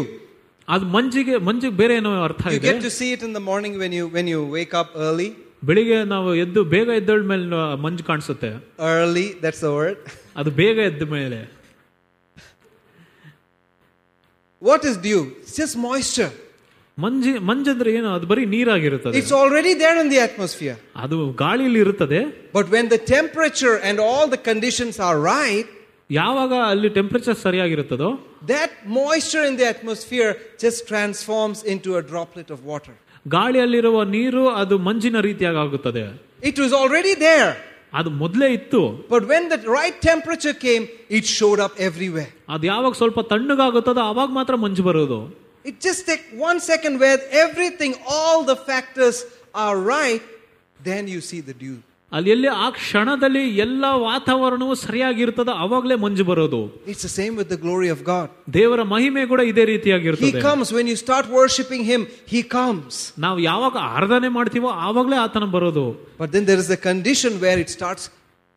ಅದು 0.68 0.86
ಮಂಜಿಗೆ 0.96 1.38
ಮಂಜಿಗೆ 1.48 1.76
ಬೇರೆ 1.76 1.96
ಏನೋ 1.96 2.12
ಅರ್ಥ 2.24 2.44
You 2.48 2.58
ಇದೆ 2.60 2.70
get 2.70 2.80
to 2.82 2.94
see 3.00 3.10
it 3.16 3.24
in 3.24 3.34
the 3.34 3.44
morning 3.50 3.74
when 3.82 3.92
you 3.98 4.06
when 4.16 4.28
you 4.28 4.40
wake 4.58 4.74
up 4.82 4.92
early. 5.08 5.30
ಬೆಳಿಗ್ಗೆ 5.64 5.98
ನಾವು 6.14 6.30
ಎದ್ದು 6.44 6.62
ಬೇಗ 6.74 6.88
ಎದ್ದಳ 7.02 7.22
ಮೇಲೆ 7.32 7.46
ಮಂಜು 7.86 8.04
ಕಾಣಿಸುತ್ತೆ 8.10 8.50
Early, 8.94 9.28
that's 9.44 9.62
the 9.68 9.74
word. 9.80 10.00
ಅದು 10.42 10.52
ಬೇಗ 10.62 10.78
ಎದ್ದ 10.92 11.04
ಮೇಲೆ 11.18 11.40
What 14.62 14.84
is 14.86 14.98
dew? 14.98 15.22
It's 15.42 15.56
just 15.56 15.76
moisture. 15.90 16.32
ಮಂಜಿ 16.98 17.32
ಮಂಜಂದ್ರೆ 17.50 17.90
ಏನು 18.00 18.10
ಅದು 18.18 18.26
ಬರೀ 18.32 18.44
ನೀರಾಗಿರುತ್ತದೆ 18.54 19.16
It's 19.22 19.34
already 19.42 19.74
there 19.82 19.98
in 20.04 20.10
the 20.14 20.20
atmosphere. 20.28 20.76
ಅದು 21.06 21.18
ಗಾಳಿಯಲ್ಲಿ 21.44 21.82
ಇರುತ್ತದೆ 21.86 22.22
But 22.58 22.68
when 22.76 22.86
the 22.96 23.02
temperature 23.18 23.76
and 23.88 23.98
all 24.10 24.26
the 24.36 24.42
conditions 24.52 24.96
are 25.08 25.18
right, 25.34 25.68
ಯಾವಾಗ 26.10 26.54
ಅಲ್ಲಿ 26.72 26.90
temperature 27.00 27.38
ಸರಿಯಾಗಿರುತ್ತದೋ 27.46 28.10
that 28.54 28.72
moisture 29.00 29.44
in 29.50 29.56
the 29.62 29.68
atmosphere 29.74 30.32
just 30.64 30.80
transforms 30.92 31.60
into 31.74 31.92
a 32.00 32.04
droplet 32.12 32.50
of 32.56 32.60
water. 32.74 32.96
ಗಾಳಿಯಲ್ಲಿರುವ 33.26 34.00
ನೀರು 34.16 34.44
ಅದು 34.62 34.78
ಮಂಜಿನ 34.88 35.20
ರೀತಿಯಾಗಿ 35.30 35.60
ಆಗುತ್ತದೆ 35.66 36.06
It 36.50 36.58
was 36.64 36.74
already 36.82 37.14
there. 37.30 37.52
ಅದು 38.00 38.10
ಮೊದಲೇ 38.24 38.48
ಇತ್ತು 38.60 38.82
But 39.14 39.24
when 39.32 39.44
the 39.54 39.60
right 39.80 39.98
temperature 40.12 40.56
came, 40.68 40.84
it 41.18 41.26
showed 41.38 41.60
up 41.66 41.74
everywhere. 41.90 42.30
ಅದು 42.56 42.66
ಯಾವಾಗ 42.72 42.94
ಸ್ವಲ್ಪ 43.02 43.20
ತಣ್ಣಗಾಗುತ್ತದೋ 43.32 44.04
ಅವಾಗ 44.14 44.30
ಮಾತ್ರ 44.40 44.56
ಮಂಜು 44.66 44.84
ಬರೋದು 44.90 45.20
It 45.70 45.78
just 45.88 46.02
take 46.12 46.26
one 46.50 46.60
second 46.72 46.96
where 47.04 47.20
everything, 47.46 47.92
all 48.16 48.40
the 48.52 48.58
factors 48.70 49.18
are 49.64 49.76
right, 49.96 50.24
then 50.90 51.04
you 51.14 51.22
see 51.30 51.40
the 51.50 51.56
dew. 51.64 51.78
ಅಲ್ಲಿ 52.12 52.30
ಎಲ್ಲಿ 52.34 52.50
ಆ 52.64 52.68
ಕ್ಷಣದಲ್ಲಿ 52.78 53.42
ಎಲ್ಲ 53.64 53.86
ವಾತಾವರಣವು 54.04 54.74
ಸರಿಯಾಗಿರ್ತದ 54.84 55.52
ಅವಾಗಲೇ 55.66 55.96
ಮಂಜು 56.04 56.24
ಬರೋದು 56.30 56.60
It's 56.92 57.04
the 57.08 57.14
same 57.20 57.34
with 57.40 57.50
the 57.54 57.60
glory 57.66 57.90
of 57.96 58.00
God. 58.12 58.28
ದೇವರ 58.58 58.82
ಮಹಿಮೆ 58.94 59.24
ಕೂಡ 59.32 59.42
ಇದೇ 59.52 59.64
He 59.66 59.72
ರೀತಿಯಾಗಿರ್ತದೆ 59.72 60.42
comes 60.50 60.70
when 60.78 60.88
you 60.92 60.98
start 61.06 61.26
worshiping 61.40 61.82
Him, 61.92 62.02
He 62.34 62.42
comes. 62.58 62.92
ನಾವು 63.26 63.40
ಯಾವಾಗ 63.50 63.76
ಆರಾಧನೆ 63.96 64.30
ಮಾಡ್ತೀವೋ 64.38 64.70
ಆವಾಗಲೇ 64.90 65.18
ಆತನ 65.26 65.48
ಬರೋದು 65.58 65.86
But 66.22 66.30
then 66.36 66.46
there 66.52 66.62
is 66.66 66.70
a 66.80 66.82
condition 66.90 67.34
where 67.46 67.60
it 67.66 67.72
starts 67.78 68.06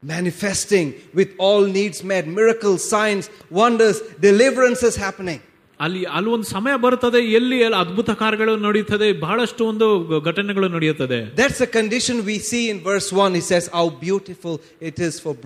manifesting 0.02 0.88
with 1.18 1.30
all 1.38 1.62
needs 1.78 1.98
met, 2.04 2.26
miracles, 2.40 2.80
signs, 2.88 3.24
wonders, 3.60 3.96
deliverances 4.20 4.96
happening. 4.96 5.40
ಅಲ್ಲಿ 5.83 6.03
ಅಲ್ಲಿ 6.17 6.29
ಒಂದು 6.29 6.47
ಸಮಯ 6.49 6.73
ಬರುತ್ತದೆ 6.77 7.19
ಎಲ್ಲಿ 7.39 7.63
ಅದ್ಭುತ 7.63 8.09
ಕಾರ್ಯಗಳು 8.09 8.55
ನಡೆಯುತ್ತದೆ 8.57 9.07
ಬಹಳಷ್ಟು 9.25 9.65
ಒಂದು 9.65 9.87
ಘಟನೆಗಳು 10.19 10.67
ನಡೆಯುತ್ತದೆ. 10.67 11.19
That's 11.37 11.61
a 11.61 11.69
condition 11.77 12.21
we 12.21 12.37
see 12.49 12.61
in 12.67 12.81
verse 12.85 13.13
one 13.13 13.35
is 13.41 13.51
as 13.51 13.69
how 13.75 13.85
beautiful 13.89 14.57
it 14.89 14.99
is 14.99 15.21
for 15.21 15.37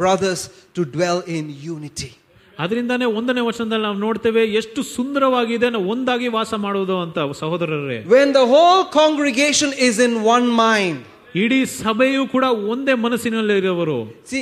brothers 0.00 0.44
to 0.74 0.82
dwell 0.96 1.22
in 1.28 1.50
unity 1.62 2.10
ಅದರಿಂದಾನೆ 2.58 3.04
ಒಂದನೇ 3.18 3.40
ವರ್ಷದಲ್ಲಿ 3.40 3.82
ನಾವು 3.82 3.98
ನೋಡ್ತೇವೆ 3.98 4.42
ಎಷ್ಟು 4.60 4.80
ಸುಂದರವಾಗಿದೆ 4.82 5.68
ಒಂದಾಗಿ 5.92 6.28
ವಾಸ 6.28 6.54
ಮಾಡುವುದು 6.54 6.96
ಅಂತ 7.00 7.18
ಸಹೋದರರೇ. 7.38 7.98
When 8.16 8.34
the 8.34 8.40
whole 8.54 8.82
congregation 8.92 9.72
is 9.88 10.00
in 10.00 10.16
one 10.36 10.48
mind 10.56 11.00
ಇಡೀ 11.36 11.60
ಸಭೆಯು 11.64 12.22
ಕೂಡ 12.26 12.44
ಒಂದೇ 12.72 12.94
ಮನಸ್ಸಿನಲ್ಲಿರುವವರು. 12.94 13.98
See 14.30 14.40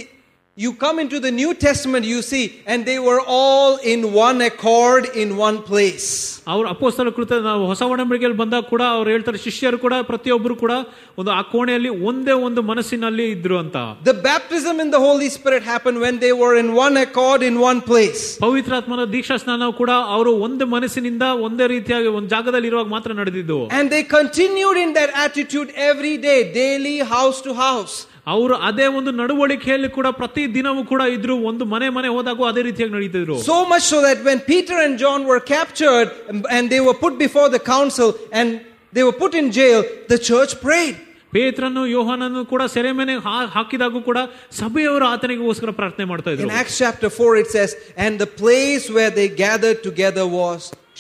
you 0.58 0.74
come 0.76 1.00
into 1.00 1.20
the 1.20 1.32
New 1.32 1.56
Testament, 1.56 2.06
you 2.06 2.22
see, 2.22 2.62
and 2.68 2.86
they 2.86 3.00
were 3.00 3.20
all 3.36 3.78
in 3.78 4.14
one 4.14 4.40
accord 4.42 5.06
in 5.16 5.36
one 5.38 5.58
place. 5.64 6.08
ಅವ್ರ 6.54 6.66
ಅಪೋಸ್ತಲ 6.74 7.10
ಕೃತ 7.18 7.34
ನಾವು 7.46 7.64
ಹೊಸ 7.70 7.82
ಒಡಂಬಡಿಕೆಯಲ್ಲಿ 7.94 8.38
ಬಂದಾಗ 8.42 8.66
ಕೂಡ 8.72 8.84
ಅವ್ರು 8.96 9.10
ಹೇಳ್ತಾರೆ 9.14 9.40
ಶಿಷ್ಯರು 9.46 9.78
ಕೂಡ 9.86 9.94
ಪ್ರತಿಯೊಬ್ಬರು 10.10 10.56
ಕೂಡ 10.64 10.74
ಒಂದು 11.20 11.32
ಆ 11.38 11.42
ಕೋಣೆಯಲ್ಲಿ 11.54 11.92
ಒಂದೇ 12.10 12.36
ಒಂದು 12.48 12.62
ಮನಸ್ಸಿನಲ್ಲಿ 12.70 13.26
ಇದ್ರು 13.36 13.58
ಅಂತ 13.64 13.78
The 14.12 14.16
baptism 14.30 14.76
in 14.86 14.90
the 14.96 15.02
Holy 15.08 15.30
Spirit 15.38 15.64
happened 15.74 16.00
when 16.06 16.18
they 16.26 16.34
were 16.44 16.54
in 16.64 16.70
one 16.86 16.98
accord 17.06 17.42
in 17.50 17.58
one 17.70 17.82
place. 17.90 18.24
ಪವಿತ್ರಾತ್ಮನ 18.46 19.06
ದೀಕ್ಷಾ 19.16 19.38
ಸ್ನಾನ 19.44 19.72
ಕೂಡ 19.82 19.92
ಅವರು 20.18 20.34
ಒಂದು 20.48 20.68
ಮನಸ್ಸಿನಿಂದ 20.76 21.28
ಒಂದೇ 21.48 21.68
ರೀತಿಯಾಗಿ 21.76 22.12
ಒಂದು 22.20 22.30
ಜಾಗದಲ್ಲಿ 22.36 22.72
ಇರುವಾಗ 22.74 22.90
ಮಾತ್ರ 22.98 23.20
ನಡೆದಿದ್ದು 23.22 23.60
And 23.80 23.88
they 23.96 24.04
continued 24.18 24.80
in 24.86 24.92
that 25.00 25.12
attitude 25.28 25.72
every 25.92 26.16
day, 26.30 26.40
daily, 26.64 26.98
house 27.18 27.40
to 27.48 27.54
house. 27.68 27.96
ಅವರು 28.34 28.56
ಅದೇ 28.68 28.88
ಒಂದು 28.98 29.12
ನಡವಳಿಕೆಯಲ್ಲಿ 29.22 29.90
ಕೂಡ 29.98 30.08
ಪ್ರತಿ 30.20 30.44
ದಿನವೂ 30.58 30.84
ಕೂಡ 30.92 31.02
ಇದ್ರು 31.16 31.36
ಒಂದು 31.50 31.64
ಮನೆ 31.74 31.88
ಮನೆ 31.98 32.12
ಹೋದಾಗೂ 32.16 32.44
ಅದೇ 32.52 32.64
ರೀತಿಯಾಗಿ 32.70 32.94
ನಡೀತಿದ್ರು 32.98 33.38
So 33.50 33.58
much 33.72 33.86
so 33.94 34.00
that 34.08 34.20
when 34.28 34.40
Peter 34.52 34.78
and 34.86 34.96
John 35.04 35.22
were 35.32 35.42
captured 35.56 36.10
and- 36.30 36.46
and 36.56 36.64
they 36.74 36.82
were 36.88 36.98
put 37.06 37.16
before 37.26 37.48
the 37.58 37.64
council 37.74 38.10
and 38.40 38.50
they 38.94 39.04
were 39.08 39.18
put 39.24 39.34
in 39.34 39.48
jail, 39.60 39.80
the 40.14 40.20
church 40.30 40.54
prayed. 40.66 40.96
ಪೇತ್ರನು 41.34 41.84
ಯೋಹಾನನ್ನು 41.88 42.42
ಕೂಡ 42.46 42.64
ಸೆರೆಮನೆ 42.74 43.14
ಹಾಕಿದಾಗೂ 43.56 44.00
ಕೂಡ 44.02 44.20
ಸಭೆಯವರು 44.60 45.06
ಆತನಿಗೋಸ್ಕರ 45.06 45.72
ಪ್ರಾರ್ಥನೆ 45.80 46.06
ಮಾಡ್ತಾ 46.12 46.30
In 46.32 46.36
ಇದ್ರು 46.38 46.50
Acts 46.60 46.76
chapter 46.84 47.10
4, 47.18 47.32
it 47.38 47.50
says, 47.56 47.72
And 48.04 48.14
the 48.24 48.30
place 48.42 48.86
where 48.98 49.12
they 49.20 49.28
gathered 49.46 49.80
together 49.90 50.26
was 50.40 50.60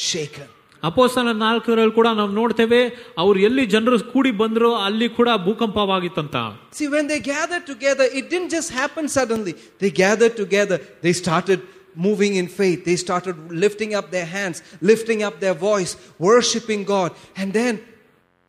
shaken. 0.09 0.47
ಅಪೋಸ್ತಲ 0.88 1.32
ನಾಲ್ಕರಲ್ಲಿ 1.43 1.93
ಕೂಡ 1.97 2.07
ನಾವು 2.20 2.32
ನೋಡ್ತೇವೆ 2.39 2.80
ಅವ್ರು 3.24 3.39
ಎಲ್ಲಿ 3.47 3.66
ಜನರು 3.74 3.97
ಕೂಡಿ 4.14 4.32
ಬಂದ್ರು 4.41 4.70
ಅಲ್ಲಿ 4.88 5.07
ಕೂಡ 5.20 5.30
ಭೂಕಂಪವಾಗಿತ್ತಂತ 5.45 6.36
See, 6.80 6.88
when 6.88 7.07
they 7.11 7.20
gathered 7.20 7.66
together, 7.74 8.05
it 8.20 8.30
didn't 8.32 8.51
just 8.57 8.72
happen 8.82 9.07
suddenly. 9.07 9.53
They 9.82 9.91
gathered 9.91 10.36
together, 10.43 10.78
they 11.05 11.14
started 11.14 11.61
moving 11.95 12.36
in 12.36 12.47
faith, 12.47 12.84
they 12.86 12.95
started 12.95 13.36
lifting 13.51 13.93
up 13.93 14.11
their 14.11 14.26
hands, 14.26 14.64
lifting 14.82 15.24
up 15.24 15.39
their 15.39 15.53
voice, 15.53 15.95
worshiping 16.20 16.84
God. 16.84 17.11
And 17.36 17.53
then 17.53 17.82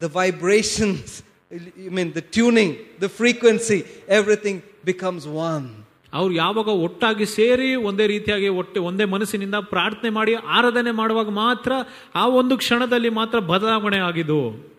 the 0.01 0.09
vibrations, 0.09 1.23
I 1.53 1.91
mean, 1.91 2.13
the 2.13 2.23
tuning, 2.23 2.79
the 2.99 3.09
frequency, 3.09 3.85
everything 4.09 4.63
becomes 4.85 5.27
one. 5.27 5.78
ಅವ್ರು 6.14 6.34
ಯಾವಾಗ 6.34 6.68
ಒಟ್ಟಾಗಿ 6.68 7.26
ಸೇರಿ 7.26 7.76
ಒಂದೇ 7.76 8.08
ರೀತಿಯಾಗಿ 8.08 8.48
ಒಟ್ಟೆ 8.48 8.80
ಒಂದೇ 8.80 9.06
ಮನಸ್ಸಿನಿಂದ 9.06 9.56
ಪ್ರಾರ್ಥನೆ 9.56 10.10
ಮಾಡಿ 10.10 10.36
ಆರಾಧನೆ 10.36 10.92
ಮಾಡುವಾಗ 10.92 11.30
ಮಾತ್ರ 11.30 11.72
ಆ 12.16 12.28
ಒಂದು 12.28 12.58
ಕ್ಷಣದಲ್ಲಿ 12.58 13.10
ಮಾತ್ರ 13.10 13.40
ಬದಲಾವಣೆ 13.40 13.98
ಆಗಿದ್ದು 13.98 14.70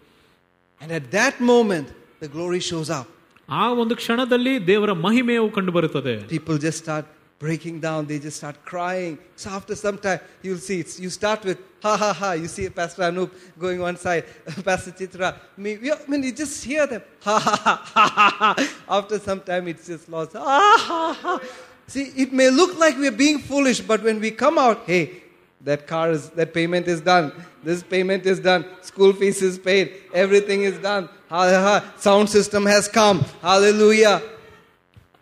And 0.81 0.93
at 0.93 1.05
that 1.13 1.35
moment, 1.43 1.87
the 2.23 2.29
glory 2.37 2.61
shows 2.71 2.91
up. 2.91 3.07
ಆ 3.49 3.73
ಒಂದು 3.73 3.97
ಕ್ಷಣದಲ್ಲಿ 3.97 4.67
ದೇವರ 4.67 4.93
ಮಹಿಮೆಯು 4.93 5.51
ಕಂಡು 5.51 5.73
ಬರುತ್ತದೆ 5.73 6.29
People 6.29 6.57
just 6.57 6.79
start 6.83 7.05
breaking 7.41 7.81
down, 7.81 8.07
they 8.07 8.19
just 8.19 8.37
start 8.37 8.63
crying. 8.65 9.19
So 9.35 9.51
after 9.51 9.75
some 9.75 9.99
time, 9.99 10.21
you'll 10.43 10.59
see, 10.59 10.81
it's, 10.81 11.01
you 11.01 11.09
start 11.09 11.43
with 11.43 11.59
ha 11.83 11.97
ha 11.97 12.13
ha. 12.13 12.33
You 12.33 12.47
see 12.47 12.69
Pastor 12.69 13.03
Anup 13.03 13.31
going 13.59 13.81
one 13.81 13.97
side, 13.97 14.27
Pastor 14.65 14.93
Chitra, 14.93 15.35
me. 15.57 15.91
I 15.91 15.97
mean, 16.07 16.23
you 16.23 16.33
just 16.33 16.63
hear 16.63 16.87
them 16.87 17.03
ha 17.21 17.39
ha 17.41 17.57
ha 17.57 17.83
ha 17.95 18.37
ha. 18.39 18.69
After 18.89 19.19
some 19.19 19.41
time, 19.41 19.67
it's 19.69 19.87
just 19.87 20.09
lost. 20.09 20.35
Ha 20.35 20.45
ha 20.45 21.19
ha. 21.21 21.41
See, 21.87 22.13
it 22.15 22.33
may 22.33 22.51
look 22.51 22.79
like 22.79 22.97
we're 22.99 23.11
being 23.11 23.39
foolish, 23.39 23.81
but 23.81 24.03
when 24.03 24.21
we 24.21 24.31
come 24.31 24.59
out, 24.59 24.83
hey, 24.87 25.23
that 25.63 25.87
car 25.87 26.11
is, 26.11 26.29
that 26.31 26.53
payment 26.55 26.87
is 26.89 27.01
done. 27.01 27.33
This 27.65 27.83
payment 27.83 28.27
is 28.27 28.39
done. 28.39 28.67
School 28.83 29.15
fees 29.15 29.43
is 29.43 29.59
paid. 29.59 29.95
Everything 30.13 30.63
is 30.63 30.79
done. 30.79 31.09
Ha 31.31 31.49
ha. 31.49 31.95
Sound 31.97 32.29
system 32.29 32.67
has 32.67 32.87
come. 32.87 33.21
Hallelujah. 33.41 34.23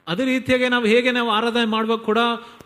ಅದೇ 0.09 0.25
ರೀತಿಯಾಗಿ 0.25 0.69
ನಾವು 0.69 0.85
ಹೇಗೆ 0.85 1.11
ನಾವು 1.11 1.31
ಆರಾಧನೆ 1.31 1.65
ಮಾಡುವಾಗ 1.65 2.01
ಕೂಡ 2.01 2.19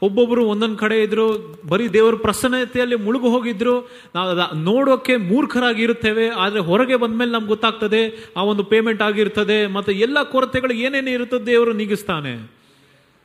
ಒಬ್ಬೊಬ್ಬರು 0.03 0.45
ಒಂದೊಂದು 0.45 0.77
ಕಡೆ 0.77 1.03
ಇದ್ರು 1.03 1.27
ಬರೀ 1.69 1.89
ದೇವರ 1.89 2.15
ಪ್ರಸನ್ನತೆಯಲ್ಲಿ 2.15 2.97
ಮುಳುಗು 2.97 3.31
ಹೋಗಿದ್ರು 3.31 3.75
ನಾವು 4.15 4.57
ನೋಡೋಕೆ 4.59 5.17
ಮೂರ್ಖರಾಗಿರುತ್ತೇವೆ 5.17 6.29
ಆದರೆ 6.29 6.61
ಹೊರಗೆ 6.61 6.97
ಬಂದ 6.97 7.15
ಮೇಲೆ 7.15 7.31
ನಮ್ಗೆ 7.31 7.49
ಗೊತ್ತಾಗ್ತದೆ 7.49 8.03
ಆ 8.37 8.43
ಒಂದು 8.43 8.65
ಪೇಮೆಂಟ್ 8.65 9.03
ಆಗಿರ್ತದೆ 9.03 9.67
ಮತ್ತೆ 9.67 9.93
ಎಲ್ಲ 9.93 10.23
ಕೊರತೆಗಳು 10.23 10.73
ಏನೇನು 10.73 11.11
ಇರುತ್ತದೆ 11.11 11.47
ದೇವರು 11.47 11.73
ನೀಗಿಸ್ತಾನೆ. 11.73 12.35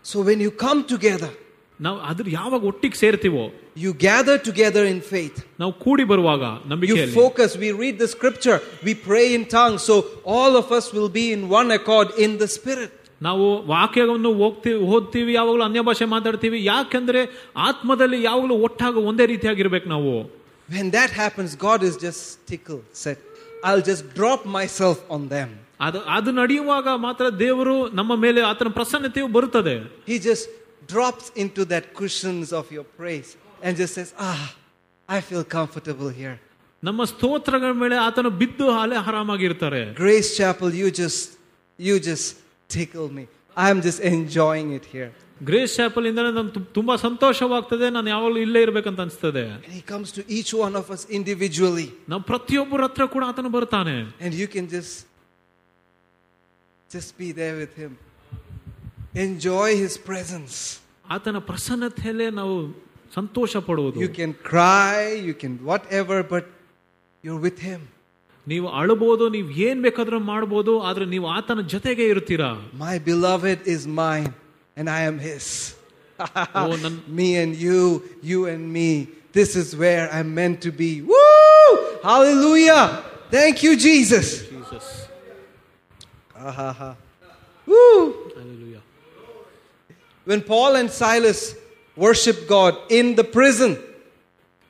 So 0.06 0.24
when 0.24 0.42
you 0.42 0.52
come 0.52 0.84
together 0.84 1.36
ನಾವು 1.82 1.98
ಅದ್ರ 2.00 2.26
ಯಾವಾಗ 2.30 2.64
ಒಟ್ಟಿಗೆ 2.64 2.98
ಸೇರ್ತೀವೋ 2.98 3.44
you 3.78 3.94
gather 3.94 4.40
together 4.46 4.88
in 4.88 5.02
faith 5.02 5.40
ನಾವು 5.60 5.72
ಕೂಡಿ 5.74 6.04
ಬರುವಾಗ 6.04 6.44
ನಮಗೆ 6.66 7.06
focus 7.14 7.58
we 7.58 7.72
read 7.72 8.00
the 8.00 8.06
scripture 8.06 8.60
we 8.84 8.94
pray 8.94 9.26
in 9.34 9.46
tongue 9.46 9.80
so 9.80 9.96
all 10.28 10.56
of 10.56 10.72
us 10.72 10.96
will 10.96 11.10
be 11.10 11.26
in 11.30 11.44
one 11.52 11.72
accord 11.72 12.12
in 12.20 12.40
the 12.40 12.42
spirit 12.46 12.97
ನಾವು 13.27 13.45
ವಾಕ್ಯವನ್ನು 13.73 14.31
ಹೋಗ್ತೀವಿ 14.43 14.79
ಓದ್ತೀವಿ 14.95 15.33
ಯಾವಾಗಲೂ 15.39 15.65
ಅನ್ಯ 15.69 15.83
ಭಾಷೆ 15.89 16.07
ಮಾತಾಡ್ತೀವಿ 16.15 16.59
ಯಾಕೆಂದ್ರೆ 16.65 17.21
ಆತ್ಮದಲ್ಲಿ 17.69 18.19
ಯಾವಾಗಲೂ 18.29 18.55
ಒಟ್ಟಾಗ 18.69 18.97
ಒಂದೇ 19.11 19.27
ರೀತಿಯಾಗಿರ್ಬೇಕು 19.35 19.89
ನಾವು 19.97 20.15
When 20.69 20.89
that 20.91 21.11
happens, 21.23 21.51
God 21.69 21.81
is 21.83 21.95
just 22.05 22.23
tickled, 22.51 22.85
said, 23.03 23.19
I'll 23.67 23.85
just 23.91 24.05
drop 24.19 24.41
myself 24.59 24.99
on 25.17 25.23
them. 25.35 25.49
ಅದು 25.81 25.99
ಅದು 26.17 26.31
ನಡೆಯುವಾಗ 26.33 26.89
ಮಾತ್ರ 27.07 27.25
ದೇವರು 27.45 27.75
ನಮ್ಮ 27.99 28.13
ಮೇಲೆ 28.25 28.41
ಆತನ 28.51 28.71
ಪ್ರಸನ್ನತೆಯು 28.79 29.29
ಬರುತ್ತದೆ 29.37 29.75
He 30.11 30.19
just 30.29 30.45
drops 30.93 31.27
into 31.43 31.65
that 31.73 31.85
cushions 32.01 32.49
of 32.61 32.67
your 32.77 32.87
praise 33.01 33.31
and 33.65 33.73
just 33.83 33.95
says, 33.99 34.11
Ah, 34.31 34.45
I 35.09 35.21
feel 35.29 35.45
comfortable 35.59 36.11
here. 36.21 36.37
ನಮ್ಮ 36.83 37.05
ಸ್ತೋತ್ರಗಳ 37.05 37.73
ಮೇಲೆ 37.83 37.97
ಆತನು 38.07 38.31
ಬಿದ್ದು 38.43 38.67
ಅಲೆ 38.83 38.97
ಆರಾಮಾಗಿರ್ತಾರೆ 39.09 39.83
Grace 40.03 40.31
Chapel, 40.39 40.71
you 40.83 40.89
just, 41.03 41.21
you 41.79 41.97
just 42.11 42.29
tickle 42.71 43.09
me. 43.11 43.25
I'm 43.57 43.79
just 43.83 44.01
enjoying 44.15 44.71
it 44.73 44.87
here. 44.95 45.11
Grace 45.45 45.73
ಶಾಪಲ್ 45.77 46.05
ಇಂದ 46.07 46.19
ನಾನು 46.19 46.51
ತು- 46.51 46.65
ತುಂಬಾ 46.75 46.97
ಸಂತೋಷವಾಗ್ತದೆ 46.97 47.91
ನಾನು 47.91 48.09
ಯಾವಾಗಲೂ 48.09 48.39
ಇಲ್ಲೇ 48.39 48.63
ಇರ್ಬೇಕಂತ 48.63 49.01
ಅನ್ಸ್ತದೆ 49.01 49.43
And 49.57 49.73
He 49.79 49.83
comes 49.93 50.09
to 50.13 50.23
each 50.39 50.51
one 50.67 50.75
of 50.81 50.87
us 50.95 51.03
individually. 51.11 51.89
ನಾವು 52.09 52.23
ಪ್ರತಿಯೊಬ್ಬರ 52.23 52.85
ಹತ್ರ 52.85 53.07
ಕೂಡ 53.07 53.25
ಆತನು 53.25 53.49
ಬರ್ತಾನೆ 53.49 53.97
And 54.21 54.35
you 54.43 54.49
can 54.55 54.67
just 54.77 54.95
just 56.91 57.11
be 57.19 57.33
there 57.33 57.57
with 57.57 57.75
him. 57.83 57.93
Enjoy 59.15 59.69
his 59.85 59.97
presence. 60.11 60.55
ಆತನ 61.11 61.39
ಪ್ರಸನ್ನತೆಯಲ್ಲೇ 61.39 62.31
ನಾವು 62.31 62.55
ಸಂತೋಷ 63.15 63.57
ಪಡುವುದು 63.69 64.01
You 64.01 64.13
can 64.21 64.33
cry, 64.51 64.99
you 65.29 65.35
can 65.43 65.53
whatever, 65.71 66.19
but 66.35 66.45
you're 67.25 67.43
with 67.49 67.59
him. 67.71 67.81
ನೀವು 68.47 68.67
ಅಳಬಹುದು 68.79 69.25
ನೀವು 69.35 69.49
ಏನ್ 69.67 69.81
ಬೇಕಾದ್ರೂ 69.87 70.19
ಮಾಡ್ಬೋದು 70.33 70.73
ಆದ್ರೆ 70.89 71.05
ನೀವು 71.15 71.27
ಆತನ 71.37 71.61
ಜೊತೆಗೆ 71.75 72.05
ಇರ್ತೀರಾ 72.13 72.51
My 72.85 72.95
beloved 73.11 73.61
is 73.67 73.83
mine, 74.01 74.31
and 74.77 74.87
I 74.91 75.03
am 75.03 75.19
his. 75.21 75.47
Oh, 76.63 76.73
nan- 76.77 77.03
me 77.11 77.29
and 77.37 77.53
you, 77.57 77.79
you 78.23 78.41
and 78.47 78.63
me. 78.73 78.89
This 79.33 79.51
is 79.57 79.69
where 79.75 80.05
I'm 80.17 80.31
meant 80.35 80.59
to 80.63 80.71
be. 80.73 80.91
Woo! 81.03 81.71
Hallelujah! 82.03 82.83
Thank 83.31 83.57
you, 83.63 83.73
Jesus. 83.79 84.27
Ahaha. 86.41 86.91
Woo! 87.69 87.95
When 90.27 90.43
Paul 90.43 90.77
and 90.77 90.91
Silas 90.93 91.41
worshiped 91.97 92.45
God 92.49 92.75
in 92.91 93.15
the 93.15 93.27
prison, 93.37 93.73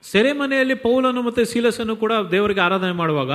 ಸೆರೆಮನೆಯಲ್ಲಿ 0.04 0.74
ಪೌಲನು 0.84 1.20
ಮತ್ತೆ 1.22 1.42
ಸೀಲಸನ್ನು 1.44 1.94
ಕೂಡ 1.96 2.12
ದೇವರಿಗೆ 2.30 2.60
ಆರಾಧನೆ 2.60 2.92
ಮಾಡುವಾಗ 2.92 3.32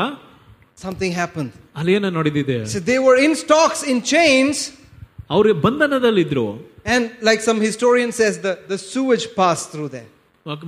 something 0.85 1.11
happened. 1.23 1.51
ಅಲ್ಲಿ 1.79 1.93
ಏನೋ 1.97 2.09
ನಡೆದಿದೆ 2.19 2.57
So 2.73 2.79
they 2.91 2.99
were 3.07 3.17
in 3.27 3.33
stocks, 3.45 3.81
in 3.93 3.99
chains, 4.15 4.57
ಅವರು 5.29 5.53
ಬಂಧನದಲ್ಲಿದ್ರು 5.67 6.47
And 6.93 7.03
like 7.29 7.41
some 7.47 7.59
historian 7.69 8.11
says, 8.19 8.33
the, 8.45 8.53
the 8.71 8.77
sewage 8.91 9.25
passed 9.39 9.67
through 9.73 9.89
there. 9.97 10.09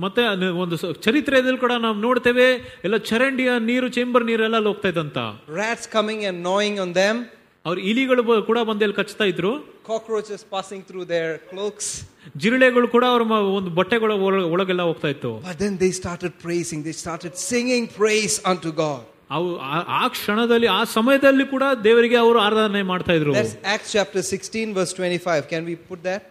ಮತ್ತೆ 0.04 0.22
ಅದ್ 0.32 0.42
ಒಂದು 0.62 0.76
ಸ- 0.76 0.90
ಚರಿತ್ರೆಯಲ್ಲಿ 1.04 1.60
ಕೂಡ 1.64 1.74
ನಾವು 1.84 1.96
ನೋಡ್ತೇವೆ 2.06 2.46
ಎಲ್ಲ 2.86 2.96
ಚರಂಡಿಯ 3.10 3.50
ನೀರು 3.68 3.88
ಚೇಂಬರ್ 3.96 4.24
ನೀರೆಲ್ಲ 4.30 4.56
ಅಲ್ಲಿ 4.60 4.70
ಹೋಗ್ತಾ 4.72 4.88
ಇದ್ದಂತ 4.92 5.18
Rats 5.60 5.86
coming 5.96 6.20
and 6.30 6.36
gnawing 6.46 6.74
on 6.84 6.90
them, 7.00 7.16
ಅವ್ರ 7.66 7.78
ಇಲಿಗಳು 7.90 8.22
ಬ- 8.28 8.40
ಕೂಡ 8.48 8.58
ಬಂದಲ್ಲಿ 8.70 8.96
ಕಚ್ತಾ 9.00 9.24
ಇದ್ರು 9.32 9.52
cockroaches 9.90 10.42
passing 10.54 10.82
through 10.88 11.06
their 11.14 11.30
cloaks. 11.50 11.86
ಜಿರಳೆಗಳು 12.42 12.88
ಕೂಡ 12.96 13.04
ಅವ್ರ 13.14 13.22
ಮ- 13.32 13.46
ಒಂದು 13.58 13.70
ಬಟ್ಟೆಗಳ 13.70 14.12
ಒಳ- 14.26 14.48
ಒಳಗೆಲ್ಲ 14.54 14.82
ಹೋಗ್ತಾ 14.90 15.08
ಇತ್ತು 15.14 15.32
But 15.48 15.58
then 15.64 15.76
they 15.84 15.92
started 16.02 16.32
praising, 16.46 16.80
they 16.88 16.96
started 17.04 17.32
singing 17.50 17.86
praise 18.00 18.36
unto 18.52 18.72
God. 18.84 19.02
ಅವು 19.30 19.48
ಆ- 19.72 19.84
ಆ 20.00 20.08
ಕ್ಷಣದಲ್ಲಿ 20.08 20.66
ಆ 20.66 20.84
ಸಮಯದಲ್ಲಿ 20.84 21.44
ಕೂಡ 21.50 21.64
ದೇವರಿಗೆ 21.84 22.16
ಅವರು 22.16 22.38
ಆರಾಧನೆ 22.40 22.82
ಮಾಡ್ತಾ 22.82 23.12
ಇದ್ರು 23.12 23.32
That's 23.34 23.56
Acts 23.74 23.90
chapter 23.92 24.22
16, 24.30 24.74
verse 24.74 24.92
25. 24.94 25.42
Can 25.52 25.64
we 25.64 25.76
put 25.90 26.02
that? 26.02 26.22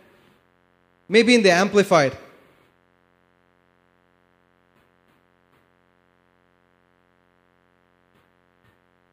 Maybe 1.10 1.34
in 1.36 1.44
the 1.44 1.54
Amplified. 1.64 2.16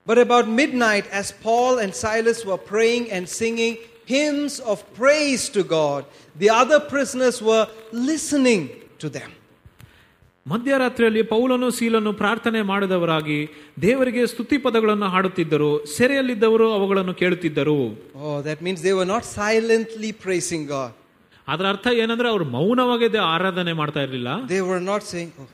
But 0.07 0.18
about 0.18 0.48
midnight, 0.48 1.07
as 1.09 1.32
Paul 1.32 1.78
and 1.78 1.94
Silas 1.94 2.44
were 2.44 2.57
praying 2.59 3.11
and 3.11 3.28
singing 3.28 3.78
hymns 4.04 4.61
of 4.61 4.84
praise 4.94 5.48
to 5.50 5.64
God, 5.64 6.04
the 6.36 6.50
other 6.50 6.78
prisoners 6.78 7.42
were 7.42 7.68
listening 7.92 8.70
to 9.00 9.09
them. 9.09 9.32
ಮಧ್ಯರಾತ್ರಿಯಲ್ಲಿ 10.47 11.21
ಪೌಲನು 11.21 11.71
ಸೀಲನ್ನು 11.71 12.13
ಪ್ರಾರ್ಥನೆ 12.13 12.61
ಮಾಡಿದವರಾಗಿ 12.61 13.49
ದೇವರಿಗೆ 13.81 14.27
ಸ್ತುತಿ 14.27 14.57
ಪದಗಳನ್ನು 14.57 15.05
ಹಾಡುತ್ತಿದ್ದರು 15.05 15.85
ಸೆರೆಯಲ್ಲಿದ್ದವರು 15.85 16.73
ಅವುಗಳನ್ನು 16.73 17.13
ಕೇಳುತ್ತಿದ್ದರು. 17.13 18.11
That 18.45 18.63
means 18.63 18.83
they 18.83 19.03
not 19.05 19.25
silently 19.25 20.11
praising 20.11 20.95
ಅದರ 21.47 21.67
ಅರ್ಥ 21.67 21.87
ಏನಂದ್ರೆ 21.87 22.29
ಅವರು 22.29 22.45
ಮೌನವಾಗಿ 22.45 23.17
ಆರಾಧನೆ 23.17 23.73
ಮಾಡ್ತಾ 23.73 23.99
ಇರಲಿಲ್ಲ. 23.99 24.27
They were 24.49 24.81
not 24.81 25.03
saying 25.03 25.49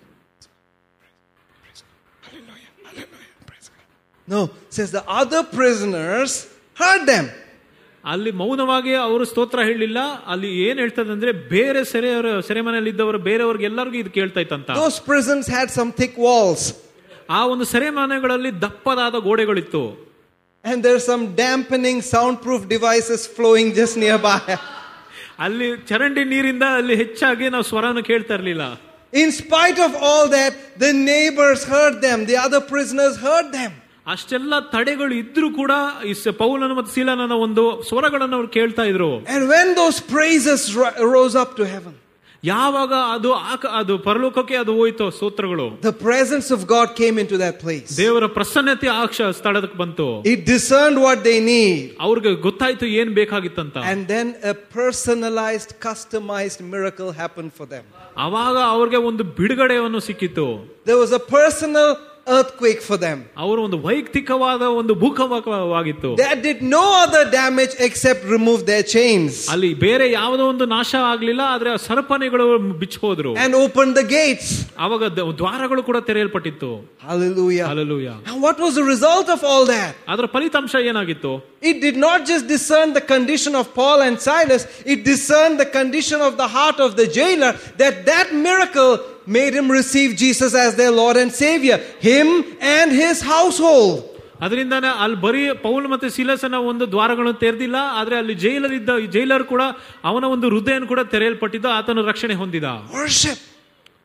no 4.30 4.46
says 4.46 4.94
the 4.94 4.96
other 4.96 5.54
prisoners 5.54 6.32
heard 6.78 7.08
them. 7.10 7.26
ಅಲ್ಲಿ 8.07 8.31
ಮೌನವಾಗಿ 8.31 8.95
ಅವರು 8.95 9.25
ಸ್ತೋತ್ರ 9.25 9.59
ಹೇಳಲಿಲ್ಲ 9.63 9.99
ಅಲ್ಲಿ 10.27 10.49
ಏನ್ 10.69 10.79
ಹೇಳ್ತದೆ 10.79 11.13
ಅಂದ್ರೆ 11.13 11.33
ಬೇರೆ 11.33 11.85
ಸೆರೆಯವರು 11.85 12.43
ಸೆರೆಮನೆಯಲ್ಲಿ 12.43 12.91
ಇದ್ದವರು 12.91 13.19
ಬೇರೆಯವ್ರಿಗೆ 13.19 13.65
ಎಲ್ಲರಿಗೂ 13.65 13.97
ಇದು 13.97 14.11
ಕೇಳ್ತಾ 14.11 14.41
ಇತ್ತಂತ 14.41 14.71
Those 14.71 14.99
prisons 15.11 15.47
had 15.57 15.69
some 15.79 15.91
thick 16.01 16.15
walls, 16.27 16.63
ಆ 17.31 17.41
ಒಂದು 17.47 17.65
ಸೆರೆಮನೆಗಳಲ್ಲಿ 17.65 18.61
ದಪ್ಪದಾದ 18.61 19.15
ಗೋಡೆಗಳಿತ್ತು 19.29 19.85
and 20.65 20.79
there's 20.87 21.05
some 21.13 21.25
dampening 21.37 21.99
soundproof 22.15 22.61
devices 22.69 23.21
flowing 23.37 23.69
just 23.81 23.97
nearby. 23.97 24.39
ಅಲ್ಲಿ 25.39 25.69
ಚರಂಡಿ 25.89 26.25
ನೀರಿಂದ 26.25 26.65
ಅಲ್ಲಿ 26.81 26.97
ಹೆಚ್ಚಾಗಿ 26.97 27.47
ನಾವು 27.49 27.65
ಸ್ವರನ 27.65 28.01
ಕೇಳ್ತಾ 28.11 28.35
ಇರ್ಲಿಲ್ಲ 28.35 28.65
In 29.13 29.31
spite 29.33 29.79
of 29.87 29.93
all 30.09 30.27
that, 30.29 30.53
the 30.79 30.91
neighbors 31.09 31.63
heard 31.73 31.97
them, 32.05 32.19
the 32.31 32.37
other 32.45 32.61
prisoners 32.73 33.17
heard 33.27 33.49
them. 33.59 33.73
ಅಷ್ಟೆಲ್ಲ 34.07 34.55
ತಡೆಗಳು 34.75 35.15
ಇದ್ರೂ 35.15 35.51
ಕೂಡ 35.55 35.73
ಈ 36.05 36.15
ಸ- 36.15 36.37
ಪೌಲನ 36.39 36.73
ಮತ್ತು 36.73 36.93
ಸೀಲನ 36.93 37.33
ಒಂದು 37.47 37.83
ಸ್ವರಗಳನ್ನು 37.83 38.37
ಅವ್ರು 38.37 38.49
ಕೇಳ್ತಾ 38.51 38.85
ಇದ್ರು 38.85 39.11
And 39.35 39.43
when 39.49 39.69
those 39.75 40.01
praises 40.15 40.61
ro- 40.77 40.97
rose 41.15 41.37
up 41.43 41.53
to 41.57 41.65
heaven, 41.75 41.95
ಯಾವಾಗ 42.45 42.93
ಅದು 43.15 43.29
ಆಕ- 43.53 43.71
ಅದು 43.81 43.99
ಪರಲೋಕಕ್ಕೆ 43.99 44.57
ಅದು 44.57 44.73
ಹೋಯ್ತು 44.79 45.05
ಸ್ತೋತ್ರಗಳು 45.11 45.67
the 45.83 45.93
presence 46.01 46.49
of 46.57 46.61
God 46.67 46.89
came 47.01 47.17
into 47.23 47.37
that 47.45 47.57
place. 47.65 47.91
ದೇವರ 47.97 48.27
ಪ್ರಸನ್ನತೆ 48.39 48.89
ಆ 48.93 49.05
ಕ್ಷ- 49.07 49.33
ಸ್ಥಳಕ್ಕೆ 49.33 49.79
ಬಂತು 49.79 50.07
It 50.33 50.41
discerned 50.47 50.99
what 51.07 51.19
they 51.29 51.39
need. 51.53 51.77
ಅವ್ರಿಗೆ 52.01 52.35
ಗೊತ್ತಾಯ್ತು 52.47 52.87
ಏನ್ 53.01 53.11
ಬೇಕಾಗಿತ್ತಂತ 53.21 53.77
And 53.93 54.01
then 54.07 54.29
a 54.45 54.55
personalized, 54.79 55.71
customized 55.81 56.61
miracle 56.75 57.13
happened 57.15 57.53
for 57.53 57.67
them. 57.67 57.85
ಅವಾಗ 58.19 58.57
ಅವ್ರಿಗೆ 58.75 58.97
ಒಂದು 59.11 59.25
ಬಿಡುಗಡೆಯನ್ನು 59.39 60.01
ಸಿಕ್ಕಿತ್ತು 60.01 60.47
There 60.85 61.01
was 61.05 61.13
a 61.13 61.23
personal 61.39 61.89
earthquake 62.35 62.81
for 62.89 62.97
them. 63.05 63.19
ಅವರು 63.45 63.61
ಒಂದು 63.67 63.79
ವೈಯಕ್ತಿಕವಾದ 63.87 64.63
ಒಂದು 64.81 64.93
ಭೂಕಂಪವಾಗಿತ್ತು 65.01 66.11
That 66.21 66.39
did 66.49 66.59
no 66.75 66.83
other 67.05 67.23
damage 67.41 67.73
except 67.87 68.21
remove 68.35 68.61
their 68.71 68.85
chains 68.95 69.33
ಅಲ್ಲಿ 69.55 69.71
ಬೇರೆ 69.87 70.07
ಯಾವುದೋ 70.19 70.45
ಒಂದು 70.53 70.67
ನಾಶ 70.75 70.91
ಆಗ್ಲಿಲ್ಲ 71.13 71.43
ಆದ್ರೆ 71.55 71.71
ಆ 71.75 71.79
ಸರಪಣಿಗಳು 71.87 72.47
ಬಿಚ್ಚಿ 72.83 72.99
ಹೋದ್ರು 73.05 73.33
and 73.45 73.55
opened 73.65 73.95
the 74.01 74.07
gates. 74.17 74.51
ಅವಾಗ 74.87 75.03
ದ- 75.19 75.27
ದ್ವಾರಗಳು 75.41 75.83
ಕೂಡ 75.89 75.99
ತೆರೆಯಲ್ಪಟ್ಟಿತ್ತು 76.11 76.71
Hallelujah. 77.09 77.67
Hallelujah 77.73 78.09
And 78.29 78.37
what 78.47 78.59
was 78.67 78.75
the 78.81 78.87
result 78.95 79.29
of 79.37 79.43
all 79.53 79.67
that? 79.77 79.93
ಅದರ 80.15 80.29
ಫಲಿತಾಂಶ 80.37 80.75
ಏನಾಗಿತ್ತು 80.93 81.33
It 81.71 81.77
did 81.87 81.97
not 82.07 82.21
just 82.31 82.45
discern 82.55 82.89
the 82.93 83.05
condition 83.15 83.53
of 83.55 83.67
Paul 83.81 83.99
and 84.07 84.17
Silas, 84.29 84.63
it 84.95 85.01
discerned 85.13 85.57
the 85.65 85.71
condition 85.79 86.21
of 86.29 86.33
the 86.43 86.49
heart 86.57 86.79
of 86.87 86.93
the 87.01 87.07
jailer 87.19 87.53
that 87.83 87.97
that 88.11 88.29
miracle 88.49 88.93
made 89.29 89.53
him 89.55 89.69
receive 89.71 90.11
Jesus 90.17 90.53
as 90.65 90.73
their 90.81 90.93
Lord 90.93 91.17
and 91.17 91.31
Savior, 91.43 91.79
him 92.09 92.29
and 92.77 92.89
his 93.03 93.19
household. 93.35 93.93
ಅದರಿಂದಾನೆ 94.45 94.89
ಅಲ್ಲಿ 95.05 95.19
ಬರೀ 95.25 95.43
Paul 95.65 95.85
ಮತ್ತೆ 95.93 96.09
ಸಿಲಸನ 96.17 96.57
ಒಂದು 96.71 96.85
ದ್ವಾರಗಳನ್ನು 96.95 97.39
ತೆರೆದಿಲ್ಲ 97.43 97.77
ಆದ್ರೆ 97.99 98.17
ಅಲ್ಲಿ 98.23 98.35
jailer 98.45 98.73
ಇದ್ದ 98.79 98.91
ಈ 99.05 99.07
jailer 99.17 99.45
ಕೂಡ 99.53 99.63
ಅವನ 100.11 100.25
ಒಂದು 100.35 100.47
ಹೃದಯನ 100.55 100.87
ಕೂಡ 100.93 101.01
ತೆರೆಯಲ್ಪಟ್ಟಿದ್ದು 101.13 101.69
ಆತನ 101.79 102.03
ರಕ್ಷಣೆ 102.11 102.37
ಹೊಂದಿದ 102.43 102.67
Worship. 103.01 103.39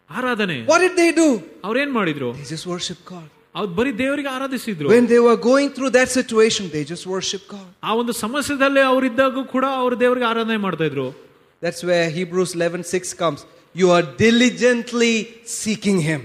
ಆರಾಧನೆ 0.09 0.57
What 0.71 0.81
did 0.85 0.95
they 1.01 1.11
do? 1.21 1.27
ಅವ್ರೇನ್ 1.69 1.91
ಮಾಡಿದ್ರು 1.99 2.29
They 2.39 2.47
just 2.55 2.67
worship 2.73 2.99
God. 3.13 3.25
ಅವ್ರು 3.55 3.69
ಬರೀ 3.79 3.91
ದೇವರಿಗೆ 4.03 4.29
ಆರಾಧಿಸಿದ್ರು 4.37 4.87
When 4.95 5.07
they 5.13 5.21
were 5.27 5.37
going 5.49 5.69
through 5.75 5.91
that 5.97 6.09
situation, 6.17 6.65
they 6.75 6.83
just 6.93 7.05
worship 7.15 7.43
God. 7.55 7.67
ಆ 7.87 7.93
ಒಂದು 8.01 8.13
ಸಮಸ್ಯೆದಲ್ಲಿ 8.25 8.83
ಅವರಿದ್ದಾಗ 8.91 9.45
ಕೂಡ 9.55 9.65
ಅವರು 9.81 9.95
ದೇವರಿಗೆ 10.05 10.27
ಆರಾಧನೆ 10.33 10.59
ಮಾಡ್ತಾ 10.67 10.87
ಇದ್ರು 10.91 11.07
That's 11.61 11.81
where 11.89 12.07
Hebrews 12.17 12.51
11:6 12.57 13.13
comes. 13.23 13.39
You 13.75 13.87
are 13.91 14.05
diligently 14.25 15.15
seeking 15.61 15.99
him. 16.01 16.21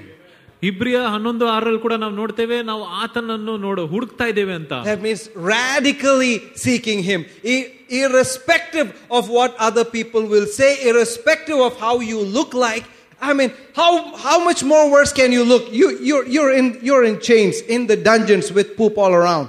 ಇಬ್ರಿಯ 0.63 0.99
ಹನ್ನೊಂದು 1.15 1.45
ಆರಲ್ಲಿ 1.55 1.81
ಕೂಡ 1.85 1.95
ನಾವು 2.03 2.15
ನೋಡ್ತೇವೆ 2.19 2.57
ನಾವು 2.63 2.83
ಆತನನ್ನು 3.03 3.55
ನೋಡು 3.67 3.83
ಹುಡುಕ್ತಾ 3.87 4.27
ಇದ್ದೇವೆ 4.33 4.55
ಅಂತ 4.61 4.73
That 4.91 5.01
means 5.07 5.23
radically 5.55 6.35
seeking 6.65 7.01
him, 7.11 7.21
I- 7.55 7.69
irrespective 8.03 8.89
of 9.11 9.25
what 9.39 9.51
other 9.69 9.85
people 9.97 10.23
will 10.35 10.47
say, 10.59 10.71
irrespective 10.91 11.59
of 11.69 11.73
how 11.85 11.95
you 12.11 12.21
look 12.39 12.53
like. 12.67 12.85
I 13.21 13.33
mean, 13.39 13.51
how, 13.81 13.91
how 14.27 14.39
much 14.49 14.61
more 14.65 14.85
worse 14.95 15.13
can 15.21 15.31
you 15.37 15.43
look? 15.45 15.65
You, 15.81 15.89
you're, 16.09 16.27
you're, 16.37 16.53
in, 16.61 16.67
you're 16.83 17.05
in 17.05 17.17
chains, 17.21 17.57
in 17.75 17.83
the 17.87 17.99
dungeons 18.09 18.47
with 18.57 18.77
poop 18.79 18.97
all 18.99 19.15
around. 19.21 19.49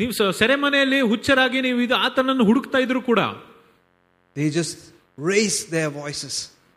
ನೀವು 0.00 0.12
ಸ- 0.18 0.32
ಸೆರೆಮನೆಯಲ್ಲಿ 0.40 0.98
ಹುಚ್ಚರಾಗಿ 1.12 1.60
ನೀವು 1.66 1.78
ಇದು 1.86 1.94
ಆತನನ್ನು 2.08 2.44
ಹುಡುಕ್ತಾ 2.50 2.80
ಇದ್ರು 2.86 3.02
ಕೂಡ 3.10 3.20
They 4.36 4.48
just 4.50 4.76
raised 5.30 5.64
their 5.76 5.90
voices, 6.02 6.34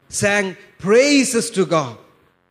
sang 0.09 0.47
praises 0.79 1.47
to 1.57 1.65
God. 1.77 1.95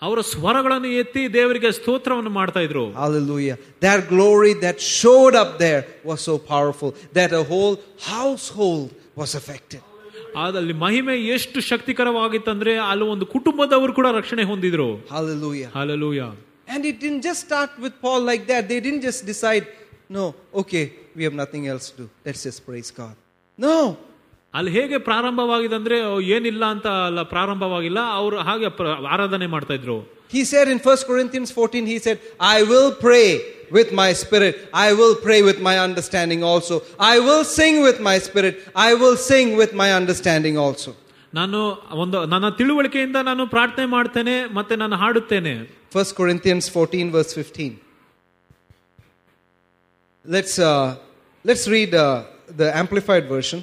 ಅವರ 0.02 0.20
ಸ್ವರಗಳನ್ನು 0.32 0.88
ಎತ್ತಿ 1.02 1.22
ದೇವರಿಗೆ 1.34 1.68
ಸ್ತೋತ್ರವನ್ನು 1.78 2.30
ಮಾಡ್ತಾ 2.38 2.60
ಇದ್ರು 2.66 2.84
Hallelujah. 3.02 3.56
That 3.86 4.00
glory 4.14 4.52
that 4.64 4.76
showed 4.98 5.34
up 5.42 5.50
there 5.64 5.82
was 6.10 6.20
so 6.28 6.34
powerful 6.52 6.90
that 7.18 7.30
a 7.32 7.44
whole 7.52 7.74
household 8.12 8.88
was 9.20 9.32
affected. 9.40 9.82
ಅದಲ್ಲಿ 10.42 10.74
ಮಹಿಮೆ 10.84 11.14
ಎಷ್ಟು 11.34 11.58
ಶಕ್ತಿಕರವಾಗಿತ್ತಂದ್ರೆ 11.70 12.72
ಅಲ್ಲಿ 12.90 13.06
ಒಂದು 13.14 13.26
ಕುಟುಂಬದವರು 13.34 13.92
ಕೂಡ 13.98 14.08
ರಕ್ಷಣೆ 14.20 14.44
ಹೊಂದಿದ್ರು 14.52 14.88
Hallelujah. 15.14 15.70
Hallelujah 15.76 16.22
And 16.74 16.82
it 16.90 16.96
didn't 17.02 17.22
just 17.28 17.40
start 17.48 17.72
with 17.84 17.94
Paul 18.04 18.20
like 18.30 18.44
that. 18.50 18.62
They 18.70 18.78
didn't 18.84 19.02
just 19.08 19.22
decide, 19.32 19.64
no, 20.16 20.22
okay, 20.60 20.84
we 21.16 21.22
have 21.26 21.36
nothing 21.42 21.64
else 21.72 21.86
to 21.90 21.96
do. 22.02 22.06
Let's 22.26 22.42
just 22.48 22.60
praise 22.68 22.90
God. 23.00 23.14
No. 23.58 23.74
ಅಲ್ಲಿ 24.54 24.70
ಹೇಗೆ 24.70 24.98
ಪ್ರಾರಂಭವಾಗಿದೆ 24.98 25.74
ಅಂದ್ರೆ 25.74 25.96
ಏನಿಲ್ಲ 26.36 26.64
ಅಂತ 26.64 26.86
ಅಲ್ಲ 27.06 27.22
ಪ್ರಾರಂಭವಾಗಿಲ್ಲ 27.34 28.00
ಅವರು 28.20 28.36
ಹಾಗೆ 28.48 28.68
ಪ್ರ- 28.78 28.98
ಆರಾಧನೆ 29.14 29.48
ಮಾಡ್ತಾ 29.54 29.74
ಇದ್ರು 29.80 29.98
He 30.34 30.42
said 30.44 30.66
in 30.68 30.78
1 30.82 31.02
Corinthians 31.08 31.50
14, 31.56 31.86
he 31.86 31.96
said, 32.04 32.16
I 32.54 32.58
will 32.70 32.88
pray 33.02 33.26
with 33.70 33.92
my 34.00 34.06
spirit. 34.12 34.54
I 34.86 34.92
will 34.92 35.14
pray 35.26 35.42
with 35.48 35.58
my 35.68 35.74
understanding 35.78 36.40
also. 36.50 36.76
I 37.12 37.16
will 37.26 37.44
sing 37.58 37.74
with 37.86 37.98
my 38.00 38.16
spirit. 38.18 38.54
I 38.88 38.94
will 38.94 39.16
sing 39.28 39.48
with 39.60 39.72
my 39.82 39.88
understanding 40.00 40.56
also. 40.64 40.90
ನಾನು 41.34 41.58
ಒಂದು 42.02 42.18
ನನ್ನ 42.26 42.48
ತಿಳುವಳಿಕೆಯಿಂದ 42.58 43.18
ನಾನು 43.30 43.46
ಪ್ರಾರ್ಥನೆ 43.46 43.86
ಮಾಡ್ತೇನೆ 43.86 44.34
ಮತ್ತೆ 44.58 44.76
ನಾನು 44.76 44.96
ಹಾಡುತ್ತೇನೆ 44.96 45.54
1 45.94 46.18
Corinthians 46.20 46.66
14, 46.74 47.10
verse 47.10 47.32
15. 47.34 47.70
Let's, 50.24 50.58
uh, 50.58 50.96
let's 51.44 51.68
read 51.68 51.94
uh, 51.94 52.24
the 52.56 52.76
Amplified 52.76 53.28
Version. 53.28 53.60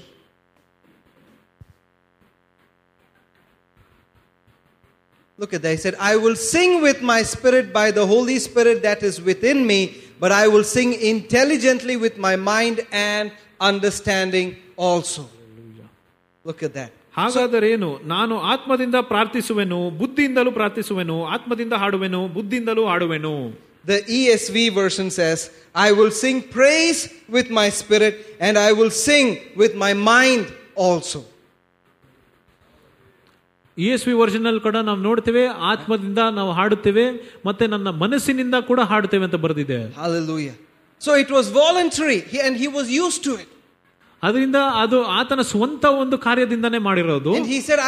Look 5.38 5.54
at 5.54 5.62
that. 5.64 5.72
He 5.72 5.78
said, 5.78 5.96
I 6.00 6.16
will 6.18 6.36
sing 6.36 6.82
with 6.82 7.02
my 7.02 7.24
spirit 7.24 7.74
by 7.74 7.90
the 7.92 8.06
Holy 8.06 8.38
Spirit 8.40 8.84
that 8.84 9.02
is 9.02 9.20
within 9.22 9.66
me, 9.66 9.80
but 10.20 10.32
I 10.32 10.48
will 10.48 10.64
sing 10.64 10.94
intelligently 10.94 11.96
with 11.98 12.18
my 12.18 12.36
mind 12.36 12.86
and 12.92 13.32
understanding 13.60 14.58
also. 14.78 15.24
Look 16.46 16.62
at 16.64 16.74
that. 16.80 16.92
ಹಾಗಾದರೇನು 17.18 17.90
ನಾನು 18.12 18.36
ಆತ್ಮದಿಂದ 18.54 18.98
ಪ್ರಾರ್ಥಿಸುವೆನು 19.10 19.80
ಬುದ್ಧಿಯಿಂದಲೂ 20.02 20.52
ಪ್ರಾರ್ಥಿಸುವೆನು 20.60 21.18
ಆತ್ಮದಿಂದ 21.36 21.74
ಹಾಡುವೆನು 21.82 22.22
ಬುದ್ಧಿಯಿಂದಲೂ 22.38 22.86
ಹಾಡುವೆನು 22.92 23.34
The 23.92 24.00
ESV 24.20 24.56
version 24.82 25.08
says, 25.10 25.40
I 25.86 25.90
will 25.98 26.12
sing 26.24 26.38
praise 26.58 27.00
with 27.36 27.48
my 27.60 27.68
spirit 27.80 28.16
and 28.46 28.56
I 28.68 28.72
will 28.80 28.92
sing 29.08 29.28
with 29.62 29.74
my 29.86 29.94
mind 30.14 30.44
also. 30.88 31.20
E 33.79 33.87
S 33.95 34.09
V 34.09 34.13
ವರ್ಷನಲ್ಲಿ 34.13 34.61
ಕೂಡ 34.61 34.77
ನಾವು 34.77 35.01
ನೋಡ್ತೇವೆ 35.01 35.47
ಆತ್ಮದಿಂದ 35.47 36.19
ನಾವು 36.19 36.53
ಹಾಡುತ್ತೇವೆ 36.53 37.05
ಮತ್ತೆ 37.47 37.67
ನನ್ನ 37.67 37.89
ಮನಸ್ಸಿನಿಂದ 37.91 38.55
ಕೂಡ 38.55 38.81
ಹಾಡುತ್ತೇವೆ 38.81 39.25
ಅಂತ 39.25 39.35
ಬರೆದಿದೆ. 39.35 39.79
So 41.01 41.17
it 41.17 41.31
was 41.31 41.53
voluntary 41.53 42.19
and 42.47 42.59
he 42.59 42.67
was 42.67 42.91
use 42.91 43.21
to 43.21 43.33
it 43.43 43.53
ಅದರಿಂದ 44.23 44.57
ಅದು 44.83 45.05
ಆತನ 45.05 45.41
ಸ್ವಂತ 45.41 45.85
ಒಂದು 46.03 46.19
ಕಾರ್ಯದಿಂದನೇ 46.19 46.79
ಮಾಡಿರೋದು. 46.79 47.33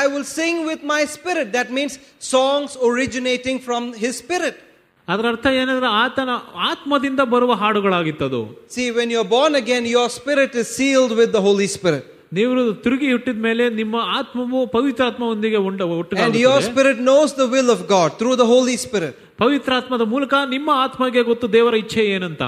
I 0.02 0.06
will 0.14 0.24
sing 0.24 0.60
with 0.68 0.84
my 0.84 1.00
spirit 1.06 1.54
that 1.54 1.70
means 1.70 1.96
songs 2.30 2.76
originating 2.90 3.62
from 3.62 3.94
his 3.94 4.18
spirit 4.18 4.60
ಅದರ 5.08 5.26
ಅರ್ಥ 5.28 5.46
ಏನಂದ್ರೆ 5.46 5.86
ಆತನ 5.86 6.30
ಆತ್ಮದಿಂದ 6.70 7.20
ಬರುವ 7.34 7.52
ಹಾಡುಗಳಾಗಿತ್ತು 7.54 8.40
see 8.70 8.90
when 8.90 9.12
you 9.12 9.24
born 9.24 9.56
again 9.56 9.86
your 9.86 10.10
spirit 10.10 10.56
is 10.56 10.70
sealed 10.76 11.12
with 11.12 11.32
the 11.32 11.40
Holy 11.46 11.66
Spirit 11.66 12.08
ನೀವು 12.37 12.53
ತಿರುಗಿ 12.85 13.07
ಹುಟ್ಟಿದ 13.11 13.39
ಮೇಲೆ 13.47 13.63
ನಿಮ್ಮ 13.79 13.95
ಆತ್ಮವು 14.19 14.59
ಪವಿತ್ರಾತ್ಮವೊಂದಿಗೆ 14.75 15.59
ಉಂಟ 15.67 15.81
And 16.25 16.35
your 16.43 16.53
ಒಟ್ಟು 16.55 16.69
spirit 16.69 16.99
knows 17.09 17.31
the 17.41 17.47
will 17.55 17.69
of 17.75 17.81
God 17.95 18.09
through 18.19 18.35
the 18.43 18.49
Holy 18.53 18.77
Spirit. 18.85 19.15
ಪವಿತ್ರಾತ್ಮದ 19.43 20.05
ಮೂಲಕ 20.13 20.33
ನಿಮ್ಮ 20.55 20.69
ಆತ್ಮಗೆ 20.85 21.23
ಗೊತ್ತು 21.31 21.47
ದೇವರ 21.57 21.75
ಇಚ್ಛೆ 21.83 22.05
ಏನಂತ 22.15 22.43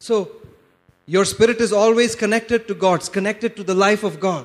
So, 0.00 0.16
your 1.08 1.24
spirit 1.24 1.60
is 1.66 1.72
always 1.82 2.12
connected 2.24 2.60
to 2.70 2.74
God, 2.84 2.96
it's 3.00 3.12
connected 3.18 3.52
to 3.58 3.64
the 3.70 3.76
life 3.86 4.04
of 4.10 4.14
God. 4.28 4.44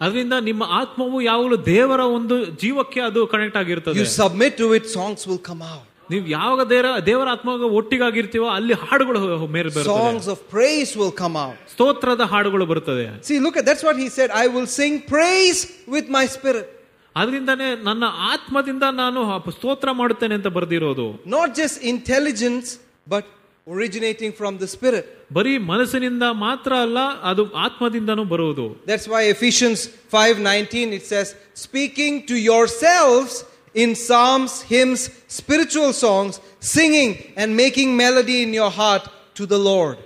ಅದರಿಂದ 0.00 0.34
ನಿಮ್ಮ 0.50 0.62
ಆತ್ಮವು 0.80 1.18
ಯಾವಾಗಲೂ 1.30 1.56
ದೇವರ 1.74 2.02
ಒಂದು 2.18 2.36
ಜೀವಕ್ಕೆ 2.62 3.00
ಅದು 3.08 3.20
ಕನೆಕ್ಟ್ 3.34 3.58
ಆಗಿರ್ತದೆ 3.62 3.98
You 4.02 4.08
submit 4.22 4.54
to 4.62 4.68
it, 4.78 4.84
songs 4.98 5.22
will 5.30 5.42
come 5.50 5.62
out. 5.74 5.85
ನೀವು 6.11 6.27
ಯಾವಾಗ 6.27 6.69
ದೇವರ 6.69 7.05
ದೇವರ 7.05 7.27
ಆತ್ಮವಾಗ 7.27 7.61
ಒಟ್ಟಿಗಾಗಿರ್ತೀವೋ 7.61 8.47
ಅಲ್ಲಿ 8.47 8.73
ಹಾಡುಗಳು 8.73 9.47
ಮೇಲೆ 9.47 9.69
songs 9.69 10.29
of 10.29 10.39
praise 10.39 10.97
will 10.97 11.11
come 11.11 11.37
out 11.37 11.69
ಸ್ತೋತ್ರದ 11.71 12.21
ಹಾಡುಗಳು 12.21 12.65
ಬರುತ್ತದೆ 12.65 13.23
see 13.27 13.37
look 13.39 13.55
that's 13.55 13.85
what 13.85 13.97
he 13.97 14.09
said 14.09 14.31
I 14.31 14.47
will 14.47 14.67
sing 14.67 15.07
praise 15.07 15.61
with 15.89 16.11
my 16.11 16.27
spirit 16.27 16.69
ಅದರಿಂದಾನೇ 17.15 17.83
ನನ್ನ 17.83 18.03
ಆತ್ಮದಿಂದ 18.33 18.83
ನಾನು 18.91 19.21
ಸ್ತೋತ್ರ 19.51 19.91
ಮಾಡುತ್ತೇನೆ 19.91 20.35
ಅಂತ 20.35 20.47
ಬರೆದಿರೋದು. 20.47 21.23
Not 21.27 21.55
just 21.55 21.83
intelligence 21.83 22.79
but 23.09 23.25
originating 23.67 24.35
from 24.35 24.59
the 24.59 24.63
spirit 24.63 25.33
ಬರೀ 25.33 25.57
ಮನಸ್ಸಿನಿಂದ 25.57 26.23
ಮಾತ್ರ 26.31 26.73
ಅಲ್ಲ 26.75 26.99
ಅದು 27.21 27.53
ಆತ್ಮದಿಂದನೂ 27.53 28.23
ಬರುವುದು. 28.23 28.65
That's 28.87 29.09
why 29.09 29.27
Ephesians 29.27 29.89
five 30.11 30.41
nineteen 30.41 30.93
it's 30.93 31.09
says 31.09 31.35
speaking 31.55 32.27
to 32.27 32.35
yourselves 32.69 33.37
in 33.76 33.90
psalms, 33.96 34.52
hymns, 34.72 35.02
spiritual 35.28 35.92
songs, 35.94 36.34
singing 36.74 37.10
and 37.36 37.56
making 37.56 37.96
melody 37.96 38.38
in 38.46 38.52
your 38.52 38.70
heart 38.70 39.04
to 39.38 39.46
the 39.46 39.60
Lord. 39.70 39.98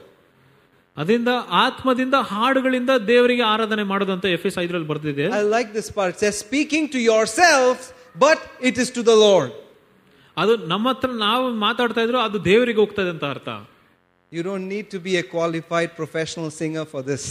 ಅದರಿಂದ 0.97 1.31
ಆತ್ಮದಿಂದ 1.65 2.17
ಹಾಡುಗಳಿಂದ 2.33 2.93
ದೇವರಿಗೆ 3.13 3.45
ಆರಾಧನೆ 3.53 3.85
ಮಾಡೋದಂತ 3.93 4.27
ಎಫ್ 4.37 4.47
ಎಸ್ 4.49 4.59
ಐದರಲ್ಲಿ 4.63 4.89
ಬರ್ದಿದೆ 4.93 5.27
I 5.41 5.45
like 5.57 5.71
this 5.79 5.89
part. 5.97 6.11
It 6.15 6.21
says, 6.25 6.37
speaking 6.49 6.85
to 6.95 7.01
yourselves, 7.13 7.83
but 8.25 8.39
it 8.69 8.77
is 8.83 8.91
to 8.99 9.03
the 9.11 9.17
Lord. 9.27 9.51
ಅದು 10.37 10.55
ನಮ್ಮ 10.73 10.87
ಹತ್ರ 10.93 11.11
ನಾವು 11.27 11.45
ಮಾತಾಡ್ತಾ 11.67 12.01
ಇದ್ರು 12.07 12.19
ಅದು 12.29 12.39
ದೇವರಿಗೆ 12.51 12.81
ಹೋಗ್ತದೆ 12.85 13.11
ಅಂತ 13.17 13.27
ಅರ್ಥ 13.35 13.51
You 14.33 14.43
don't 14.49 14.67
need 14.75 14.87
to 14.95 14.99
be 15.07 15.13
a 15.17 15.27
qualified 15.35 15.91
professional 16.01 16.49
singer 16.61 16.85
for 16.93 17.03
this. 17.11 17.25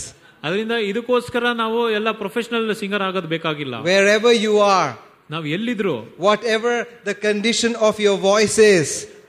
ಅದರಿಂದ 0.44 0.74
ಇದಕ್ಕೋಸ್ಕರ 0.90 1.52
ನಾವು 1.62 1.78
ಎಲ್ಲ 1.98 2.10
ಪ್ರೊಫೆಷನಲ್ 2.22 2.74
ಸಿಂಗರ್ 2.82 3.04
ಆಗೋದು 3.08 3.30
ಬೇಕಾಗಿಲ್ಲ 3.34 3.74
Wherever 3.90 4.32
you 4.46 4.54
are, 4.76 4.90
ನಾವು 5.30 5.46
ಎಲ್ಲಿದ್ರು 5.56 5.94
whatever 6.26 6.74
the 7.08 7.14
condition 7.26 7.72
of 7.88 7.94
your 8.06 8.16
voice 8.32 8.58
is, 8.78 8.88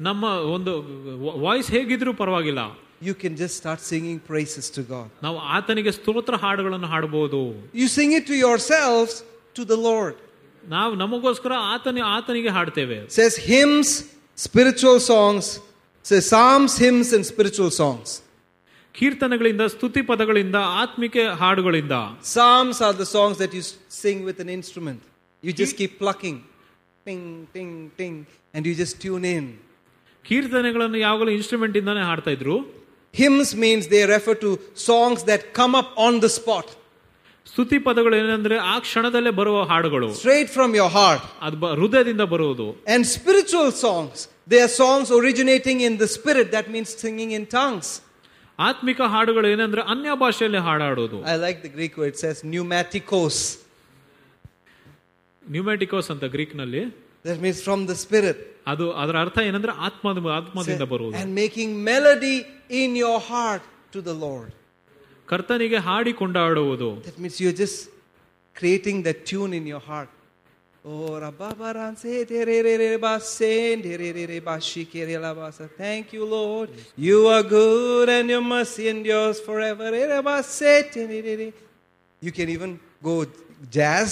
ನಮ್ಮ 0.09 0.25
ಒಂದು 0.55 0.73
ವಾಯ್ಸ್ 1.45 1.71
ಹೇಗಿದ್ರು 1.77 2.13
ಪರವಾಗಿಲ್ಲ 2.23 2.63
you 3.07 3.13
can 3.23 3.33
just 3.41 3.55
start 3.61 3.79
singing 3.91 4.17
praises 4.29 4.65
to 4.77 4.81
God. 4.93 5.07
ನಾವು 5.25 5.37
ಆತನಿಗೆ 5.55 5.91
ಸ್ತೋತ್ರ 5.97 6.35
ಹಾಡುಗಳನ್ನು 6.43 6.87
ಹಾಡಬಹುದು 6.93 7.41
You 7.81 7.87
sing 7.97 8.11
it 8.19 8.25
to 8.31 8.35
yourselves, 8.47 9.13
to 9.57 9.63
the 9.73 9.79
Lord. 9.89 10.15
ನಾವು 10.75 10.93
ನಮಗೋಸ್ಕರ 11.01 11.53
ಆತನ 11.73 11.99
ಆತನಿಗೆ 12.15 12.51
ಹಾಡ್ತೇವೆ 12.57 12.97
It 13.09 13.13
says 13.19 13.35
hymns, 13.51 13.89
spiritual 14.47 14.97
songs, 15.11 15.45
it 16.01 16.07
says 16.11 16.23
psalms, 16.31 16.73
hymns, 16.85 17.09
and 17.17 17.23
spiritual 17.33 17.71
songs. 17.81 18.09
ಕೀರ್ತನೆಗಳಿಂದ 18.95 19.63
ಸ್ತುತಿ 19.73 20.01
ಪದಗಳಿಂದ 20.09 20.57
ಆತ್ಮಿಕೆ 20.83 21.23
ಹಾಡುಗಳಿಂದ 21.41 21.95
Psalms 22.33 22.77
are 22.87 22.95
the 23.03 23.09
songs 23.15 23.35
that 23.43 23.51
you 23.57 23.63
s- 23.69 23.75
sing 24.03 24.19
with 24.29 24.39
an 24.45 24.49
instrument. 24.57 25.01
You 25.43 25.53
just 25.53 25.77
keep 25.77 25.99
plucking, 25.99 26.37
ting, 27.05 27.23
ting, 27.53 27.71
ting, 27.97 28.15
and 28.53 28.65
you 28.65 28.73
just 28.75 28.95
tune 29.01 29.25
in. 29.37 29.45
ಕೀರ್ತನೆಗಳನ್ನು 30.25 30.97
ಯಾವಾಗಲೂ 30.97 31.31
instrument 31.37 31.77
ಇಂದಾನೆ 31.81 32.01
ಹಾಡ್ತಾ 32.09 32.31
ಇದ್ರು 32.31 32.55
Hymns 33.13 33.49
means 33.63 33.83
they 33.93 34.01
refer 34.05 34.35
to 34.35 34.49
songs 34.89 35.19
that 35.29 35.41
come 35.59 35.73
up 35.81 35.89
on 36.07 36.19
the 36.25 36.29
spot, 36.29 36.67
ಸ್ತುತಿ 37.47 37.77
ಪದಗಳು 37.85 38.15
ಏನಂದ್ರೆ 38.15 38.55
ಆ 38.71 38.79
ಕ್ಷಣದಲ್ಲೇ 38.85 39.31
ಬರುವ 39.39 39.57
ಹಾಡುಗಳು 39.69 40.09
straight 40.21 40.49
from 40.57 40.71
your 40.79 40.89
heart. 40.97 41.23
ಅದು 41.45 41.57
ಬ- 41.57 41.71
ಹೃದಯದಿಂದ 41.79 42.23
ಬರುವುದು 42.33 42.67
And 42.93 43.01
spiritual 43.17 43.69
songs, 43.85 44.17
they 44.51 44.59
are 44.65 44.73
songs 44.83 45.07
originating 45.19 45.79
in 45.87 45.95
the 46.03 46.09
spirit, 46.17 46.51
that 46.57 46.67
means 46.75 46.89
singing 47.05 47.31
in 47.37 47.45
tongues. 47.59 47.89
ಆತ್ಮಿಕ 48.59 49.01
ಹಾಡುಗಳು 49.13 49.47
ಏನಂದ್ರೆ 49.47 49.81
ಅನ್ಯ 49.93 50.11
ಭಾಷೆಯಲ್ಲಿ 50.23 50.61
ಹಾಡಾಡೋದು 50.67 51.17
I 51.33 51.37
like 51.45 51.59
the 51.67 51.71
Greek 51.77 51.95
word, 52.01 52.11
it 52.15 52.19
says 52.25 52.37
pneumatikos. 52.51 53.37
ನ್ಯೂಮ್ಯಾಟಿಕೋಸ್ 55.55 56.09
ಅಂತ 56.15 56.25
ಗ್ರೀಕ್ 56.35 56.55
ನಲ್ಲಿ 56.61 56.83
That 57.25 57.39
means 57.45 57.59
from 57.67 57.79
the 57.89 57.95
spirit. 58.05 58.37
ಅದು 58.71 58.85
ಅದರ 59.01 59.15
ಅರ್ಥ 59.25 59.37
ಏನಂದ್ರೆ 59.49 59.73
ಆತ್ಮದ 59.87 60.19
ಆತ್ಮದಿಂದ 60.37 60.83
ಬರುವುದು 60.93 61.15
And 61.21 61.31
making 61.43 61.71
melody 61.91 62.37
in 62.81 62.91
your 63.03 63.19
heart 63.31 63.63
to 63.95 64.01
the 64.09 64.15
Lord. 64.25 64.49
ಕರ್ತನಿಗೆ 65.31 65.79
ಹಾಡಿ 65.87 66.13
ಕೊಂಡಾಡುವುದು 66.21 66.89
That 67.07 67.17
means 67.23 67.37
you're 67.43 67.59
just 67.65 67.79
creating 68.55 68.97
that 69.07 69.19
tune 69.31 69.53
in 69.59 69.65
your 69.73 69.83
heart. 69.89 70.11
Oh, 70.85 71.09
rababaran 71.23 71.93
se 72.01 72.11
tere 72.29 72.57
re 72.65 72.75
re 72.81 72.89
ba 73.05 73.13
se 73.19 73.51
tere 73.85 74.07
re 74.17 74.23
re 74.31 74.39
ba 74.47 74.55
shi 74.67 74.83
ke 74.91 75.01
re 75.09 75.17
la 75.17 75.33
ba 75.39 75.47
sa. 75.51 75.65
Thank 75.83 76.13
you, 76.15 76.23
Lord. 76.35 76.69
You 77.07 77.17
are 77.33 77.43
good 77.43 78.07
and 78.17 78.29
your 78.33 78.41
mercy 78.55 78.87
endures 78.93 79.39
forever. 79.47 79.87
Re 79.95 80.03
re 80.13 80.21
ba 80.21 80.35
se 80.57 80.73
tere 80.93 81.19
re 81.27 81.35
re. 81.41 81.47
You 82.21 82.31
can 82.37 82.47
even 82.55 82.71
go 83.09 83.15
jazz, 83.77 84.09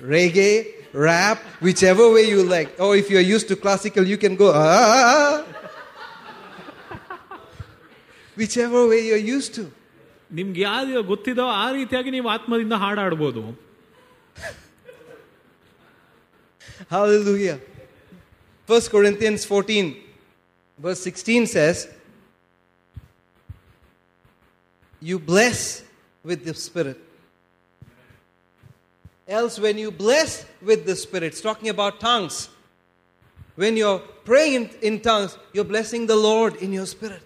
reggae, 0.00 0.66
rap, 0.92 1.38
whichever 1.60 2.10
way 2.12 2.24
you 2.28 2.42
like. 2.42 2.78
Or 2.78 2.96
if 2.96 3.10
you're 3.10 3.20
used 3.36 3.48
to 3.48 3.56
classical, 3.56 4.04
you 4.06 4.18
can 4.18 4.36
go 4.36 4.52
ah. 4.54 5.44
whichever 8.36 8.88
way 8.88 9.00
you're 9.08 9.26
used 9.36 9.54
to. 9.60 9.64
ನಿಮ್ಗೆ 10.38 10.60
ಯಾವ್ದು 10.68 11.00
ಗೊತ್ತಿದೋ 11.10 11.46
ಆ 11.62 11.64
ರೀತಿಯಾಗಿ 11.78 12.10
ನೀವು 12.16 12.28
ಆತ್ಮದಿಂದ 12.36 12.76
ಹಾಡಾಡ್ಬೋದು 12.84 13.42
Hallelujah. 16.92 17.58
1 18.68 18.88
Corinthians 18.94 19.44
14, 19.44 19.96
verse 20.78 21.00
16 21.00 21.46
says, 21.46 21.88
You 25.02 25.18
bless 25.18 25.82
with 26.24 26.44
the 26.44 26.54
Spirit. 26.54 26.98
Else, 29.28 29.58
when 29.58 29.78
you 29.78 29.90
bless 29.98 30.30
with 30.62 30.80
the 30.84 30.96
Spirit, 30.96 31.26
it's 31.26 31.40
talking 31.40 31.68
about 31.68 32.00
tongues. 32.00 32.36
When 33.56 33.76
you're 33.76 34.00
praying 34.24 34.54
in, 34.54 34.64
in 34.88 35.00
tongues, 35.00 35.32
you're 35.54 35.64
blessing 35.66 36.06
the 36.06 36.16
Lord 36.28 36.56
in 36.58 36.72
your 36.72 36.86
spirit. 36.86 37.22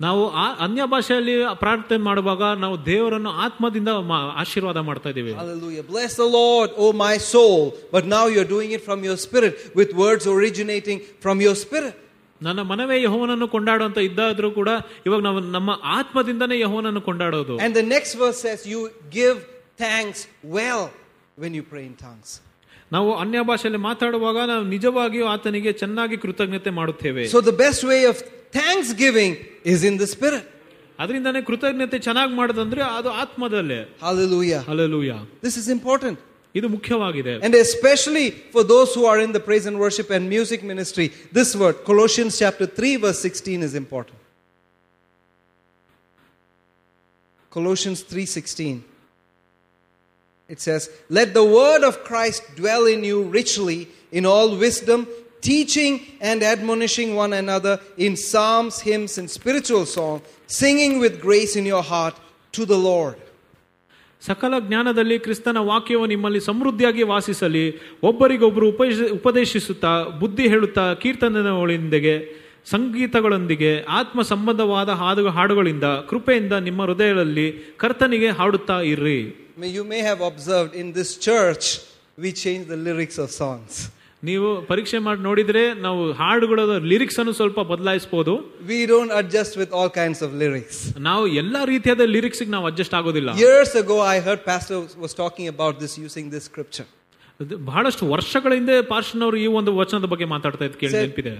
ನಾವು 0.00 0.22
ಆ 0.42 0.44
ಅನ್ಯ 0.64 0.82
ಭಾಷೆಯಲ್ಲಿ 0.92 1.32
ಪ್ರಾರ್ಥನೆ 1.62 1.96
ಮಾಡುವಾಗ 2.06 2.42
ನಾವು 2.62 2.76
ದೇವರನ್ನು 2.86 3.30
ಆತ್ಮದಿಂದ 3.46 3.90
ಮಾ- 4.10 4.20
ಆಶೀರ್ವಾದ 4.42 4.78
ಮಾಡ್ತಾ 4.86 5.08
ಇದ್ದೀವಿ 5.12 5.32
Hallelujah. 5.40 5.82
Bless 5.90 6.12
the 6.22 6.28
Lord, 6.36 6.68
O 6.76 6.86
my 7.02 7.16
soul. 7.32 7.58
But 7.96 8.04
now 8.14 8.24
you're 8.34 8.50
doing 8.56 8.70
it 8.76 8.82
from 8.88 9.00
your 9.08 9.16
spirit 9.26 9.52
with 9.80 9.90
words 10.04 10.26
originating 10.36 11.00
from 11.24 11.36
your 11.46 11.56
spirit. 11.64 11.94
ನನ್ನ 12.40 12.60
ಮನವೇ 12.70 12.96
ಯಹೋವನನ್ನು 13.06 13.46
ಕೊಂಡಾಡುವಂತ 13.54 13.98
ಇದ್ದಾದ್ರೂ 14.08 14.50
ಕೂಡ 14.58 14.70
ಇವಾಗ 15.06 15.20
ನಾವು 15.28 15.40
ನಮ್ಮ 15.56 15.70
ಆತ್ಮದಿಂದನೇ 15.98 16.58
ಯಹೋವನನ್ನು 16.64 17.02
ಕೊಂಡಾಡೋದು 17.08 17.56
And 17.66 17.74
the 17.80 17.86
next 17.96 18.14
verse 18.22 18.40
says, 18.46 18.60
You 18.72 18.80
give 19.18 19.36
thanks 19.84 20.20
well 20.58 20.82
when 21.38 21.54
you 21.54 21.62
pray 21.62 21.84
in 21.86 21.96
tongues. 22.06 22.40
ನಾವು 22.92 23.16
ಅನ್ಯ 23.16 23.42
ಭಾಷೆಯಲ್ಲಿ 23.42 23.78
ಮಾತಾಡುವಾಗ 23.78 24.38
ನಾವು 24.52 24.64
ನಿಜವಾಗಿಯೂ 24.64 25.26
ಆತನಿಗೆ 25.26 25.72
ಚೆನ್ನಾಗಿ 25.72 26.16
ಕೃತಜ್ಞತೆ 26.16 26.70
ಮಾಡುತ್ತೇವೆ 26.70 27.24
So 27.28 27.40
the 27.40 27.56
best 27.66 27.84
way 27.84 28.00
of 28.12 28.16
thanksgiving 28.52 29.32
is 29.64 29.84
in 29.90 29.96
the 29.96 30.06
spirit. 30.06 30.44
ಅದರಿಂದಾನೇ 30.98 31.42
ಕೃತಜ್ಞತೆ 31.42 31.98
ಚೆನ್ನಾಗಿ 31.98 32.34
ಮಾಡೋದಂದ್ರೆ 32.34 32.82
ಅದು 32.98 33.10
ಆತ್ಮದಲ್ಲೇ 33.22 33.78
Hallelujah. 34.00 34.62
Alleluia 34.72 35.12
This 35.46 35.56
is 35.62 35.68
important. 35.68 36.18
ಇದು 36.54 36.68
ಮುಖ್ಯವಾಗಿದೆ 36.68 37.34
And 37.46 37.54
especially 37.54 38.26
for 38.54 38.62
those 38.64 38.90
who 38.96 39.04
are 39.10 39.20
in 39.26 39.32
the 39.32 39.42
praise 39.48 39.66
and 39.70 39.76
worship 39.78 40.10
and 40.10 40.28
music 40.36 40.62
ministry, 40.72 41.06
this 41.32 41.50
word, 41.56 41.76
Colossians 41.90 42.38
chapter 42.38 42.66
3, 42.66 42.96
verse 42.96 43.20
16, 43.20 43.62
is 43.62 43.74
important. 43.74 44.18
Colossians 47.50 48.02
3:16. 48.04 48.82
It 50.50 50.58
says, 50.68 50.82
"Let 51.10 51.34
the 51.34 51.46
word 51.58 51.82
of 51.84 51.94
Christ 52.08 52.40
dwell 52.60 52.84
in 52.94 53.04
you 53.04 53.18
richly 53.32 53.78
in 54.12 54.24
all 54.26 54.48
wisdom, 54.66 55.06
teaching 55.48 55.98
and 56.20 56.42
admonishing 56.42 57.14
one 57.14 57.32
another 57.32 57.74
in 57.98 58.16
psalms, 58.16 58.72
hymns, 58.84 59.18
and 59.18 59.28
spiritual 59.28 59.84
song, 59.84 60.20
singing 60.60 61.00
with 61.02 61.12
grace 61.20 61.56
in 61.56 61.66
your 61.66 61.84
heart 61.92 62.14
to 62.58 62.64
the 62.64 62.78
Lord. 62.84 63.14
ಸಕಲ 64.26 64.54
ಜ್ಞಾನದಲ್ಲಿ 64.68 65.18
ಕ್ರಿಸ್ತನ 65.18 65.56
ವಾಕ್ಯವು 65.56 66.06
ನಿಮ್ಮಲ್ಲಿ 66.06 66.40
ಸಮೃದ್ಧಿಯಾಗಿ 66.40 67.02
ವಾಸಿಸಲಿ 67.02 67.78
ಒಬ್ಬರಿಗೊಬ್ಬರು 68.02 68.68
ಉಪದೇಶ 68.68 69.12
ಉಪದೇಶಿಸುತ್ತಾ 69.12 70.02
ಬುದ್ಧಿ 70.02 70.48
ಹೇಳುತ್ತಾ 70.48 70.94
ಕೀರ್ತನೆಗಳೊಂದಿಗೆ 70.94 72.40
ಸಂಗೀತಗಳೊಂದಿಗೆ 72.65 73.71
ಆತ್ಮ 73.99 74.21
ಸಂಬಂಧವಾದ 74.21 74.89
ಹಾಡು 75.01 75.29
ಹಾಡುಗಳಿಂದ 75.29 75.83
ಕೃಪೆಯಿಂದ 76.09 76.53
ನಿಮ್ಮ 76.67 76.81
ಹೃದಯದಲ್ಲಿ 76.83 77.47
ಕರ್ತನಿಗೆ 77.77 78.29
ಹಾಡುತ್ತಾ 78.29 78.77
ಇರ್ರಿ. 78.81 79.19
You 79.77 79.83
may 79.83 79.99
have 80.01 80.23
observe 80.31 80.69
in 80.75 80.89
this 80.95 81.13
church 81.19 81.67
we 82.19 82.31
change 82.31 82.63
the 82.69 82.77
lyrics 82.87 83.19
of 83.25 83.33
songs 83.41 83.77
ನೀವು 84.23 84.49
ಪರೀಕ್ಷೆ 84.69 84.99
ಮಾಡಿ 85.05 85.21
ನೋಡಿದ್ರೆ 85.21 85.63
ನಾವು 85.85 86.01
ಹಾಡುಗಳ 86.11 86.59
ಲಿರಿಕ್ಸ್ 86.91 87.19
ಅನ್ನು 87.19 87.33
ಸ್ವಲ್ಪ 87.39 87.59
ಬದಲಾಯಿಸಬಹುದು 87.71 88.33
we 88.69 88.79
don't 88.85 89.11
adjust 89.11 89.57
with 89.61 89.73
all 89.79 89.91
kinds 89.99 90.23
of 90.27 90.33
lyrics 90.43 90.79
ನಾವು 91.09 91.23
ಎಲ್ಲ 91.41 91.57
ರೀತಿಯಾದ 91.73 92.03
ಲಿರಿಕ್ಸ್ 92.15 92.41
ನಾವು 92.55 92.65
ಅಡ್ಜಸ್ಟ್ 92.65 92.95
ಆಗೋದಿಲ್ಲ. 92.99 93.29
Years 93.45 93.75
ago 93.83 93.97
I 94.15 94.17
heard 94.27 94.43
pastor 94.49 94.77
was 95.03 95.15
talking 95.23 95.49
about 95.55 95.79
this 95.83 95.99
using 95.99 96.31
this 96.31 96.45
scripture 96.51 96.87
ಅದು 97.40 97.56
ಬಹಳಷ್ಟು 97.68 98.04
ವರ್ಷಗಳ 98.06 98.50
ಹಿಂದೆ 98.54 98.74
ಪಾರ್ಶ್ವನವರು 98.88 99.36
ಈ 99.42 99.46
ಒಂದು 99.58 99.70
ವಚನದ 99.76 100.06
ಬಗ್ಗೆ 100.12 100.26
ಮಾತಾಡ್ತಾ 100.32 100.64
ಇದ್ದು 100.68 100.78
ಕೇಳಿ 100.80 100.94
Said, 100.94 101.04
ನೆನಪಿದೆ 101.04 101.32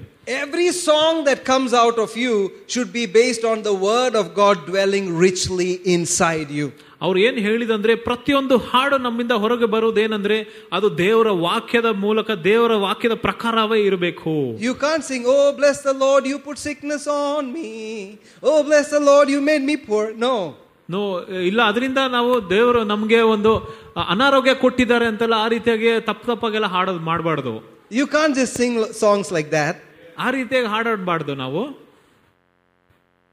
Every 0.45 0.69
song 0.87 1.15
that 1.28 1.41
comes 1.51 1.73
out 1.82 1.99
of 2.05 2.11
you 2.23 2.35
should 2.73 2.91
be 2.93 3.05
based 3.19 3.45
on 3.51 3.59
the 3.69 3.74
word 3.89 4.15
of 4.23 4.27
God 4.35 4.57
dwelling 4.70 5.07
richly 5.27 5.69
inside 5.97 6.51
you. 6.59 6.69
ಅವ್ರು 7.03 7.19
ಏನ್ 7.27 7.39
ಹೇಳಿದಂದ್ರೆ 7.39 7.93
ಪ್ರತಿಯೊಂದು 8.09 8.57
ಹಾಡು 8.70 8.97
ನಮ್ಮಿಂದ 8.99 9.35
ಹೊರಗೆ 9.43 9.66
ಬರುವುದೇನಂದ್ರೆ 9.74 10.39
ಅದು 10.77 10.89
ದೇವರ 10.99 11.28
ವಾಕ್ಯದ 11.45 11.91
ಮೂಲಕ 12.05 12.31
ದೇವರ 12.49 12.73
ವಾಕ್ಯದ 12.87 13.15
ಪ್ರಕಾರವೇ 13.27 13.78
ಇರಬೇಕು 13.91 14.32
You 14.69 14.74
can't 14.85 15.07
sing, 15.11 15.23
Oh, 15.35 15.47
bless 15.61 15.78
the 15.82 15.97
Lord, 16.05 16.24
you 16.32 16.39
put 16.49 16.59
sickness 16.69 17.07
on 17.20 17.53
me. 17.59 17.70
Oh, 18.43 18.59
bless 18.70 18.89
the 18.97 19.05
Lord, 19.11 19.28
you 19.37 19.43
made 19.53 19.65
me 19.70 19.77
poor. 19.89 20.05
No. 20.27 20.35
No 20.93 21.01
ಇಲ್ಲ 21.51 21.61
ಅದರಿಂದ 21.70 22.01
ನಾವು 22.16 22.31
ದೇವರು 22.51 22.81
ನಮ್ಗೆ 22.93 23.20
ಒಂದು 23.35 23.51
ಅನಾರೋಗ್ಯ 24.15 24.55
ಕೊಟ್ಟಿದ್ದಾರೆ 24.65 25.07
ಅಂತೆಲ್ಲ 25.11 25.35
ಆ 25.45 25.49
ರೀತಿಯಾಗಿ 25.55 25.91
ತಪ್ಪು 26.09 26.24
ತಪ್ಪಾಗೆಲ್ಲ 26.32 26.70
ಹಾಡೋದು 26.77 27.05
ಮಾಡಬಾರ್ದು 27.11 27.53
You 27.99 28.07
can't 28.07 28.35
just 28.41 28.55
sing 28.61 28.74
songs 29.05 29.28
like 29.37 29.49
that. 29.59 29.77
ಆ 30.24 30.31
ರೀತಿಯಾಗಿ 30.37 30.69
ಹಾಡಾಡಬಾರ್ದು 30.74 31.35
ನಾವು 31.45 31.62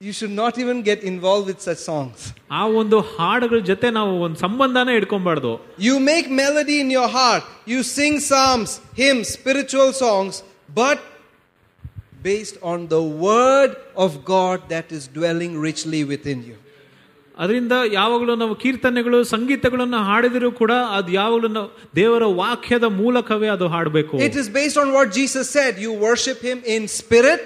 You 0.01 0.13
should 0.17 0.33
not 0.39 0.53
even 0.63 0.83
get 0.83 0.99
involved 1.11 1.45
with 1.49 1.59
such 1.67 1.81
songs. 1.91 2.19
ಆ 2.59 2.63
ಒಂದು 2.81 2.97
ಹಾಡುಗಳ 3.13 3.59
ಜೊತೆ 3.71 3.89
ನಾವು 3.99 4.13
ಒಂದು 4.25 4.39
ಸಂಬಂಧನೇ 4.45 4.93
ಇಟ್ಕೊಬಾರ್ದು 4.99 5.51
You 5.87 5.95
make 6.11 6.27
melody 6.43 6.77
in 6.83 6.89
your 6.97 7.09
heart. 7.17 7.45
You 7.73 7.79
sing 7.97 8.15
psalms, 8.29 8.71
hymns, 9.01 9.27
spiritual 9.39 9.91
songs, 10.03 10.35
but 10.81 10.99
based 12.29 12.57
on 12.71 12.79
the 12.93 13.01
word 13.27 13.73
of 14.05 14.11
God 14.35 14.57
that 14.73 14.87
is 14.97 15.03
dwelling 15.17 15.53
richly 15.69 16.03
within 16.13 16.39
you. 16.49 16.57
ಅದರಿಂದ 17.37 17.73
ಯಾವಾಗಲೂ 17.97 18.35
ನಾವು 18.41 18.53
ಕೀರ್ತನೆಗಳು 18.61 19.17
ಸಂಗೀತಗಳನ್ನು 19.33 19.99
ಹಾಡಿದರೂ 20.09 20.49
ಕೂಡ 20.61 20.73
ಅದು 20.95 21.11
ಯಾವಾಗಲೂ 21.17 21.49
ನಾವು 21.57 21.67
ದೇವರ 21.99 22.25
ವಾಕ್ಯದ 22.41 22.85
ಮೂಲಕವೇ 23.01 23.49
ಅದು 23.55 23.67
ಹಾಡಬೇಕು 23.75 24.15
It 24.29 24.35
is 24.43 24.49
based 24.59 24.77
on 24.83 24.89
what 24.97 25.07
Jesus 25.19 25.45
said. 25.57 25.73
You 25.85 25.91
worship 26.07 26.39
him 26.49 26.59
in 26.75 26.81
spirit 26.99 27.41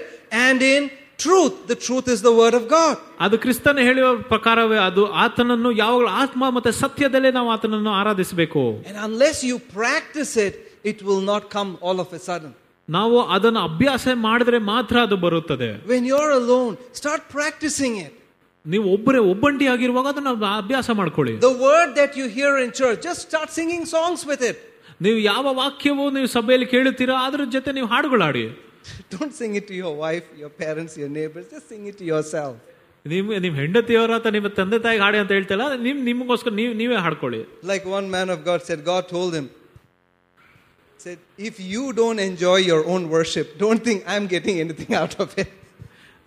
and 0.46 0.60
in 0.74 0.84
truth. 1.20 1.56
The 1.68 1.78
truth 1.88 2.08
is 2.14 2.22
the 2.30 2.36
word 2.42 2.56
of 2.60 2.64
God. 2.78 2.96
ಅದು 3.26 3.38
ಕ್ರಿಸ್ತನ 3.44 3.84
ಹೇಳುವ 3.90 4.08
ಪ್ರಕಾರವೇ 4.34 4.80
ಅದು 4.88 5.04
ಆತನನ್ನು 5.26 5.72
ಯಾವಾಗಲೂ 5.82 6.10
ಆತ್ಮ 6.24 6.44
ಮತ್ತೆ 6.58 6.74
ಸತ್ಯದಲ್ಲೇ 6.84 7.32
ನಾವು 7.40 7.52
ಆತನನ್ನು 7.58 7.92
ಆರಾಧಿಸಬೇಕು 8.02 8.64
And 8.90 8.98
unless 9.10 9.40
you 9.50 9.58
practice 9.80 10.34
it, 10.48 10.56
it 10.92 11.00
will 11.10 11.24
not 11.32 11.44
come 11.58 11.72
all 11.82 12.00
of 12.06 12.10
a 12.20 12.24
sudden. 12.30 12.52
ನಾವು 12.90 13.18
ಅದನ್ನು 13.36 13.62
ಅಭ್ಯಾಸ 13.70 14.16
ಮಾಡಿದ್ರೆ 14.28 14.60
ಮಾತ್ರ 14.74 14.96
ಅದು 15.08 15.18
ಬರುತ್ತದೆ 15.26 15.70
When 15.94 16.06
you're 16.12 16.34
alone, 16.42 16.74
start 17.02 17.22
practicing 17.38 17.94
it. 18.08 18.14
ನೀವು 18.66 18.88
ಒಬ್ಬರೇ 18.96 19.20
ಒಬ್ಬಂಟಿ 19.34 19.66
ಆಗಿರುವಾಗ 19.74 20.08
ಅದನ್ನ 20.14 20.32
ಅಭ್ಯಾಸ 20.64 20.90
ಮಾಡ್ಕೊಳ್ಳಿ 21.00 21.34
The 21.48 21.56
word 21.70 21.92
that 22.00 22.12
you 22.20 22.26
hear 22.38 22.52
in 22.64 22.72
church, 22.82 23.00
just 23.10 23.22
start 23.30 23.50
singing 23.60 23.86
songs 23.96 24.22
with 24.32 24.44
it. 24.52 24.58
ನೀವು 25.06 25.20
ಯಾವ 25.32 25.46
ವಾಕ್ಯವು 25.62 26.04
ನೀವು 26.16 26.28
ಸಭೆಯಲ್ಲಿ 26.36 26.68
ಕೇಳುತ್ತೀರಾ 26.74 27.16
ಅದ್ರ 27.28 27.46
ಜೊತೆ 27.56 27.72
ನೀವು 27.78 27.88
ಹಾಡುಗಳಾಡಿ 27.94 28.44
Don't 29.14 29.34
sing 29.40 29.54
it 29.60 29.66
to 29.70 29.76
your 29.82 29.94
wife, 30.04 30.28
your 30.42 30.52
parents, 30.64 30.94
your 31.02 31.10
neighbors. 31.18 31.46
Just 31.56 31.66
sing 31.72 31.84
it 31.92 31.96
to 32.02 32.06
yourself. 32.12 32.54
ನಿಮ್ 33.06 33.30
ನಿಮ್ 33.44 33.56
ಹೆಂಡತಿಯವರ 33.62 34.12
ಅಥವಾ 34.20 34.32
ನಿಮ್ಮ 34.36 34.50
ತಂದೆ 34.58 34.78
ತಾಯಿಗೆ 34.86 35.04
ಹಾಡಿ 35.06 35.18
ಅಂತ 35.22 35.32
ಹೇಳ್ತಲ್ಲ 35.38 35.66
ನಿಮ್ 35.86 36.00
ನಿಮಗೋಸ್ಕರ 36.10 36.54
ನೀವು 36.60 36.74
ನೀವೇ 36.82 36.98
ಹಾಡ್ಕೊಳ್ಳಿ 37.06 37.40
Like 37.72 37.86
one 37.98 38.08
man 38.16 38.28
of 38.36 38.40
God 38.50 38.60
said, 38.68 38.80
God 38.92 39.04
told 39.16 39.32
him, 39.38 39.48
said, 41.00 41.20
if 41.50 41.56
you 41.72 41.84
don't 41.94 42.20
enjoy 42.30 42.58
your 42.72 42.82
own 42.94 43.04
worship, 43.16 43.48
don't 43.64 43.84
think 43.88 44.00
I'm 44.14 44.28
getting 44.36 44.58
anything 44.66 44.94
out 45.02 45.16
of 45.24 45.30
it. 45.44 45.50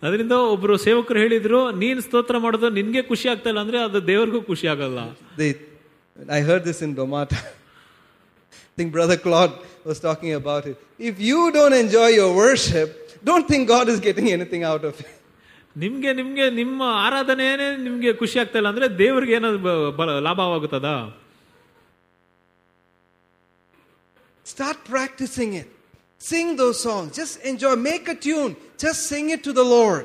ಅದರಿಂದ 0.02 0.36
ಒಬ್ರು 0.52 0.76
ಸೇವಕರು 0.80 1.20
ಹೇಳಿದ್ರು 1.20 1.60
ನೀನ್ 1.80 2.02
ಸ್ತೋತ್ರ 2.02 2.38
ಮಾಡೋದು 2.38 2.68
ನಿನ್ಗೆ 2.76 3.02
ಖುಷಿ 3.04 3.28
ಆಗ್ತಾ 3.30 3.50
ಇಲ್ಲ 3.50 3.60
ಅಂದ್ರೆ 3.60 3.80
ಅದು 3.80 4.00
ದೇವರಿಗೂ 4.08 4.42
ಖುಷಿ 4.44 4.68
ಆಗಲ್ಲ. 4.68 5.00
I 6.34 6.42
heard 6.42 6.66
this 6.66 6.82
in 6.84 6.94
ಡೊಮಾಟ 6.96 7.30
think 8.78 8.92
brother 8.94 9.20
Claude 9.20 9.54
was 9.88 10.02
talking 10.02 10.36
about 10.36 10.68
it 10.68 10.82
if 11.10 11.20
you 11.22 11.40
don't 11.50 11.76
enjoy 11.76 12.14
your 12.16 12.36
worship 12.42 12.94
don't 13.26 13.48
think 13.48 13.68
God 13.70 13.90
is 13.90 14.02
getting 14.02 14.30
anything 14.30 14.66
out 14.66 14.86
of 14.86 15.00
it 15.04 15.16
ನಿಮ್ಗೆ 15.76 16.12
ನಿಮ್ಗೆ 16.14 16.46
ನಿಮ್ಮ 16.52 16.82
ಆರಾಧನೆಯೇ 17.00 17.56
ನಿಮ್ಗೆ 17.84 18.14
ಖುಷಿ 18.14 18.38
ಆಗ್ತಾ 18.40 18.58
ಇಲ್ಲ 18.60 18.70
ಅಂದ್ರೆ 18.70 18.88
ದೇವ್ರಿಗೆ 18.98 19.34
ಏನಾದ್ರು 19.34 19.74
ಲಾಭವಾಗುತ್ತದ 20.22 20.90
start 24.46 24.82
practicing 24.90 25.56
it 25.56 25.74
Sing 26.21 26.57
those 26.57 26.79
songs. 26.81 27.09
Just 27.21 27.35
enjoy. 27.45 27.75
Make 27.91 28.07
a 28.09 28.17
tune. 28.27 28.53
Just 28.79 29.01
sing 29.13 29.27
it 29.31 29.43
to 29.45 29.53
the 29.53 29.67
Lord. 29.77 30.05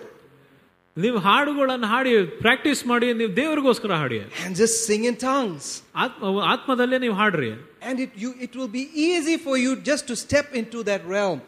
ನೀವು 0.97 1.17
ಹಾಡುಗಳನ್ನು 1.17 1.87
ಹಾಡಿ 1.87 2.11
ಪ್ರಾಕ್ಟೀಸ್ 2.45 2.81
ಮಾಡಿ 2.91 3.07
ನೀವು 3.19 3.31
ದೇವ್ರಿಗೋಸ್ಕರ 3.35 3.91
ಹಾಡಿ 4.01 4.17
And 4.45 4.53
just 4.55 4.75
sing 4.89 5.03
in 5.09 5.15
tongues. 5.27 5.65
ಆತ್ಮ 6.03 6.31
ಆತ್ಮದಲ್ಲೇ 6.53 6.99
ನೀವು 7.05 7.15
ಹಾಡ್ರಿ 7.21 7.51
And 7.89 7.97
it, 8.05 8.11
you, 8.23 8.31
it 8.45 8.53
will 8.59 8.71
be 8.79 8.85
easy 9.09 9.37
for 9.45 9.55
you 9.63 9.71
just 9.91 10.03
to 10.11 10.15
step 10.25 10.47
into 10.61 10.79
that 10.89 11.03
realm. 11.15 11.39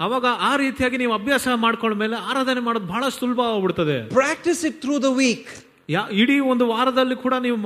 ಅವಾಗ 0.00 0.26
ಆ 0.48 0.52
ರೀತಿಯಾಗಿ 0.62 0.96
ನೀವು 1.02 1.12
ಅಭ್ಯಾಸ 1.18 1.48
ಮಾಡ್ಕೊಂಡ್ಮೇಲೆ 1.66 2.16
ಆರಾಧನೆ 2.30 2.60
ಮಾಡೋದು 2.68 2.88
ಬಹಳ 2.94 3.04
ಸುಲಭ 3.18 3.40
ಆಗ್ಬಿಡ್ತದೆ 3.52 3.98
Practice 4.22 4.62
it 4.70 4.76
through 4.84 5.00
the 5.08 5.14
week. 5.24 5.44
ಯಾ- 5.88 6.08
ಇಡೀ 6.22 6.36
ಒಂದು 6.52 6.64
ವಾರದಲ್ಲಿ 6.72 7.16
ಕೂಡ 7.24 7.34
ನೀವು 7.46 7.56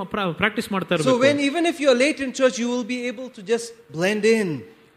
ಪ್ರಾಕ್ಟೀಸ್ 0.42 0.68
ಮಾಡ್ತಾ 0.74 0.92
So 0.96 1.00
ಇರಬೇಕು 1.00 1.22
when 1.26 1.38
even 1.48 1.64
if 1.72 1.76
you're 1.84 1.98
late 2.06 2.20
in 2.26 2.32
church, 2.40 2.58
you 2.62 2.68
will 2.74 2.86
be 2.96 3.00
able 3.12 3.28
to 3.38 3.42
just 3.52 3.68
blend 3.96 4.24
in. 4.38 4.50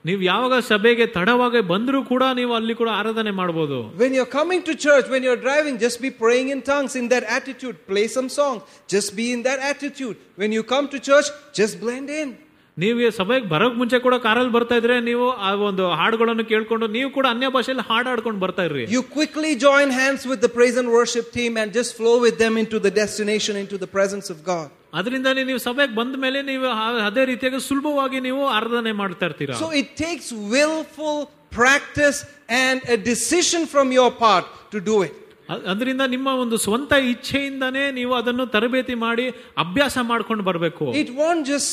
ನೀವು 0.05 0.21
ಯಾವಾಗ 0.21 0.55
ಸಭೆಗೆ 0.69 1.05
ತಡವಾಗಿ 1.17 1.59
ಬಂದರೂ 1.69 1.99
ಕೂಡ 2.03 2.23
ನೀವು 2.39 2.53
ಅಲ್ಲಿ 2.53 2.73
ಕೂಡ 2.79 2.89
ಆರಾಧನೆ 2.99 3.31
ಮಾಡ್ಬೋದು 3.31 3.77
When 4.01 4.13
you're 4.17 4.33
coming 4.39 4.61
to 4.69 4.73
church, 4.85 5.05
when 5.13 5.23
you're 5.27 5.41
driving, 5.47 5.75
just 5.77 5.99
be 6.01 6.11
praying 6.23 6.49
in 6.55 6.61
tongues 6.71 6.95
in 7.01 7.05
that 7.13 7.25
attitude. 7.37 7.77
Play 7.91 8.05
some 8.17 8.29
songs. 8.39 8.61
Just 8.87 9.11
be 9.19 9.27
in 9.35 9.41
that 9.43 9.59
attitude. 9.71 10.17
When 10.35 10.51
you 10.57 10.63
come 10.73 10.87
to 10.95 10.99
church, 11.09 11.29
just 11.53 11.75
blend 11.83 12.09
in. 12.21 12.31
ನೀವು 12.77 12.99
ಈ 12.99 13.09
ಸಭೆಗೆ 13.17 13.45
ಬರೋಕ್ 13.45 13.75
ಮುಂಚೆ 13.79 13.97
ಕೂಡ 13.99 14.15
ಕಾರಲ್ಲಿ 14.23 14.51
ಬರ್ತಾ 14.51 14.75
ಇದ್ರೆ 14.75 14.95
ನೀವು 15.01 15.25
ಆ 15.39 15.53
ಒಂದು 15.67 15.83
ಹಾಡುಗಳನ್ನು 15.91 16.43
ಕೇಳ್ಕೊಂಡು 16.43 16.85
ನೀವು 16.95 17.09
ಕೂಡ 17.11 17.25
ಅನ್ಯ 17.29 17.47
ಭಾಷೆಯಲ್ಲಿ 17.49 17.85
ಹಾಡಾಡ್ಕೊಂಡು 17.89 18.39
ಬರ್ತಾ 18.39 18.63
ಇರ್ರಿ 18.63 18.85
You 18.93 19.01
quickly 19.17 19.51
join 19.65 19.89
hands 19.93 20.21
with 20.25 20.39
the 20.41 20.49
praise 20.49 20.77
and 20.77 20.89
worship 20.91 21.27
team 21.31 21.51
and 21.61 21.69
just 21.71 21.91
flow 21.99 22.15
with 22.25 22.37
them 22.37 22.55
into 22.57 22.79
the 22.79 22.93
destination, 22.93 23.53
into 23.55 23.77
the 23.77 23.89
presence 23.89 24.29
of 24.29 24.39
God. 24.45 24.67
ಅದರಿಂದ 24.93 25.27
ನೀವು 25.41 25.59
ಸಭೆಗೆ 25.59 25.93
ಬಂದ 25.93 26.15
ಮೇಲೆ 26.23 26.39
ನೀವು 26.49 26.65
ಆ- 26.77 26.99
ಅದೇ 27.05 27.23
ರೀತಿಯಾಗಿ 27.25 27.59
ಸುಲಭವಾಗಿ 27.67 28.19
ನೀವು 28.21 28.41
ಆರಾಧನೆ 28.57 28.91
ಮಾಡ್ತಾ 28.93 29.25
ಇರ್ತೀರಾ 29.25 29.55
So 29.61 29.69
it 29.81 29.89
takes 29.97 30.27
willful 30.55 31.15
practice 31.57 32.19
and 32.63 32.79
a 32.87 32.99
decision 33.05 33.63
from 33.67 33.87
your 33.91 34.11
part 34.19 34.45
to 34.73 34.79
do 34.91 34.97
it. 35.07 35.13
ಅ- 35.49 35.63
ಅದರಿಂದ 35.71 36.03
ನಿಮ್ಮ 36.11 36.27
ಒಂದು 36.43 36.57
ಸ್ವಂತ 36.65 36.91
ಇಚ್ಛೆಯಿಂದಾನೇ 37.13 37.85
ನೀವು 37.91 38.13
ಅದನ್ನು 38.15 38.45
ತರಬೇತಿ 38.53 38.95
ಮಾಡಿ 39.07 39.25
ಅಭ್ಯಾಸ 39.57 39.97
ಮಾಡ್ಕೊಂಡು 40.11 40.43
ಬರಬೇಕು 40.43 40.85
It 40.95 41.11
won't 41.15 41.43
just 41.47 41.71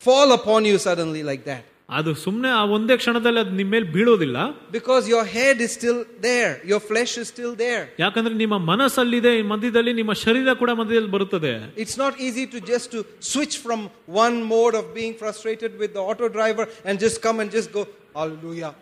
fall 0.00 0.32
upon 0.32 0.64
you 0.64 0.78
suddenly 0.88 1.22
like 1.32 1.44
that. 1.44 1.64
ಅದು 1.98 2.10
ಸುಮ್ಮನೆ 2.24 2.50
ಆ 2.58 2.60
ಒಂದೇ 2.74 2.94
ಕ್ಷಣದಲ್ಲಿ 3.00 3.40
ಅದು 3.42 3.52
ನಿಮ್ಮ 3.60 3.70
ಮೇಲೆ 3.74 3.86
ಬೀಳೋದಿಲ್ಲ 3.94 4.36
Because 4.76 5.04
your 5.14 5.24
head 5.36 5.56
is 5.66 5.70
still 5.78 5.98
there, 6.28 6.52
your 6.70 6.80
flesh 6.90 7.12
is 7.22 7.26
still 7.34 7.54
there. 7.64 7.82
ಯಾಕಂದ್ರೆ 8.04 8.34
ನಿಮ್ಮ 8.42 8.56
ಮನಸ್ಸಲ್ಲಿದೆ 8.70 9.32
ಈ 9.40 9.42
ಮಧ್ಯದಲ್ಲಿ 9.52 9.92
ನಿಮ್ಮ 10.00 10.12
ಶರೀರ 10.24 10.54
ಕೂಡ 10.60 10.70
ಮಧ್ಯದಲ್ಲಿ 10.80 11.10
ಬರುತ್ತದೆ 11.16 11.52
It's 11.84 11.96
not 12.04 12.14
easy 12.26 12.44
to 12.54 12.60
just 12.72 12.88
to 12.94 13.00
switch 13.32 13.56
from 13.64 13.80
one 14.26 14.36
mode 14.54 14.76
of 14.80 14.86
being 15.00 15.14
frustrated 15.22 15.72
with 15.82 15.92
the 15.96 16.02
auto 16.10 16.28
driver 16.38 16.66
and 16.86 16.94
just 17.06 17.18
come 17.26 17.38
and 17.44 17.50
just 17.58 17.70
go, 17.78 17.84
Hallelujah. 18.20 18.72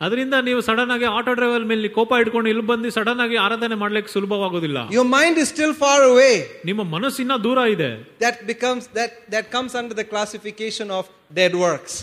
No. 0.00 0.06
ಅದರಿಂದ 0.06 0.36
ನೀವು 0.46 0.60
ಸಡನ್ 0.68 0.92
ಆಗಿ 0.94 1.06
ಆಟೋ 1.16 1.32
ಡ್ರೈವರ್ 1.38 1.64
ಮೇಲೆ 1.70 1.88
ಕೋಪ 1.96 2.12
ಇಟ್ಕೊಂಡು 2.22 2.48
ಇಲ್ಲಿ 2.52 2.64
ಬಂದು 2.70 2.88
ಸಡನ್ 2.96 3.20
ಆಗಿ 3.24 3.36
ಆರಾಧನೆ 3.44 3.76
ಮಾಡ್ಲಿಕ್ಕೆ 3.82 4.10
ಸುಲಭವಾಗೋದಿಲ್ಲ 4.14 4.78
Your 4.96 5.06
mind 5.16 5.36
is 5.42 5.48
still 5.54 5.72
far 5.84 5.98
away. 6.12 6.34
ನಿಮ್ಮ 6.70 6.82
ಮನಸ್ಸಿನ 6.94 7.36
ದೂರ 7.46 7.58
ಇದೆ 7.74 7.90
That 8.24 8.38
becomes 8.52 8.84
that 8.98 9.12
that 9.34 9.46
comes 9.56 9.72
under 9.80 9.94
the 9.94 10.06
classification 10.14 10.90
of 10.98 11.04
dead 11.40 11.54
works. 11.66 11.94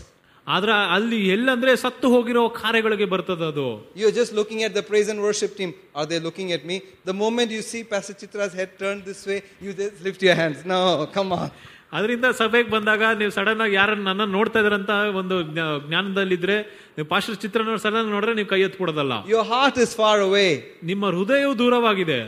ಆದ್ರೆ 0.48 0.76
ಅಲ್ಲಿ 0.96 1.20
ಎಲ್ಲಂದ್ರೆ 1.36 1.72
ಸತ್ತು 1.84 2.08
ಹೋಗಿರೋ 2.14 2.44
ಕಾರ್ಯಗಳಿಗೆ 2.62 3.08
ಬರ್ತದೆ 3.14 3.46
ಅದು 3.52 3.68
You're 4.02 4.16
just 4.22 4.34
looking 4.40 4.62
at 4.68 4.74
the 4.80 4.84
praise 4.84 5.10
and 5.14 5.22
worship 5.28 5.52
team. 5.60 5.74
Are 6.00 6.08
they 6.12 6.20
looking 6.28 6.50
at 6.58 6.64
me? 6.72 6.78
The 7.12 7.16
moment 7.24 7.52
you 7.58 7.64
see 7.72 7.84
Pastor 7.94 8.16
Chitra's 8.22 8.56
head 8.62 8.72
turned 8.82 9.04
this 9.12 9.22
way, 9.32 9.40
you 9.66 9.74
just 9.74 10.02
lift 10.08 10.24
your 10.30 10.38
hands. 10.42 10.60
No, 10.66 10.80
come 11.18 11.32
on. 11.40 11.48
ಅದರಿಂದ 11.94 12.26
ಸಭೆಗೆ 12.38 12.70
ಬಂದಾಗ 12.70 13.04
ನೀವು 13.20 13.32
sudden 13.32 13.62
ಆಗಿ 13.62 13.76
ಯಾರನ್ನ 13.76 14.08
ನನ್ನ 14.12 14.26
ನೋಡ್ತಾ 14.32 14.60
ಇದ್ರಂತ 14.60 14.92
ಒಂದು 15.16 15.36
ಜ್ಞಾ- 15.50 15.80
ಜ್ಞಾನದಲ್ಲಿದ್ರೆ 15.88 16.58
ನೀವು 16.96 17.08
ಪಾಸ್ಟರ್ 17.08 17.38
ಚಿತ್ರ 17.38 17.78
ಸಡನ್ 17.86 18.10
ನೋಡ್ರೆ 18.10 18.34
ನೀವು 18.34 18.50
ಕೈ 18.50 18.62
ಎತ್ತು 18.62 18.78
ಕೊಡೋದಲ್ಲ 18.78 19.16
Your 19.34 19.46
heart 19.46 19.78
is 19.86 19.92
far 19.96 20.18
away. 20.22 20.50
ನಿಮ್ಮ 20.84 21.06
ಹೃದಯವು 21.18 21.54
ದೂರವಾಗಿದೆ 21.60 22.20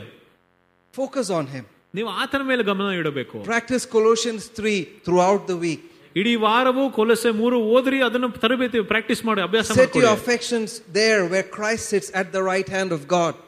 Focus 0.94 1.28
on 1.30 1.46
Him. 1.46 1.64
ನೀವು 1.94 2.08
ಆತನ 2.22 2.42
ಮೇಲೆ 2.42 2.62
ಗಮನ 2.62 2.88
ಇಡಬೇಕು 2.94 3.36
Practice 3.46 3.84
Colossians 3.88 4.42
3 4.58 4.76
throughout 5.06 5.42
the 5.46 5.58
week. 5.58 5.82
ಇಡೀ 6.16 6.32
ವಾರವು 6.40 6.82
ಕೊಲಸೆ 6.92 7.30
ಮೂರು 7.38 7.56
ಓದ್ರಿ 7.70 7.98
ಅದನ್ನು 8.02 8.28
ತರಬೇತಿ 8.42 8.80
ಪ್ರಾಕ್ಟೀಸ್ 8.90 9.22
ಮಾಡಿ 9.24 9.40
ಅಭ್ಯಾಸ 9.42 9.66
Set 9.68 9.76
your 9.76 9.86
ಮಾಡ್ಕೊಳ್ಳಿ 9.86 10.10
affections 10.18 10.70
there 10.94 11.20
where 11.24 11.46
Christ 11.56 11.84
sits 11.92 12.08
at 12.14 12.28
the 12.36 12.42
right 12.44 12.68
hand 12.68 12.92
of 12.92 13.02
God. 13.08 13.32
ನೀ- 13.34 13.42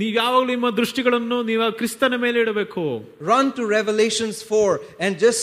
ನೀವು 0.00 0.12
ಯಾವಾಗಲೂ 0.20 0.44
ನಿಮ್ಮ 0.52 0.66
ದೃಷ್ಟಿಗಳನ್ನು 0.80 1.38
ನೀವು 1.50 1.66
ಕ್ರಿಸ್ತನ 1.80 2.14
ಮೇಲೆ 2.24 2.38
ಇಡಬೇಕು 2.44 2.84
Run 3.32 3.46
to 3.58 3.64
Revelations 3.78 4.38
4 4.42 4.80
and 5.04 5.12
just 5.26 5.42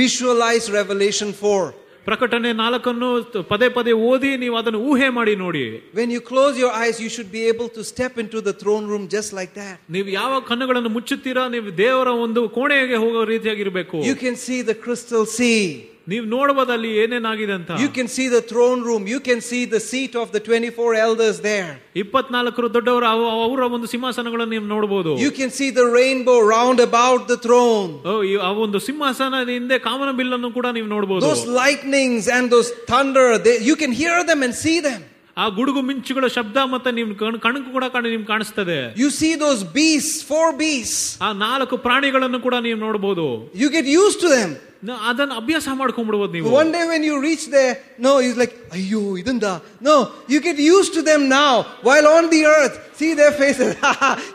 visualize 0.00 0.66
Revelation 0.80 1.30
4. 1.34 1.78
ಪ್ರಕಟಣೆ 2.06 2.50
ನಾಲ್ಕನ್ನು 2.60 3.08
ಪದೇ 3.50 3.66
ಪದೇ 3.76 3.92
ಓದಿ 4.08 4.30
ನೀವು 4.42 4.54
ಅದನ್ನು 4.60 4.80
ಊಹೆ 4.90 5.08
ಮಾಡಿ 5.18 5.34
ನೋಡಿ 5.42 5.64
When 6.00 6.10
you 6.14 6.20
close 6.30 6.54
your 6.62 6.72
eyes, 6.82 6.96
you 7.04 7.10
should 7.16 7.30
be 7.38 7.42
able 7.52 7.68
to 7.76 7.82
step 7.92 8.14
into 8.22 8.38
the 8.48 8.54
throne 8.62 8.86
room 8.92 9.04
just 9.16 9.30
like 9.38 9.52
that. 9.60 9.76
ನೀವು 9.96 10.08
ಯಾವ 10.18 10.40
ಕಣ್ಣುಗಳನ್ನು 10.50 10.90
ಮುಚ್ಚುತ್ತೀರಾ 10.96 11.44
ನೀವು 11.54 11.70
ದೇವರ 11.84 12.08
ಒಂದು 12.26 12.42
ಕೋಣೆಗೆ 12.56 12.98
ಹೋಗೋ 13.04 13.22
ರೀತಿಯಾಗಿರ್ಬೇಕು 13.34 13.98
You 14.10 14.16
can 14.24 14.36
see 14.46 14.60
the 14.70 14.76
crystal 14.84 15.24
sea. 15.38 15.62
ನೀವು 16.08 16.24
ನೋಡಬಹುದು 16.26 16.72
ಅಲ್ಲಿ 16.76 16.90
ಏನೇನಾಗಿದೆ 17.02 17.54
ಅಂತ 17.58 17.72
You 17.82 17.90
can 17.98 18.08
see 18.16 18.26
the 18.28 18.40
throne 18.42 18.80
room. 18.88 19.02
You 19.12 19.20
can 19.28 19.40
see 19.50 19.60
the 19.74 19.80
seat 19.90 20.14
of 20.22 20.26
the 20.36 20.40
24 20.40 20.88
elders 21.06 21.36
there. 21.50 21.70
ಇಪ್ಪತ್ನಾಲ್ಕರು 22.02 22.68
ದೊಡ್ಡವರು 22.76 23.06
ಅವ- 23.12 23.30
ಅವರ 23.44 23.60
ಒಂದು 23.76 23.88
ಸಿಂಹಾಸನಗಳನ್ನು 23.94 24.52
ನೀವು 24.56 24.66
ನೋಡಬಹುದು 24.74 25.12
You 25.24 25.32
can 25.40 25.50
see 25.58 25.70
the 25.80 25.86
rainbow 26.00 26.38
round 26.56 26.80
about 26.88 27.22
the 27.32 27.38
throne. 27.46 27.90
ಓ, 28.04 28.14
ಈ- 28.30 28.40
ಆ 28.48 28.50
ಒಂದು 28.66 28.80
ಸಿಂಹಾಸನದ 28.88 29.50
ಹಿಂದೆ 29.58 29.78
ಕಾಮನ 29.88 30.10
ಬಿಲ್ಲನ್ನು 30.20 30.50
ಕೂಡ 30.58 30.66
ನೀವು 30.78 30.90
ನೋಡಬಹುದು 30.94 31.24
Those 31.28 31.44
lightnings 31.62 32.26
and 32.36 32.44
those 32.56 32.70
thunder, 32.92 33.28
they, 33.46 33.56
you 33.70 33.76
can 33.84 33.94
hear 34.02 34.18
them 34.32 34.42
and 34.42 34.54
see 34.64 34.78
them. 34.90 35.00
ಆ 35.36 35.44
ಗುಡುಗು 35.58 35.80
ಮಿಂಚುಗಳ 35.88 36.26
ಶಬ್ದ 36.34 36.56
ಮತ್ತೆ 36.72 36.90
ನಿಮ್ 36.96 37.12
ಕಣ್- 37.20 37.38
ಕಣ್ಕು 37.44 37.70
ಕೂಡ 37.76 37.84
ಕಾಣಿ 37.94 38.08
ನಿಮ್ಗೆ 38.14 38.28
ಕಾಣಿಸ್ತದೆ 38.32 38.80
You 39.02 39.08
see 39.20 39.32
those 39.44 39.60
beasts, 39.78 40.18
four 40.30 40.48
beasts. 40.58 40.98
ಆ 41.26 41.32
ನಾಲ್ಕು 41.46 41.76
ಪ್ರಾಣಿಗಳನ್ನು 41.86 42.40
ಕೂಡ 42.46 42.54
ನೀವು 42.66 42.78
ನೋಡಬಹುದು 42.86 43.24
You 43.62 43.70
get 43.76 43.86
used 44.02 44.20
to 44.24 44.30
them. 44.36 44.50
ನ- 44.88 44.98
ಅದನ್ನ 45.08 45.32
ಅಭ್ಯಾಸ 45.40 45.66
ಮಾಡ್ಕೊಂಡ್ಬಿಡ್ಬೋದು 45.80 46.32
ನೀವು 46.36 46.52
One 46.60 46.70
day 46.76 46.84
when 46.92 47.02
you 47.08 47.16
reach 47.26 47.44
there, 47.50 47.72
no, 48.06 48.12
he's 48.24 48.38
like, 48.42 48.54
Ayo, 48.76 49.02
idanda. 49.20 49.52
No, 49.88 49.94
you 50.32 50.38
get 50.48 50.58
used 50.76 50.92
to 50.94 51.02
them 51.02 51.22
now 51.32 51.52
while 51.88 52.06
on 52.16 52.24
the 52.34 52.42
earth. 52.56 52.74
See 53.00 53.12
their 53.20 53.34
faces. 53.42 53.70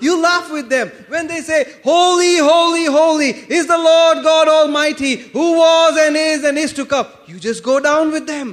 you 0.06 0.14
laugh 0.20 0.48
with 0.58 0.70
them. 0.70 0.88
When 1.10 1.28
they 1.28 1.42
say, 1.42 1.60
Holy, 1.86 2.36
holy, 2.52 2.86
holy 3.00 3.30
is 3.60 3.66
the 3.68 3.82
Lord 3.90 4.18
God 4.24 4.48
Almighty 4.60 5.14
who 5.36 5.48
was 5.64 5.94
and 6.06 6.16
is 6.26 6.42
and 6.44 6.58
is 6.58 6.74
to 6.74 6.86
come. 6.88 7.10
You 7.28 7.38
just 7.42 7.62
go 7.64 7.78
down 7.82 8.08
with 8.12 8.26
them. 8.28 8.50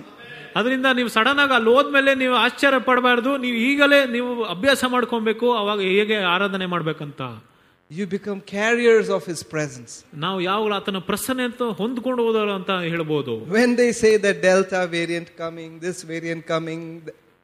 ಅದರಿಂದ 0.58 0.86
ನೀವು 0.98 1.10
sudden 1.16 1.40
ಆಗಿ 1.44 1.54
ಅಲ್ಲಿ 1.58 1.70
ಹೋದ್ಮೇಲೆ 1.76 2.12
ನೀವು 2.22 2.34
ಆಶ್ಚರ್ಯ 2.44 2.80
ಪಡಬಾರ್ದು 2.90 3.32
ನೀವು 3.44 3.56
ಈಗಲೇ 3.70 4.00
ನೀವು 4.16 4.30
ಅಭ್ಯಾಸ 4.54 4.84
ಮಾಡ್ಕೊಬೇಕು 4.94 5.48
ಅವಾಗ 5.62 5.80
ಹೇಗೆ 5.96 6.18
ಆರಾಧನೆ 6.36 6.68
ಮಾಡ್ಬೇಕಂತ 6.76 7.20
You 7.90 8.06
become 8.08 8.40
carriers 8.52 9.08
of 9.16 9.22
His 9.30 9.40
presence. 9.54 9.92
ನಾವು 10.22 10.38
ಯಾವಾಗಲೂ 10.46 10.74
ಆತನ 10.78 11.00
ಪ್ರಸನ್ನ 11.08 11.42
ಅಂತ 11.48 11.62
ಹೊಂದ್ಕೊಂಡು 11.80 12.22
ಹೋದವರು 12.26 12.52
ಅಂತ 12.58 12.70
ಹೇಳ್ಬೋದು 12.86 13.34
When 13.56 13.70
they 13.80 13.90
say 14.02 14.12
that 14.24 14.36
Delta 14.46 14.80
variant 14.94 15.28
coming, 15.42 15.70
this 15.84 15.98
variant 16.12 16.42
coming, 16.52 16.80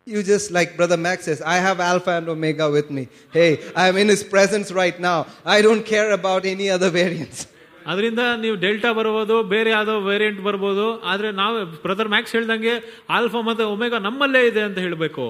you 0.07 0.21
just 0.25 0.47
like 0.57 0.71
Brother 0.79 0.99
Max 1.07 1.19
says, 1.25 1.41
I 1.55 1.59
have 1.67 1.79
Alpha 1.91 2.13
and 2.19 2.29
Omega 2.35 2.69
with 2.71 2.91
me. 2.91 3.05
Hey, 3.39 3.51
I'm 3.83 3.97
in 4.03 4.09
His 4.09 4.25
presence 4.35 4.71
right 4.73 4.99
now. 5.01 5.19
I 5.47 5.61
don't 5.67 5.85
care 5.87 6.11
about 6.13 6.45
any 6.47 6.69
other 6.77 6.91
variants. 6.93 7.41
ಅದರಿಂದ 7.87 8.23
ನೀವು 8.45 8.57
delta 8.65 8.93
ಬರ್ಬೋದು 8.93 9.37
ಬೇರೆ 9.53 9.71
ಯಾವ್ದೋ 9.71 9.95
variant 10.11 10.41
ಬರ್ಬೋದು 10.49 10.87
ಆದ್ರೆ 11.13 11.29
ನಾವು 11.43 11.55
brother 11.85 12.11
Max 12.15 12.35
ಹೇಳ್ದಂಗೆ 12.37 12.75
alpha 13.19 13.41
ಮತ್ತೆ 13.51 13.65
ಒಮೆಗಾ 13.77 13.99
ನಮ್ಮಲ್ಲೇ 14.09 14.43
ಇದೆ 14.53 14.63
ಅಂತ 14.69 14.79
ಹೇಳ್ಬೇಕು 14.87 15.27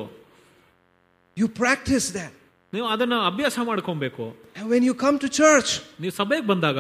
You 1.37 1.49
practice 1.65 2.07
that. 2.19 2.33
ನೀವು 2.73 2.87
ಅದನ್ನ 2.95 3.15
ಅಭ್ಯಾಸ 3.31 3.59
ಮಾಡ್ಕೊಬೇಕು 3.69 4.25
And 4.59 4.65
when 4.73 4.83
you 4.89 4.95
come 5.05 5.17
to 5.25 5.29
church, 5.41 5.71
ನೀವು 6.03 6.15
ಸಭೆಗೆ 6.21 6.45
ಬಂದಾಗ 6.51 6.79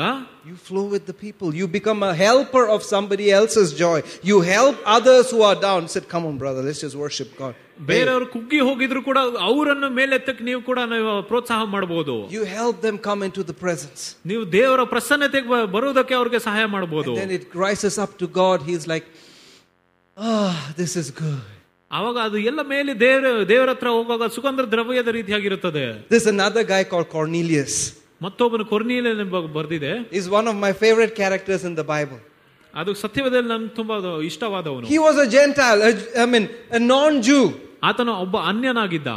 you 0.48 0.56
flow 0.68 0.84
with 0.94 1.04
the 1.10 1.16
people. 1.24 1.48
You 1.60 1.66
become 1.78 2.00
a 2.10 2.14
helper 2.24 2.64
of 2.74 2.80
somebody 2.94 3.26
else's 3.40 3.70
joy. 3.84 3.98
You 4.30 4.36
help 4.54 4.76
others 4.96 5.26
who 5.32 5.40
are 5.48 5.58
down. 5.68 5.80
Said, 5.94 6.06
come 6.14 6.24
on, 6.30 6.36
brother, 6.42 6.62
let's 6.68 6.82
just 6.86 6.96
worship 7.04 7.30
God. 7.42 7.54
ಬೇರೆಯವರು 7.80 8.26
ಕುಗ್ಗಿ 8.26 8.58
ಹೋಗಿದ್ರು 8.58 9.02
ಕೂಡ 9.02 9.18
ಅವರನ್ನು 9.48 9.90
ಮೇಲೆತ್ತಕ್ಕೆ 9.90 10.44
ನೀವು 10.44 10.60
ಕೂಡ 10.62 10.78
ನೀವು 10.92 11.22
ಪ್ರೋತ್ಸಾಹ 11.22 11.64
ಮಾಡಬಹುದು 11.64 12.14
You 12.30 12.44
help 12.58 12.76
them 12.80 12.98
come 13.08 13.22
into 13.28 13.42
the 13.50 13.56
presence. 13.64 14.00
ನೀವು 14.26 14.52
ದೇವರ 14.52 14.84
ಪ್ರಸನ್ನತೆಗೆ 14.84 15.48
ಬ- 15.48 15.66
ಬರುವುದಕ್ಕೆ 15.76 16.14
ಅವ್ರಿಗೆ 16.14 16.38
ಸಹಾಯ 16.38 16.64
ಮಾಡಬಹುದು 16.66 17.12
And 17.12 17.20
then 17.22 17.32
it 17.40 17.46
rises 17.66 17.96
up 18.04 18.12
to 18.18 18.28
God. 18.40 18.58
He's 18.62 18.86
like, 18.86 19.06
ah, 20.16 20.52
this 20.76 20.94
is 20.96 21.10
good. 21.22 21.40
ಅವಾಗ 21.90 22.18
ಅದು 22.18 22.38
ಎಲ್ಲ 22.50 22.62
ಮೇಲೆ 22.62 23.00
ದೇವರ 23.00 23.48
ದೇವರ 23.48 23.70
ಹತ್ರ 23.70 23.88
ಹೋಗುವಾಗ 23.88 24.26
ಸುಗಂಧ 24.34 24.60
ದ್ರವ್ಯದ 24.74 25.08
ರೀತಿಯಾಗಿರುತ್ತದೆ 25.18 25.84
There's 26.12 26.28
another 26.36 26.64
guy 26.64 26.82
called 26.92 27.08
Cornelius. 27.16 27.74
ಮತ್ತೊಬ್ಬನು 28.22 28.64
ಕೊರ್ನೀಲ 28.64 29.06
ಬರ್ದಿದೆ 29.58 29.92
He's 30.16 30.28
one 30.38 30.48
of 30.52 30.56
my 30.66 30.72
favorite 30.82 31.14
characters 31.22 31.62
in 31.64 31.74
the 31.74 31.86
Bible. 31.94 32.20
ಅದು 32.80 32.90
ಸತ್ಯವೇದಲ್ಲಿ 33.02 33.48
ನನ್ಗೆ 33.52 33.72
ತುಂಬಾ 33.80 33.94
ಅದು 34.00 34.12
ಇಷ್ಟವಾದವನು 34.30 34.86
He 34.94 34.98
was 35.06 35.16
a 35.26 35.28
Gentile, 35.36 35.80
a, 35.88 35.92
I 36.24 36.26
mean, 36.32 36.46
a 36.78 36.80
non 36.94 37.12
Jew, 37.28 37.44
ಆತನು 37.88 38.14
ಒಬ್ಬ 38.26 38.36
ಅನ್ಯನಾಗಿದ್ದ 38.52 39.10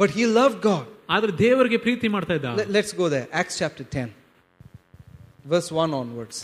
but 0.00 0.10
he 0.18 0.26
loved 0.40 0.58
God. 0.70 0.84
ಆದ್ರೆ 1.14 1.32
ದೇವರಿಗೆ 1.44 1.78
ಪ್ರೀತಿ 1.86 2.08
ಮಾಡ್ತಾ 2.16 2.34
ಇದ್ದ 2.38 2.50
Let, 2.60 2.70
let's 2.78 2.92
go 3.02 3.08
there. 3.14 3.26
Acts 3.40 3.56
chapter 3.62 3.84
10, 3.84 4.08
verse 5.52 5.70
1 5.86 5.92
onwards. 6.02 6.38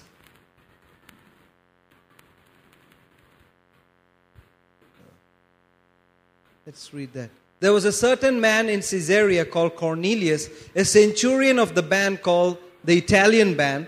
Let's 6.66 6.92
read 6.94 7.12
that. 7.14 7.30
There 7.60 7.72
was 7.72 7.84
a 7.84 7.92
certain 7.92 8.40
man 8.40 8.68
in 8.68 8.80
Caesarea 8.80 9.44
called 9.44 9.76
Cornelius, 9.76 10.48
a 10.74 10.84
centurion 10.84 11.58
of 11.58 11.74
the 11.74 11.82
band 11.82 12.22
called 12.22 12.56
the 12.84 12.96
Italian 12.96 13.54
band. 13.54 13.86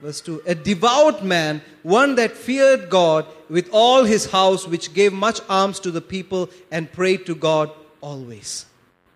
Verse 0.00 0.20
2 0.22 0.42
A 0.46 0.54
devout 0.54 1.24
man, 1.24 1.60
one 1.84 2.16
that 2.16 2.32
feared 2.46 2.90
God 2.90 3.22
with 3.48 3.68
all 3.72 4.02
his 4.04 4.24
house, 4.32 4.66
which 4.66 4.92
gave 4.94 5.12
much 5.12 5.40
alms 5.48 5.78
to 5.80 5.90
the 5.92 6.00
people 6.00 6.42
and 6.72 6.90
prayed 6.92 7.24
to 7.26 7.34
God 7.48 7.70
always. 8.00 8.50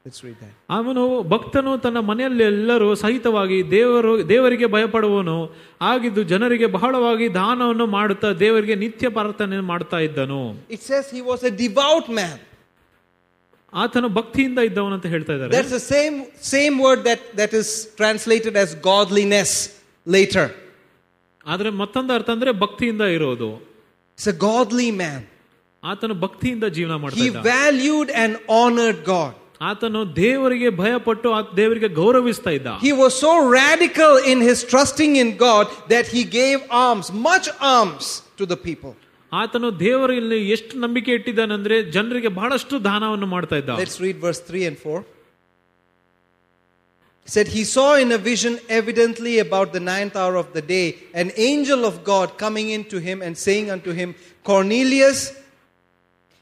Let's 0.07 0.23
read 0.27 0.37
that. 0.43 0.53
ಅವನು 0.77 1.03
ಭಕ್ತನು 1.33 1.71
ತನ್ನ 1.85 2.01
ಮನೆಯಲ್ಲಿ 2.11 2.45
ಎಲ್ಲರೂ 2.51 2.89
ಸಹಿತವಾಗಿ 3.01 3.71
ದೇವರು 3.71 4.13
ದೇವರಿಗೆ 4.29 4.67
ಭಯಪಡುವನು 4.75 5.35
ಆಗಿದ್ದು 5.93 6.23
ಜನರಿಗೆ 6.33 6.67
ಬಹಳವಾಗಿ 6.77 7.27
ದಾನವನ್ನು 7.35 7.87
ಮಾಡುತ್ತಾ 7.97 8.29
ದೇವರಿಗೆ 8.45 8.77
ನಿತ್ಯ 8.85 9.09
ಪ್ರಾರ್ಥನೆ 9.17 9.59
ಮಾಡ್ತಾ 9.73 10.01
ಇದ್ದನು 10.09 10.43
It 10.77 10.83
says 10.91 11.05
he 11.17 11.23
was 11.31 11.43
a 11.51 11.55
devout 11.65 12.09
man. 12.21 12.37
ಆತನು 13.73 14.09
ಭಕ್ತಿಯಿಂದ 14.19 14.61
ಇದ್ದವನು 14.69 14.95
ಅಂತ 14.99 15.09
ಹೇಳ್ತಾ 15.15 15.33
ಇದ್ದಾರೆ 15.37 15.53
That's 15.57 15.75
the 15.81 15.87
same, 15.97 16.17
same 16.55 16.77
word 16.87 17.03
that, 17.09 17.23
that 17.41 17.53
is 17.63 17.69
translated 18.03 18.55
as 18.65 18.69
godliness 18.93 19.51
later. 20.07 20.47
ಆದ್ರೆ 21.47 21.71
ಮತ್ತೊಂದು 21.81 22.13
ಅರ್ಥ 22.15 22.31
ಅಂದ್ರೆ 22.31 22.53
ಭಕ್ತಿಯಿಂದ 22.65 23.07
ಇರೋದು 23.17 23.51
It's 24.19 24.29
a 24.29 24.39
godly 24.49 24.91
man. 25.03 25.19
ಆತನು 25.83 26.15
ಭಕ್ತಿಯಿಂದ 26.25 26.67
ಜೀವನ 26.77 26.95
ಮಾಡ್ತಾ 27.03 27.21
He 27.21 27.27
ಇದ್ದ 27.31 27.43
valued 27.55 28.09
and 28.23 28.33
honored 28.59 29.01
God. 29.15 29.33
ಆತನು 29.69 30.01
ದೇವರಿಗೆ 30.17 30.71
ಭಯಪಟ್ಟು 30.81 31.29
ಆ 31.33 31.41
ದೇವರಿಗೆ 31.57 31.89
ಗೌರವಿಸ್ತಾ 32.01 32.51
ಇದ್ದ 32.59 32.71
He 32.87 32.93
was 33.03 33.13
so 33.25 33.33
radical 33.61 34.15
in 34.33 34.39
his 34.49 34.59
trusting 34.73 35.13
in 35.17 35.29
God 35.47 35.65
that 35.93 36.07
he 36.15 36.23
gave 36.39 36.59
alms, 36.85 37.07
much 37.29 37.47
alms 37.75 38.07
to 38.41 38.47
the 38.53 38.59
people. 38.69 38.95
ಆತನು 39.33 39.69
ದೇವರಲ್ಲಿ 39.79 40.39
ಎಷ್ಟು 40.51 40.75
ನಂಬಿಕೆ 40.79 41.13
ಇಟ್ಟಿದ್ದಾನಂದ್ರೆ 41.19 41.77
ಜನರಿಗೆ 41.97 42.31
ಬಹಳಷ್ಟು 42.41 42.75
ದಾನವನ್ನು 42.85 43.27
ಮಾಡ್ತಾ 43.27 43.57
ಇದ್ದ 43.63 43.79
Let's 43.83 43.99
read 44.07 44.19
verse 44.27 44.41
3 44.51 44.65
and 44.71 44.79
4. 44.85 45.05
He 47.27 47.31
said, 47.31 47.49
He 47.49 47.65
saw 47.65 47.97
in 47.97 48.13
a 48.13 48.19
vision, 48.19 48.61
evidently 48.69 49.39
about 49.41 49.73
the 49.73 49.81
ninth 49.81 50.15
hour 50.15 50.37
of 50.37 50.53
the 50.53 50.63
day, 50.63 50.97
an 51.13 51.33
angel 51.37 51.85
of 51.85 52.05
God 52.05 52.39
coming 52.39 52.71
into 52.71 52.99
him 52.99 53.21
and 53.21 53.37
saying 53.37 53.71
unto 53.71 53.93
him, 53.93 54.15
Cornelius. 54.45 55.21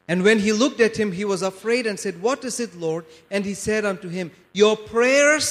And 0.09 0.23
when 0.23 0.39
he 0.39 0.53
looked 0.53 0.81
at 0.81 0.95
him, 0.97 1.13
he 1.13 1.25
was 1.25 1.43
afraid 1.43 1.87
and 1.87 1.99
said, 1.99 2.21
What 2.21 2.45
is 2.45 2.61
it, 2.61 2.77
Lord? 2.77 3.07
And 3.31 3.43
he 3.45 3.55
said 3.55 3.85
unto 3.85 4.09
him, 4.09 4.31
Your 4.53 4.77
prayers 4.77 5.47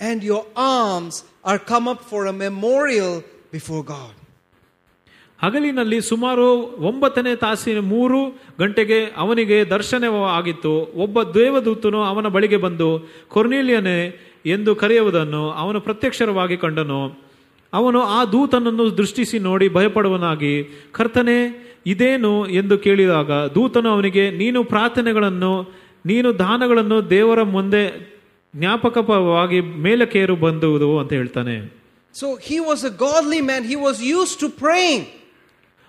and 0.00 0.22
your 0.22 0.46
alms 0.56 1.24
are 1.44 1.58
come 1.58 1.86
up 1.88 2.00
for 2.02 2.26
a 2.26 2.32
memorial 2.32 3.22
before 3.50 3.82
God. 3.96 4.14
ಹಗಲಿನಲ್ಲಿ 5.42 5.98
ಸುಮಾರು 6.08 6.46
ಒಂಬತ್ತನೇ 6.88 7.32
ತಾಸಿನ 7.42 7.80
ಮೂರು 7.90 8.20
ಗಂಟೆಗೆ 8.60 8.96
ಅವನಿಗೆ 9.22 9.58
ದರ್ಶನ 9.74 10.04
ಆಗಿತ್ತು 10.38 10.72
ಒಬ್ಬ 11.04 11.22
ದೇವದೂತನು 11.36 12.00
ಅವನ 12.08 12.28
ಬಳಿಗೆ 12.36 12.58
ಬಂದು 12.64 12.88
ಕೊರ್ನೇಲಿಯನೇ 13.34 13.98
ಎಂದು 14.46 14.74
ಕರೆಯುವುದನ್ನು 14.74 15.50
ಅವನು 15.52 15.80
ಪ್ರತ್ಯಕ್ಷರವಾಗಿ 15.80 16.56
ಕಂಡನು 16.56 17.00
ಅವನು 17.72 18.02
ಆ 18.02 18.24
ದೂತನನ್ನು 18.24 18.96
ದೃಷ್ಟಿಸಿ 18.96 19.38
ನೋಡಿ 19.38 19.68
ಭಯಪಡುವನಾಗಿ 19.68 20.52
ಕರ್ತನೆ 20.92 21.38
ಇದೇನು 21.86 22.48
ಎಂದು 22.48 22.78
ಕೇಳಿದಾಗ 22.78 23.32
ದೂತನು 23.54 23.88
ಅವನಿಗೆ 23.90 24.30
ನೀನು 24.30 24.64
ಪ್ರಾರ್ಥನೆಗಳನ್ನು 24.64 25.52
ನೀನು 26.06 26.38
ದಾನಗಳನ್ನು 26.38 27.10
ದೇವರ 27.10 27.42
ಮುಂದೆ 27.42 27.82
ಜ್ಞಾಪಕವಾಗಿ 28.54 29.60
ಮೇಲಕ್ಕೇರು 29.60 30.36
ಬಂದುವುದು 30.36 30.98
ಅಂತ 30.98 31.12
ಹೇಳ್ತಾನೆ 31.12 31.56
So 32.14 32.28
he 32.38 32.56
was 32.60 32.80
a 32.84 32.90
godly 32.98 33.40
man. 33.40 33.62
He 33.64 33.76
was 33.78 33.96
used 34.18 34.36
to 34.40 34.48
praying. 34.62 35.02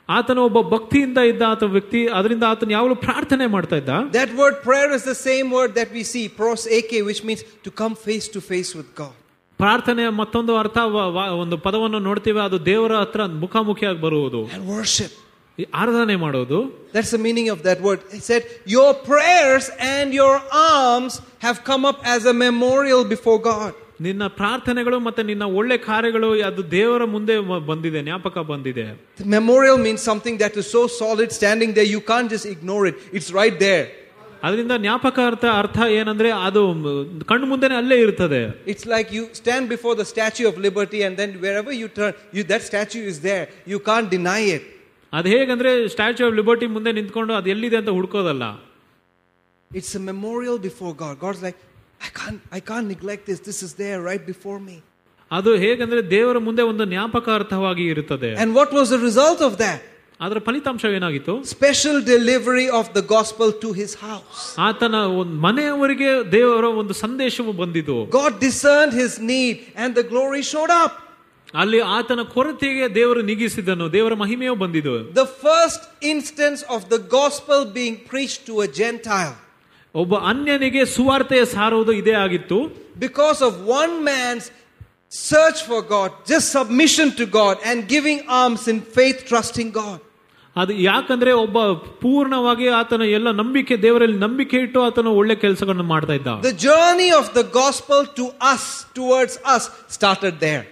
ಆತನ 0.09 0.37
ಒಬ್ಬ 0.39 0.59
ಭಕ್ತಿಯಿಂದ 0.73 1.17
ಇದ್ದ 1.31 1.41
ಆತ 1.49 1.63
ವ್ಯಕ್ತಿ 1.73 1.99
ಅದರಿಂದ 2.09 2.43
ಆತನ 2.43 2.71
ಯಾವಾಗಲೂ 2.71 2.95
ಪ್ರಾರ್ಥನೆ 3.05 3.47
ಮಾಡ್ತಾ 3.47 3.75
ಇದ್ದ 3.75 3.95
That 4.13 4.31
word 4.35 4.55
prayer 4.63 4.89
is 4.97 5.03
the 5.03 5.19
same 5.27 5.47
word 5.51 5.71
that 5.75 5.89
we 5.97 6.03
see, 6.13 6.25
pros 6.39 6.63
ake, 6.77 6.97
which 7.09 7.21
means 7.23 7.41
to 7.65 7.71
come 7.81 7.95
face 8.07 8.27
to 8.35 8.41
face 8.51 8.71
with 8.79 8.89
God. 8.95 9.13
ಪ್ರಾರ್ಥನೆಯ 9.59 10.09
ಮತ್ತೊಂದು 10.19 10.51
ಅರ್ಥ 10.57 10.77
ವ- 10.95 11.09
ವ- 11.15 11.31
ಒಂದು 11.41 11.55
ಪದವನ್ನು 11.57 11.99
ನೋಡ್ತೀವಿ 11.99 12.39
ಅದು 12.39 12.65
ದೇವರ 12.65 12.93
ಹತ್ರ 13.01 13.21
ಮುಖಾಮುಖಿಯಾಗಿ 13.43 13.99
ಬರುವುದು 14.05 14.41
And 14.55 14.63
worship. 14.77 15.13
ಈ 15.57 15.65
ಆರಾಧನೆ 15.73 16.15
ಮಾಡೋದು 16.15 16.59
That's 16.93 17.11
the 17.11 17.21
meaning 17.27 17.47
of 17.49 17.59
that 17.67 17.79
word. 17.87 17.99
He 18.17 18.21
said, 18.29 18.43
Your 18.75 18.91
prayers 19.09 19.65
and 19.95 20.07
your 20.21 20.35
alms 20.75 21.13
have 21.45 21.57
come 21.69 21.83
up 21.91 21.99
as 22.15 22.21
a 22.25 22.35
memorial 22.45 23.03
before 23.15 23.39
God. 23.51 23.73
ನಿನ್ನ 24.06 24.24
ಪ್ರಾರ್ಥನೆಗಳು 24.38 24.98
ಮತ್ತೆ 25.06 25.22
ನಿನ್ನ 25.30 25.44
ಒಳ್ಳೆ 25.58 25.76
ಕಾರ್ಯಗಳು 25.88 26.28
ಅದು 26.50 26.62
ದೇವರ 26.78 27.02
ಮುಂದೆ 27.14 27.34
ಬಂದಿದೆ 27.70 28.00
ಜ್ಞಾಪಕ 28.06 28.36
ಬಂದಿದೆ. 28.52 28.86
Memorial 29.36 29.80
means 29.86 30.04
something 30.10 30.38
that 30.44 30.56
is 30.62 30.70
so 30.76 30.82
solid 31.00 31.34
standing 31.38 31.74
there 31.78 31.84
you 31.94 32.00
can't 32.12 32.28
just 32.32 32.48
ignore 32.54 32.86
it 32.90 32.98
it's 33.18 33.30
right 33.40 33.58
there 33.66 33.86
ಅದರಿಂದ 34.46 34.74
ಜ್ಞಾಪಕ 34.84 35.18
ಅರ್ಥ 35.30 35.44
ಅರ್ಥ 35.60 35.78
ಏನಂದ್ರೆ 35.98 36.30
ಅದು 36.46 36.62
ಕಣ್ಣು 37.30 37.46
ಮುಂದೆನೇ 37.52 37.76
ಅಲ್ಲೇ 37.82 37.96
ಇರ್ತದೆ. 38.06 38.40
It's 38.72 38.86
like 38.94 39.08
you 39.18 39.22
stand 39.40 39.66
before 39.74 39.94
the 40.00 40.04
Statue 40.10 40.44
of 40.50 40.58
Liberty 40.66 41.00
and 41.06 41.16
then 41.20 41.32
wherever 41.62 41.76
you 41.82 41.88
turn 41.98 42.16
you 42.38 42.44
that 42.52 42.64
statue 42.68 43.02
is 43.12 43.20
there 43.28 43.44
you 43.72 43.78
can't 43.90 44.06
deny 44.14 44.40
it 44.56 44.66
ಅದು 45.12 45.28
ಹೇಗಂದ್ರೆ 45.36 45.72
ಸ್ಟ್ಯಾಚ್ಯೂ 45.94 46.24
ಆಫ್ 46.28 46.36
ಲಿಬರ್ಟಿ 46.40 46.66
ಮುಂದೆ 46.76 46.92
ನಿಂತ್ಕೊಂಡು 46.98 47.32
ಅದು 47.38 47.48
ಎಲ್ಲಿದೆ 47.54 47.76
ಅಂತ 47.80 47.90
ಹುಡ್ಕೋದಲ್ಲ. 47.98 48.44
It's 49.70 49.96
memorial 50.10 50.58
before 50.68 50.92
God 51.02 51.18
God's 51.24 51.42
like 51.46 51.58
I 52.03 52.09
can't, 52.19 52.39
I 52.57 52.61
can't 52.69 52.87
neglect 52.87 53.23
this. 53.29 53.39
This 53.49 53.59
is 53.67 53.71
there 53.83 53.99
right 54.11 54.25
before 54.33 54.59
me. 54.69 54.77
ಅದು 55.31 55.51
ಹೇಗಂದ್ರೆ 55.63 56.01
ದೇವರ 56.15 56.37
ಮುಂದೆ 56.47 56.63
ಒಂದು 56.71 56.85
ಜ್ಞಾಪಕ 56.91 57.27
ಅರ್ಥವಾಗಿ 57.39 57.83
ಇರುತ್ತದೆ 57.93 58.29
And 58.43 58.51
what 58.59 58.69
was 58.79 58.87
the 58.95 59.01
result 59.09 59.41
of 59.49 59.53
that? 59.63 59.79
ಅದರ 60.25 60.39
ಫಲಿತಾಂಶ 60.47 60.85
ಏನಾಗಿತ್ತು 60.99 61.33
Special 61.57 61.97
delivery 62.15 62.65
of 62.79 62.85
the 62.97 63.03
gospel 63.15 63.49
to 63.63 63.69
his 63.81 63.91
house. 64.07 64.39
ಆತನ 64.67 64.95
ಒಂದು 65.21 65.35
ಮನೆಯವರಿಗೆ 65.47 66.09
ದೇವರ 66.37 66.65
ಒಂದು 66.81 66.95
ಸಂದೇಶವು 67.03 67.53
ಬಂದಿತು 67.61 67.97
God 68.21 68.33
discerned 68.47 68.95
his 69.03 69.13
need, 69.33 69.55
and 69.83 69.91
the 69.99 70.05
glory 70.13 70.41
showed 70.53 70.73
up. 70.83 70.95
ಅಲ್ಲಿ 71.61 71.79
ಆತನ 71.97 72.21
ಕೊರತೆಗೆ 72.33 72.87
ದೇವರು 72.97 73.21
ನಿಗಿಸಿದನು 73.29 73.85
ದೇವರ 73.97 74.15
ಮಹಿಮೆಯೂ 74.23 74.55
ಬಂದಿದ್ದು 74.63 74.95
The 75.21 75.29
first 75.45 75.81
instance 76.13 76.59
of 76.75 76.81
the 76.93 77.01
gospel 77.19 77.59
being 77.79 77.95
preached 78.11 78.41
to 78.49 78.55
a 78.65 78.69
Gentile. 78.81 79.35
ಒಬ್ಬ 79.95 80.15
ಅನ್ಯನಿಗೆ 80.31 80.83
ಸುವಾರ್ತೆಯ 80.95 81.43
ಸಾರುವುದು 81.55 81.93
ಇದೇ 82.01 82.15
ಆಗಿತ್ತು 82.25 82.59
Because 83.05 83.39
of 83.47 83.53
one 83.81 83.93
man's 84.03 84.45
search 85.29 85.59
for 85.63 85.79
God, 85.93 86.09
just 86.31 86.47
submission 86.57 87.07
to 87.19 87.25
God, 87.39 87.55
and 87.65 87.87
giving 87.87 88.19
alms 88.39 88.63
in 88.67 88.79
faith, 88.97 89.19
trusting 89.29 89.69
God. 89.81 89.99
ಅದು 90.55 90.73
ಯಾಕಂದ್ರೆ 90.81 91.31
ಒಬ್ಬ 91.43 91.57
ಪೂರ್ಣವಾಗಿ 92.03 92.67
ಆತನ 92.79 93.03
ಎಲ್ಲ 93.17 93.29
ನಂಬಿಕೆ 93.31 93.75
ದೇವರಲ್ಲಿ 93.77 94.17
ನಂಬಿಕೆ 94.17 94.57
ಇಟ್ಟು 94.57 94.79
ಆತನ 94.81 95.11
ಒಳ್ಳೆ 95.19 95.35
ಕೆಲಸಗಳನ್ನು 95.35 95.85
ಮಾಡ್ತಾ 95.93 96.13
ಇದ್ದ 96.13 96.33
The 96.49 96.55
journey 96.67 97.09
of 97.19 97.27
the 97.33 97.45
gospel 97.61 98.01
to 98.19 98.25
us, 98.53 98.63
towards 98.99 99.35
us, 99.55 99.65
started 99.97 100.35
there 100.47 100.63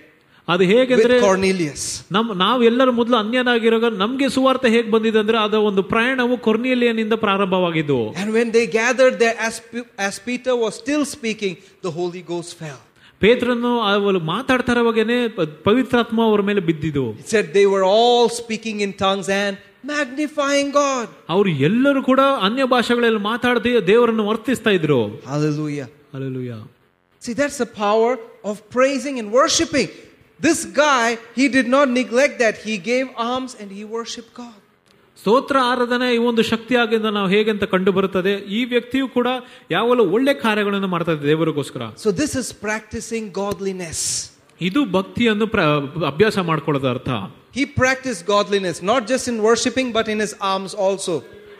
ಅದು 0.47 0.63
ಹೇಗೆಂದ್ರೆ 0.63 1.15
with 1.15 1.25
Cornelius. 1.25 1.81
ನಮ್ 2.11 2.27
ನಾವೆಲ್ಲರ 2.37 2.89
ಮೊದಲು 2.89 3.17
ಅನ್ಯನಾಗಿರೋ 3.17 3.77
ನಮ್ಗೆ 3.95 4.29
ಸುವಾರ್ತೆ 4.29 4.69
ಹೇಗ್ 4.69 4.91
ಬಂದಿದೆ 4.91 5.19
ಅಂದ್ರೆ 5.19 5.37
ಅದರ 5.37 5.59
ಒಂದು 5.69 5.83
ಪ್ರಯಾಣವು 5.83 6.37
ಕೊರ್ನಿಯಲಿಯನಿಂದ 6.37 7.13
ಪ್ರಾರಂಭವಾಗಿದ್ದು 7.23 7.97
And 8.21 8.29
when 8.33 8.51
they 8.51 8.65
gathered 8.77 9.15
there, 9.19 9.37
as, 9.47 9.55
Pe- 9.71 9.89
as 10.07 10.15
Peter 10.19 10.55
was 10.55 10.73
still 10.83 11.03
speaking, 11.15 11.53
the 11.81 11.91
Holy 11.91 12.23
Ghost 12.31 12.53
fell. 12.61 12.79
ಪೇತ್ರನು 13.21 13.81
ಅವರು 13.81 14.19
ಮಾತಾಡ್ತಾ 14.25 14.71
ಇರುವಾಗೇನೆ 14.71 15.27
ಪ- 15.27 15.47
ಪವಿತ್ರಾತ್ಮ 15.63 16.19
ಅವರ 16.21 16.41
ಮೇಲೆ 16.41 16.61
ಬಿದ್ದಿದ್ದು 16.61 17.05
It 17.19 17.29
said 17.35 17.45
they 17.53 17.67
were 17.75 17.85
all 17.95 18.25
speaking 18.41 18.77
in 18.79 18.93
tongues 19.05 19.29
and 19.41 19.53
magnifying 19.93 20.69
God. 20.71 21.05
ಅವರು 21.29 21.49
ಎಲ್ಲರೂ 21.67 22.03
ಕೂಡ 22.03 22.21
ಅನ್ಯ 22.47 22.65
ಭಾಷೆಗಳಲ್ಲಿ 22.75 23.19
ಮಾತಾಡದೆ 23.31 23.87
ದೇವರನ್ನು 23.87 24.25
ವರ್ತಿಸ್ತಾ 24.27 24.69
ಇದ್ರು 24.79 24.99
Hallelujah. 25.27 25.87
Alleluia 26.13 26.51
See, 27.21 27.33
that's 27.33 27.57
the 27.57 27.71
power 27.85 28.11
of 28.43 28.55
praising 28.77 29.15
and 29.21 29.29
worshiping. 29.31 29.89
This 30.41 30.59
guy, 30.77 31.07
he 31.35 31.45
did 31.47 31.67
not 31.67 31.89
neglect 31.89 32.39
that. 32.39 32.55
He 32.59 32.77
gave 32.91 33.05
alms 33.29 33.51
and 33.61 33.71
he 33.71 33.83
worshiped 33.97 34.33
God. 34.35 34.55
ಸ್ತೋತ್ರ 35.17 35.57
ಆರಾಧನೆ 35.61 36.07
ಈ 36.13 36.17
ಒಂದು 36.29 36.43
ಶಕ್ತಿಯಾಗಿಂದ 36.43 37.05
ನಾವು 37.05 37.27
ಹೇಗಂತ 37.27 37.63
ಕಂಡು 37.63 37.91
ಬರುತ್ತದೆ 37.91 38.33
ಈ 38.57 38.65
ವ್ಯಕ್ತಿಯು 38.65 39.07
ಕೂಡ 39.07 39.27
ಯಾವಾಗಲೂ 39.71 40.03
ಒಳ್ಳೆ 40.11 40.33
ಕಾರ್ಯಗಳನ್ನು 40.33 40.87
ಮಾಡ್ತಾ 40.87 41.11
ಇದ್ದ 41.11 41.23
ದೇವರಿಗೋಸ್ಕರ 41.23 41.81
So, 42.03 42.11
this 42.21 42.33
is 42.41 42.47
practicing 42.67 43.25
godliness. 43.43 43.99
ಇದು 44.61 44.85
ಭಕ್ತಿಯನ್ನು 44.97 45.47
ಪ್ರ- 45.47 45.65
ಅಭ್ಯಾಸ 46.11 46.37
ಮಾಡ್ಕೊಳ್ಳೋದು 46.49 46.89
ಅರ್ಥ 46.89 47.09
He 47.57 47.65
practiced 47.81 48.23
godliness, 48.35 48.77
not 48.91 49.01
just 49.07 49.27
in 49.27 49.37
worshiping, 49.41 49.87
but 49.91 50.07
in 50.07 50.19
his 50.25 50.33
alms 50.51 50.73
also. 50.87 51.13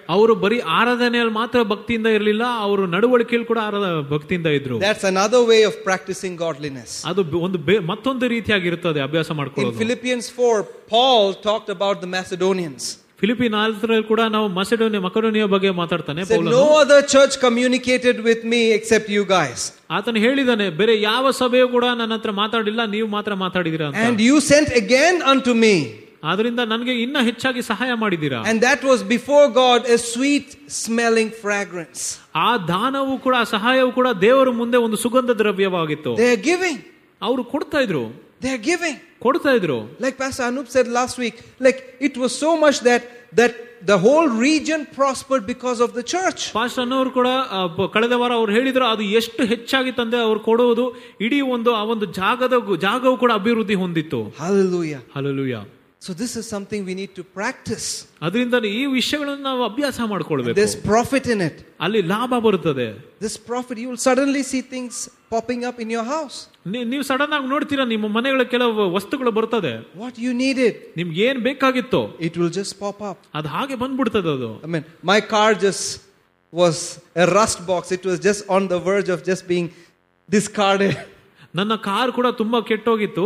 ಅವರು 0.10 0.34
ಬರೀ 0.36 0.58
ಆರಾಧನೆಯಲ್ಲಿ 0.76 1.34
ಮಾತ್ರ 1.34 1.64
ಭಕ್ತಿಯಿಂದ 1.64 2.08
ಇರಲಿಲ್ಲ 2.08 2.44
ಅವರು 2.60 2.84
ನಡವಳಿಕೆಯಲ್ಲಿ 2.88 3.48
ಕೂಡ 3.48 3.60
ಆರಾಧ 3.60 3.88
ಭಕ್ತಿಯಿಂದ 4.12 4.48
ಇದ್ರು 4.58 4.76
That's 4.80 5.06
another 5.06 5.42
way 5.52 5.62
of 5.70 5.74
practicing 5.90 6.36
godliness. 6.38 6.92
ಅದು 7.06 7.24
ಬೆ- 7.24 7.42
ಒಂದು 7.42 7.58
ಬೆ- 7.68 7.84
ಮತ್ತೊಂದು 7.86 8.28
ರೀತಿಯಾಗಿರುತ್ತದೆ 8.28 9.02
ಅಭ್ಯಾಸ 9.02 9.30
In 9.30 9.38
ಮಾಡ್ಕೊಳ್ಳೋದು 9.38 9.80
Philippians 9.80 10.28
4, 10.38 10.56
Paul 10.90 11.26
talked 11.48 11.70
about 11.78 11.98
the 12.02 12.12
Macedonians. 12.16 12.86
Philippi 13.22 13.48
ನಾಲ್ಕರಲ್ಲಿ 13.50 14.08
ಕೂಡ 14.08 14.22
ನಾವು 14.34 14.48
ಮಸೆಡೋನಿಯಾ 14.58 15.02
ಮಕಡೋನಿಯಾ 15.02 15.46
ಬಗ್ಗೆ 15.54 15.70
ಮಾತಾಡ್ತಾನೆ 15.74 16.22
He 16.22 16.28
said, 16.28 16.36
ಪೌಲನು. 16.36 16.52
No 16.58 16.66
other 16.82 17.00
church 17.14 17.36
communicated 17.46 18.18
with 18.28 18.42
me 18.52 18.62
except 18.72 19.08
you 19.10 19.24
guys. 19.36 19.60
ಆತನು 19.92 20.20
ಹೇಳಿದಾನೆ 20.20 20.70
ಬೇರೆ 20.82 21.02
ಯಾವ 21.02 21.32
ಸಭೆಯು 21.42 21.68
ಕೂಡ 21.68 21.86
ನನ್ನ 22.00 22.14
ಹತ್ರ 22.16 22.32
ಮಾತಾಡಿಲ್ಲ 22.42 22.82
ನೀವು 22.88 23.08
ಮಾತ್ರ 23.10 23.34
ಮಾತಾಡಿದಿರಾ 23.46 23.88
ಅಂತ 23.90 24.04
And 24.08 24.20
you 24.22 24.38
sent 24.52 24.70
again 24.84 25.16
unto 25.34 25.54
me. 25.64 25.76
ಆದ್ರಿಂದ 26.24 26.62
ನನಗೆ 26.66 26.94
ಇನ್ನ 27.02 27.18
ಹೆಚ್ಚಾಗಿ 27.20 27.62
ಸಹಾಯ 27.62 27.92
ಮಾಡಿದ್ದೀರಾ 27.96 28.40
And 28.50 28.60
that 28.62 28.82
was 28.84 29.02
before 29.16 29.46
God 29.58 29.82
a 29.88 30.00
sweet 30.06 30.48
smelling 30.78 31.30
fragrance. 31.44 32.02
ಆ 32.44 32.50
ದಾನವು 32.68 33.18
ಕೂಡ 33.18 33.36
ಆ 33.38 33.48
ಸಹಾಯವು 33.56 33.92
ಕೂಡ 33.92 34.08
ದೇವರ 34.22 34.50
ಮುಂದೆ 34.62 34.78
ಒಂದು 34.78 34.98
ಸುಗಂಧ 34.98 35.32
ದ್ರವ್ಯವಾಗಿತ್ತು 35.42 36.14
They're 36.16 36.44
giving. 36.52 36.80
ಅವರು 37.22 37.44
ಕೊಡ್ತಾ 37.54 37.82
ಇದ್ರು 37.82 38.04
They're 38.42 38.64
giving. 38.64 38.98
ಕೊಡ್ತಾ 39.20 39.52
ಇದ್ರು 39.52 39.78
Like 40.02 40.18
Pastor 40.18 40.44
Anup 40.50 40.68
said 40.70 40.88
last 40.98 41.18
week, 41.18 41.38
like 41.60 41.80
it 42.08 42.16
was 42.18 42.34
so 42.44 42.52
much 42.64 42.80
that 42.82 43.04
that 43.40 43.54
the 43.84 43.98
whole 43.98 44.28
region 44.42 44.82
prospered 44.98 45.44
because 45.46 45.80
of 45.86 45.90
the 45.98 46.04
church. 46.14 46.42
Pastor 46.54 46.84
ಅನ್ನೋರು 46.84 47.12
ಕೂಡ 47.12 47.30
ಆ, 47.50 47.66
ಬ- 47.78 47.90
ಕಳೆದ 47.96 48.16
ವಾರ 48.22 48.32
ಅವ್ರು 48.34 48.52
ಹೇಳಿದ್ರು 48.52 48.86
ಅದು 48.88 49.04
ಎಷ್ಟು 49.20 49.42
ಹೆಚ್ಚಾಗಿತ್ತಂದ್ರೆ 49.46 50.20
ಅವ್ರು 50.22 50.40
ಕೊಡುವುದು 50.40 50.86
ಇಡೀ 51.26 51.40
ಒಂದು 51.56 51.72
ಆ 51.76 51.84
ಒಂದು 51.94 52.06
ಜಾಗದ 52.20 52.56
ಜಾಗವು 52.86 53.18
ಕೂಡ 53.18 53.32
ಅಭಿವೃದ್ಧಿ 53.42 53.78
ಹೊಂದಿತ್ತು 53.84 54.22
Hallelujah. 54.44 55.02
Hallelujah 55.16 55.56
So 56.02 56.14
this 56.14 56.36
is 56.40 56.46
something 56.48 56.82
we 56.86 56.94
need 56.94 57.14
to 57.20 57.24
practice. 57.40 57.86
ಅದರಿಂದ 58.22 58.56
ಈ 58.80 58.86
ವಿಷಯಗಳನ್ನು 59.00 59.44
ನಾವು 59.44 59.62
ಅಭ್ಯಾಸ 59.70 60.00
ಮಾಡ್ಕೊಳ್ಬೇಕು 60.12 60.58
There's 60.60 60.76
profit 60.92 61.26
in 61.34 61.40
it. 61.48 61.56
ಅಲ್ಲಿ 61.86 62.02
ಲಾಭ 62.12 62.40
ಬರುತ್ತದೆ 62.48 62.88
This 63.26 63.36
profit, 63.50 63.78
you 63.84 63.88
will 63.92 64.04
suddenly 64.08 64.44
see 64.52 64.62
things 64.74 64.96
popping 65.34 65.62
up 65.70 65.80
in 65.84 65.90
your 65.96 66.06
house. 66.16 66.38
ನೀ- 66.74 66.86
ನೀವು 66.92 67.04
ಸಡನ್ 67.04 67.34
ಆಗಿ 67.38 67.48
ನೋಡ್ತೀರಾ 67.54 67.86
ನಿಮ್ಮ 67.94 68.08
ಮನೆಗಳ 68.18 68.44
ಕೆಲವು 68.54 68.86
ವಸ್ತುಗಳು 68.98 69.32
ಬರ್ತದೆ 69.40 69.74
What 70.04 70.18
you 70.26 70.34
needed, 70.44 70.74
ನಿಮ್ಗೆ 71.00 71.22
ಏನ್ 71.30 71.40
ಬೇಕಾಗಿತ್ತು 71.40 72.02
it 72.28 72.38
will 72.42 72.54
just 72.60 72.74
pop 72.84 73.02
up. 73.10 73.18
ಅದು 73.34 73.48
ಹಾಗೆ 73.48 73.76
ಬಂದ್ಬಿಡ್ತದೆ 73.76 74.32
ಅದು 74.38 74.52
I 74.64 74.72
mean, 74.76 74.86
my 75.12 75.20
car 75.34 75.50
just 75.68 75.84
was 76.54 76.78
a 77.24 77.28
rust 77.38 77.60
box. 77.72 77.92
It 77.92 78.06
was 78.10 78.20
just 78.30 78.42
on 78.58 78.64
the 78.74 78.80
verge 78.90 79.10
of 79.10 79.22
just 79.32 79.46
being 79.54 79.68
discarded. 80.30 80.96
ನನ್ನ 81.56 81.76
ಕಾರ್ 81.90 82.12
ಕೂಡ 82.12 82.28
ತುಂಬಾ 82.42 82.62
ಕೆಟ್ಟೋಗಿತ್ತು 82.62 83.26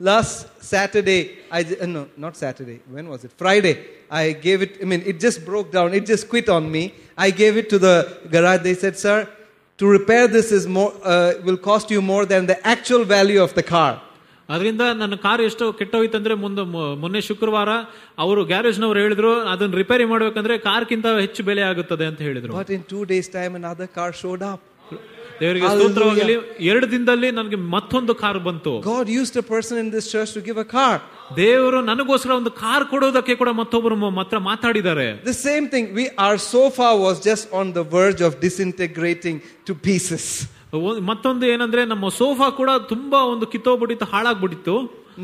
Last 0.00 0.36
Saturday, 0.64 1.20
I 1.50 1.62
j- 1.62 1.78
uh, 1.78 1.86
no, 1.88 2.02
not 2.16 2.36
Saturday. 2.36 2.78
When 2.88 3.08
was 3.08 3.24
it? 3.24 3.32
Friday. 3.34 3.74
I 4.12 4.32
gave 4.40 4.60
it. 4.60 4.72
I 4.82 4.84
mean, 4.84 5.02
it 5.04 5.18
just 5.18 5.44
broke 5.44 5.70
down. 5.70 5.94
It 5.94 6.04
just 6.06 6.28
quit 6.28 6.48
on 6.48 6.70
me. 6.70 6.82
I 7.18 7.30
gave 7.32 7.56
it 7.56 7.68
to 7.68 7.78
the 7.78 7.94
garage. 8.30 8.62
They 8.62 8.74
said, 8.74 8.96
"Sir, 8.98 9.18
to 9.78 9.86
repair 9.88 10.24
this 10.28 10.50
is 10.52 10.66
more 10.68 10.90
uh, 11.04 11.14
will 11.44 11.60
cost 11.60 11.90
you 11.90 12.02
more 12.04 12.24
than 12.26 12.44
the 12.46 12.58
actual 12.66 13.04
value 13.14 13.40
of 13.40 13.54
the 13.54 13.66
car." 13.74 13.92
ಅದರಿಂದ 14.48 14.82
ನನ್ನ 14.94 15.14
car 15.16 15.42
ಎಷ್ಟು 15.42 15.66
ಕೆಟ್ಟೋಯ್ತಂದ್ರೆ 15.72 16.34
ಮುಂದೆ 16.40 16.62
ಮೊ- 16.72 16.94
ಮೊನ್ನೆ 17.02 17.20
ಶುಕ್ರವಾರ 17.20 17.70
ಅವರು 18.18 18.40
ಗ್ಯಾರೇಜ್ನವ್ರು 18.44 18.98
ಹೇಳಿದ್ರು 19.00 19.30
ಅದನ್ನ 19.52 19.74
ರಿಪೇರಿ 19.74 20.04
ಮಾಡ್ಬೇಕಂದ್ರೆ 20.04 20.58
ಕಾರ್ಗಿಂತ 20.66 21.06
ಹೆಚ್ಚು 21.20 21.42
ಬೆಲೆ 21.44 21.62
ಆಗುತ್ತದೆ 21.70 22.06
ಅಂತ 22.10 22.20
ಹೇಳಿದ್ರು 22.20 22.52
But 22.58 22.70
in 22.76 22.82
two 22.92 23.04
days' 23.12 23.30
time, 23.38 23.54
another 23.62 23.88
car 23.98 24.10
showed 24.22 24.42
up. 24.52 24.60
ದೇವರಿಗೆ 25.40 25.68
ಸ್ತೋತ್ರವಾಗಲಿ 25.68 26.34
ಎರಡು 26.64 26.90
ದಿನದಲ್ಲಿ 26.90 27.30
ನನಗೆ 27.30 27.56
ಮತ್ತೊಂದು 27.76 28.14
ಕಾರ್ 28.14 28.38
ಬಂತು 28.38 28.72
God 28.86 29.08
used 29.20 29.36
a 29.36 29.46
person 29.52 29.76
in 29.76 29.90
this 29.90 30.06
church 30.12 30.32
to 30.32 30.42
give 30.48 30.58
a 30.58 30.68
car. 30.76 30.94
ದೇವರು 31.36 31.80
ನನಗೋಸ್ಕರ 31.82 32.30
ಒಂದು 32.30 32.50
ಕಾರ್ 32.62 32.84
ಕೊಡೋದಕ್ಕೆ 32.84 33.34
ಕೂಡ 33.34 33.48
ಮತ್ತೊಬ್ಬರು 33.48 33.96
ಮ- 33.96 34.14
ಮಾತ್ರ 34.14 34.38
ಮಾತಾಡಿದ್ದಾರೆ 34.48 35.06
The 35.24 35.38
same 35.48 35.68
thing. 35.68 35.86
We 35.94 36.04
our 36.26 36.38
sofa 36.48 36.88
was 37.06 37.16
just 37.30 37.46
on 37.52 37.72
the 37.72 37.84
verge 37.96 38.20
of 38.28 38.32
disintegrating 38.46 39.38
to 39.66 39.74
pieces. 39.88 40.26
ಒಂದ್- 40.80 41.02
ಮತ್ತೊಂದು 41.02 41.46
ಏನಂದ್ರೆ 41.46 41.84
ನಮ್ಮ 41.84 42.08
ಸೋಫಾ 42.20 42.50
ಕೂಡ 42.50 42.70
ತುಂಬಾ 42.88 43.24
ಒಂದು 43.24 43.46
ಕಿತ್ತೋಗ್ಬಿಟ್ಟಿತ್ತು 43.46 44.04
ಹಾಳಾಗ್ಬಿಟ್ಟಿತ್ತು 44.04 44.76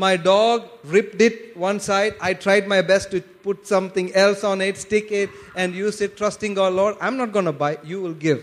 My 0.03 0.15
dog 0.27 0.59
ripped 0.91 1.21
it 1.21 1.33
one 1.61 1.79
side. 1.81 2.13
I 2.21 2.33
tried 2.43 2.65
my 2.67 2.81
best 2.81 3.07
to 3.11 3.17
put 3.43 3.67
something 3.67 4.07
else 4.15 4.41
on 4.43 4.61
it, 4.61 4.77
stick 4.77 5.11
it, 5.13 5.29
and 5.55 5.75
use 5.85 5.99
it, 6.01 6.15
trusting 6.17 6.53
God, 6.53 6.73
Lord, 6.73 6.95
I'm 7.01 7.17
not 7.17 7.31
going 7.33 7.45
to 7.45 7.57
buy. 7.63 7.73
You 7.83 7.99
will 8.01 8.17
give. 8.21 8.39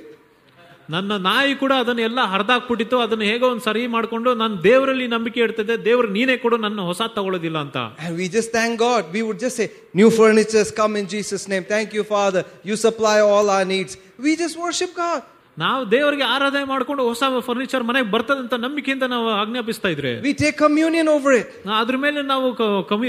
ನನ್ನ 0.91 1.17
ನಾಯಿ 1.17 1.55
ಕೂಡ 1.55 1.73
ಅದನ್ನ 1.73 2.01
ಎಲ್ಲ 2.01 2.21
ಹರಿದಾಕ್ಬಿಟ್ಟಿತ್ತು 2.25 3.01
ಅದನ್ನ 3.01 3.23
ಹೇಗೋ 3.23 3.47
ಒಂದು 3.47 3.61
ಸರಿ 3.61 3.87
ಮಾಡ್ಕೊಂಡು 3.87 4.35
ನಾನು 4.35 4.63
ದೇವರಲ್ಲಿ 4.63 5.07
ನಂಬಿಕೆ 5.07 5.41
ಇಡ್ತಿದ್ದೆ 5.41 5.85
ದೇವ್ರು 5.85 6.09
ನೀನೇ 6.09 6.37
ಕೊಡು 6.37 6.57
ನನ್ನ 6.57 6.81
ಹೊಸ 6.81 7.03
ತಗೊಳ್ಳೋದಿಲ್ಲ 7.17 7.59
ಅಂತ 7.59 7.77
And 7.77 8.17
we 8.19 8.29
just 8.29 8.51
thank 8.53 8.79
God. 8.81 9.03
We 9.13 9.23
would 9.23 9.39
just 9.39 9.57
say, 9.57 9.67
New 9.95 10.11
furnitures 10.11 10.71
come 10.81 10.97
in 10.97 11.07
Jesus' 11.07 11.49
name. 11.49 11.65
Thank 11.75 11.89
you, 11.93 12.05
Father. 12.15 12.43
You 12.65 12.77
supply 12.77 13.21
all 13.33 13.51
our 13.51 13.67
needs. 13.75 13.93
We 14.19 14.37
just 14.37 14.57
worship 14.67 14.95
God. 14.97 15.21
ನಾವು 15.59 15.91
ದೇವರಿಗೆ 15.91 16.23
ಆರಾಧನೆ 16.23 16.65
ಮಾಡ್ಕೊಂಡು 16.65 17.03
ಹೊಸ 17.03 17.23
ಫರ್ನಿಚರ್ 17.41 17.83
ಮನೆಗೆ 17.83 18.11
ಬರ್ತದಂತ 18.11 18.55
ನಂಬಿಕೆಯಿಂದ 18.55 19.03
ನಾವು 19.03 19.31
ಆಜ್ಞಾಪಿಸ್ತಾ 19.31 19.89
ಇದ್ರೆ 19.89 20.13
We 20.21 20.35
take 20.35 20.57
communion 20.67 21.09
over 21.09 21.33
it. 21.33 21.47
ನಾ- 21.67 21.81
ಅದ್ರ 21.81 21.97
ಮೇಲೆ 21.97 22.23
ನಾವು 22.23 22.47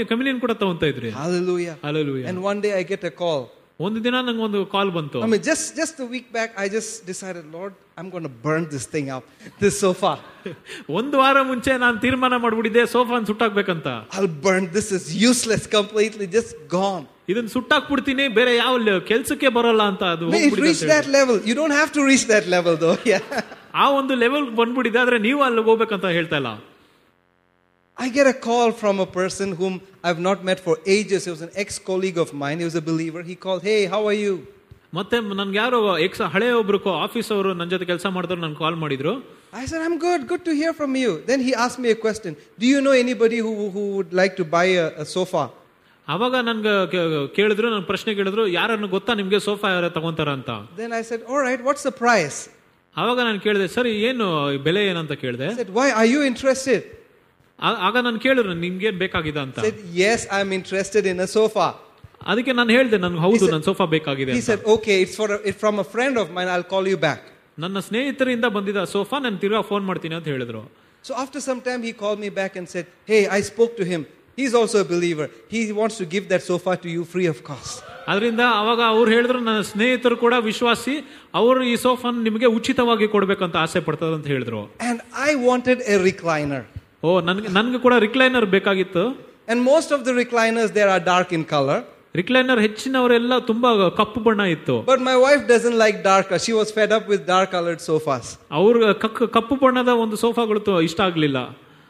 ಕಮ್ಯುನಿಯನ್ 0.08 0.40
ಕೂಡ 0.40 0.52
ತಗೊಂತ 0.52 0.82
ಇದ್ರಿ 0.82 1.10
Hallelujah. 1.10 1.76
Hallelujah. 1.82 2.26
And 2.30 2.38
one 2.50 2.60
day 2.60 2.74
I 2.80 2.84
get 2.92 3.04
a 3.04 3.14
call. 3.22 3.42
ಒಂದು 3.80 4.04
ದಿನ 4.04 4.20
ನಂಗೆ 4.20 4.42
ಒಂದು 4.42 4.66
ಕಾಲ್ 4.66 4.90
ಬಂತು 4.90 5.18
I 5.22 5.28
mean, 5.32 5.42
just, 5.42 5.76
just 5.76 5.94
a 6.00 6.08
week 6.14 6.26
back, 6.32 6.50
I 6.56 6.68
just 6.68 6.90
decided, 7.06 7.44
Lord, 7.52 7.72
I'm 7.98 8.08
going 8.10 8.22
to 8.22 8.34
burn 8.46 8.68
this 8.74 8.84
thing 8.86 9.06
up, 9.08 9.24
this 9.60 9.80
sofa. 9.80 10.12
ಒಂದು 10.98 11.18
ವಾರ 11.18 11.42
ಮುಂಚೆ 11.42 11.72
ನಾನು 11.76 11.96
ತೀರ್ಮಾನ 12.00 12.34
ಮಾಡ್ಬಿಟ್ಟಿದ್ದೆ 12.36 12.84
ಸೋಫಾನ್ 12.94 13.26
ಸುಟ್ಟಾಕ್ಬೇಕಂತ 13.26 13.88
I'll 14.16 14.32
burn. 14.46 14.64
This 14.72 14.88
is 14.92 15.04
useless 15.30 15.64
completely, 15.76 16.26
just 16.38 16.52
gone. 16.76 17.04
ಇದನ್ನ 17.28 17.48
ಸುಟ್ಟಾಕ್ಬಿಡ್ತೀನಿ 17.48 18.28
ಬೇರೆ 18.38 18.56
ಯಾವ 18.56 18.76
ಲ- 18.86 19.00
ಕೆಲ್ಸಕ್ಕೆ 19.10 19.48
ಬರಲ್ಲ 19.48 19.82
ಅಂತ 19.92 20.02
ಅದು 20.14 20.26
May 20.26 20.40
it 20.40 20.44
ಹೋಗ್ಬಿಟ್ಟಿದೆ 20.44 20.68
reach 20.68 20.82
ಅಂತ 20.84 20.94
that 20.96 21.08
level. 21.18 21.36
You 21.50 21.54
don't 21.60 21.76
have 21.80 21.92
to 21.98 22.04
reach 22.10 22.26
that 22.26 22.46
level, 22.56 22.76
though. 22.76 22.96
Yeah. 23.04 23.22
ಹೇಳಿ. 23.30 23.42
ಆ 23.74 23.86
ಒಂದು 23.98 24.14
ಲೆವೆಲ್ 24.14 24.46
ಬಂದ್ಬಿಟ್ಟಿದೆ 24.60 24.98
ಆದ್ರೆ 24.98 25.18
ನೀವು 25.18 25.42
ಅಲ್ಲಿ 25.42 25.62
ಹೋಗ್ಬೇಕಂತ 25.62 26.06
ಹೇಳ್ತಾ 26.18 26.36
ಇಲ್ಲ 26.36 26.50
I 27.98 28.08
get 28.10 28.26
a 28.26 28.36
call 28.46 28.68
from 28.72 28.96
a 28.98 29.08
person 29.18 29.48
whom 29.54 29.72
I've 30.04 30.20
not 30.20 30.38
met 30.42 30.58
for 30.66 30.74
ages. 30.88 31.20
He 31.26 31.30
was 31.30 31.42
an 31.42 31.52
ex 31.54 31.78
colleague 31.80 32.18
of 32.18 32.32
mine. 32.34 32.58
He 32.58 32.64
was 32.64 32.74
a 32.74 32.82
believer. 32.82 33.22
He 33.22 33.36
called, 33.36 33.62
Hey, 33.62 33.80
how 33.86 34.02
are 34.06 34.18
you? 34.24 34.34
ಮತ್ತೆ 34.94 35.16
ನನ್ಗೆ 35.40 35.58
ಯಾರೋ 35.62 35.78
ಎಕ್ಸ್ 36.06 36.22
ಹಳೆ 36.34 36.46
ಒಬ್ರು 36.60 36.78
office 37.02 37.28
ಅವರು 37.34 37.50
ನನ್ನ 37.58 37.68
ಜೊತೆ 37.74 37.86
ಕೆಲಸ 37.90 38.06
ಮಾಡಿದ್ರು 38.16 38.40
ನನ್ಗೆ 38.44 38.58
ಕಾಲ್ 38.64 38.78
ಮಾಡಿದ್ರು 38.84 39.12
I 39.60 39.64
said, 39.70 39.80
I'm 39.86 39.96
good. 39.98 40.20
Good 40.32 40.42
to 40.48 40.52
hear 40.60 40.72
from 40.80 40.92
you. 41.02 41.10
Then 41.28 41.40
he 41.46 41.52
asked 41.64 41.78
me 41.84 41.88
a 41.90 41.98
question 42.04 42.32
Do 42.62 42.66
you 42.72 42.80
know 42.86 42.94
anybody 43.04 43.38
who, 43.44 43.52
who 43.74 43.82
would 43.96 44.12
like 44.20 44.34
to 44.40 44.44
buy 44.56 44.66
a, 44.84 44.88
a 45.04 45.08
sofa? 45.16 45.44
ಅವಾಗ 46.08 46.36
ನನ್ಗೆ 46.48 46.72
ಕೆ- 46.92 47.02
ಕೇಳಿದ್ರು 47.36 47.66
ನನ್ನ 47.72 47.84
ಪ್ರಶ್ನೆ 47.90 48.14
ಕೇಳಿದ್ರು 48.18 48.44
ಯಾರನ್ನು 48.58 48.88
ಗೊತ್ತಾ 48.94 49.14
ನಿಮ್ಗೆ 49.20 49.38
ಸೋಫಾ 49.48 49.68
ಯಾರ 49.74 49.88
ತಗೊಂತಾರ 49.98 50.30
ಅಂತ 50.38 50.50
Then 50.80 50.92
I 51.00 51.04
said, 51.10 51.20
All 51.30 51.42
right, 51.46 51.60
what's 51.68 51.84
the 51.88 51.94
price? 52.04 52.38
ಅವಾಗ 52.96 53.18
ನಾನು 53.28 53.40
ಕೇಳಿದೆ 53.46 53.68
ಸರಿ 53.76 53.92
ಏನು 54.08 54.26
ಈ 54.54 54.60
ಬೆಲೆ 54.68 54.82
ಏನಂತ 54.92 55.14
ಕೇಳಿದೆ 55.24 55.48
I 55.52 55.58
said, 55.60 55.72
Why 55.80 55.88
are 56.00 56.08
you 56.14 56.22
interested? 56.30 56.80
ಆ- 56.84 56.96
ಆಗ 57.86 57.96
ನಾನು 58.06 58.18
ಕೇಳಿದ್ರು 58.24 58.54
ನಿಮ್ಗೇನ್ 58.66 58.98
ಬೇಕಾಗಿದೆ 59.04 59.40
ಅಂತ 59.46 59.58
I 59.60 59.66
said, 59.66 59.80
Yes, 60.04 60.20
I'm 60.36 60.50
interested 60.52 61.04
in 61.12 61.18
a 61.20 61.30
sofa. 61.38 61.66
ಅದಕ್ಕೆ 62.30 62.52
ನಾನು 62.52 62.70
ಹೇಳಿದೆ 62.76 62.98
ನನ್ಗೆ 63.04 63.20
ಹೌದು 63.26 63.42
said- 63.42 63.52
ನನ್ನ 63.54 63.64
ಸೋಫಾ 63.70 63.84
ಬೇಕಾಗಿದೆ 63.96 64.32
He 64.32 64.40
ಅಂತ. 64.40 64.48
said, 64.50 64.62
Okay, 64.74 64.96
it's, 65.04 65.16
for 65.20 65.28
a, 65.36 65.40
it's 65.48 65.60
from 65.64 65.76
a 65.78 65.88
friend 65.94 66.14
of 66.22 66.28
mine. 66.36 66.48
I'll 66.54 66.68
call 66.74 66.86
you 66.92 66.98
back. 67.08 67.20
ನನ್ನ 67.58 67.78
ಸ್ನೇಹಿತರಿಂದ 67.88 68.46
ಬಂದಿದ್ದ 68.56 68.82
ಸೋಫಾ 68.94 69.16
ನಾನು 69.24 69.38
ತಿರ್ಗಾ 69.44 69.60
ಫೋನ್ 69.72 69.84
ಮಾಡ್ತೀನಿ 69.90 70.16
ಅಂತ 70.20 70.28
ಹೇಳಿದ್ರು 70.34 70.62
So 71.04 71.12
after 71.22 71.40
some 71.40 71.60
time, 71.66 71.80
he 71.88 71.92
called 72.00 72.20
me 72.20 72.30
back 72.40 72.52
and 72.58 72.66
said, 72.72 72.86
Hey, 73.10 73.20
I 73.36 73.42
spoke 73.42 73.72
to 73.78 73.84
him. 73.92 74.00
He's 74.38 74.54
also 74.58 74.76
a 74.84 74.88
believer. 74.92 75.26
He 75.54 75.60
wants 75.78 75.96
to 76.00 76.06
give 76.14 76.24
that 76.32 76.42
sofa 76.50 76.72
to 76.82 76.88
you 76.94 77.02
free 77.12 77.28
of 77.32 77.38
cost. 77.50 77.76
ಅದರಿಂದ 78.10 78.42
ಅವಾಗ 78.60 78.80
ಅವ್ರು 78.94 79.10
ಹೇಳಿದ್ರು 79.14 79.38
ನನ್ನ 79.48 79.62
ಸ್ನೇಹಿತರು 79.70 80.16
ಕೂಡ 80.24 80.34
ವಿಶ್ವಾಸಿ 80.48 80.94
ಅವರು 81.40 81.60
ಈ 81.72 81.74
ಸೋಫಾನ್ 81.84 82.18
ನಿಮಗೆ 82.28 82.48
ಉಚಿತವಾಗಿ 82.58 83.06
ಕೊಡ್ಬೇಕಂತ 83.14 83.56
ಆಸೆ 83.64 83.80
ಪಡ್ತದ 83.88 84.12
ಅಂತ 84.18 84.28
ಹೇಳಿದ್ರು 84.34 84.60
And 84.90 84.98
I 85.28 85.34
wanted 85.48 85.78
a 85.94 85.98
recliner. 86.08 86.62
ಓ 87.04 87.20
ನನ್ಗೆ 87.20 87.48
ನನ್ಗೆ 87.48 87.78
ಕೂಡ 87.78 87.94
ರಿಕ್ಲೈನರ್ 87.98 88.46
ಬೇಕಾಗಿತ್ತು 88.56 89.04
And 89.48 89.60
most 89.64 89.90
of 89.90 90.00
the 90.06 90.12
recliners 90.14 90.70
there 90.70 90.90
are 90.94 91.00
dark 91.12 91.30
in 91.32 91.44
color. 91.54 91.78
Recliner 92.14 92.60
ಹೆಚ್ಚಿನವರೆಲ್ಲ 92.60 93.38
ತುಂಬಾ 93.38 93.88
ಕಪ್ಪು 93.90 94.20
ಬಣ್ಣ 94.20 94.40
ಇತ್ತು 94.54 94.76
But 94.86 95.00
my 95.00 95.16
wife 95.16 95.42
doesn't 95.48 95.76
like 95.84 95.96
darker. 96.04 96.38
She 96.38 96.52
was 96.52 96.68
fed 96.78 96.92
up 96.92 97.04
with 97.12 97.22
dark 97.26 97.50
colored 97.50 97.80
sofas. 97.80 98.26
ಅವ್ರ 98.50 98.92
ಕಕ್- 99.04 99.28
ಕಪ್ಪು 99.28 99.56
ಬಣ್ಣದ 99.56 99.88
ಒಂದು 100.04 100.16
ಸೋಫಾಗಳು 100.16 100.60
ತು- 100.60 100.82
ಇಷ್ಟ 100.82 101.00
ಆಗ್ಲಿಲ್ಲ 101.00 101.40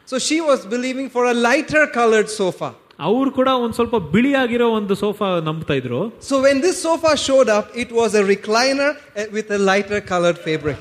So 0.07 0.17
she 0.27 0.37
was 0.41 0.61
believing 0.65 1.09
for 1.15 1.23
a 1.25 1.35
lighter 1.47 1.83
colored 1.99 2.29
sofa. 2.39 2.69
ಅವರು 2.98 3.30
ಕೂಡ 3.38 3.48
ಒಂದು 3.62 3.74
ಸ್ವಲ್ಪ 3.78 3.96
ಬಿಳಿಯಾಗಿರೋ 4.12 4.66
ಒಂದು 4.76 4.94
ಸೋಫಾ 5.00 5.26
ನಂಬ್ತಾ 5.48 5.74
ಇದ್ರು. 5.80 5.98
So 6.28 6.34
when 6.44 6.60
this 6.66 6.78
sofa 6.86 7.10
showed 7.24 7.50
up 7.56 7.70
it 7.82 7.92
was 7.98 8.14
a 8.20 8.22
recliner 8.34 8.94
with 9.36 9.50
lighter 9.70 10.00
colour 10.12 10.38
fabric 10.46 10.80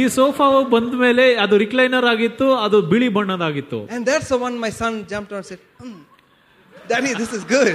ಈ 0.00 0.02
ಸೋಫಾ 0.18 0.46
ಬಂದ 0.74 1.00
ಮೇಲೆ 1.06 1.24
ಅದು 1.44 1.56
ರಿಕ್ಲೈನರ್ 1.64 2.06
ಆಗಿತ್ತು 2.12 2.48
ಅದು 2.66 2.80
ಬಿಳಿ 2.92 3.08
ಬಣ್ಣದಾಗಿತ್ತು. 3.16 3.80
One 4.48 4.56
my 4.66 4.70
son 4.80 4.98
jump 5.14 5.32
this 7.20 7.34
is 7.38 7.46
good 7.54 7.72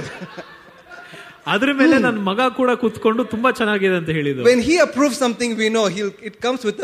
ಅದ್ರ 1.52 1.70
ಮೇಲೆ 1.82 1.96
ನನ್ನ 2.06 2.18
ಮಗ 2.30 2.40
ಕೂಡ 2.60 2.70
ಕೂತ್ಕೊಂಡು 2.80 3.22
ತುಂಬಾ 3.34 3.50
ಚೆನ್ನಾಗಿದೆ 3.60 3.96
ಅಂತ 4.00 4.10
ಹೇಳಿದ್ರು. 4.18 4.44
When 4.50 4.64
he 4.70 4.76
approve 4.86 5.14
something 5.22 5.54
we 5.60 5.68
know 5.78 5.84
he'll 5.96 6.12
it 6.30 6.36
comes 6.46 6.64
with 6.68 6.82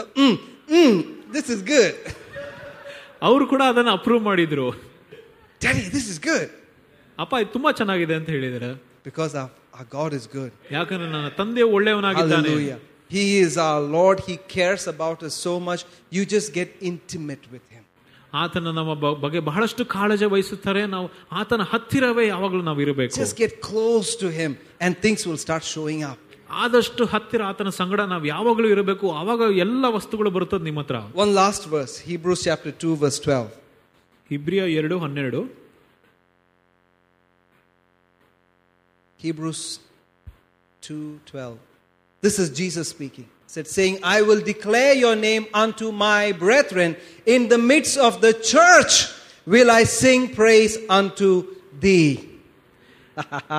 this 1.37 1.51
is 1.57 1.65
good 1.73 1.97
ಅವರು 3.29 3.45
ಕೂಡ 3.53 3.63
ಅದನ್ನ 3.73 3.91
ಅಪ್ರೂವ್ 3.99 4.23
ಮಾಡಿದ್ರು. 4.31 4.69
ಡ್ಯಾಡಿ 5.65 5.85
ದಿಸ್ 5.97 6.09
ಇಸ್ 6.15 6.23
ಗುಡ್ 6.31 6.49
ಅಪ್ಪ 7.18 7.34
ಇದು 7.41 7.52
ತುಂಬಾ 7.52 7.72
ಚೆನ್ನಾಗಿದೆ 7.80 8.16
ಅಂತ 8.20 8.30
ಹೇಳಿದ್ರೆ 8.38 8.70
Because 9.06 9.34
our, 9.36 9.50
our 9.78 9.88
God 9.91 10.12
is 10.14 10.26
good. 10.38 10.52
ಯಾಕಂದ್ರೆ 10.72 11.08
ನನ್ನ 11.10 11.30
ತಂದೆ 11.40 11.64
ಒಳ್ಳೆಯವನಾಗಿದ್ದಾನೆ 11.76 12.50
Hallelujah. 12.50 12.80
He 13.12 13.24
is 13.40 13.54
our 13.66 13.82
Lord. 13.95 14.18
He 14.28 14.36
cares 14.56 14.84
about 14.88 15.20
us 15.28 15.36
so 15.48 15.54
much. 15.60 15.82
You 16.12 16.22
just 16.28 16.50
get 16.54 16.70
intimate 16.91 17.45
with 17.54 17.66
Him. 17.70 17.84
ಆತನ 18.34 18.72
ನಮ್ಮ 18.78 18.91
ಬ- 19.02 19.18
ಬಗ್ಗೆ 19.24 19.40
ಬಹಳಷ್ಟು 19.50 19.84
ಕಾಳಜಿ 19.86 20.28
ವಹಿಸುತ್ತಾರೆ 20.34 20.84
ನಾವು 20.94 21.08
ಆತನ 21.32 21.62
ಹತ್ತಿರವೇ 21.72 22.24
ಯಾವಾಗಲೂ 22.28 22.62
ನಾವು 22.62 22.80
ಇರಬೇಕು 22.86 23.14
Just 23.16 23.36
get 23.38 23.54
close 23.70 24.12
to 24.24 24.30
Him 24.40 24.52
and 24.82 24.91
things 25.06 25.22
will 25.30 25.41
start 25.45 25.66
showing 25.74 26.02
up. 26.12 26.20
ಆದಷ್ಟು 26.64 27.04
ಹತ್ತಿರ 27.06 27.41
ಆತನ 27.52 27.70
ಸಂಗಡ 27.80 28.02
ನಾವು 28.14 28.26
ಯಾವಾಗಲೂ 28.26 28.68
ಇರಬೇಕು 28.68 29.06
ಆವಾಗ 29.20 29.41
ಎಲ್ಲ 29.66 29.86
ವಸ್ತುಗಳು 29.98 30.32
ಬರುತ್ತದೆ 30.38 30.66
ನಿಮ್ಮ 30.70 30.82
ಹತ್ರ 30.84 30.98
One 31.24 31.34
last 31.41 31.64
verse 31.76 31.94
Hebrews 32.10 32.41
chapter 32.48 32.72
2, 32.74 32.95
verse 33.04 33.20
12. 33.20 33.45
ಇಬ್ರಿಯ 34.32 34.64
ಎರಡು 34.80 34.98
ಹನ್ನೆರಡು 35.00 35.40
Hebrews 39.18 39.80
2:12. 40.82 41.58
This 42.22 42.40
is 42.40 42.50
Jesus 42.50 42.88
speaking. 42.90 43.26
It 43.45 43.52
said, 43.54 43.68
saying, 43.68 44.00
I 44.02 44.22
will 44.22 44.41
declare 44.41 44.94
your 44.95 45.16
name 45.16 45.45
unto 45.54 45.91
my 45.91 46.32
brethren. 46.32 46.95
In 47.26 47.50
the 47.50 47.58
midst 47.58 47.98
of 47.98 48.22
the 48.22 48.34
church 48.34 48.94
will 49.45 49.70
I 49.70 49.84
sing 49.84 50.34
praise 50.34 50.78
unto 50.90 51.30
thee. 51.80 52.12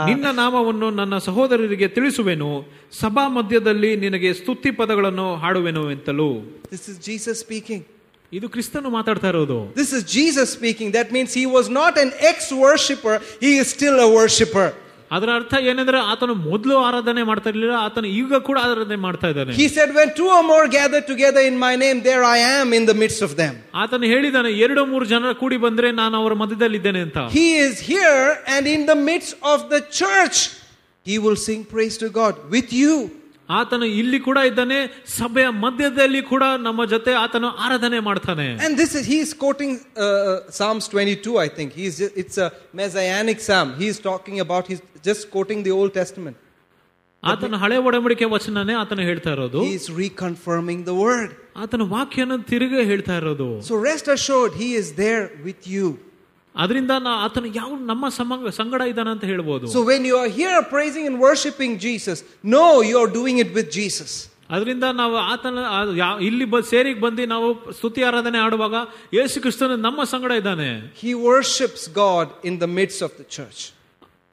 ನಿನ್ನ 0.08 0.26
ನಾಮವನ್ನು 0.38 0.86
ನನ್ನ 1.00 1.16
ಸಹೋದರರಿಗೆ 1.26 1.88
ತಿಳಿಸುವೆನು 1.96 2.48
ಸಭಾ 3.00 3.24
ಮಧ್ಯದಲ್ಲಿ 3.34 3.90
ನಿನಗೆ 4.04 4.30
ಸ್ತುತಿ 4.40 4.70
ಪದಗಳನ್ನು 4.78 5.26
ಹಾಡುವೆನು 5.42 5.82
ಎಂತಲೂ 5.96 6.28
This 6.74 6.84
is 6.92 6.96
Jesus 7.08 7.36
speaking. 7.46 7.82
ಇದು 8.36 8.46
ಕ್ರಿಸ್ತನು 8.54 8.90
ಮಾತಾಡ್ತಾ 8.98 9.28
ಇರೋದು 9.34 9.58
This 9.82 9.92
is 9.98 10.02
Jesus 10.16 10.48
speaking. 10.58 10.88
That 10.98 11.10
means 11.16 11.30
he 11.42 11.46
was 11.56 11.68
not 11.80 11.94
an 12.04 12.10
ex 12.30 12.50
worshipper, 12.64 13.14
he 13.44 13.52
is 13.62 13.68
still 13.76 13.98
a 14.06 14.10
worshipper. 14.18 14.68
ಅದರ 15.14 15.30
ಅರ್ಥ 15.38 15.54
ಏನಂದ್ರೆ 15.70 15.98
ಆತನು 16.12 16.34
ಮೊದಲು 16.48 16.74
ಆರಾಧನೆ 16.86 17.22
ಮಾಡ್ತಾ 17.30 17.48
ಇರಲಿಲ್ಲ 17.52 17.74
ಆತನು 17.86 18.08
ಈಗ 18.20 18.38
ಕೂಡ 18.48 18.58
ಆರಾಧನೆ 18.66 18.96
ಮಾಡ್ತಾ 19.06 19.28
ಇದ್ದಾನೆ 19.32 19.52
He 19.60 19.66
said, 19.74 19.90
When 19.98 20.08
two 20.18 20.28
or 20.36 20.42
more 20.52 20.64
gather 20.76 21.00
together 21.12 21.42
in 21.50 21.56
my 21.66 21.74
name, 21.84 21.98
there 22.10 22.24
I 22.36 22.38
am 22.58 22.68
in 22.78 22.86
the 22.90 22.96
midst 23.02 23.22
of 23.26 23.32
them. 23.42 23.54
ಆತನು 23.82 24.06
ಹೇಳಿದಾನೆ 24.12 24.50
ಎರಡು 24.66 24.84
ಮೂರು 24.92 25.06
ಜನ 25.12 25.32
ಕೂಡಿ 25.42 25.58
ಬಂದ್ರೆ 25.66 25.90
ನಾನು 26.02 26.16
ಅವರ 26.22 26.34
ಮಧ್ಯದಲ್ಲಿ 26.42 26.78
ಇದ್ದೇನೆ 26.80 27.02
ಅಂತ 27.06 27.18
He 27.38 27.48
is 27.66 27.74
here 27.92 28.24
and 28.54 28.64
in 28.76 28.84
the 28.92 28.98
midst 29.10 29.34
of 29.54 29.60
the 29.74 29.82
church, 30.00 30.38
he 31.06 31.18
will 31.24 31.38
sing 31.48 31.60
praise 31.74 31.98
to 32.04 32.08
God 32.20 32.34
with 32.56 32.70
you. 32.82 32.94
ಆತನು 33.50 33.86
ಇಲ್ಲಿ 34.00 34.18
ಕೂಡ 34.20 34.38
ಇದ್ದಾನೆ 34.50 34.76
ಸಭೆಯ 35.14 35.48
ಮಧ್ಯದಲ್ಲಿ 35.64 36.20
ಕೂಡ 36.30 36.44
ನಮ್ಮ 36.66 36.84
ಜೊತೆ 36.92 37.12
ಆತನು 37.22 37.48
ಆರಾಧನೆ 37.64 37.98
ಮಾಡ್ತಾನೆ 38.06 38.46
And 38.66 38.74
this 38.76 38.92
is, 38.94 39.04
he 39.12 39.18
is 39.24 39.32
quoting 39.34 39.72
uh, 39.96 40.06
Psalms 40.50 40.84
22, 40.88 41.34
I 41.38 41.48
think. 41.48 41.68
He's 41.80 41.96
just, 41.98 42.14
it's 42.16 42.38
a 42.38 42.48
messianic 42.74 43.40
psalm. 43.40 43.68
He 43.82 43.88
is 43.88 43.98
talking 44.00 44.38
about, 44.40 44.64
he's 44.66 44.82
just 45.02 45.30
quoting 45.30 45.60
the 45.62 45.74
Old 45.80 45.92
Testament. 46.00 46.36
ಆತನ 47.22 47.58
ಹಳೆ 47.60 47.76
ಒಡಂಬಡಿಕೆ 47.88 48.26
ವಚನನೇ 48.32 48.74
ಆತನು 48.80 49.02
ಹೇಳ್ತಾ 49.02 49.30
ಇರೋದು 49.36 49.60
He 49.66 49.74
is 49.74 49.86
reconfirming 50.00 50.80
the 50.90 50.96
word. 51.04 51.30
ಆತನ 51.62 51.82
ವಾಕ್ಯನ 51.94 52.34
ತಿರುಗಿ 52.50 52.82
ಹೇಳ್ತಾ 52.92 53.14
ಇರೋದು 53.22 53.48
So 53.68 53.76
rest 53.90 54.08
assured, 54.16 54.52
he 54.62 54.70
is 54.82 54.88
there 55.04 55.24
with 55.48 55.62
you. 55.74 55.86
ಅದರಿಂದ 56.63 56.91
ಆತನು 57.25 57.49
ಯಾವ 57.59 57.69
ನಮ್ಮ 57.91 58.09
ಸಮಂಗ 58.17 58.51
ಸಂಗಡ 58.59 58.81
ಇದ್ದಾನೆ 58.91 59.11
ಅಂತ 59.15 59.25
ಹೇಳ್ಬೋದು. 59.31 59.67
So 59.75 59.81
when 59.91 60.05
you 60.09 60.15
are 60.21 60.31
here 60.39 60.65
praising 60.73 61.05
and 61.11 61.19
worshipping 61.21 61.79
Jesus 61.85 62.21
no 62.55 62.65
you 62.89 62.95
are 63.01 63.11
doing 63.19 63.41
it 63.45 63.53
with 63.59 63.71
Jesus 63.71 64.15
ಅದರಿಂದ 64.55 64.85
ನಾವು 65.01 65.15
ಆತನ 65.31 65.57
ಇಲ್ಲಿ 66.27 66.45
ಸೇರಿ 66.69 66.93
ಬಂದು 67.05 67.25
ನಾವು 67.25 67.47
ಸ್ತುತಿ 67.71 68.03
ಆರಾಧನೆ 68.03 68.37
ಆಡುವಾಗ 68.45 68.75
ಯೇಸು 69.13 69.41
ಕ್ರಿಸ್ತನ 69.41 69.75
ನಮ್ಮ 69.87 70.03
ಸಂಗಡ 70.03 70.31
ಇದ್ದಾನೆ. 70.31 70.69
He 71.01 71.13
worships 71.13 71.89
God 72.01 72.31
in 72.45 72.57
the 72.61 72.63
midst 72.79 73.03
of 73.03 73.13
the 73.19 73.25
church 73.37 73.63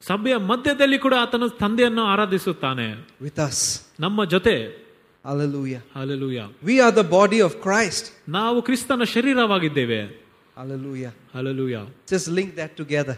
ಸಭೆಯ 0.07 0.35
ಮಧ್ಯದಲ್ಲಿ 0.51 0.99
ಕೂಡ 1.05 1.13
ಆತನ 1.21 1.47
ತಂದೆಯನ್ನು 1.59 2.03
ಆರಾಧಿಸುತ್ತಾನೆ. 2.13 2.87
ವಿತ್ 3.21 3.39
ಅಸ್ 3.39 3.63
ನಮ್ಮ 3.99 4.25
ಜೊತೆ. 4.25 4.87
Hallelujah. 5.29 5.81
Hallelujah. 5.93 6.45
We 6.67 6.75
are 6.83 6.93
the 6.97 7.07
body 7.13 7.39
of 7.45 7.53
Christ. 7.63 8.05
ನಾವು 8.29 8.61
ಕ್ರಿಸ್ತನ 8.61 9.03
ಶರೀರವಾಗಿದ್ದೇವೆ. 9.15 10.26
Hallelujah. 10.60 11.12
Hallelujah 11.34 11.76
Just 12.12 12.28
link 12.38 12.50
that 12.60 12.72
together. 12.82 13.16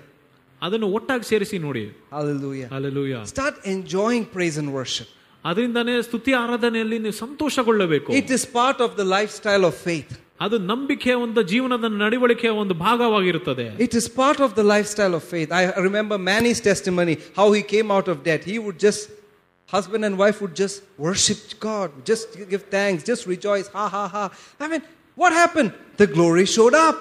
ಅದನ್ನು 0.62 0.88
ಒಟ್ಟಾಗಿ 0.96 1.24
ಸೇರಿಸಿ 1.32 1.58
ನೋಡಿ 1.66 1.84
Hallelujah. 2.16 2.68
Hallelujah 2.74 3.14
Start 3.34 3.56
enjoying 3.74 4.24
praise 4.36 4.58
and 4.62 4.70
worship. 4.78 5.08
ಅದರಿಂದಾನೇ 5.44 5.94
ಸ್ತುತಿ 6.08 6.32
ಆರಾಧನೆಯಲ್ಲಿ 6.42 6.98
ನೀವು 7.06 7.16
ಸಂತೋಷಗೊಳ್ಳಬೇಕು 7.24 8.10
It 8.22 8.30
is 8.36 8.44
part 8.60 8.78
of 8.86 8.90
the 9.00 9.06
lifestyle 9.16 9.64
of 9.70 9.74
faith. 9.88 10.12
ಅದು 10.44 10.56
ನಂಬಿಕೆಯ 10.70 11.14
ಒಂದು 11.24 11.40
ಜೀವನದ 11.50 11.88
ನಡವಳಿಕೆಯ 12.02 12.52
ಒಂದು 12.62 12.74
ಭಾಗವಾಗಿರುತ್ತದೆ 12.86 13.66
It 13.86 13.94
is 14.00 14.06
part 14.22 14.38
of 14.46 14.50
the 14.60 14.64
lifestyle 14.74 15.14
of 15.18 15.22
faith. 15.34 15.50
I 15.60 15.64
remember 15.88 16.16
Manny's 16.30 16.60
testimony, 16.70 17.14
how 17.38 17.46
he 17.56 17.62
came 17.74 17.90
out 17.96 18.08
of 18.12 18.16
debt. 18.28 18.42
He 18.52 18.56
would 18.64 18.78
just, 18.86 19.02
husband 19.76 20.02
and 20.08 20.14
wife 20.24 20.38
would 20.42 20.56
just 20.64 20.76
worship 21.06 21.40
God, 21.68 21.88
just 22.10 22.26
give 22.52 22.64
thanks, 22.76 23.00
just 23.12 23.22
rejoice, 23.34 23.68
ha 23.76 23.84
ha 23.96 24.04
ha. 24.14 24.24
I 24.64 24.68
mean, 24.72 24.82
what 25.22 25.32
happened? 25.42 25.70
The 26.02 26.08
glory 26.16 26.46
showed 26.56 26.76
up. 26.88 26.96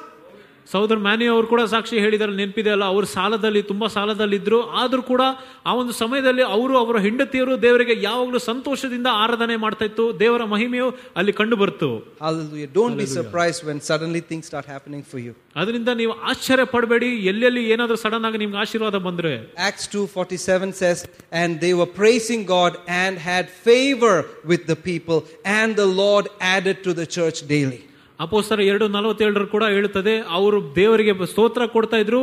ಸಹೋದರ 0.72 0.98
Manny 1.06 1.26
ಅವರು 1.32 1.48
ಕೂಡ 1.52 1.62
ಸಾಕ್ಷಿ 1.72 1.96
ಹೇಳಿದಾರೆ 2.04 2.34
ನೆನಪಿದೆ 2.38 2.70
ಅಲ್ಲ 2.74 2.86
ಅವರು 2.92 3.08
ಸಾಲದಲ್ಲಿ 3.14 3.62
ತುಂಬಾ 3.72 3.88
ಸಾಲದಲ್ಲಿದ್ರು 3.96 4.60
ಆದ್ರೂ 4.82 5.02
ಕೂಡ 5.10 5.24
ಆ 5.70 5.74
ಒಂದು 5.80 5.94
ಸಮಯದಲ್ಲಿ 5.94 6.44
ಅವರು 6.56 6.74
ಅವರ 6.82 6.98
ಹೆಂಡತಿಯರು 7.06 7.54
ದೇವರಿಗೆ 7.66 7.96
ಯಾವಾಗಲೂ 8.02 8.40
ಸಂತೋಷದಿಂದ 8.48 9.10
ಆರಾಧನೆ 9.24 9.56
ಮಾಡ್ತಾ 9.64 9.86
ಇತ್ತು 9.90 10.06
ದೇವರ 10.22 10.44
ಮಹಿಮೆಯು 10.54 10.88
ಅಲ್ಲಿ 11.20 11.34
ಕಂಡು 11.40 11.58
ಬರ್ತು 11.64 11.90
Hallelujah. 12.26 12.70
Don't 12.80 12.98
be 13.04 13.08
surprised 13.18 13.62
when 13.70 13.80
suddenly 13.90 14.22
things 14.32 14.46
start 14.52 14.68
happening 14.76 15.04
for 15.12 15.20
you. 15.26 15.34
ಅದರಿಂದ 15.62 15.90
ನೀವು 16.02 16.14
ಆಶ್ಚರ್ಯ 16.32 16.68
ಪಡಬೇಡಿ 16.76 17.10
ಎಲ್ಲೆಲ್ಲಿ 17.32 17.64
ಏನಾದ್ರೂ 17.76 17.98
ಸಡನ್ 18.06 18.28
ಆಗಿ 18.30 18.42
ನಿಮ್ಗೆ 18.44 18.62
ಆಶೀರ್ವಾದ 18.66 19.00
ಬಂದ್ರೆ 19.08 19.34
Acts 19.70 19.88
2:47 19.96 20.72
says, 20.74 21.00
and 21.42 21.60
they 21.60 21.74
were 21.82 21.92
praising 22.02 22.44
God 22.58 22.74
and 23.04 23.14
had 23.32 23.48
favor 23.70 24.16
with 24.52 24.64
the 24.72 24.80
people, 24.90 25.20
and 25.60 25.76
the 25.84 25.90
Lord 26.04 26.28
added 26.56 26.80
to 26.88 26.94
the 27.02 27.10
church 27.18 27.40
daily. 27.56 27.82
ಅಪೋಸ್ತರ 28.20 28.60
ಎರಡು 28.72 28.86
ನಲವತ್ತೇಳರ 28.88 29.46
ಕೂಡ 29.54 29.64
ಹೇಳುತ್ತದೆ 29.76 30.14
ಅವರು 30.38 30.58
ದೇವರಿಗೆ 30.76 31.14
ಸ್ತೋತ್ರ 31.32 31.64
ಕೊಡ್ತಾ 31.68 31.98
ಇದ್ರು 32.04 32.20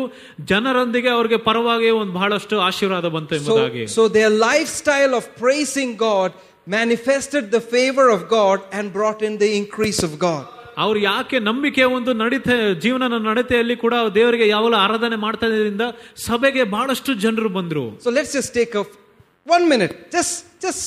ಜನರೊಂದಿಗೆ 0.51 1.11
ಅವ್ರಿಗೆ 1.17 1.39
ಪರವಾಗಿ 1.49 1.89
ಒಂದು 2.01 2.12
ಬಹಳಷ್ಟು 2.12 2.57
ಆಶೀರ್ವಾದ 2.69 3.09
ಬಂತು 3.17 3.35
So, 3.35 3.41
ಎಂಬುದಾಗಿ 3.41 3.83
so 3.97 4.05
their 4.19 4.31
lifestyle 4.49 5.15
of 5.21 5.25
praising 5.43 5.91
God 6.07 6.31
manifested 6.77 7.45
the 7.57 7.62
favor 7.75 8.07
of 8.17 8.21
God 8.39 8.59
and 8.77 8.85
brought 8.99 9.23
in 9.29 9.37
the 9.43 9.51
increase 9.61 10.01
of 10.09 10.15
God. 10.29 10.45
ಅವ್ರು 10.85 10.99
ಯಾಕೆ 11.03 11.37
ನಂಬಿಕೆ 11.49 11.85
ಒಂದು 11.97 12.11
ನಡೀತೆ 12.15 12.55
ಜೀವನ 12.85 13.05
ನಡತೆಯಲ್ಲಿ 13.31 13.77
ಕೂಡ 13.77 13.95
ದೇವರಿಗೆ 14.15 14.47
ಯಾವಾಗಲೂ 14.49 14.77
ಆರಾಧನೆ 14.85 15.17
ಮಾಡ್ತಾ 15.25 15.47
ಇದ್ರಿಂದ 15.53 15.87
ಸಭೆಗೆ 16.27 16.65
ಬಹಳಷ್ಟು 16.75 17.15
ಜನರು 17.25 17.51
ಬಂದ್ರು 17.59 17.85
So 18.05 18.11
let's 18.19 18.33
just 18.33 18.53
take 18.61 18.75
a 18.75 18.85
one 19.47 19.67
minute. 19.73 19.95
Just 20.17 20.35
just 20.67 20.85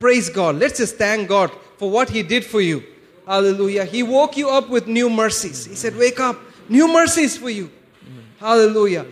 praise 0.00 0.28
God. 0.40 0.54
Let's 0.62 0.78
just 0.78 0.96
thank 1.04 1.22
God 1.36 1.50
for 1.80 1.88
what 1.96 2.08
He 2.16 2.22
did 2.34 2.44
for 2.54 2.62
you. 2.70 2.78
Hallelujah. 3.27 3.83
He 3.83 4.03
woke 4.03 4.37
you 4.37 4.49
up 4.49 4.69
with 4.69 4.87
new 4.87 5.09
mercies. 5.09 5.65
He 5.65 5.75
said, 5.75 5.97
Wake 5.97 6.21
up, 6.21 6.39
new 6.69 6.87
mercies 6.87 7.37
for 7.37 7.49
you. 7.49 7.69
Hallelujah. 8.39 9.05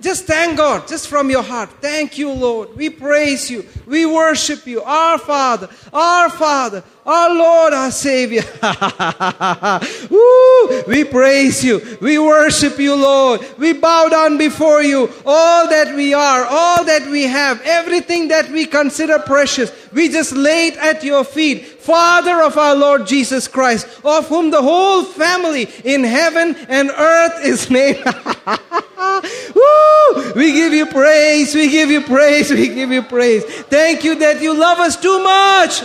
Just 0.00 0.26
thank 0.26 0.56
God, 0.56 0.88
just 0.88 1.08
from 1.08 1.30
your 1.30 1.42
heart. 1.42 1.70
Thank 1.80 2.16
you, 2.16 2.32
Lord. 2.32 2.74
We 2.76 2.90
praise 2.90 3.50
you. 3.50 3.66
We 3.86 4.06
worship 4.06 4.66
you. 4.66 4.82
Our 4.82 5.18
Father, 5.18 5.68
our 5.92 6.30
Father, 6.30 6.82
our 7.06 7.32
Lord, 7.32 7.72
our 7.72 7.90
Savior. 7.90 8.42
Woo! 10.10 10.82
We 10.88 11.04
praise 11.04 11.64
you. 11.64 11.98
We 12.00 12.18
worship 12.18 12.78
you, 12.78 12.96
Lord. 12.96 13.46
We 13.58 13.72
bow 13.74 14.08
down 14.08 14.38
before 14.38 14.82
you. 14.82 15.08
All 15.24 15.68
that 15.68 15.94
we 15.94 16.14
are, 16.14 16.44
all 16.44 16.84
that 16.84 17.06
we 17.06 17.22
have, 17.22 17.60
everything 17.62 18.28
that 18.28 18.50
we 18.50 18.66
consider 18.66 19.20
precious, 19.20 19.72
we 19.92 20.08
just 20.08 20.32
lay 20.32 20.68
it 20.68 20.76
at 20.78 21.04
your 21.04 21.22
feet. 21.22 21.66
Father 21.86 22.42
of 22.42 22.58
our 22.58 22.74
Lord 22.74 23.06
Jesus 23.06 23.46
Christ, 23.46 23.86
of 24.04 24.26
whom 24.26 24.50
the 24.50 24.60
whole 24.60 25.04
family 25.04 25.68
in 25.84 26.02
heaven 26.02 26.56
and 26.68 26.90
earth 26.90 27.44
is 27.44 27.70
named. 27.70 28.02
Woo! 29.54 30.32
We 30.34 30.52
give 30.52 30.72
you 30.72 30.86
praise, 30.86 31.54
we 31.54 31.70
give 31.70 31.90
you 31.90 32.00
praise, 32.00 32.50
we 32.50 32.68
give 32.68 32.90
you 32.90 33.02
praise. 33.02 33.44
Thank 33.44 34.02
you 34.02 34.16
that 34.16 34.42
you 34.42 34.58
love 34.58 34.80
us 34.80 35.00
too 35.00 35.22
much. 35.22 35.84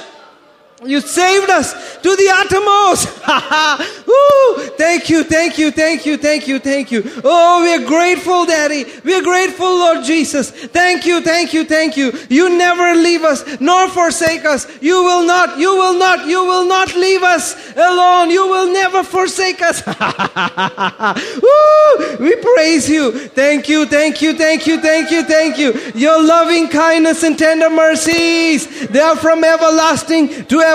You 0.84 1.00
saved 1.00 1.48
us 1.52 1.98
to 1.98 2.16
the 2.16 2.30
uttermost. 2.34 3.08
Thank 4.78 5.12
you, 5.12 5.24
thank 5.24 5.60
you, 5.60 5.70
thank 5.70 6.08
you, 6.08 6.18
thank 6.18 6.48
you, 6.48 6.58
thank 6.58 6.92
you. 6.92 7.04
Oh, 7.24 7.62
we 7.62 7.72
are 7.72 7.88
grateful, 7.88 8.46
Daddy. 8.48 8.86
We 9.04 9.14
are 9.14 9.22
grateful, 9.22 9.68
Lord 9.68 10.04
Jesus. 10.04 10.50
Thank 10.50 11.06
you, 11.06 11.22
thank 11.22 11.54
you, 11.54 11.66
thank 11.66 11.96
you. 11.98 12.12
You 12.30 12.50
never 12.50 12.96
leave 12.96 13.24
us 13.24 13.60
nor 13.60 13.90
forsake 13.90 14.44
us. 14.44 14.66
You 14.82 15.04
will 15.04 15.24
not, 15.24 15.60
you 15.60 15.76
will 15.76 15.98
not, 16.00 16.26
you 16.26 16.44
will 16.44 16.66
not 16.66 16.96
leave 16.96 17.22
us 17.22 17.56
alone. 17.76 18.32
You 18.32 18.48
will 18.48 18.74
never 18.74 19.04
forsake 19.04 19.62
us. 19.62 19.86
Woo! 21.42 22.18
We 22.20 22.36
praise 22.38 22.90
you. 22.90 23.12
Thank 23.30 23.70
you, 23.70 23.86
thank 23.86 24.22
you, 24.22 24.36
thank 24.36 24.66
you, 24.66 24.82
thank 24.82 25.12
you, 25.12 25.24
thank 25.24 25.60
you. 25.60 25.80
Your 25.94 26.24
loving 26.24 26.70
kindness 26.70 27.22
and 27.22 27.38
tender 27.38 27.70
mercies, 27.70 28.88
they 28.88 29.00
are 29.00 29.16
from 29.16 29.44
everlasting 29.44 30.28
to 30.28 30.60
everlasting. 30.60 30.71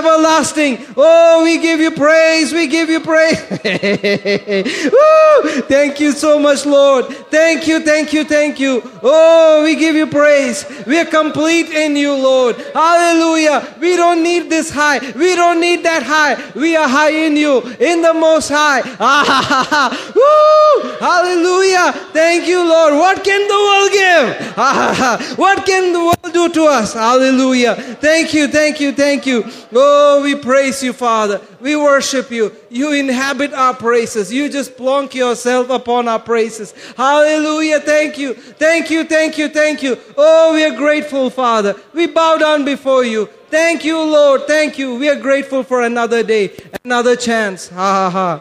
Oh, 0.97 1.43
we 1.45 1.59
give 1.59 1.81
you 1.81 1.91
praise. 1.91 2.53
We 2.53 2.67
give 2.67 2.89
you 2.89 3.01
praise. 3.01 3.41
Woo! 4.93 5.61
Thank 5.63 6.01
you 6.01 6.13
so 6.13 6.39
much, 6.39 6.65
Lord. 6.67 7.07
Thank 7.31 7.67
you, 7.69 7.81
thank 7.81 8.13
you, 8.13 8.25
thank 8.25 8.59
you. 8.59 8.83
Oh, 9.03 9.63
we 9.65 9.77
give 9.77 9.95
you 9.95 10.07
praise. 10.07 10.65
We 10.87 10.99
are 10.99 11.05
complete 11.05 11.69
in 11.71 11.97
you, 11.97 12.15
Lord. 12.15 12.57
Hallelujah. 12.75 13.75
We 13.81 13.97
don't 13.97 14.23
need 14.23 14.51
this 14.51 14.71
high. 14.71 14.99
We 15.13 15.35
don't 15.35 15.61
need 15.61 15.85
that 15.85 16.03
high. 16.03 16.37
We 16.55 16.77
are 16.77 16.89
high 16.89 17.11
in 17.11 17.37
you, 17.37 17.61
in 17.79 18.03
the 18.03 18.15
most 18.15 18.51
high. 18.51 18.83
Woo! 20.17 20.97
Hallelujah. 20.99 21.93
Thank 22.13 22.49
you, 22.49 22.67
Lord. 22.67 22.95
What 22.95 23.23
can 23.23 23.47
the 23.47 23.61
world 23.67 23.93
give? 23.93 24.27
what 25.39 25.67
can 25.67 25.93
the 25.93 26.01
world 26.01 26.33
do 26.33 26.49
to 26.49 26.65
us? 26.65 26.95
Hallelujah. 26.95 27.75
Thank 28.01 28.35
you, 28.35 28.49
thank 28.49 28.81
you, 28.81 28.93
thank 28.93 29.27
you. 29.27 29.45
Oh, 29.73 29.86
Oh, 29.89 30.21
we 30.23 30.35
praise 30.35 30.83
you, 30.83 30.93
Father. 30.93 31.41
We 31.61 31.77
worship 31.77 32.31
you. 32.31 32.53
You 32.71 32.93
inhabit 32.93 33.53
our 33.53 33.73
praises. 33.73 34.33
You 34.33 34.49
just 34.49 34.77
plonk 34.77 35.15
yourself 35.15 35.71
upon 35.71 36.09
our 36.09 36.19
praises. 36.19 36.75
Hallelujah. 36.97 37.79
Thank 37.81 38.19
you. 38.19 38.35
Thank 38.35 38.91
you, 38.91 39.05
thank 39.05 39.39
you, 39.39 39.49
thank 39.49 39.83
you. 39.85 39.97
Oh, 40.17 40.55
we 40.55 40.65
are 40.65 40.77
grateful, 40.77 41.31
Father. 41.31 41.77
We 41.95 42.09
bow 42.09 42.37
down 42.37 42.65
before 42.65 43.05
you. 43.05 43.27
Thank 43.49 43.85
you, 43.85 43.97
Lord. 44.03 44.49
Thank 44.49 44.77
you. 44.77 44.97
We 44.97 45.09
are 45.09 45.21
grateful 45.21 45.63
for 45.63 45.83
another 45.83 46.25
day, 46.25 46.51
another 46.85 47.15
chance. 47.15 47.69
Ha 47.69 47.77
ha 47.77 48.11
ha. 48.11 48.41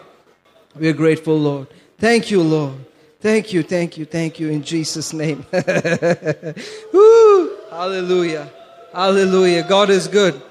We 0.75 0.89
are 0.89 0.93
grateful, 0.93 1.37
Lord. 1.37 1.67
Thank 1.99 2.31
you, 2.31 2.41
Lord. 2.41 2.73
Thank 3.21 3.53
you, 3.53 3.61
thank 3.61 3.97
you, 3.97 4.05
thank 4.05 4.39
you 4.39 4.49
in 4.49 4.63
Jesus' 4.63 5.13
name. 5.13 5.45
Woo! 6.93 7.57
Hallelujah. 7.69 8.49
Hallelujah. 8.93 9.63
God 9.67 9.89
is 9.89 10.07
good. 10.07 10.41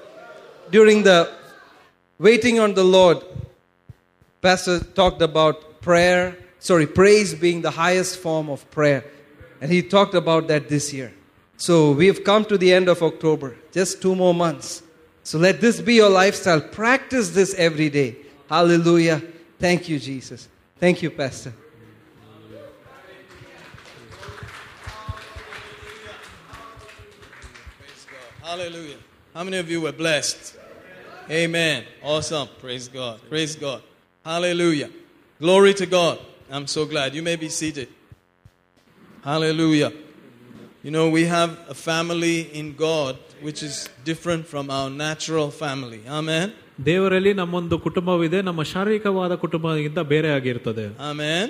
During 0.71 1.03
the 1.03 1.31
waiting 2.17 2.59
on 2.59 2.73
the 2.73 2.83
Lord, 2.83 3.23
Pastor 4.41 4.79
talked 4.79 5.21
about 5.21 5.81
prayer, 5.81 6.37
sorry, 6.59 6.87
praise 6.87 7.33
being 7.33 7.61
the 7.61 7.71
highest 7.71 8.19
form 8.19 8.49
of 8.49 8.69
prayer. 8.71 9.05
And 9.61 9.71
he 9.71 9.81
talked 9.81 10.15
about 10.15 10.47
that 10.47 10.69
this 10.69 10.93
year. 10.93 11.13
So 11.57 11.91
we 11.93 12.07
have 12.07 12.23
come 12.23 12.45
to 12.45 12.57
the 12.57 12.73
end 12.73 12.89
of 12.89 13.01
October, 13.01 13.55
just 13.71 14.01
two 14.01 14.15
more 14.15 14.33
months. 14.33 14.83
So 15.23 15.37
let 15.37 15.61
this 15.61 15.81
be 15.81 15.95
your 15.95 16.09
lifestyle. 16.09 16.61
Practice 16.61 17.29
this 17.29 17.53
every 17.55 17.89
day. 17.89 18.17
Hallelujah. 18.49 19.21
Thank 19.59 19.89
you, 19.89 19.97
Jesus. 19.97 20.47
Thank 20.79 21.01
you, 21.01 21.09
Pastor. 21.09 21.53
Hallelujah. 28.43 28.97
How 29.34 29.44
many 29.44 29.58
of 29.58 29.70
you 29.70 29.80
were 29.80 29.92
blessed? 29.92 30.56
Amen. 31.30 31.84
Awesome. 32.02 32.48
Praise 32.60 32.88
God. 32.88 33.20
Praise 33.28 33.54
God. 33.54 33.82
Hallelujah. 34.24 34.90
Glory 35.38 35.74
to 35.74 35.86
God. 35.86 36.18
I'm 36.50 36.66
so 36.66 36.84
glad. 36.84 37.14
You 37.14 37.22
may 37.22 37.36
be 37.36 37.48
seated. 37.48 37.88
Hallelujah. 39.22 39.92
You 40.82 40.90
know, 40.90 41.08
we 41.10 41.26
have 41.26 41.58
a 41.68 41.74
family 41.74 42.40
in 42.60 42.74
God 42.74 43.16
which 43.40 43.62
is 43.62 43.88
different 44.04 44.46
from 44.46 44.70
our 44.70 44.90
natural 44.90 45.50
family. 45.50 46.00
Amen. 46.08 46.52
ದೇವರಲ್ಲಿ 46.84 47.32
ನಮ್ಮೊಂದು 47.40 47.76
ಕುಟುಂಬವಿದೆ 47.86 48.38
ನಮ್ಮ 48.48 48.62
ಶಾರೀರಿಕವಾದ 48.72 49.34
ಕುಟುಂಬದಿಂದ 49.42 50.00
ಬೇರೆ 50.12 50.28
ಆಗಿರ್ತದೆ 50.36 50.86
Amen. 51.10 51.46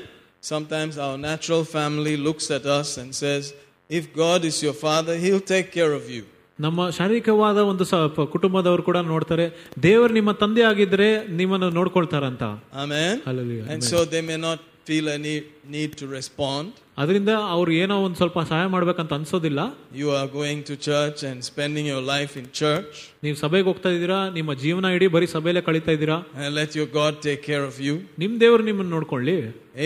Sometimes 0.53 0.95
our 1.05 1.17
natural 1.31 1.65
family 1.77 2.15
looks 2.27 2.47
at 2.59 2.65
us 2.79 2.91
and 3.01 3.11
says, 3.23 3.45
if 3.99 4.05
God 4.15 4.45
is 4.51 4.63
your 4.67 4.77
father, 4.87 5.15
he'll 5.23 5.47
take 5.57 5.69
care 5.79 5.93
of 6.01 6.05
you. 6.15 6.25
ನಮ್ಮ 6.59 6.89
ಶಾರೀರಿಕವಾದ 6.91 7.59
ಒಂದು 7.71 7.85
ಸ- 7.85 8.09
ಪ- 8.17 8.27
ಕುಟುಂಬದವರು 8.33 8.83
ಕೂಡ 8.83 8.99
ನೋಡ್ತಾರೆ 9.11 9.45
ದೇವರು 9.83 10.13
ನಿಮ್ಮ 10.13 10.33
ತಂದೆ 10.41 10.63
ಆಗಿದ್ರೆ 10.71 11.07
ನಿಮ್ಮನ್ನು 11.35 11.71
ನೋಡ್ಕೊಳ್ತಾರಂತ 11.71 12.43
Amen. 12.83 13.15
Hallelujah. 13.29 13.67
And 13.73 13.83
so 13.85 13.99
they 14.07 14.23
may 14.23 14.39
not 14.41 14.59
feel 14.87 15.09
any 15.11 15.35
need 15.75 15.91
to 16.01 16.07
respond. 16.19 16.67
ಅದರಿಂದ 16.99 17.33
ಅವ್ರು 17.55 17.71
ಏನೋ 17.83 17.95
ಒಂದು 18.07 18.17
ಸ್ವಲ್ಪ 18.17 18.39
ಸಹಾಯ 18.51 18.67
ಮಾಡ್ಬೇಕಂತ 18.67 19.13
ಅನ್ಸೋದಿಲ್ಲ 19.19 19.61
You 20.01 20.09
are 20.19 20.29
going 20.31 20.61
to 20.63 20.75
church 20.89 21.21
and 21.23 21.39
spending 21.43 21.87
your 21.87 22.03
life 22.11 22.33
in 22.41 22.47
church 22.61 22.97
ನೀವು 23.25 23.37
ಸಭೆಗೆ 23.43 23.67
ಹೋಗ್ತಾ 23.71 23.91
ಇದ್ದೀರಾ 23.97 24.19
ನಿಮ್ಮ 24.37 24.55
ಜೀವನ 24.65 24.91
ಇಡೀ 24.97 25.09
ಬರೀ 25.17 25.29
ಸಭೆಯಲ್ಲೇ 25.35 25.63
ಕಳೀತಾ 25.69 25.93
ಇದ್ದೀರಾ 25.97 26.19
and 26.41 26.53
let 26.61 26.75
your 26.81 26.89
God 26.99 27.15
take 27.29 27.43
care 27.43 27.65
of 27.65 27.79
you. 27.87 27.95
ನಿಮ್ 28.19 28.35
ದೇವ್ರು 28.45 28.65
ನಿಮ್ಮನ್ನ 28.69 28.91
ನೋಡ್ಕೊಳ್ಳಿ 28.97 29.39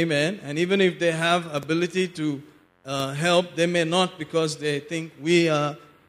Amen. 0.02 0.32
And 0.46 0.54
even 0.58 0.80
if 0.80 0.94
they 0.98 1.14
have 1.26 1.42
ability 1.54 2.06
to 2.20 2.26
uh, 2.86 3.10
help, 3.24 3.46
they 3.54 3.68
may 3.68 3.86
not 3.88 4.10
because 4.18 4.52
they 4.58 4.76
think 4.90 5.04
we 5.22 5.36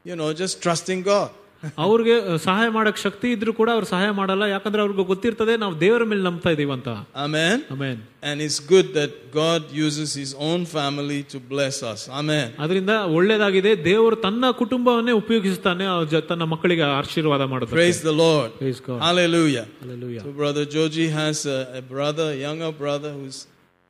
you 0.04 0.16
know, 0.16 0.30
just 0.44 0.62
trusting 0.62 1.02
God. 1.04 1.32
ಅವ್ರಿಗೆ 1.78 2.14
ಸಹಾಯ 2.38 2.68
ಮಾಡಕ್ 2.68 2.98
ಶಕ್ತಿ 2.98 3.28
ಇದ್ರೂ 3.32 3.52
ಕೂಡ 3.52 3.70
ಅವ್ರು 3.70 3.86
ಸಹಾಯ 3.86 4.10
ಮಾಡಲ್ಲ 4.10 4.44
ಯಾಕಂದ್ರೆ 4.44 4.80
ಅವ್ರಿಗೆ 4.82 5.04
ಗೊತ್ತಿರ್ತದೆ 5.04 5.56
ನಾವು 5.56 5.80
ದೇವರ 5.80 6.04
ಮೇಲೆ 6.04 6.22
ನಂಬ್ತಾ 6.22 6.50
ಇದೀವಿ 6.50 6.72
ಅಂತ 6.72 6.90
Amen. 7.24 7.56
Amen 7.74 8.00
And 8.22 8.40
it's 8.46 8.58
good 8.72 8.86
that 8.94 9.10
God 9.32 9.62
uses 9.86 10.10
His 10.14 10.30
own 10.48 10.60
family 10.76 11.18
to 11.32 11.38
bless 11.52 11.76
us. 11.92 12.00
Amen. 12.20 12.46
ಅದರಿಂದ 12.58 12.90
ಒಳ್ಳೇದಾಗಿದೆ 13.18 13.84
ದೇವರು 13.84 14.16
ತನ್ನ 14.16 14.50
ಕುಟುಂಬವನ್ನೇ 14.50 15.12
ಉಪಯೋಗಿಸ್ತಾನೆ 15.12 15.86
ಅವ್ರ 15.86 16.06
ಜ- 16.06 16.24
ತನ್ನ 16.28 16.44
ಮಕ್ಕಳಿಗೆ 16.44 16.84
ಆಶೀರ್ವಾದ 17.00 17.42
ಮಾಡೋದು 17.52 17.74
Praise 17.74 18.02
the 18.02 18.16
Lord. 18.24 18.50
Praise 18.58 18.80
God. 18.80 19.00
Hallelujah. 19.08 19.66
Hallelujah. 19.82 20.20
So, 20.20 20.32
Brother 20.42 20.64
Joji 20.76 21.08
has 21.20 21.46
a, 21.46 21.60
a 21.80 21.84
brother, 21.94 22.28
a 22.36 22.40
younger 22.46 22.72
brother, 22.84 23.12
who's 23.12 23.40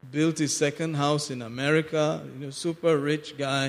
built 0.03 0.39
his 0.39 0.55
second 0.57 0.95
house 0.97 1.27
in 1.31 1.43
America. 1.43 2.05
You 2.33 2.41
know, 2.43 2.55
super 2.67 2.95
rich 3.13 3.31
guy. 3.39 3.65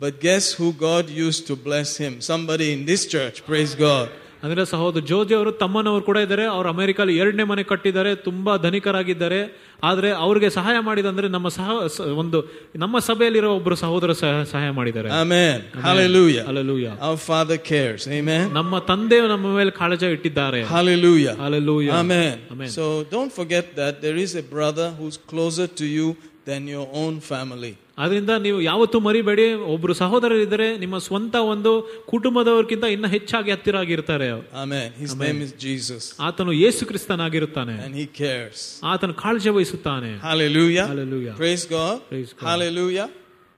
But 0.00 0.14
guess 0.20 0.46
who 0.52 0.68
God 0.82 1.04
used 1.18 1.46
to 1.46 1.56
bless 1.58 1.96
him? 1.96 2.14
Somebody 2.22 2.66
in 2.72 2.84
this 2.84 3.04
church. 3.06 3.36
Praise 3.46 3.74
God. 3.86 4.06
ಅಂದ್ರೆ 4.42 4.62
ಸಹೋದರ 4.64 5.00
ಜೋಜಿ 5.00 5.34
ಅವರು 5.34 5.50
ತಮ್ಮನವರು 5.60 6.02
ಕೂಡ 6.02 6.18
ಇದ್ದಾರೆ 6.18 6.44
ಅವ್ರು 6.46 6.68
ಅಮೆರಿಕಲ್ಲಿ 6.68 7.18
ಎರಡನೇ 7.18 7.44
ಮನೆ 7.44 7.62
ಕಟ್ಟಿದ್ದಾರೆ 7.62 8.14
ತುಂಬಾ 8.26 8.56
ಧನಿಕರಾಗಿದ್ದಾರೆ 8.56 9.38
ಆದ್ರೆ 9.82 10.10
ಅವ್ರಿಗೆ 10.16 10.48
ಸಹಾಯ 10.50 10.78
ಮಾಡಿದಂದ್ರೆ 10.78 11.28
ನಮ್ಮ 11.28 11.48
ಸಹ 11.48 11.66
ಸ- 11.86 12.06
ಒಂದು 12.16 12.38
ನಮ್ಮ 12.76 12.98
ಸಭೆಯಲ್ಲಿರೋ 12.98 13.54
ಒಬ್ರು 13.56 13.76
ಸಹೋದರ 13.76 14.12
ಸಹ- 14.12 14.44
ಸಹಾಯ 14.44 14.70
ಮಾಡಿದ್ದಾರೆ 14.70 15.08
Amen. 15.20 15.56
Hallelujah. 15.88 16.44
Hallelujah. 16.44 16.92
Our 17.08 17.18
Father 17.30 17.58
cares. 17.70 18.04
Amen. 18.18 18.44
ನಮ್ಮ 18.52 18.78
ತಂದೆ 18.90 19.20
ನಮ್ಮ 19.28 19.54
ಮೇಲೆ 19.56 19.70
ಕಾಳಜಿ 19.70 20.12
ಇಟ್ಟಿದ್ದಾರೆ 20.16 20.60
Hallelujah. 20.76 21.34
Hallelujah. 21.44 21.94
Amen. 21.94 22.36
Amen. 22.54 22.70
So 22.70 22.84
don't 23.10 23.32
forget 23.32 23.74
that 23.76 23.96
there 24.00 24.18
is 24.18 24.34
a 24.36 24.46
brother 24.54 24.88
who's 25.00 25.18
closer 25.32 25.68
to 25.80 25.88
you 25.88 26.08
than 26.46 26.62
your 26.68 26.86
own 26.94 27.16
family. 27.32 27.74
ಅದರಿಂದ 28.02 28.32
ನೀವು 28.46 28.58
ಯಾವತ್ತೂ 28.62 28.98
ಮರಿಬೇಡಿ 29.00 29.44
ಒಬ್ರು 29.74 29.94
ಸಹೋದರರಿದ್ದಾರೆ 30.00 30.66
ನಿಮ್ಮ 30.82 30.96
ಸ್ವಂತ 31.06 31.34
ಒಂದು 31.52 31.72
ಕುಟುಂಬದವರ್ಕಿಂತ 32.12 32.84
ಇನ್ನ 32.94 33.06
ಹೆಚ್ಚಾಗಿ 33.14 33.50
ಹತ್ತಿರ 33.54 33.76
ಆಗಿರ್ತಾರೆ 33.84 34.28
Amen. 34.64 34.88
His 35.02 35.12
name 35.24 35.38
is 35.46 35.52
Jesus. 35.66 36.02
ಆತನು 36.28 36.54
ಯೇಸು 36.64 36.82
ಕ್ರಿಸ್ತನಾಗಿರುತ್ತಾನೆ 36.90 37.76
And 37.86 37.94
he 38.02 38.06
cares. 38.20 38.58
ಆತನು 38.92 39.14
ಕಾಳಜಿ 39.22 39.52
ವಹಿಸುತ್ತಾನೆ 39.58 40.10
Hallelujah. 40.28 40.86
Hallelujah. 40.92 41.34
Praise 41.36 41.64
God. 41.76 41.96
Praise 42.10 42.32
God. 42.34 42.48
Hallelujah. 42.50 43.08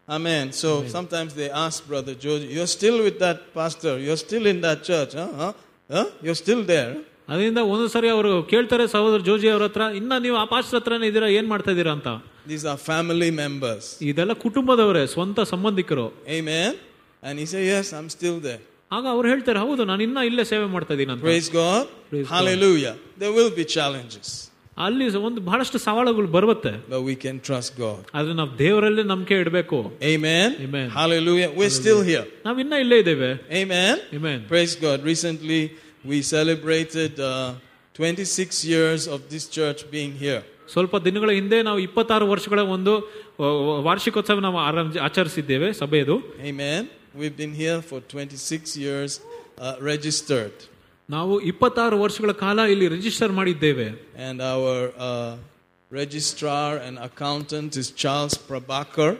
Amen. 0.08 0.52
So 0.52 0.68
sometimes 0.88 1.34
they 1.34 1.50
ask 1.64 1.86
Brother 1.86 2.14
George, 2.16 2.44
you're 2.56 2.72
still 2.78 2.98
with 3.06 3.18
that 3.18 3.40
pastor. 3.54 3.98
You're 3.98 4.16
still 4.18 4.46
in 4.46 4.60
that 4.60 4.82
church. 4.82 5.12
Huh? 5.14 5.28
Huh? 5.36 5.52
Huh? 5.90 6.06
You're 6.22 6.34
still 6.36 6.62
there. 6.66 6.92
ಅದರಿಂದ 7.30 7.60
ಒಂದೊಂದು 7.70 7.92
ಸರಿ 7.94 8.08
ಅವರು 8.16 8.30
ಕೇಳ್ತಾರೆ 8.52 8.84
ಸಹೋದರ 8.94 9.20
ಜೋಜಿ 9.28 9.48
ಅವ್ರ 9.54 9.64
ಹತ್ರ 9.64 9.82
ಇನ್ನ 10.00 10.12
ನೀವು 10.26 10.36
ಆ 10.42 10.44
ಪಾಸ್ಟರ್ 10.52 10.76
ಹತ್ರನೇ 10.80 11.06
ಇದ್ದೀರಾ 11.10 11.28
ಏನ್ 11.40 11.48
ಮಾಡ್ತಾ 11.54 11.72
ಇದ್ದೀರಾ 11.76 11.94
ಅಂತ 11.98 12.08
These 12.52 12.64
are 12.72 12.78
family 12.90 13.30
members. 13.42 13.82
ಇದೆಲ್ಲ 14.10 14.34
ಕುಟುಂಬದವರೇ 14.44 15.02
ಸ್ವಂತ 15.14 15.40
ಸಂಬಂಧಿಕರು 15.52 16.06
Amen. 16.38 16.70
And 17.22 17.34
he 17.40 17.46
said, 17.52 17.64
Yes, 17.74 17.86
I'm 17.98 18.08
still 18.16 18.38
there. 18.48 18.60
ಆಗ 18.90 19.04
ಅವ್ರು 19.14 19.26
ಹೇಳ್ತಾರೆ 19.32 19.60
ಹೌದು 19.64 19.82
ನಾನು 19.90 20.02
ಇನ್ನ 20.06 20.18
ಇಲ್ಲೇ 20.28 20.44
ಸೇವೆ 20.52 20.66
ಮಾಡ್ತಾ 20.74 20.92
ಇದ್ದೀನಿ 20.94 21.12
ಅಂತ 21.14 21.24
Praise 21.26 21.48
God. 21.60 21.82
Praise 22.12 22.26
God. 22.26 22.34
Hallelujah. 22.36 22.94
There 23.22 23.32
will 23.38 23.50
be 23.58 23.66
challenges, 23.76 24.28
ಅಲ್ಲಿ 24.86 25.06
ಒಂದು 25.28 25.40
ಬಹಳಷ್ಟು 25.48 25.78
ಸವಾಲುಗಳು 25.86 26.28
ಬರುತ್ತೆ 26.36 26.72
but 26.92 27.02
we 27.10 27.16
can 27.24 27.36
trust 27.48 27.72
God. 27.84 28.00
ಆದ್ರೆ 28.18 28.34
ನಾವು 28.40 28.50
ದೇವರಲ್ಲೇ 28.62 29.04
ನಂಬಿಕೆ 29.12 29.36
ಇಡಬೇಕು 29.44 29.78
Amen. 30.12 30.48
Amen. 30.66 30.86
Hallelujah. 31.00 31.50
We're 31.60 31.76
still 31.82 32.00
here. 32.10 32.24
ನಾವ್ 32.46 32.60
ಇನ್ನ 32.64 32.74
ಇಲ್ಲೇ 32.84 32.98
ಇದ್ದೇವೆ 33.04 33.30
Amen. 33.62 33.94
Amen. 34.20 34.38
Praise 34.54 34.74
God. 34.86 34.98
Recently, 35.12 35.60
we 36.04 36.18
celebrated 36.28 37.12
uh, 37.20 37.30
26 37.94 38.64
years 38.64 39.02
of 39.06 39.20
this 39.28 39.44
church 39.48 39.80
being 39.90 40.12
here. 40.16 40.42
ಸ್ವಲ್ಪ 40.74 40.96
ದಿನಗಳ 41.04 41.30
ಹಿಂದೆ 41.30 41.62
ನಾವು 41.62 41.78
ಇಪ್ಪತ್ತಾರು 41.78 42.26
ವರ್ಷಗಳ 42.28 42.60
ಒಂದು 42.76 42.92
ಆ, 42.98 43.46
ವಾರ್ಷಿಕೋತ್ಸವ 43.86 44.40
ನಾವು 44.40 44.58
ಆರಂಭ 44.58 44.98
ಆಚರಿಸಿದ್ದೇವೆ 45.06 45.72
ಸಭೆಯದು 45.72 46.16
Amen. 46.50 46.82
We've 47.14 47.36
been 47.36 47.54
here 47.56 47.80
for 47.82 47.98
26 48.02 48.76
years 48.76 49.12
uh, 49.58 49.76
registered. 49.92 50.56
ನಾವು 51.08 51.34
ಇಪ್ಪತ್ತಾರು 51.42 51.96
ವರ್ಷಗಳ 52.00 52.32
ಕಾಲ 52.44 52.60
ಇಲ್ಲಿ 52.66 52.88
ರಿಜಿಸ್ಟರ್ 52.88 53.32
ಮಾಡಿದ್ದೇವೆ 53.32 53.86
And 54.28 54.38
our 54.52 54.74
uh, 55.08 55.32
registrar 55.90 56.76
and 56.78 56.98
accountant 56.98 57.76
is 57.76 57.90
Charles 57.92 58.34
Prabhakar, 58.48 59.12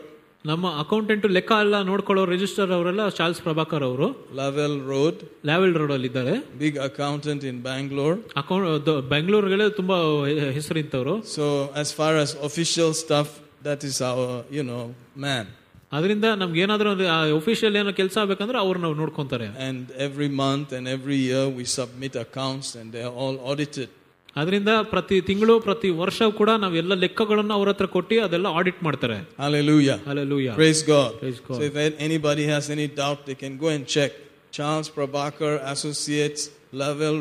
ನಮ್ಮ 0.47 0.81
ಅಕೌಂಟೆಂಟ್ 0.81 1.27
ಲೆಕ್ಕ 1.27 1.53
ಎಲ್ಲ 1.61 1.83
ನೋಡ್ಕೊಳ್ಳೋ 1.83 2.25
ರಿಜಿಸ್ಟರ್ 2.25 2.71
ಅವರೆಲ್ಲ 2.71 3.09
ಚಾರ್ಲ್ಸ್ 3.09 3.43
ಪ್ರಭಾಕರ್ 3.43 3.83
ಅವರು 3.83 4.07
Lavelle 4.37 4.79
Road, 4.93 5.15
ಲ್ಯಾವೆಲ್ 5.45 5.75
ರೋಡ್ 5.75 5.93
ಅಲ್ಲಿ 5.93 6.09
ಇದ್ದಾರೆ 6.09 6.35
big 6.59 6.77
accountant 6.89 7.43
in 7.43 7.63
Bangalore. 7.63 8.17
Account 8.37 8.89
ಬೆಂಗಳೂರಿಗೆ 9.11 9.69
ತುಂಬಾ 9.71 9.97
ಹೆ- 10.27 10.53
ಹೆಸರಿಂತವ್ರು 10.53 11.15
So, 11.37 11.47
as 11.75 11.91
far 12.01 12.13
as 12.25 12.37
official 12.51 12.93
stuff, 13.05 13.29
that 13.63 13.83
is 13.91 14.01
our, 14.11 14.27
you 14.51 14.63
know, 14.71 14.83
man. 15.27 15.47
ಅದರಿಂದ 15.93 16.25
ನಮ್ಗೆ 16.25 16.61
ಏನಾದ್ರೂ 16.61 16.91
ಒಫಿಷಿಯಲ್ 17.37 17.77
ಏನೋ 17.77 17.93
ಕೆಲಸ 17.93 18.19
ಆಗ್ಬೇಕಂದ್ರೆ 18.19 18.59
ಅವ್ರು 18.59 18.81
ನಾವು 18.81 18.95
ನೋಡ್ಕೊಂತಾರೆ 18.95 19.47
And 19.69 19.85
every 20.09 20.29
month 20.45 20.73
and 20.73 20.87
every 20.89 21.19
year 21.29 21.45
we 21.59 21.65
submit 21.79 22.15
accounts 22.17 22.75
and 22.75 22.93
they 22.95 23.03
are 23.03 23.15
all 23.23 23.37
audited. 23.51 23.89
ಅದರಿಂದ 24.36 24.72
ಪ್ರತಿ 24.84 25.22
ತಿಂಗಳು 25.22 25.60
ಪ್ರತಿ 25.60 25.90
ವರ್ಷ 26.00 26.24
ಕೂಡ 26.32 26.50
ನಾವು 26.58 26.76
ಎಲ್ಲ 26.76 26.94
ಲೆಕ್ಕಗಳನ್ನು 26.94 27.54
ಅವ್ರ 27.54 27.70
ಹತ್ರ 27.70 27.86
ಕೊಟ್ಟು 27.88 28.24
ಅದೆಲ್ಲ 28.24 28.48
ಆಡಿಟ್ 28.60 28.84
ಮಾಡ್ತಾರೆ 28.84 29.18
Hallelujah. 29.40 30.54
Praise 30.56 30.82
God. 30.84 31.12
Praise 31.20 31.40
God. 31.40 31.58
So 31.58 31.64
if 31.64 31.76
anybody 32.00 32.46
has 32.46 32.70
any 32.70 32.88
doubt, 33.00 33.20
they 33.26 33.36
can 33.36 33.58
go 33.58 33.68
and 33.68 33.86
check. 33.88 34.12
Charles 34.52 34.90
Prabhakar 34.90 35.54
Associates, 35.74 36.42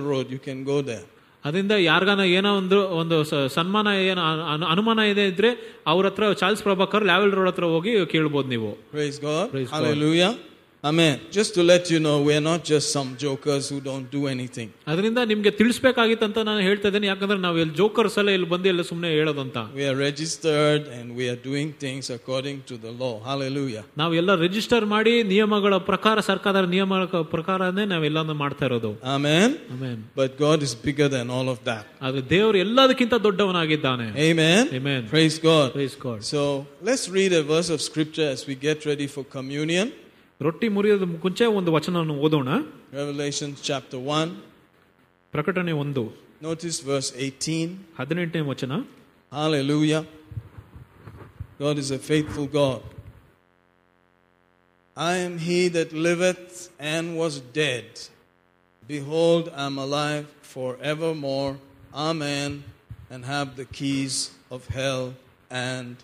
Road. 0.08 0.26
You 0.30 0.40
can 0.48 0.64
go 0.64 0.78
there. 0.82 1.04
ಅದರಿಂದ 1.44 1.72
ಯಾರಿಗಾನ 1.82 2.20
ಏನೋ 2.30 2.56
ಒಂದು 2.56 2.78
ಒಂದು 2.96 3.16
ಸನ್ಮಾನ 3.48 3.86
ಏನೋ 4.02 4.22
ಅನು- 4.22 4.44
ಅನು- 4.46 4.68
ಅನುಮಾನ 4.68 4.98
ಇದೆ 5.12 5.26
ಇದ್ರೆ 5.26 5.50
ಅವ್ರ 5.86 6.06
ಹತ್ರ 6.06 6.32
ಚಾರ್ಲ್ಸ್ 6.32 6.62
ಪ್ರಭಾಕರ್ 6.62 7.04
ಲ್ಯಾವೆಲ್ 7.04 7.32
ರೋಡ್ 7.32 7.48
ಹತ್ರ 7.48 7.64
ಹೋಗಿ 7.74 8.06
ಕೇಳ್ಬೋದು 8.06 8.48
ನೀವು. 8.48 8.70
Amen. 10.83 11.19
Just 11.31 11.55
to 11.55 11.63
let 11.63 11.89
you 11.91 11.99
know, 11.99 12.21
we 12.21 12.33
are 12.35 12.45
not 12.49 12.63
just 12.63 12.91
some 12.91 13.17
jokers 13.17 13.67
who 13.69 13.77
don't 13.87 14.07
do 14.11 14.27
anything. 14.33 14.67
ಅದರಿಂದ 14.91 15.19
ನಿಮ್ಗೆ 15.31 15.51
ತಿಳಿಸ್ಬೇಕಾಗಿತ್ತಂತ 15.59 16.37
ನಾನು 16.49 16.61
ಹೇಳ್ತಾ 16.67 16.87
ಇದ್ದೇನೆ 16.87 17.07
ಯಾಕಂದ್ರೆ 17.11 17.37
ನಾವು 17.45 17.57
ಇಲ್ಲಿ 17.61 17.75
ಜೋಕರ್ಸ್ 17.79 18.17
ಎಲ್ಲ 18.21 18.29
ಇಲ್ಲಿ 18.37 18.49
ಬಂದು 18.53 18.67
ಎಲ್ಲ 18.71 18.81
ಸುಮ್ಮನೆ 18.89 19.09
ಹೇಳೋದಂತ 19.19 19.57
We 19.79 19.85
are 19.91 19.97
registered 20.09 20.83
and 20.97 21.07
we 21.19 21.25
are 21.31 21.39
doing 21.49 21.69
things 21.83 22.05
according 22.17 22.59
to 22.69 22.77
the 22.85 22.91
law. 23.01 23.13
Hallelujah. 23.29 23.83
ನಾವು 24.03 24.15
ಎಲ್ಲ 24.21 24.35
ರಿಜಿಸ್ಟರ್ 24.45 24.87
ಮಾಡಿ 24.95 25.15
ನಿಯಮಗಳ 25.33 25.73
ಪ್ರಕಾರ 25.91 26.17
ಸರ್ಕಾರದ 26.29 26.69
ನಿಯಮಗಳ 26.75 27.21
ಪ್ರಕಾರನೇ 27.35 27.85
ನಾವೆಲ್ಲ 27.93 28.37
ಮಾಡ್ತಾ 28.45 28.65
ಇರೋದು 28.71 28.93
Amen. 29.17 29.49
Amen 29.75 30.01
But 30.21 30.31
God 30.47 30.61
is 30.69 30.73
bigger 30.87 31.09
than 31.17 31.29
all 31.37 31.49
of 31.55 31.61
that. 31.71 31.85
ಆದ್ರೆ 32.07 32.23
ದೇವರು 32.35 32.59
ಎಲ್ಲದಕ್ಕಿಂತ 32.67 33.15
ದೊಡ್ಡವನಾಗಿದ್ದಾನೆ 33.27 34.09
Amen. 34.29 34.63
Amen. 34.81 35.01
Praise 35.17 35.39
God. 35.51 35.69
Praise 35.79 35.97
God. 36.07 36.19
So 36.33 36.41
let's 36.89 37.07
read 37.19 37.33
a 37.43 37.45
verse 37.55 37.71
of 37.77 37.81
scripture 37.91 38.29
as 38.35 38.43
we 38.51 38.55
get 38.69 38.85
ready 38.91 39.09
for 39.15 39.23
communion. 39.39 39.87
ರೊಟ್ಟಿ 40.45 40.67
ಮುರಿಯೋದ 40.75 41.05
ಮುಂಚೆ 41.13 41.45
ಒಂದು 41.59 41.71
ವಚನವನ್ನು 41.77 42.15
ಓದೋಣ 42.27 42.49
Revelation 42.99 43.49
chapter 43.69 43.99
1. 44.17 44.35
ಪ್ರಕಟಣೆ 45.33 45.73
ಒಂದು 45.83 46.03
Notice 46.47 46.77
verse 46.91 47.09
18. 47.29 47.57
ಹದಿನೆಂಟನೇ 47.99 48.43
ವಚನ 48.51 48.73
Hallelujah. 49.39 50.01
God 51.59 51.77
is 51.83 51.89
a 51.91 51.99
faithful 52.11 52.47
God. 52.61 52.81
I 54.97 55.15
am 55.27 55.37
he 55.47 55.67
that 55.69 55.89
liveth 56.07 56.69
and 56.93 57.17
was 57.21 57.33
dead. 57.63 57.87
Behold, 58.87 59.43
I 59.55 59.65
am 59.65 59.77
alive 59.77 60.25
forevermore. 60.53 61.51
Amen. 62.07 62.51
And 63.11 63.25
have 63.25 63.49
the 63.55 63.65
keys 63.79 64.15
of 64.49 64.67
hell 64.77 65.03
and 65.49 65.95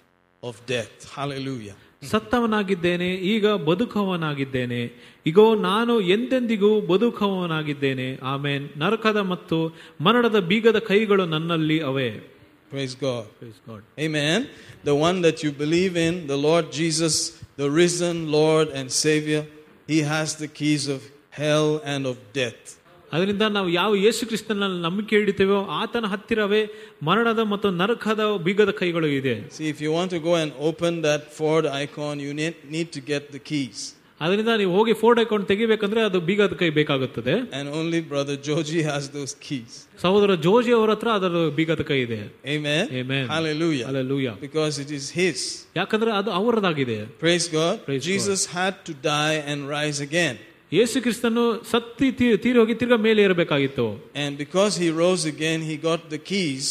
of 0.43 0.53
death. 0.65 0.95
Hallelujah. 1.17 1.75
ಸತ್ತವನಾಗಿದ್ದೇನೆ 2.11 3.09
ಈಗ 3.33 3.47
ಬದುಕುವವನಾಗಿದ್ದೇನೆ 3.69 4.79
ಇಗೋ 5.25 5.55
ನಾನು 5.67 5.93
ಎಂದೆಂದಿಗೂ 6.15 6.81
ಬದುಕುವವನಾಗಿದ್ದೇನೆ 6.91 8.07
ಆಮೇನ್ 8.33 8.65
ನರಕದ 8.77 9.17
ಮತ್ತು 9.33 9.59
ಮರಣದ 10.01 10.39
ಬೀಗದ 10.51 10.81
ಕೈಗಳು 10.91 11.25
ನನ್ನಲ್ಲಿ 11.35 11.79
ಅವೆ 11.91 12.11
Praise 12.71 12.95
God. 12.97 13.25
Praise 13.39 13.59
God. 13.67 13.81
Amen. 13.99 14.49
The 14.83 14.95
one 14.95 15.21
that 15.21 15.43
you 15.43 15.51
believe 15.51 15.95
in, 15.95 16.25
the 16.25 16.37
Lord 16.37 16.71
Jesus, 16.71 17.15
the 17.55 17.69
risen 17.69 18.31
Lord 18.31 18.69
and 18.69 18.91
Savior, 18.91 19.41
He 19.87 19.99
has 20.03 20.37
the 20.37 20.47
keys 20.49 20.87
of 20.87 21.01
hell 21.31 21.81
and 21.85 22.07
of 22.07 22.17
death. 22.33 22.61
ಅದರಿಂದ 23.11 23.45
ನಾವು 23.55 23.69
ಯಾವ 23.71 23.89
ಯೇಸು 24.03 24.23
ಕ್ರಿಸ್ತನಲ್ಲಿ 24.29 24.77
ನಂಬಿಕೆ 24.81 25.15
ಇಡ್ತೇವೋ 25.15 25.57
ಆತನ 25.79 26.05
ಹತ್ತಿರವೇ 26.13 26.61
ಮರಣದ 27.07 27.41
ಮತ್ತು 27.51 27.67
ನರಕದ 27.81 28.23
ಬೀಗದ 28.45 28.71
ಕೈಗಳು 28.79 29.09
ಇದೆ 29.17 29.35
See, 29.57 29.67
if 29.73 29.79
you 29.85 29.91
want 29.97 30.09
to 30.09 30.21
go 30.29 30.33
and 30.35 30.51
open 30.69 30.93
that 31.01 31.23
Ford 31.37 31.65
icon, 31.81 32.15
you 32.19 32.33
need, 32.39 32.55
need 32.75 32.89
to 32.97 33.01
get 33.11 33.25
the 33.35 33.41
keys. 33.51 33.81
ಅದರಿಂದ 34.21 34.51
ನೀವು 34.61 34.71
ಹೋಗಿ 34.77 34.93
ಫೋರ್ಡ್ 34.93 35.19
ಅಕೌಂಟ್ 35.21 35.45
ತೆಗಿಬೇಕಂದ್ರೆ 35.51 36.01
ಅದು 36.07 36.19
ಬೀಗದ 36.27 36.55
ಕೈ 36.59 36.69
ಬೇಕಾಗುತ್ತದೆ 36.77 37.33
And 37.59 37.67
only 37.79 37.99
Brother 38.11 38.35
Joji 38.47 38.81
has 38.89 39.03
those 39.17 39.33
keys. 39.47 39.71
ಸಹೋದರ 40.03 40.35
ಜೋಜಿ 40.45 40.71
ಅವರ 40.77 40.91
ಹತ್ರ 40.95 41.09
ಅದರ 41.19 41.41
ಬೀಗದ 41.59 41.83
ಕೈ 41.89 41.99
ಇದೆ 42.05 42.19
Amen. 42.55 42.83
Amen. 43.01 43.25
Hallelujah. 43.33 43.85
Alleluia 43.89 44.31
Because 44.47 44.77
it 44.85 44.91
is 44.99 45.05
His. 45.19 45.39
ಯಾಕಂದ್ರೆ 45.75 46.13
ಅದು 46.21 46.31
ಅವರದಾಗಿದೆ 46.39 46.97
Praise 47.25 47.47
God. 47.59 47.75
Praise 47.89 48.05
Jesus 48.11 48.43
had 48.57 48.75
to 48.89 48.95
die 49.11 49.37
and 49.51 49.69
rise 49.77 50.01
again. 50.09 50.35
ಯೇಸು 50.71 50.97
ಕ್ರಿಸ್ತನು 51.01 51.41
ಸತ್ತಿ 51.71 52.07
ತೀ- 52.19 52.37
ತೀರಿ 52.43 52.57
ಹೋಗಿ 52.59 52.75
ತಿರ್ಗಾ 52.75 52.97
ಮೇಲೆ 53.07 53.21
ಇರಬೇಕಾಗಿತ್ತು 53.27 53.85
And 54.23 54.31
because 54.43 54.73
He 54.83 54.89
rose 55.03 55.23
again, 55.27 55.59
He 55.69 55.75
got 55.89 56.01
the 56.09 56.21
keys 56.31 56.67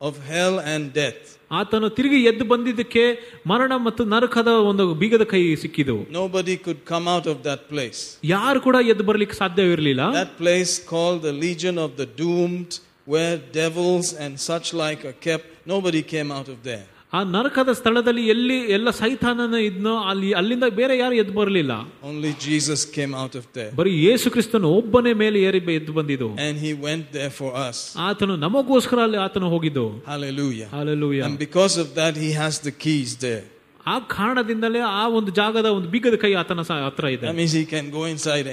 of 0.00 0.14
hell 0.30 0.56
and 0.72 0.84
death. 0.94 1.22
ಆತನು 1.50 1.88
ತಿರುಗಿ 1.96 2.18
ಎದ್ದು 2.24 2.44
ಬಂದಿದ್ದಕ್ಕೆ 2.44 3.02
ಮರಣ 3.46 3.72
ಮತ್ತು 3.86 4.02
ನರಕದ 4.12 4.50
ಒಂದು 4.70 4.84
ಬೀಗದ 5.00 5.24
ಕೈ 5.32 5.40
ಸಿಕ್ಕಿದು 5.64 5.96
Nobody 6.16 6.56
could 6.64 6.80
come 6.92 7.06
out 7.14 7.26
of 7.32 7.38
that 7.48 7.62
place. 7.72 8.00
ಯಾರು 8.34 8.60
ಕೂಡ 8.60 8.76
ಎದ್ದು 8.92 9.04
ಬರ್ಲಿಕ್ಕೆ 9.10 9.36
ಸಾಧ್ಯವಿರಲಿಲ್ಲ 9.42 10.04
That 10.20 10.32
place 10.38 10.72
called 10.92 11.20
the 11.28 11.34
Legion 11.44 11.78
of 11.86 11.92
the 12.00 12.08
Doomed, 12.20 12.72
where 13.06 13.36
devils 13.60 14.08
and 14.24 14.34
such 14.50 14.66
like 14.82 15.02
are 15.04 15.16
kept, 15.28 15.46
nobody 15.66 16.02
came 16.14 16.30
out 16.38 16.48
of 16.48 16.58
there. 16.62 16.84
ಆ 17.13 17.23
ನರಕದ 17.23 17.71
ಸ್ಥಳದಲ್ಲಿ 17.71 18.27
ಎಲ್ಲಿ 18.27 18.71
ಎಲ್ಲ 18.71 18.89
ಸೈತಾನನ 18.89 19.53
ಇದ್ನೋ 19.53 19.97
ಅಲ್ಲಿ 19.97 20.33
ಅಲ್ಲಿಂದ 20.33 20.63
ಬೇರೆ 20.63 20.97
ಯಾರು 20.97 21.15
ಎದ್ದು 21.15 21.33
ಬರಲಿಲ್ಲ. 21.33 21.71
Only 22.03 22.31
Jesus 22.31 22.91
came 22.91 23.15
out 23.15 23.35
of 23.35 23.47
there. 23.53 23.75
ಬರೀ 23.75 24.05
ಯೇಸು 24.05 24.31
ಕ್ರಿಸ್ತನು 24.31 24.69
ಒಬ್ಬನೇ 24.69 25.13
ಮೇಲೆ 25.13 25.41
ಏರಿ 25.41 25.73
ಎದ್ದು 25.73 25.93
ಬಂದಿದ್ದು. 25.93 26.29
And 26.29 26.59
he 26.59 26.71
went 26.71 27.13
there 27.13 27.31
for 27.31 27.55
us 27.67 27.97
ಆತನು 27.97 28.35
ನಮಗೋಸ್ಕರ 28.35 28.99
ಅಲ್ಲಿ 28.99 29.17
ಆತನು 29.17 29.49
ಹೋಗಿದ್ದು. 29.49 30.03
Hallelujah. 30.07 30.65
Hallelujah 30.65 31.21
And 31.21 31.39
because 31.39 31.77
of 31.77 31.95
that, 31.95 32.15
he 32.15 32.31
has 32.41 32.59
the 32.59 32.71
keys 32.71 33.17
there. 33.25 33.43
ಆ 33.87 33.99
ಕಾರಣದಿಂದಲೇ 33.99 34.79
ಆ 34.79 35.07
ಒಂದು 35.07 35.31
ಜಾಗದ 35.31 35.65
ಒಂದು 35.65 35.89
ಬಿಗದ 35.89 36.15
ಕೈ 36.15 36.33
ಆತನ 36.33 36.61
ಹತ್ರ 36.61 37.05
ಇದೆ. 37.07 37.25
That 37.25 37.35
means 37.35 37.53
he 37.53 37.65
can 37.65 37.89
go 37.89 38.05
inside 38.05 38.47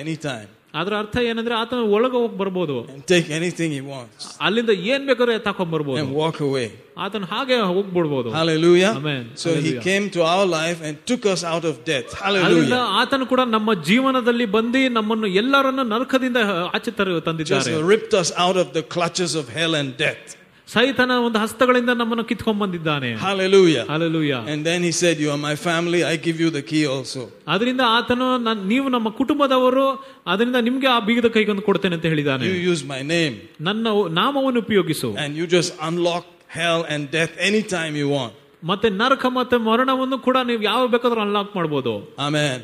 ಅದರ 0.81 0.95
ಅರ್ಥ 1.03 1.17
ಏನಂದ್ರೆ 1.31 1.55
ಆತನ 1.61 1.83
ಒಳಗೆ 1.97 2.17
ಹೋಗಿ 2.23 2.37
ಬರಬಹುದು 2.41 2.77
ಟೇಕ್ 3.13 3.29
ಎನಿಥಿಂಗ್ 3.39 3.75
ಹಿ 3.77 3.83
ವಾಂಟ್ಸ್ 3.91 4.27
ಅಲ್ಲಿಂದ 4.47 4.73
ಏನ್ 4.93 5.05
ಬೇಕಾದ್ರೆ 5.11 5.37
ತಕೊಂಡ್ 5.47 5.73
ಬರಬಹುದು 5.75 6.01
ಅಂಡ್ 6.03 6.15
ವಾಕ್ 6.21 6.41
ಅವೇ 6.49 6.67
ಆತನ 7.05 7.25
ಹಾಗೆ 7.33 7.57
ಹೋಗಿ 7.73 7.91
ಬಿಡಬಹುದು 7.97 8.29
hallelujah 8.37 8.91
amen 8.99 9.27
so 9.43 9.51
he 9.67 9.73
came 9.89 10.07
to 10.17 10.23
our 10.33 10.47
life 10.59 10.79
and 10.89 10.99
took 11.11 11.27
us 11.35 11.43
out 11.55 11.69
of 11.73 11.81
death 11.91 12.13
hallelujah 12.23 12.81
ಆತನ 13.01 13.25
ಕೂಡ 13.33 13.43
ನಮ್ಮ 13.57 13.75
ಜೀವನದಲ್ಲಿ 13.91 14.49
ಬಂದು 14.57 14.83
ನಮ್ಮನ್ನು 14.99 15.31
ಎಲ್ಲರನ್ನು 15.43 15.85
ನರಕದಿಂದ 15.93 16.39
ಆಚೆ 16.77 16.93
ತರ 16.99 17.19
ತಂದಿದ್ದಾರೆ. 17.29 17.65
Just 17.69 17.87
ripped 17.93 18.15
us 18.23 18.31
out 18.45 18.57
of 18.57 18.69
the 18.79 18.85
clutches 18.95 19.35
of 19.43 19.47
hell 19.59 19.75
and 19.81 19.91
death. 19.99 20.27
ಸೈತನ 20.68 21.12
ಒಂದು 21.26 21.40
ಹಸ್ತಗಳಿಂದ 21.40 21.92
ನಮ್ಮನ್ನು 22.02 22.24
ಕಿತ್ಕೊಂಡ್ 22.24 22.60
ಬಂದಿದ್ದಾನೆ 22.62 23.10
Hallelujah. 23.24 23.84
Hallelujah 23.96 24.34
And 24.54 24.62
then 24.70 24.82
he 24.88 24.92
said, 25.00 25.16
You 25.20 25.30
are 25.36 25.42
my 25.50 25.56
family, 25.68 26.02
I 26.12 26.16
give 26.28 26.38
you 26.44 26.50
the 26.58 26.64
key 26.72 26.84
also. 26.96 27.24
ಅದರಿಂದ 27.48 27.84
ಆತನು 27.98 28.28
ನನ್- 28.48 28.64
ನೀವು 28.74 28.90
ನಮ್ಮ 28.90 29.10
ಕುಟುಂಬದವರು 29.20 29.86
ಅದರಿಂದ 30.28 30.56
ನಿಮ್ಗೆ 30.68 30.88
ಆ 30.88 31.00
ಬೀಗದ 31.00 31.30
ಕೈಗೊಂದು 31.38 31.62
ಕೊಡ್ತೇನೆ 31.62 31.96
ಅಂತ 31.96 32.06
ಹೇಳಿದ್ದಾನೆ 32.06 32.46
You 32.50 32.60
use 32.74 32.84
my 32.86 33.02
name 33.16 33.36
ನನ್ನ 33.62 33.86
ನಾಮವನ್ನು 34.22 34.60
ಉಪಯೋಗಿಸು 34.60 35.10
and 35.24 35.34
you 35.42 35.48
just 35.58 35.74
unlock 35.90 36.26
hell 36.60 36.82
and 36.94 37.02
death 37.12 37.34
anytime 37.50 37.96
you 38.04 38.08
want. 38.18 38.34
ಮತ್ತೆ 38.71 38.89
ನರಕ 39.01 39.25
ಮತ್ತೆ 39.39 39.57
ಮರಣವನ್ನು 39.67 40.19
ಕೂಡ 40.27 40.37
ನೀವು 40.51 40.63
ಯಾವ 40.71 40.83
ಬೇಕಾದ್ರೂ 40.95 41.21
ಅನ್ಲಾಕ್ 41.25 41.51
ಮಾಡಬಹುದು 41.57 41.93
amen 42.27 42.63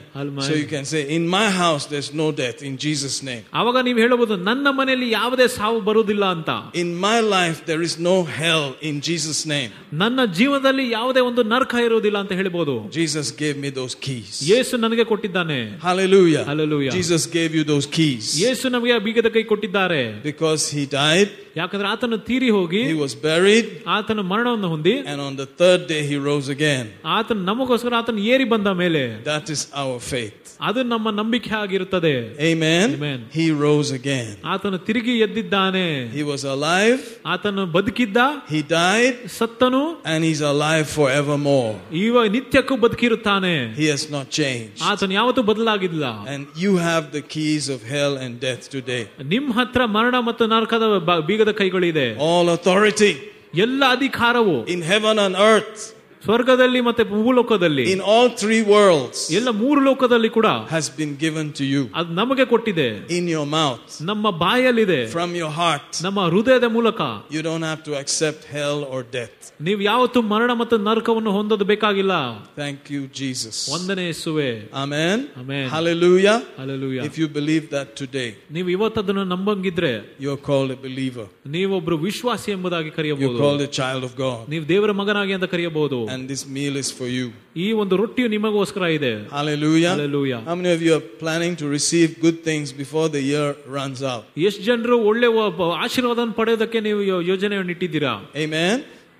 so 0.48 0.54
you 0.60 0.66
can 0.72 0.86
say 0.92 1.00
in 1.16 1.26
my 1.36 1.44
house 1.58 1.84
there 1.92 2.08
no 2.22 2.26
death 2.40 2.60
in 2.68 2.76
Jesus 2.84 3.18
name 3.28 3.42
ಅವಾಗ 3.60 3.76
ನೀವು 3.88 3.98
ಹೇಳಬಹುದು 4.04 4.36
ನನ್ನ 4.48 4.66
ಮನೆಯಲ್ಲಿ 4.78 5.08
ಯಾವುದೇ 5.18 5.46
ಸಾವು 5.58 5.78
ಬರುವುದಿಲ್ಲ 5.88 6.24
ಅಂತ. 6.36 6.50
In 6.82 6.92
my 7.06 7.16
life 7.36 7.58
there 7.68 7.82
is 7.88 7.96
no 8.08 8.16
hell 8.38 8.66
in 8.90 8.98
Jesus 9.08 9.42
name 9.54 9.70
ನನ್ನ 10.02 10.20
ಜೀವನದಲ್ಲಿ 10.38 10.86
ಯಾವುದೇ 10.90 11.22
ಒಂದು 11.30 11.42
ನರಕ 11.52 11.74
ಇರುವುದಿಲ್ಲ 11.86 12.18
ಅಂತ 12.24 12.32
ಹೇಳಬಹುದು. 12.40 12.74
Jesus 12.96 13.32
gave 13.42 13.58
me 13.64 13.70
those 13.80 13.96
keys 14.06 14.32
ಯೇಸು 14.52 14.74
ನನಗೆ 14.84 15.04
ಕೊಟ್ಟಿದ್ದಾನೆ. 15.12 15.58
Hallelujah 15.86 16.42
hallelujah 16.50 16.90
Jesus 16.96 17.26
gave 17.36 17.52
you 17.60 17.64
those 17.72 17.88
keys 17.98 18.28
ಯೇಸು 18.44 18.66
ನಮಗೆ 18.76 18.98
ಬೀಗದ 19.06 19.30
ಕೈ 19.36 19.44
ಕೊಟ್ಟಿದ್ದಾರೆ. 19.52 20.02
ಬಿಕಾಸ್ 20.30 20.64
ಹಿ 20.74 20.84
ಡೈಡ್ 20.98 21.30
ಯಾಕಂದ್ರೆ 21.55 21.87
ಆತನು 21.87 22.17
ತೀರಿ 22.27 22.49
ಹೋಗಿ 22.49 22.81
he 22.89 22.97
was 22.99 23.13
buried, 23.23 23.67
ಆತನ 23.95 24.21
ಮರಣವನ್ನು 24.31 24.67
ಹೊಂದಿ 24.67 24.95
and 25.11 25.19
on 25.21 25.35
the 25.35 25.47
third 25.61 25.81
day 25.87 26.01
he 26.09 26.17
rose 26.27 26.49
again. 26.49 26.85
ಆತನ 27.17 27.39
ನಮಗೋಸ್ಕರ 27.49 27.93
ಆತನ 28.01 28.19
ಏರಿ 28.33 28.45
ಬಂದ 28.45 28.67
ಮೇಲೆ 28.81 29.01
That 29.25 29.47
is 29.55 29.61
our 29.75 29.97
faith. 30.11 30.35
ಅದು 30.61 30.81
ನಮ್ಮ 30.91 31.07
ನಂಬಿಕೆ 31.19 31.51
ಆಗಿರುತ್ತದೆ 31.61 32.13
Amen. 32.49 32.85
Amen. 32.97 33.19
He 33.37 33.45
rose 33.63 33.89
again. 33.91 34.29
ಆತನು 34.53 34.79
ತಿರುಗಿ 34.87 35.15
ಎದ್ದಿದ್ದಾನೆ 35.25 35.85
He 36.17 36.25
was 36.31 36.43
alive, 36.55 36.99
ಆತನು 37.33 37.65
ಬದುಕಿದ್ದ 37.75 38.17
he 38.53 38.61
died, 38.75 39.15
ಸತ್ತನು 39.37 39.81
and 40.05 40.19
he's 40.23 40.43
alive 40.53 40.85
forevermore. 40.97 41.73
ಇವ 42.03 42.25
ನಿತ್ಯಕ್ಕೂ 42.35 42.75
ಬದುಕಿರುತ್ತಾನೆ 42.85 43.53
He 43.81 43.87
has 43.87 44.05
not 44.15 44.27
changed. 44.39 44.77
ಆತನು 44.91 45.13
ಯಾವತ್ತೂ 45.13 45.43
ಬದಲಾಗಿಲ್ಲ 45.43 46.05
And 46.33 46.43
you 46.57 46.73
have 46.87 47.05
the 47.11 47.23
keys 47.35 47.67
of 47.69 47.81
hell 47.93 48.15
and 48.17 48.33
death 48.39 48.65
today. 48.69 49.03
ನಿಮ್ 49.33 49.49
ಹತ್ರ 49.59 49.81
ಮರಣ 49.97 50.15
ಮತ್ತು 50.29 50.45
ನರಕದ 50.47 50.85
ಬ- 51.09 51.19
ಬೀಗದ 51.27 51.40
ಕೈಗಳಿದೆ 51.51 52.17
All 52.29 52.47
authority 52.57 53.13
ಎಲ್ಲ 53.55 53.83
ಅಧಿಕಾರವು 53.91 54.67
in 54.67 54.81
heaven 54.81 55.19
and 55.19 55.35
earth, 55.35 55.79
ಸ್ವರ್ಗದಲ್ಲಿ 56.23 56.79
ಮತ್ತೆ 56.87 57.03
ಭೂಲೋಕದಲ್ಲಿ 57.11 57.83
in 57.93 57.99
all 58.13 58.27
three 58.41 58.61
worlds, 58.71 59.17
ಎಲ್ಲ 59.37 59.49
ಮೂರು 59.61 59.79
ಲೋಕದಲ್ಲಿ 59.87 60.29
ಕೂಡ 60.37 60.47
has 60.75 60.85
been 60.99 61.11
given 61.23 61.45
to 61.59 61.65
you 61.73 61.81
ಅದು 61.99 62.09
ನಮಗೆ 62.21 62.45
ಕೊಟ್ಟಿದೆ 62.53 62.87
in 63.17 63.25
your 63.35 63.45
mouth, 63.57 63.85
ನಮ್ಮ 64.09 64.29
ಬಾಯಲ್ಲಿದೆ 64.43 64.99
from 65.15 65.31
your 65.41 65.51
heart. 65.59 65.89
ನಮ್ಮ 66.05 66.19
ಹೃದಯದ 66.33 66.67
ಮೂಲಕ 66.77 66.99
You 67.35 67.43
don't 67.49 67.65
have 67.71 67.81
to 67.89 67.93
accept 68.01 68.41
hell 68.55 68.79
or 68.95 69.01
death. 69.17 69.35
ನೀವು 69.67 69.81
ಯಾವತ್ತೂ 69.81 70.19
ಮರಣ 70.31 70.51
ಮತ್ತು 70.61 70.75
ನರಕವನ್ನು 70.87 71.31
ಹೊಂದೋದು 71.37 71.65
ಬೇಕಾಗಿಲ್ಲ 71.71 72.15
Thank 72.63 72.81
you, 72.95 73.03
Jesus. 73.21 73.55
ಒಂದನೇ 73.77 74.05
ಯೇಸುವೆ 74.09 74.49
Amen. 74.83 75.17
Amen. 75.43 75.63
Hallelujah. 75.75 76.35
Hallelujah. 76.61 77.05
If 77.11 77.15
you 77.23 77.29
believe 77.39 77.65
that 77.77 77.89
today, 78.03 78.29
ನೀವು 78.57 78.69
ಇವತ್ತದನ್ನು 78.75 79.25
ನಂಬಂಗಿದ್ರೆ 79.35 79.93
you're 80.25 80.41
called 80.49 80.73
a 80.77 80.81
believer. 80.87 81.27
ನೀವೊಬ್ರು 81.55 81.97
ವಿಶ್ವಾಸಿ 82.07 82.51
ಎಂಬುದಾಗಿ 82.57 82.85
You're 82.85 82.97
ಕರೆಯಬಹುದು 82.99 83.39
called 83.45 83.61
a 83.61 83.71
child 83.79 84.03
of 84.09 84.13
God. 84.25 84.43
ನೀವು 84.55 84.65
ದೇವರ 84.73 84.91
ಮಗನಾಗಿ 85.03 85.33
ಅಂತ 85.39 85.49
ಕರೆಯಬಹುದು 85.55 86.01
And 86.13 86.21
this 86.27 86.43
meal 86.49 86.75
is 86.75 86.89
for 86.91 87.07
you. 87.09 87.27
ಈ 87.57 87.71
ಒಂದು 87.81 87.93
ರೊಟ್ಟಿಯು 87.97 88.27
ನಿಮಗೋಸ್ಕರ 88.27 88.83
ಇದೆ 88.97 89.13
Hallelujah. 89.37 89.93
Hallelujah. 89.95 90.41
How 90.49 90.55
many 90.55 90.71
of 90.71 90.81
you 90.81 90.93
are 90.93 91.05
planning 91.23 91.55
to 91.61 91.67
receive 91.69 92.09
good 92.25 92.39
things 92.49 92.67
before 92.83 93.07
the 93.09 93.23
year 93.31 93.47
runs 93.77 94.01
out? 94.13 94.23
ಎಷ್ಟು 94.49 94.61
ಜನರು 94.69 94.97
ಒಳ್ಳೆ 95.11 95.29
ಒಬ್ಬ 95.45 95.61
ಆಶೀರ್ವಾದವನ್ನು 95.85 96.37
ಪಡೆಯೋದಕ್ಕೆ 96.41 96.81
ನೀವು 96.89 97.01
ಯೋ- 97.11 97.23
ಯೋಜನೆಯನ್ನು 97.31 97.75
ಇಟ್ಟಿದ್ದೀರಾ 97.77 98.13
Amen. 98.45 98.77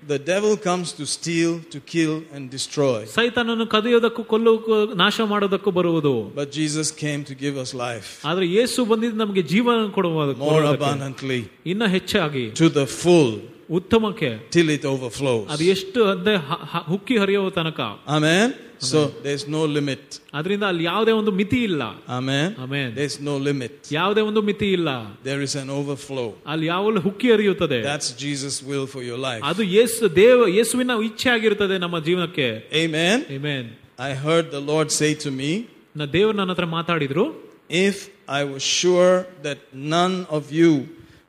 The 0.08 0.18
devil 0.26 0.52
comes 0.66 0.88
to 0.98 1.04
steal, 1.14 1.52
to 1.72 1.78
kill, 1.92 2.12
and 2.34 2.44
destroy. 2.56 2.98
ಸೈತಾನನ್ನು 3.16 3.66
ಕದಿಯೋದಕ್ಕೂ 3.72 4.22
ಕೊಲ್ಲೋಕ್ಕೂ 4.32 4.74
ನಾಶ 5.00 5.20
ಮಾಡೋದಕ್ಕೂ 5.32 5.70
ಬರುವುದು 5.78 6.12
But 6.36 6.50
Jesus 6.58 6.88
came 7.02 7.22
to 7.30 7.34
give 7.44 7.56
us 7.64 7.70
life 7.86 8.08
ಆದ್ರೆ 8.30 8.46
ಯೇಸು 8.56 8.84
ಬಂದಿದ್ದು 8.92 9.18
ನಮಗೆ 9.24 9.42
ಜೀವನ 9.52 9.78
ಕೊಡುವ 9.96 10.14
more 10.18 10.36
ಕೊಡೋದಕ್ಕೆ. 10.44 10.84
abundantly 10.84 11.40
ಇನ್ನ 11.72 11.86
ಹೆಚ್ಚಾಗಿ 11.96 12.44
to 12.62 12.68
the 12.78 12.86
full 13.02 13.30
ಉತ್ತಮಕ್ಕೆ 13.72 14.30
till 14.50 14.68
it 14.70 14.84
overflows. 14.84 15.44
ಅದು 15.54 15.64
ಎಷ್ಟು 15.74 16.00
ಅಂದ್ರೆ 16.12 16.36
ಹ- 16.48 16.62
ಹ- 16.72 16.86
ಹುಕ್ಕಿ 16.92 17.16
ಹರಿಯುವ 17.18 17.50
ತನಕ 17.50 17.80
Amen. 18.16 18.48
So 18.90 18.98
there's 19.24 19.44
no 19.48 19.62
limit. 19.76 20.02
ಅದರಿಂದ 20.34 20.64
ಅಲ್ಲಿ 20.70 20.84
ಯಾವುದೇ 20.84 21.12
ಒಂದು 21.12 21.32
ಮಿತಿ 21.32 21.58
ಇಲ್ಲ 21.68 21.82
Amen. 22.18 22.48
Amen. 22.64 22.88
There's 22.98 23.16
no 23.20 23.34
limit. 23.48 23.72
ಯಾವುದೇ 23.92 24.20
ಒಂದು 24.20 24.42
ಮಿತಿ 24.42 24.68
ಇಲ್ಲ 24.76 24.90
There 25.24 25.42
is 25.46 25.54
an 25.62 25.70
overflow. 25.78 26.28
ಅಲ್ಲಿ 26.46 26.66
ಯಾವಲ್ಲಿ 26.66 27.00
ಹುಕ್ಕಿ 27.00 27.28
ಹರಿಯುತ್ತದೆ 27.32 27.80
That's 27.82 28.10
Jesus' 28.24 28.58
will 28.70 28.86
for 28.94 29.02
your 29.02 29.18
life. 29.28 29.42
ಅದು 29.50 29.62
ಯೇಸು 29.76 30.14
ದೇವ 30.16 30.46
ಯೇಸುವಿನ 30.58 30.96
ಇಚ್ಛೆ 31.08 31.30
ಆಗಿರುತ್ತದೆ 31.36 31.78
ನಮ್ಮ 31.78 31.98
ಜೀವನಕ್ಕೆ 32.00 32.48
Amen. 32.84 33.18
Amen. 33.38 33.64
I 34.08 34.12
heard 34.26 34.46
the 34.50 34.62
Lord 34.72 34.88
say 35.00 35.10
to 35.24 35.32
me, 35.40 35.50
ನಾ 35.96 36.06
ದೇವರು 36.16 36.36
ನನ್ನ 36.40 36.52
ಹತ್ರ 36.56 36.68
ಮಾತಾಡಿದ್ರು 36.78 37.26
If 37.88 37.96
I 38.40 38.44
was 38.52 38.62
sure 38.80 39.14
that 39.46 39.58
none 39.96 40.14
of 40.36 40.44
you 40.60 40.70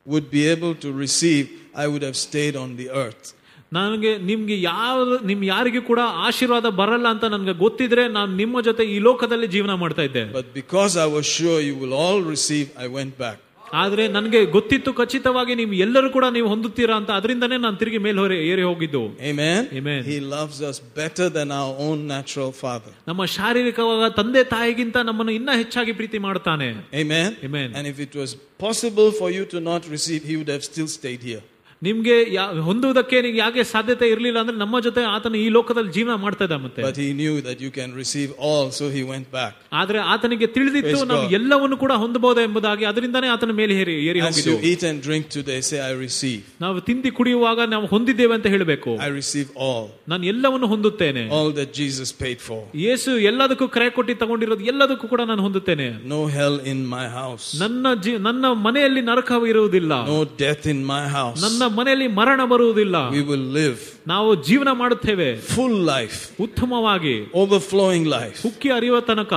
would 0.06 0.26
be 0.30 0.42
able 0.54 0.74
to 0.84 0.90
receive, 1.04 1.44
I 1.74 1.86
would 1.90 2.02
have 2.02 2.18
stayed 2.28 2.56
on 2.56 2.70
the 2.80 2.88
earth. 3.02 3.26
ನನಗೆ 3.72 4.12
ನಿಮ್ಗೆ 4.30 4.56
ಯಾವ 4.62 4.94
ನಿಮ್ 5.30 5.42
ಯಾರಿಗೂ 5.44 5.80
ಕೂಡ 5.90 6.00
ಆಶೀರ್ವಾದ 6.28 6.68
ಬರಲ್ಲ 6.80 7.06
ಅಂತ 7.14 7.24
ನನಗೆ 7.34 7.54
ಗೊತ್ತಿದ್ರೆ 7.60 8.04
ನಾನು 8.16 8.30
ನಿಮ್ಮ 8.36 8.60
ಜೊತೆ 8.68 8.84
ಈ 8.94 8.98
ಲೋಕದಲ್ಲಿ 9.08 9.48
ಜೀವನ 9.56 9.74
ಮಾಡ್ತಾ 9.82 10.02
ಇದ್ದೆ 10.08 10.24
But 10.40 10.48
because 10.54 10.94
I 11.04 11.08
was 11.16 11.26
sure 11.36 11.58
you 11.68 11.76
will 11.82 11.94
all 12.04 12.20
receive, 12.34 12.66
I 12.84 12.88
went 12.98 13.14
back. 13.24 13.38
ಆದ್ರೆ 13.82 14.04
ನನಗೆ 14.08 14.38
ಗೊತ್ತಿತ್ತು 14.54 14.90
ಖಚಿತವಾಗಿ 14.92 15.52
ನೀವು 15.60 15.74
ಎಲ್ಲರೂ 15.84 16.08
ಕೂಡ 16.14 16.26
ನೀವು 16.36 16.48
ಹೊಂದುತ್ತೀರಾ 16.52 16.94
ಅಂತ 17.00 17.10
ಅದರಿಂದನೇ 17.18 17.56
ನಾನು 17.64 17.76
ತಿರುಗಿ 17.82 17.98
ಮೇಲೆ 18.06 18.18
ಹೊರೆ 18.22 18.36
ಏರಿ 18.52 18.64
ಹೋಗಿದ್ದು 18.68 19.02
Amen. 19.30 19.60
Amen. 19.80 20.00
He 20.12 20.18
loves 20.36 20.58
us 20.70 20.78
better 21.00 21.26
than 21.36 21.48
our 21.60 21.72
own 21.86 21.98
natural 22.16 22.50
father. 22.62 22.92
ನಮ್ಮ 23.10 23.24
ಶಾರೀರಿಕವಾದ 23.36 24.08
ತಂದೆ 24.18 24.42
ತಾಯಿಗಿಂತ 24.54 24.96
ನಮ್ಮನ್ನು 25.10 25.34
ಇನ್ನ 25.38 25.50
ಹೆಚ್ಚಾಗಿ 25.62 25.94
ಪ್ರೀತಿ 26.00 26.20
ಮಾಡ್ತಾನೆ 26.28 26.68
Amen. 27.02 27.30
Amen. 27.48 27.68
And 27.78 27.86
if 27.92 28.00
it 28.06 28.14
was 28.22 28.32
possible 28.66 29.10
for 29.20 29.30
you 29.30 29.46
to 29.54 29.60
not 29.70 29.84
receive, 29.96 30.22
he 30.32 30.36
would 30.40 30.52
have 30.56 30.66
still 30.72 30.90
stayed 30.98 31.22
here. 31.30 31.42
ನಿಮ್ಗೆ 31.82 32.14
ಯಾ- 32.32 32.48
ಹೊಂದುವುದಕ್ಕೆ 32.64 33.16
ನಿಮ್ಗೆ 33.20 33.38
ಯಾಕೆ 33.38 33.62
ಸಾಧ್ಯತೆ 33.66 34.06
ಇರಲಿಲ್ಲ 34.10 34.38
ಅಂದ್ರೆ 34.40 34.56
ನಮ್ಮ 34.56 34.80
ಜೊತೆ 34.80 35.02
ಆತನ 35.12 35.36
ಈ 35.36 35.48
ಲೋಕದಲ್ಲಿ 35.48 35.92
ಜೀವನ 35.92 36.14
ಮಾಡ್ತಾ 36.24 36.44
ಇದ್ದ 36.44 36.56
ಮತ್ತೆ 36.64 36.80
But 36.82 36.98
he 37.02 37.06
knew 37.20 37.34
that 37.46 37.58
you 37.64 37.70
can 37.70 37.90
receive 38.00 38.30
all, 38.40 38.66
so 38.70 38.84
he 38.96 39.02
went 39.04 39.28
back. 39.32 39.52
ಆದ್ರೆ 39.80 39.98
ಆತನಿಗೆ 40.12 40.46
ತಿಳಿದಿತ್ತು 40.56 40.90
Praise 40.90 41.08
ನಾವು 41.12 41.22
God. 41.22 41.32
ಎಲ್ಲವನ್ನು 41.38 41.76
ಕೂಡ 41.76 41.92
ಹೊಂದಬಹುದು 42.02 42.40
ಎಂಬುದಾಗಿ 42.40 42.84
ಅದರಿಂದಾನೇ 42.90 43.28
ಆತನ 43.34 43.54
ಮೇಲೆ 43.60 43.72
ಏರಿ 43.82 43.94
ಏರಿ 44.10 44.20
As 44.20 44.26
ಹೋಗಿದ್ದು 44.26 44.52
you 44.54 44.58
eat 44.70 44.84
and 44.90 45.00
drink 45.02 45.24
today, 45.36 45.58
say, 45.62 45.80
I 45.82 45.94
receive. 46.02 46.42
ನಾವು 46.60 46.82
ತಿಂದಿ 46.88 47.12
ಕುಡಿಯುವಾಗ 47.18 47.68
ನಾವು 47.74 47.88
ಹೊಂದಿದ್ದೇವೆ 47.94 48.34
ಅಂತ 48.38 48.46
ಹೇಳಬೇಕು 48.54 48.92
I 49.00 49.10
receive 49.12 49.48
all. 49.68 49.86
ನಾನು 50.08 50.22
ಎಲ್ಲವನ್ನು 50.32 50.70
ಹೊಂದುತ್ತೇನೆ 50.74 51.24
All 51.38 51.50
that 51.60 51.72
Jesus 51.80 52.12
paid 52.22 52.38
for. 52.48 52.60
ಯೇಸು 52.84 53.10
ಎಲ್ಲದಕ್ಕೂ 53.30 53.68
ಕ್ರಯ 53.70 53.90
ಕೊಟ್ಟಿ 53.98 54.16
ತಗೊಂಡಿರೋದು 54.16 54.68
ಎಲ್ಲದಕ್ಕೂ 54.72 55.08
ಕೂಡ 55.08 55.22
ನಾನು 55.32 55.42
ಹೊಂದುತ್ತೇನೆ 55.42 55.88
No 56.12 56.20
hell 56.36 56.58
in 56.66 56.82
my 56.94 57.06
house. 57.18 57.48
ನನ್ನ 57.64 57.94
ಜೀ 58.04 58.14
ನನ್ನ 58.28 58.44
ಮನೆಯಲ್ಲಿ 58.68 59.04
ನರಕ 59.10 59.32
ಇರುವುದಿಲ್ಲ 59.54 59.92
No 60.12 60.20
death 60.38 60.66
in 60.66 60.82
my 60.86 61.02
house. 61.10 61.40
ನನ್ನ 61.46 61.64
ಮನೆಯಲ್ಲಿ 61.78 62.08
ಮರಣ 62.20 62.40
ಬರುವುದಿಲ್ಲ 62.52 62.96
We 63.18 63.22
will 63.30 63.46
live 63.60 63.80
ನಾವು 64.06 64.30
ಜೀವನ 64.48 64.70
ಮಾಡುತ್ತೇವೆ 64.82 65.28
full 65.56 65.76
life, 65.94 66.18
ಉತ್ತಮವಾಗಿ 66.46 67.16
overflowing 67.42 68.04
life. 68.18 68.38
ಹುಕ್ಕಿ 68.46 68.70
ಅರಿಯುವ 68.78 69.00
ತನಕ 69.10 69.32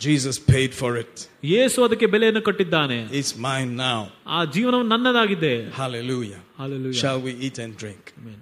Jesus 0.00 0.36
paid 0.52 0.72
for 0.80 0.90
it. 1.02 1.12
ಯೇಸು 1.54 1.78
ಅದಕ್ಕೆ 1.86 2.06
ಬೆಲೆಯನ್ನು 2.14 2.42
ಕಟ್ಟಿದ್ದಾನೆ 2.48 2.98
It's 3.20 3.32
mine 3.48 3.70
now. 3.86 4.00
ಆ 4.36 4.40
ಜೀವನವು 4.56 4.82
ನನ್ನದಾಗಿದೆ 4.92 5.54
Hallelujah. 5.82 6.40
Hallelujah. 6.62 7.00
Shall 7.02 7.20
we 7.26 7.32
eat 7.46 7.58
and 7.64 7.72
drink? 7.84 8.02
Amen. 8.20 8.40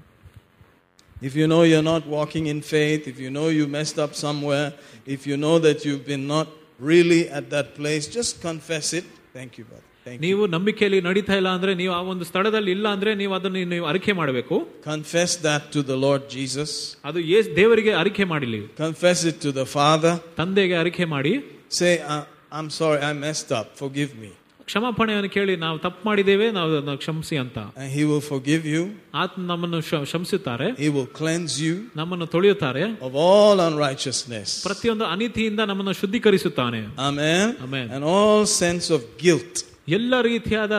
If 1.28 1.34
you 1.40 1.46
know 1.46 1.62
you're 1.62 1.88
not 1.94 2.04
walking 2.18 2.44
in 2.52 2.60
faith, 2.62 3.02
if 3.12 3.18
you 3.24 3.30
know 3.30 3.48
you 3.58 3.64
messed 3.78 3.98
up 4.04 4.12
somewhere, 4.26 4.66
if 5.06 5.20
you 5.28 5.36
know 5.36 5.56
that 5.66 5.84
you've 5.86 6.04
been 6.04 6.26
not 6.26 6.48
really 6.80 7.22
at 7.38 7.50
that 7.50 7.68
place, 7.76 8.04
just 8.08 8.32
confess 8.42 8.92
it. 8.92 9.04
Thank 9.32 9.50
you, 9.58 9.64
brother. 9.64 9.88
Thank 10.06 10.16
you. 10.16 10.22
ನೀವು 10.26 10.42
ನಂಬಿಕೆಯಲ್ಲಿ 10.46 11.00
ನಡೀತಾ 11.00 11.34
ಇಲ್ಲ 11.40 11.48
ಅಂದ್ರೆ 11.56 11.72
ನೀವು 11.74 11.92
ಆ 11.94 12.02
ಒಂದು 12.12 12.24
ಸ್ಥಳದಲ್ಲಿ 12.30 12.70
ಇಲ್ಲ 12.76 12.86
ಅಂದ್ರೆ 12.94 13.10
ನೀವು 13.14 13.32
ಅದನ್ನು 13.38 13.60
ನೀವು 13.74 13.86
ಅರಿಕೆ 13.86 14.12
ಮಾಡಬೇಕು 14.12 14.56
Confess 14.86 15.32
that 15.46 15.62
to 15.74 15.80
the 15.90 15.98
Lord 16.06 16.22
Jesus. 16.36 16.70
ಅದು 17.10 17.20
ಏಸ್ 17.36 17.48
ದೇವರಿಗೆ 17.60 17.92
ಅರಿಕೆ 18.02 18.24
ಮಾಡಿಲಿ 18.32 18.62
Confess 18.78 19.20
it 19.30 19.38
to 19.46 19.52
the 19.60 19.66
Father. 19.76 20.14
ತಂದೆಗೆ 20.40 20.76
ಅರಿಕೆ 20.82 21.06
ಮಾಡಿ 21.14 21.34
Say, 21.80 21.92
"I- 22.16 22.24
I'm 22.52 22.70
sorry, 22.80 23.00
I 23.02 23.14
messed 23.26 23.50
up. 23.58 23.66
Forgive 23.82 24.12
me. 24.22 24.30
ಕ್ಷಮಾಪಣೆಯನ್ನು 24.68 25.30
ಕೇಳಿ 25.36 25.54
ನಾವು 25.56 25.76
ತಪ್ಪು 25.78 26.00
ಮಾಡಿದ್ದೇವೆ 26.08 26.46
ನಾವು 26.56 26.68
ಅದನ್ನ 26.72 26.92
ಕ್ಷಮಿಸಿ 26.96 27.36
ಅಂತ 27.44 27.56
And 27.80 27.88
He 27.96 28.02
will 28.10 28.22
forgive 28.32 28.62
you. 28.74 28.82
ಆತ 29.22 29.32
ನಮ್ಮನ್ನು 29.50 29.80
ಶ- 29.88 30.02
ಕ್ಷಮಿಸುತ್ತಾರೆ 30.08 30.66
He 30.82 30.90
will 30.96 31.08
cleanse 31.20 31.54
you 31.66 31.74
ನಮ್ಮನ್ನು 32.00 32.26
ತೊಳೆಯುತ್ತಾರೆ 32.34 32.84
of 33.08 33.14
all 33.24 33.58
unrighteousness. 33.68 34.48
ಪ್ರತಿಯೊಂದು 34.68 35.04
ಅನೀತಿಯಿಂದ 35.14 35.60
ನಮ್ಮನ್ನು 35.70 35.94
ಶುದ್ಧೀಕರಿಸುತ್ತಾನೆ 36.00 36.80
Amen. 37.08 37.44
Amen. 37.66 37.86
And 37.94 38.02
all 38.14 38.42
sense 38.62 38.88
of 38.90 39.02
guilt 39.18 39.54
ಎಲ್ಲ 39.88 40.20
ರೀತಿಯಾದ 40.20 40.74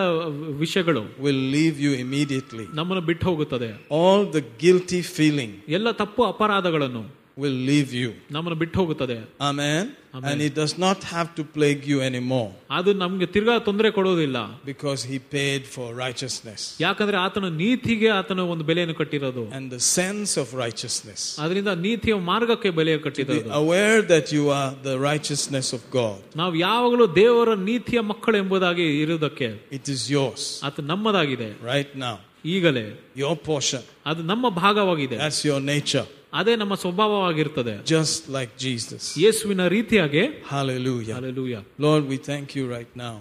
ವಿಷಯಗಳು 0.64 1.02
will 1.24 1.42
leave 1.56 1.78
you 1.86 1.92
immediately. 2.06 2.66
ನಮ್ಮನ್ನು 2.74 3.02
ಬಿಟ್ಟು 3.02 3.26
ಹೋಗುತ್ತದೆ 3.30 3.70
All 4.00 4.22
the 4.38 4.44
guilty 4.64 5.02
feeling 5.18 5.52
ಎಲ್ಲ 5.70 5.92
ತಪ್ಪು 5.92 6.24
ಅಪರಾಧಗಳನ್ನು 6.26 7.04
will 7.38 7.60
leave 7.70 7.92
you. 8.00 8.10
ನಮ್ಮನ್ನು 8.32 8.58
ಬಿಟ್ಟು 8.62 8.78
ಹೋಗುತ್ತದೆ 8.82 9.16
Amen. 9.50 9.84
Amen. 10.16 10.26
And 10.32 10.42
it 10.48 10.54
does 10.60 10.74
not 10.84 11.00
have 11.14 11.30
to 11.38 11.44
plague 11.56 11.84
you 11.92 11.98
anymore 12.10 12.50
ಅದು 12.78 12.92
ನಮ್ಗೆ 13.04 13.28
ತಿರ್ಗಾ 13.36 13.56
ತೊಂದರೆ 13.68 13.90
ಕೊಡೋದಿಲ್ಲ 13.96 14.38
because 14.72 15.00
He 15.12 15.18
paid 15.38 15.62
for 15.76 15.88
righteousness 16.06 16.62
ಯಾಕಂದ್ರೆ 16.84 17.18
ಆತನ 17.24 17.50
ನೀತಿಗೆ 17.62 18.10
ಆತನ 18.20 18.46
ಒಂದು 18.54 18.66
ಬೆಲೆಯನ್ನು 18.70 18.96
ಕಟ್ಟಿರೋದು 19.02 19.46
and 19.58 19.68
the 19.78 19.82
sense 20.00 20.34
of 20.44 20.48
righteousness. 20.66 21.22
ಅದರಿಂದ 21.44 21.74
ನೀತಿಯ 21.88 22.16
ಮಾರ್ಗಕ್ಕೆ 22.32 22.72
ಬೆಲೆ 22.80 22.96
Be 22.98 23.04
ಕಟ್ಟಿರೋದು 23.06 23.50
aware 23.62 24.02
that 24.14 24.28
you 24.38 24.46
are 24.60 24.72
the 24.90 24.98
righteousness 25.10 25.70
of 25.78 25.84
God. 26.00 26.20
ನಾವು 26.42 26.56
ಯಾವಾಗಲೂ 26.68 27.08
ದೇವರ 27.22 27.56
ನೀತಿಯ 27.70 28.02
ಮಕ್ಕಳು 28.12 28.38
ಎಂಬುದಾಗಿ 28.44 28.88
ಇರುವುದಕ್ಕೆ 29.04 29.50
It 29.80 29.88
is 29.96 30.04
yours 30.18 30.44
ಅದು 30.70 30.82
ನಮ್ಮದಾಗಿದೆ 30.94 31.50
right 31.74 31.94
now. 32.08 32.16
ಈಗಲೇ 32.56 32.86
Your 33.24 33.36
portion. 33.50 33.82
ಅದು 34.12 34.22
ನಮ್ಮ 34.34 34.46
ಭಾಗವಾಗಿದೆ 34.64 35.18
That's 35.24 35.42
your 35.52 35.62
nature. 35.76 36.06
ಅದೇ 36.40 36.54
ನಮ್ಮ 36.62 36.74
ಸ್ವಭಾವವಾಗಿರ್ತದೆ 36.84 37.74
Just 37.96 38.22
like 38.38 38.52
Jesus. 38.68 39.04
ಯೇಸುವಿನ 39.26 39.64
ರೀತಿಯಾಗಿ 39.76 40.24
Hallelujah. 40.56 41.16
Hallelujah. 41.20 41.62
Lord, 41.88 42.04
we 42.14 42.18
thank 42.30 42.48
you 42.58 42.66
right 42.78 42.94
now 43.06 43.16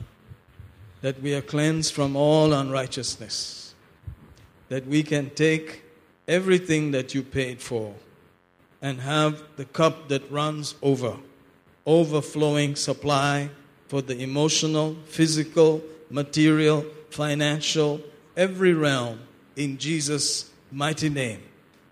that 1.04 1.16
we 1.24 1.30
are 1.38 1.44
cleansed 1.54 1.92
from 1.98 2.10
all 2.24 2.48
unrighteousness, 2.62 3.36
that 4.72 4.84
we 4.94 5.00
can 5.12 5.24
take 5.46 5.66
everything 6.38 6.84
that 6.96 7.08
you 7.14 7.22
paid 7.40 7.58
for 7.70 7.86
and 8.86 9.00
have 9.14 9.32
the 9.60 9.66
cup 9.80 9.96
that 10.12 10.22
runs 10.40 10.66
over, 10.90 11.14
overflowing 11.86 12.76
supply 12.88 13.34
for 13.90 14.00
the 14.10 14.16
emotional, 14.28 14.88
physical, 15.18 15.70
material, 16.10 16.78
financial, 17.10 18.00
every 18.36 18.74
realm 18.86 19.18
in 19.56 19.70
Jesus' 19.78 20.28
mighty 20.70 21.10
name. 21.22 21.42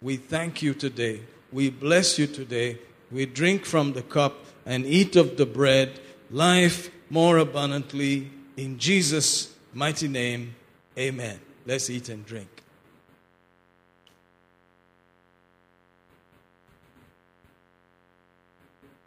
We 0.06 0.18
thank 0.18 0.61
you 0.61 0.76
today. 0.76 1.22
We 1.52 1.72
bless 1.72 2.19
you 2.19 2.27
today. 2.27 2.77
We 3.11 3.26
drink 3.26 3.65
from 3.65 3.94
the 3.94 4.03
cup 4.03 4.36
and 4.64 4.86
eat 4.86 5.15
of 5.15 5.36
the 5.36 5.48
bread, 5.48 5.99
life 6.30 6.91
more 7.10 7.40
abundantly. 7.40 8.30
In 8.56 8.77
Jesus' 8.77 9.56
mighty 9.73 10.07
name, 10.07 10.53
amen. 10.95 11.40
Let's 11.65 11.90
eat 11.90 12.10
and 12.10 12.23
drink. 12.23 12.48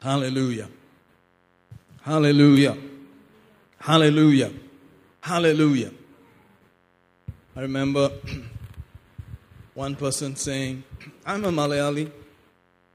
Hallelujah. 0.02 0.68
Hallelujah. 2.02 2.76
Hallelujah. 3.78 4.50
Hallelujah. 5.20 5.92
I 7.54 7.60
remember 7.60 8.10
one 9.77 9.95
person 9.95 10.35
saying, 10.35 10.83
I'm 11.25 11.43
a 11.45 11.51
Malayali. 11.51 12.05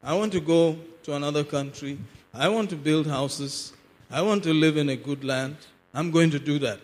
I 0.02 0.14
want 0.14 0.32
to 0.32 0.40
go 0.40 0.76
to 1.04 1.14
another 1.14 1.44
country. 1.44 1.98
I 2.34 2.48
want 2.48 2.70
to 2.70 2.76
build 2.76 3.06
houses. 3.06 3.72
I 4.10 4.22
want 4.22 4.42
to 4.44 4.52
live 4.54 4.76
in 4.76 4.88
a 4.88 4.96
good 4.96 5.24
land. 5.24 5.56
I'm 5.94 6.10
going 6.10 6.30
to 6.30 6.38
do 6.50 6.58
that. 6.66 6.78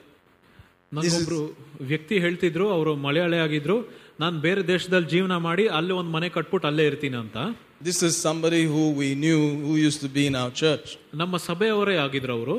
ನನಗೊಬ್ರು 0.96 1.38
ವ್ಯಕ್ತಿ 1.90 2.16
ಹೇಳ್ತಿದ್ರು 2.24 2.66
ಅವರು 2.74 2.90
ಮಲಯಾಳಿ 3.04 3.38
ಆಗಿದ್ರು 3.44 3.76
ನಾನು 4.22 4.36
ಬೇರೆ 4.44 4.62
ದೇಶದಲ್ಲಿ 4.72 5.08
ಜೀವನ 5.14 5.36
ಮಾಡಿ 5.46 5.64
ಅಲ್ಲಿ 5.78 5.94
ಒಂದು 6.00 6.12
ಮನೆ 6.16 6.28
ಕಟ್ಬಿಟ್ಟು 6.36 6.68
ಅಲ್ಲೇ 6.70 6.86
ಇರ್ತೀನಿ 6.90 7.18
ಅಂತ 7.24 7.38
This 7.88 7.98
is 8.08 8.12
somebody 8.26 8.60
who 8.72 8.82
we 9.00 9.08
knew 9.22 9.40
who 9.64 9.72
used 9.88 10.00
to 10.06 10.10
be 10.18 10.22
in 10.30 10.34
our 10.42 10.52
church. 10.62 10.86
ನಮ್ಮ 11.22 11.36
ಸಭೆಯವರೇ 11.48 11.96
ಆಗಿದ್ರು 12.04 12.34
ಅವರು 12.38 12.56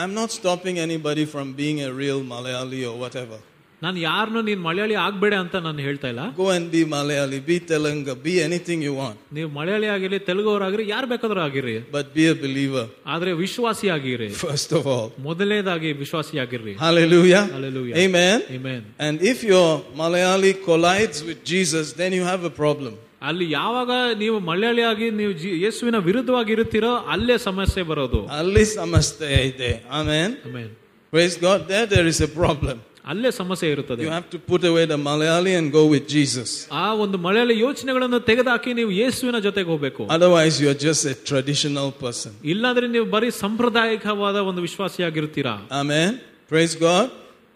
I'm 0.00 0.12
not 0.20 0.30
stopping 0.38 0.76
anybody 0.86 1.24
from 1.34 1.46
being 1.60 1.78
a 1.88 1.92
real 2.02 2.20
Malayali 2.32 2.80
or 2.90 2.94
whatever. 3.04 3.38
ನಾನು 3.85 3.97
ಯಾರನ್ನು 4.09 4.41
ನೀನ್ 4.49 4.61
ಮಲಯಾಳಿ 4.67 4.95
ಆಗ್ಬೇಡ 5.05 5.33
ಅಂತ 5.43 5.55
ನಾನು 5.67 5.79
ಹೇಳ್ತಾ 5.87 6.07
ಇಲ್ಲ. 6.13 6.23
Go 6.39 6.45
and 6.55 6.67
be 6.75 6.81
Malayali 6.95 7.39
be 7.49 7.57
Telanga 7.71 8.09
be 8.25 8.33
anything 8.45 8.83
you 8.87 8.93
want 8.99 9.19
ನೀವು 9.37 9.49
ಮಲಯಾಳಿ 9.57 9.87
ಆಗಿರಲಿ 9.95 10.19
ತೆಲುಗು 10.29 10.51
ಆಗಿರಲಿ 10.67 10.87
ಯಾರು 10.95 11.07
ಬೇಕಾದ್ರೂ 11.13 11.41
ಆಗಿರಿ 11.47 11.75
ಬಟ್ 11.95 12.09
ಬಿ 12.17 12.25
ಅ 12.33 12.35
ಬಿಲೀವರ್ 12.43 12.89
ಆದ್ರೆ 13.13 13.31
ವಿಶ್ವಾಸಿ 13.43 13.87
ಆಗಿರಿ. 13.97 14.29
ಫಸ್ಟ್ 14.45 14.73
ಆಫ್ 14.79 14.87
ಆಲ್ 14.95 15.09
ಮೊದಲನೇದಾಗಿ 15.29 15.91
ವಿಶ್ವಾಸಿ 16.03 16.35
ಆಗಿರಿ 16.45 16.75
hallelujah 16.83 17.41
hallelujah. 17.55 17.95
Amen. 18.03 18.37
Amen. 18.57 18.81
And 19.05 19.15
if 19.31 19.39
your 19.53 19.69
malayali 20.01 20.53
collides 20.67 21.19
with 21.29 21.39
jesus 21.53 21.87
then 22.01 22.11
you 22.19 22.23
have 22.31 22.43
a 22.51 22.53
problem. 22.61 22.93
ಅಲ್ಲಿ 23.29 23.45
ಯಾವಾಗ 23.51 23.91
ನೀವು 24.21 24.37
ಮಲಯಾಳಿ 24.47 24.83
ಆಗಿ 24.91 25.07
ನೀವು 25.19 25.33
ಯೇಸುವಿನ 25.65 25.97
ವಿರುದ್ಧವಾಗಿ 26.07 26.51
ಇರುತ್ತೀರೋ 26.55 26.89
ಅಲ್ಲೇ 27.13 27.35
ಸಮಸ್ಯೆ 27.49 27.83
ಬರೋದು. 27.91 28.19
ಅಲ್ಲಿ 28.39 28.65
ಸಮಸ್ಯೆ 28.79 29.29
ಇದೆ. 29.51 29.69
Amen 29.99 30.33
amen 30.47 30.71
ways 31.13 31.37
got 31.47 31.63
there 31.93 32.09
is 32.13 32.21
a 32.27 32.31
problem 32.39 32.79
ಅಲ್ಲೇ 33.10 33.30
ಸಮಸ್ಯೆ 33.40 33.68
ಇರುತ್ತದೆ 33.74 34.02
You 34.06 34.10
have 34.10 34.28
to 34.30 34.38
put 34.50 34.62
away 34.70 34.84
the 34.86 34.98
Malayali 35.06 35.52
and 35.58 35.66
go 35.78 35.82
with 35.92 36.04
Jesus. 36.16 36.48
ಆ 36.82 36.86
ಒಂದು 37.04 37.18
ಮಲಯಾಳಿ 37.26 37.54
ಯೋಚನೆಗಳನ್ನು 37.66 38.20
ತೆಗೆದುಹಾಕಿ 38.20 38.72
ನೀವು 38.80 38.90
ಯೇಸುವಿನ 39.00 39.38
ಜೊತೆಗೆ 39.46 39.68
ಹೋಗ್ಬೇಕು 39.72 40.02
Otherwise, 40.16 40.56
you're 40.64 40.80
just 40.88 41.04
a 41.14 41.16
traditional 41.30 41.88
person. 42.04 42.32
ಇಲ್ಲಾಂದ್ರೆ 42.54 42.88
ನೀವು 42.88 43.06
ಬರೀ 43.16 43.30
ಸಾಂಪ್ರದಾಯಿಕವಾದ 43.42 44.36
ಒಂದು 44.50 44.62
ವಿಶ್ವಾಸಿಯಾಗಿರ್ತೀರಾ 44.68 45.54
Amen. 45.82 46.10
Praise 46.52 46.76
God. 46.88 47.06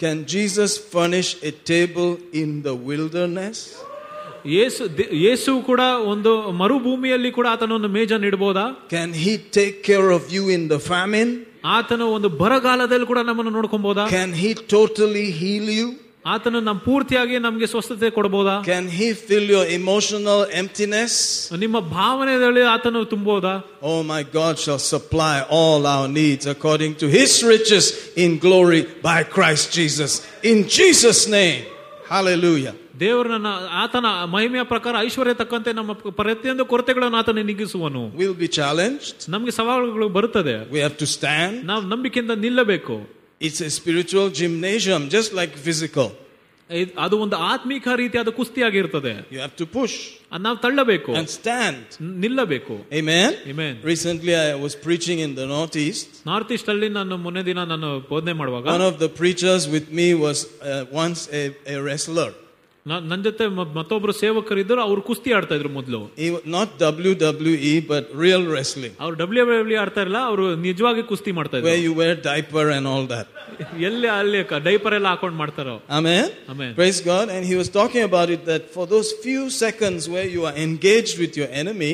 Can 0.00 0.18
Jesus 0.26 0.70
furnish 0.92 1.28
a 1.42 1.52
table 1.72 2.10
in 2.42 2.50
the 2.62 2.74
wilderness? 2.90 3.58
ಯೇಸು 4.56 4.82
ದೆ- 4.98 5.10
ಯೇಸು 5.24 5.50
ಕೂಡ 5.62 5.82
ಒಂದು 6.12 6.30
ಮರುಭೂಮಿಯಲ್ಲಿ 6.62 7.30
ಕೂಡ 7.30 7.46
ಆತನ 7.50 7.72
ಒಂದು 7.72 7.90
ಮೇಜನ್ನು 7.96 8.26
ಇಡಬಹುದಾ 8.26 8.64
Can 8.88 9.10
He 9.24 9.32
take 9.58 9.76
care 9.90 10.08
of 10.10 10.22
you 10.36 10.44
in 10.56 10.62
the 10.68 10.80
famine? 10.92 11.30
ಆತನ 11.76 12.02
ಒಂದು 12.16 12.28
ಬರಗಾಲದಲ್ಲಿ 12.42 13.06
ಕೂಡ 13.12 13.20
ನಮ್ಮನ್ನು 13.30 13.52
ನೋಡ್ಕೊಬಹುದಾ 13.58 14.04
Can 14.18 14.32
He 14.44 14.50
totally 14.76 15.26
heal 15.42 15.68
you? 15.80 15.88
ಆತನು 16.32 16.58
ನಮ್ಮ 16.66 16.80
ಪೂರ್ತಿಯಾಗಿ 16.88 17.36
ನಮ್ಗೆ 17.46 17.66
ಸ್ವಸ್ಥತೆ 17.72 18.08
ಕೊಡಬಹುದಾ 18.16 18.54
Can 18.72 18.84
He 18.98 19.08
fill 19.28 19.46
your 19.54 19.64
emotional 19.78 20.40
emptiness? 20.60 21.14
ನಿಮ್ಮ 21.64 21.78
ಭಾವನೆಯಲ್ಲಿ 21.96 22.62
ಆತನು 22.74 23.00
ತುಂಬಬಹುದಾ 23.14 23.54
Oh, 23.92 24.00
my 24.12 24.22
God 24.38 24.54
shall 24.64 24.82
supply 24.94 25.34
all 25.58 25.80
our 25.94 26.08
needs 26.20 26.46
according 26.54 26.92
to 27.02 27.08
His 27.18 27.32
riches 27.54 27.86
in 28.24 28.30
glory 28.46 28.82
by 29.08 29.18
Christ 29.36 29.66
Jesus. 29.78 30.12
In 30.52 30.60
Jesus' 30.78 31.24
name. 31.38 31.60
Hallelujah. 32.14 32.74
ದೇವರು 33.00 33.28
ನನ್ನ 33.28 33.50
ಆತನ 33.82 34.06
ಮಹಿಮೆಯ 34.34 34.62
ಪ್ರಕಾರ 34.64 34.94
ಐಶ್ವರ್ಯ 35.00 35.34
ತಕ್ಕಂತೆ 35.34 35.72
ನಮ್ಮ 35.72 35.92
ಪ್ರತಿಯೊಂದು 36.20 36.64
ಕೊರತೆಗಳನ್ನು 36.64 37.18
ಆತನ 37.18 37.42
ನೀಗಿಸುವನು 37.50 38.02
We'll 38.20 38.38
be 38.44 38.50
challenged. 38.60 39.16
ನಮ್ಗೆ 39.28 39.54
ಸವಾಲುಗಳು 39.58 40.08
ಬರುತ್ತದೆ 40.18 40.56
We 40.76 40.82
have 40.86 40.96
to 41.04 41.08
stand. 41.16 41.54
ನಾವು 41.64 41.82
ನಂಬಿಕೆಯಿಂದ 41.94 42.36
ನಿಲ್ಲಬೇಕು 42.46 42.96
It's 43.40 43.60
a 43.60 43.72
spiritual 43.80 44.28
gymnasium, 44.40 45.00
just 45.16 45.30
like 45.40 45.54
physical. 45.68 46.08
ಇದ್- 46.70 46.92
ಅದು 47.04 47.14
ಒಂದು 47.18 47.36
ಆತ್ಮಿಕ 47.52 47.86
ರೀತಿಯಾದ 48.00 48.30
ಕುಸ್ತಿಯಾಗಿರ್ತದೆ 48.36 49.12
You 49.34 49.40
have 49.44 49.56
to 49.62 49.66
push 49.78 49.94
ಅದ್ 50.34 50.42
ನಾವು 50.42 50.56
ತಳ್ಳಬೇಕು 50.56 51.10
and 51.18 51.28
stand. 51.38 51.80
ನಿಲ್ಲಬೇಕು 52.24 52.74
Amen. 53.00 53.30
Amen. 53.52 53.74
Recently, 53.92 54.34
I 54.44 54.54
was 54.64 54.74
preaching 54.86 55.18
in 55.26 55.32
the 55.40 55.46
Northeast. 55.46 56.06
North 56.26 56.52
East 56.56 56.70
ಅಲ್ಲಿ 56.74 56.88
ನಾನು 56.98 57.16
ಮೊನ್ನೆ 57.16 57.42
ದಿನ 57.50 57.64
ನಾನು 57.72 57.90
ಬೋಧನೆ 58.12 58.32
ಮಾಡುವಾಗ 58.32 58.64
One 58.76 58.86
of 58.90 58.96
the 59.04 59.10
preachers 59.20 59.64
with 59.76 59.88
me 60.00 60.08
was 60.26 60.38
uh, 60.44 61.02
once 61.04 61.22
a, 61.40 61.42
a 62.86 62.88
wrestler. 62.88 62.90
ನ- 62.90 63.02
ನನ್ 63.10 63.22
ಜೊತೆ 63.24 63.44
ಮ- 63.56 63.66
ಮತ್ತೊಬ್ರು 63.76 64.12
ಸೇವಕರಿದ್ದರು 64.12 64.80
ಅವ್ರು 64.86 65.02
ಕುಸ್ತಿ 65.02 65.32
ಆಡ್ತಾ 65.32 65.54
ಇದ್ರು 65.54 65.68
ಮೊದಲು 65.68 66.00
He, 66.16 66.28
wa- 66.34 66.42
not 66.56 66.68
WWE, 66.80 67.74
but 67.92 68.04
real 68.24 68.42
wrestling, 68.52 68.94
ಅವ್ರು 69.00 69.14
ಡಬ್ಲ್ಯೂ 69.16 69.44
ಡಬ್ಲ್ಯೂ 69.50 69.78
ಆಡ್ತಾ 69.80 70.02
ಇಲ್ಲ 70.02 70.18
ಅವರು 70.30 70.56
ನಿಜವಾಗಿ 70.66 71.02
ಕುಸ್ತಿ 71.02 71.32
ಮಾಡ್ತಾ 71.32 71.56
where 71.58 71.76
ಇದ್ರು 71.76 71.84
you 71.86 71.92
wear 72.02 72.14
diaper 72.30 72.66
and 72.76 72.86
all 72.92 73.06
that. 73.14 73.26
ಎಲ್ಲಿ 73.88 74.08
ಅಲ್ಲಿ 74.08 74.40
ಡೈಪರ್ 74.70 74.94
ಎಲ್ಲ 74.94 75.08
ಹಾಕೊಂಡ್ 75.14 75.36
ಮಾಡ್ತಾರೋ 75.42 75.76
Amen. 75.98 76.26
Amen. 76.48 76.72
Praise 76.74 77.00
God. 77.12 77.26
And 77.34 77.44
he 77.50 77.56
was 77.62 77.68
talking 77.80 78.02
about 78.10 78.30
it 78.36 78.44
that 78.46 78.64
for 78.76 78.86
those 78.86 79.10
few 79.26 79.44
seconds 79.64 80.08
where 80.14 80.28
you 80.36 80.44
are 80.50 80.56
engaged 80.68 81.18
with 81.18 81.36
your 81.36 81.50
enemy, 81.62 81.92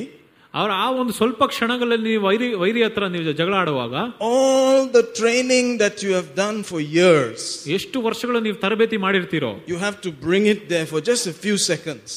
ಅವ್ರ 0.55 0.71
ಆ 0.85 0.87
ಒಂದು 1.01 1.13
ಸ್ವಲ್ಪ 1.19 1.41
ಕ್ಷಣಗಳಲ್ಲಿ 1.53 2.09
ನೀವು 2.13 2.25
ವೈರಿ 2.29 2.47
ವೈರಿ 2.63 2.81
ಹತ್ರ 2.87 3.05
ನೀವು 3.15 3.33
ಜಗಳ 3.41 3.55
ಆಡುವಾಗ 3.63 3.95
all 4.29 4.81
the 4.99 5.05
training 5.21 5.67
that 5.83 5.97
you 6.05 6.13
have 6.19 6.31
done 6.45 6.59
for 6.71 6.81
years, 7.01 7.41
ಎಷ್ಟು 7.77 7.97
ವರ್ಷಗಳು 8.07 8.41
ನೀವು 8.47 8.57
ತರಬೇತಿ 8.65 8.99
ಮಾಡಿರ್ತೀರೋ 9.07 9.53
you 9.73 9.79
have 9.87 9.99
to 10.07 10.13
bring 10.27 10.47
it 10.55 10.63
there 10.73 10.87
for 10.93 11.01
just 11.11 11.27
a 11.33 11.37
few 11.45 11.57
seconds. 11.73 12.09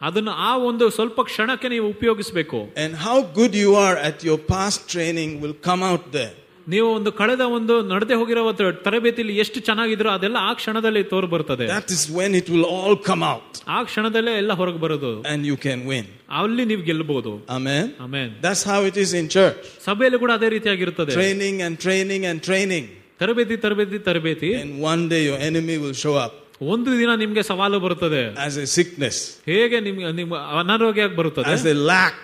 ಅದನ್ನು 0.00 0.32
ಆ 0.48 0.52
ಒಂದು 0.68 0.84
ಸ್ವಲ್ಪ 0.98 1.20
ಕ್ಷಣಕ್ಕೆ 1.30 1.68
ನೀವು 1.74 1.86
ಉಪಯೋಗಿಸಬೇಕು 1.96 2.58
And 2.84 2.92
how 3.06 3.16
good 3.38 3.54
you 3.62 3.72
are 3.86 3.96
at 4.10 4.18
your 4.28 4.38
past 4.54 4.80
training 4.94 5.32
will 5.42 5.56
come 5.68 5.82
out 5.90 6.04
there. 6.18 6.34
ನೀವು 6.66 6.88
ಒಂದು 6.96 7.10
ಕಳೆದ 7.18 7.42
ಒಂದು 7.56 7.74
ನಡೆದೇ 7.92 8.14
ಹೋಗಿರೋ 8.20 8.40
ಒಂದು 8.48 8.64
ತರಬೇತಿಯಲ್ಲಿ 8.86 9.34
ಎಷ್ಟು 9.42 9.58
ಚೆನ್ನಾಗಿದ್ರೋ 9.68 10.10
ಅದೆಲ್ಲ 10.16 10.38
ಆ 10.48 10.52
ಕ್ಷಣದಲ್ಲಿ 10.58 11.02
ತೋರು 11.12 11.28
ಬರ್ತದೆ 11.34 11.66
That 11.76 11.90
is 11.96 12.02
when 12.18 12.30
it 12.40 12.48
will 12.54 12.66
all 12.76 12.96
come 13.08 13.22
out 13.32 13.52
ಆ 13.76 13.78
ಕ್ಷಣದಲ್ಲೇ 13.88 14.34
ಎಲ್ಲ 14.42 14.52
ಹೊರಗೆ 14.60 14.80
ಬರೋದು 14.84 15.10
and 15.32 15.40
you 15.50 15.56
can 15.66 15.80
win. 15.92 16.04
ಅಲ್ಲಿ 16.40 16.64
ನೀವು 16.72 16.82
ಗೆಲ್ಲಬಹುದು 16.88 17.32
Amen. 17.58 17.86
Amen 18.06 18.32
That's 18.46 18.62
how 18.70 18.80
it 18.90 18.98
is 19.04 19.12
in 19.20 19.28
church. 19.36 19.62
ಸಭೆಯಲ್ಲಿ 19.88 20.20
ಕೂಡ 20.24 20.32
ಅದೇ 20.40 20.50
ರೀತಿಯಾಗಿರುತ್ತದೆ 20.56 21.14
Training 21.20 21.56
and 21.66 21.76
training 21.86 22.24
and 22.32 22.40
training. 22.50 22.86
ತರಬೇತಿ 23.22 23.56
ತರಬೇತಿ 23.64 23.98
ತರಬೇತಿ 24.10 24.50
And 24.62 24.70
one 24.92 25.02
day 25.14 25.22
your 25.30 25.40
enemy 25.48 25.78
will 25.84 25.96
show 26.04 26.14
up 26.26 26.34
ಒಂದು 26.62 26.90
ದಿನ 27.00 27.10
ನಿಮ್ಗೆ 27.14 27.42
ಸವಾಲು 27.42 27.80
ಬರುತ್ತದೆ 27.80 28.22
as 28.46 28.54
a 28.56 28.66
sickness, 28.72 29.16
ಹೇಗೆ 29.46 29.80
ನಿಮ್ಗೆ 29.80 30.12
ನಿಮ್ಮ 30.12 30.34
ಅನಾರೋಗ್ಯ 30.60 31.06
ಬರುತ್ತದೆ 31.18 31.52
as 31.52 31.62
a 31.64 31.76
lack, 31.90 32.18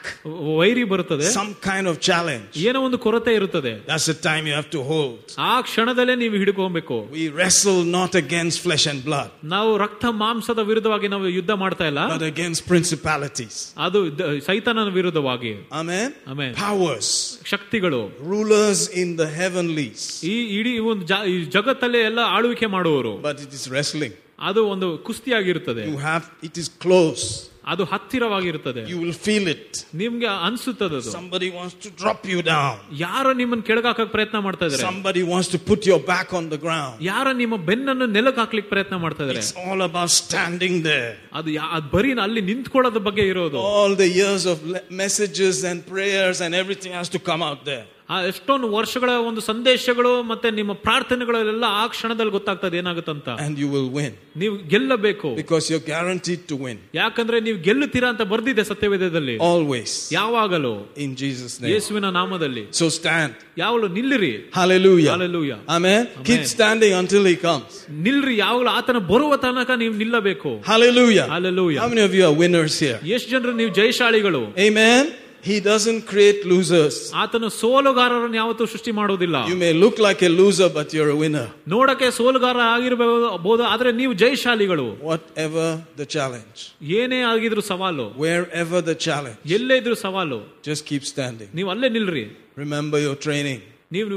ವೈರಿ 0.59 0.84
ಬರುತ್ತದೆ 0.84 1.28
some 1.36 1.52
kind 1.68 1.86
of 1.86 1.97
challenge. 2.09 2.51
ಏನೋ 2.66 2.80
ಒಂದು 2.80 2.98
ಕೊರತೆ 2.98 3.34
ಇರುತ್ತದೆ 3.34 3.72
That's 3.86 4.06
the 4.06 4.18
time 4.28 4.43
you 4.47 4.55
have 4.60 4.68
to 4.70 4.82
hold. 4.90 5.16
ಆ 5.47 5.60
ಕ್ಷಣದಲ್ಲೇ 5.60 6.14
ನೀವು 6.14 6.36
ಹಿಡ್ಕೊಬೇಕು 6.36 6.98
We 7.12 7.24
wrestle 7.38 7.80
not 7.94 8.14
against 8.22 8.59
flesh 8.66 8.86
and 8.93 9.01
blood, 9.09 9.30
ನಾವು 9.55 9.76
ರಕ್ತ 9.76 10.05
ಮಾಂಸದ 10.22 10.59
ವಿರುದ್ಧವಾಗಿ 10.70 11.09
ನಾವು 11.09 11.28
ಯುದ್ಧ 11.28 11.51
ಮಾಡ್ತಾ 11.64 11.86
ಇಲ್ಲ 11.86 12.02
but 12.14 12.26
against 12.32 12.62
principalities. 12.72 13.56
ಅದು 13.78 14.02
ದ- 14.20 14.30
ಸೈತಾನನ 14.47 14.88
ವಿರುದ್ಧವಾಗಿ 14.90 15.55
Amen. 15.80 16.09
Amen. 16.34 16.52
Powers, 16.60 17.09
ಶಕ್ತಿಗಳು 17.47 18.02
rulers 18.34 18.82
in 18.94 19.16
the 19.16 19.30
heavenlies. 19.40 20.05
ಈ 20.24 20.36
ಇಡೀ 20.59 20.78
ಒಂದು 20.90 21.06
ಜ- 21.06 21.24
ಈ 21.26 21.44
ಜಗತ್ತಲ್ಲೇ 21.51 22.02
ಎಲ್ಲ 22.02 22.20
ಆಳ್ವಿಕೆ 22.36 22.66
ಮಾಡುವವರು 22.66 23.14
But 23.22 23.40
it 23.40 23.52
is 23.60 23.66
wrestling. 23.74 24.14
ಅದು 24.40 24.66
ಒಂದು 24.66 24.98
ಕುಸ್ತಿಯಾಗಿರುತ್ತದೆ 24.98 25.82
You 25.82 25.98
have, 25.98 26.24
it 26.43 26.56
is 26.62 26.68
close. 26.86 27.24
ಅದು 27.68 27.84
ಹತ್ತಿರವಾಗಿರುತ್ತದೆ 27.84 28.82
You 28.90 28.98
will 29.02 29.16
feel 29.26 29.47
it. 29.48 29.86
ನಿಮ್ಗೆ 29.94 30.26
ಅನ್ಸುತ್ತದೆ 30.26 30.97
ಅದು 30.97 31.10
Somebody 31.10 31.48
wants 31.52 31.74
to 31.84 31.90
drop 32.02 32.20
you 32.32 32.43
down. 32.43 32.74
ಯಾರೋ 32.93 33.32
ನಿಮ್ಮನ್ನ 33.32 33.62
ಕೆಳಗಾಕಕ್ 33.62 34.12
ಪ್ರಯತ್ನ 34.12 34.38
ಮಾಡ್ತಾ 34.38 34.66
ಇದಾರೆ 34.66 34.82
Somebody 34.82 35.22
wants 35.32 35.48
to 35.55 35.59
put 35.70 35.86
your 35.86 36.01
back 36.12 36.28
on 36.32 36.44
the 36.55 36.60
ground. 36.66 36.94
ಯಾರ 37.01 37.32
ನಿಮ್ಮ 37.32 37.56
ಬೆನ್ನನ್ನು 37.56 38.06
ನೆಲಕ್ಕೆ 38.06 38.40
ಹಾಕ್ಲಿಕ್ಕೆ 38.40 38.70
ಪ್ರಯತ್ನ 38.70 38.97
ಮಾಡ್ತಾ 38.97 39.24
ಇದಾರೆ 39.24 39.38
It's 39.38 39.56
all 39.66 39.82
about 39.90 40.10
standing 40.10 40.82
there. 40.82 41.12
ಅದು 41.32 41.51
ಯಾ- 41.51 41.70
ಅದ್ 41.72 41.90
ಬರೀ 41.90 42.12
ಅಲ್ಲಿ 42.18 42.40
ನಿಂತ್ಕೊಳ್ಳೋದ್ರ 42.40 42.98
ಬಗ್ಗೆ 42.98 43.26
ಇರೋದು 43.26 43.59
All 43.59 43.94
the 44.05 44.10
years 44.20 44.44
of 44.55 44.59
le- 44.74 44.84
messages 45.05 45.64
and 45.64 45.86
prayers 45.94 46.40
and 46.40 46.55
everything 46.55 46.93
has 47.01 47.09
to 47.09 47.18
come 47.30 47.43
out 47.51 47.62
there. 47.64 47.84
ಆ 48.11 48.17
ಎಷ್ಟೊಂದು 48.29 48.67
ವರ್ಷಗಳ 48.69 49.11
ಒಂದು 49.27 49.41
ಸಂದೇಶಗಳು 49.49 50.11
ಮತ್ತೆ 50.31 50.47
ನಿಮ್ಮ 50.57 50.71
ಪ್ರಾರ್ಥನೆಗಳೆಲ್ಲ 50.85 51.65
ಆ 51.79 51.83
ಕ್ಷಣದಲ್ಲಿ 51.93 52.33
ಗೊತ್ತಾಗ್ತದೆ 52.38 52.75
ಏನಾಗುತ್ತಂತ 52.81 53.27
you 53.61 53.69
will 53.75 53.89
win 53.97 54.11
ನೀವು 54.41 54.55
ಗೆಲ್ಲಬೇಕು 54.73 55.29
because 55.39 55.65
you 55.73 55.79
guarantee 55.89 56.35
to 56.49 56.57
win 56.63 56.79
ಯಾಕಂದ್ರೆ 56.99 57.39
ನೀವು 57.47 57.57
ಗೆಲ್ಲುತ್ತೀರಾ 57.67 58.09
ಅಂತ 58.13 58.25
ಬರ್ದಿದೆ 58.33 58.63
ಸತ್ಯವೇದದಲ್ಲಿ 58.71 59.35
ಆಲ್ವೇಸ್ 59.49 59.95
ಯಾವಾಗಲೂ 60.15 60.73
ಇನ್ 61.05 61.13
ಜೀಸಸ್. 61.21 61.55
ಯೇಸುವಿನ 61.73 62.09
ನಾಮದಲ್ಲಿ 62.19 62.63
ಸೊ 62.79 62.88
ಸ್ಟ್ಯಾಂಡ್ 62.97 63.35
ಯಾವಾಗಲೂ 63.57 63.89
ನಿಲ್ಲಿರಿ 63.97 64.33
Hallelujah. 64.53 65.11
Hallelujah. 65.11 65.57
Amen. 65.69 66.01
standing 66.53 66.93
until 66.93 67.23
he 67.25 67.35
comes. 67.39 67.71
ನಿಲ್ರಿ 68.05 68.35
ಯಾವಾಗಲೂ 68.38 68.71
ಆತನ 68.77 68.99
ಬರುವ 69.11 69.31
ತನಕ 69.45 69.71
ನೀವು 69.83 69.95
ನಿಲ್ಲಬೇಕು 70.03 70.51
Hallelujah. 70.71 71.27
Hallelujah. 71.35 71.79
How 71.83 71.89
many 71.93 72.03
of 72.09 72.13
you 72.13 72.25
are 72.29 72.35
winners 72.43 72.75
here? 72.79 72.99
ಎಷ್ಟು 73.15 73.29
ಜನರು 73.35 73.53
ನೀವು 73.53 73.71
ಜಯಶಾಲಿಗಳು. 73.79 74.43
He 75.48 75.56
doesn't 75.60 76.02
create 76.12 76.38
losers. 76.52 76.94
ಆತನು 77.22 77.48
ಸೋಲುಗಾರರನ್ನು 77.59 78.36
ಯಾವತ್ತೂ 78.40 78.64
ಸೃಷ್ಟಿ 78.72 78.93
ಮಾಡುವುದಿಲ್ಲ 79.01 79.36
You 79.51 79.59
may 79.64 79.72
look 79.82 79.97
like 80.06 80.22
a 80.28 80.32
loser, 80.40 80.68
but 80.78 80.88
you're 80.97 81.12
a 81.16 81.18
winner. 81.24 81.44
ನೋಡಕ್ಕೆ 81.74 82.09
ಸೋಲುಗಾರ 82.18 82.59
ಆಗಿರಬಹುದು 82.74 83.64
ಆದ್ರೆ 83.72 83.90
ನೀವು 84.01 84.12
ಜಯಶಾಲಿಗಳು 84.22 84.86
Whatever 85.10 85.66
the 86.01 86.06
challenge, 86.16 86.59
ಏನೇ 86.98 87.20
ಆಗಿದ್ರು 87.32 87.64
ಸವಾಲು 87.70 88.06
wherever 88.24 88.80
the 88.90 88.97
challenge, 89.06 89.38
ಎಲ್ಲೇ 89.59 89.76
ಇದ್ರು 89.82 89.97
ಸವಾಲು 90.05 90.40
just 90.68 90.84
keep 90.90 91.05
standing. 91.12 91.51
ನೀವು 91.60 91.70
ಅಲ್ಲೇ 91.74 91.90
ನಿಲ್ರಿ 91.98 92.24
Remember 92.64 93.01
your 93.06 93.16
training. 93.28 93.60
ನೀವು 93.94 94.10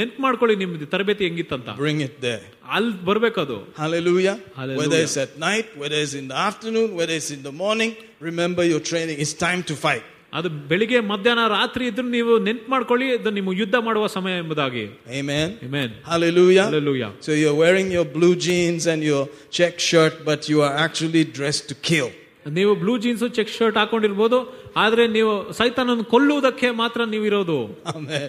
ನೆನ್ಪು 0.00 0.20
ಮಾಡ್ಕೊಳ್ಳಿ 0.26 0.54
ನಿಮ್ದು 0.62 0.86
ತರಬೇತಿ 0.94 1.22
ಹೆಂಗಿತ್ತಂತ 1.28 1.68
Bring 1.84 2.00
it 2.08 2.16
there. 2.28 2.44
ಅಲ್ಲಿ 2.76 2.94
ಬರ್ಬೇಕದು 3.10 3.56
Hallelujah. 3.82 4.36
Hallelujah. 4.60 4.80
Whether 4.82 5.00
it's 5.06 5.18
at 5.26 5.34
night, 5.48 5.68
whether 5.82 5.98
it's 6.04 6.16
in 6.22 6.28
the 6.32 6.38
afternoon, 6.48 6.88
whether 7.00 7.16
it's 7.20 7.32
in 7.38 7.42
the 7.50 7.56
morning, 7.64 7.92
remember 8.30 8.64
your 8.74 8.82
training. 8.92 9.18
It's 9.24 9.36
time 9.48 9.62
to 9.72 9.76
fight. 9.86 10.06
ಅದು 10.32 10.48
ಬೆಳಿಗ್ಗೆ 10.70 11.00
ಮಧ್ಯಾಹ್ನ 11.10 11.42
ರಾತ್ರಿ 11.54 11.84
ಇದ್ರು 11.86 12.04
ನೀವು 12.14 12.32
ನೆನ್ಪು 12.38 12.68
ಮಾಡ್ಕೊಳ್ಳಿ 12.70 13.06
ಇದು 13.14 13.30
ನಿಮ್ಮ 13.30 13.52
ಯುದ್ಧ 13.52 13.76
ಮಾಡುವ 13.88 14.06
ಸಮಯ 14.14 14.34
ಎಂಬುದಾಗಿ 14.42 14.84
Amen. 15.20 15.48
Amen. 15.66 15.88
Hallelujah. 16.10 16.64
Hallelujah. 16.70 17.10
So 17.20 17.32
you're 17.32 17.58
wearing 17.64 17.88
your 17.98 18.06
blue 18.16 18.34
jeans 18.46 18.86
and 18.86 19.02
your 19.10 19.24
check 19.50 19.74
shirt, 19.80 20.14
but 20.24 20.48
you 20.52 20.60
are 20.62 20.74
actually 20.86 21.24
dressed 21.38 21.66
to 21.72 21.76
kill. 21.90 22.10
ನೀವು 22.52 22.72
ಬ್ಲೂ 22.74 22.94
ಜೀನ್ಸ್ 22.98 23.24
ಚೆಕ್ 23.30 23.50
ಶರ್ಟ್ 23.58 23.76
ಹಾಕೊಂಡಿರ್ಬೋದು 23.80 24.38
ಆದ್ರೆ 24.76 25.02
ನೀವು 25.08 25.32
ಸೈತಾನನ್ನು 25.52 26.04
ಕೊಲ್ಲುವುದಕ್ಕೆ 26.04 26.70
ಮಾತ್ರ 26.82 27.04
ನೀವು 27.06 27.26
ಇರೋದು 27.30 27.58
Amen. 27.92 28.26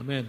amen 0.00 0.28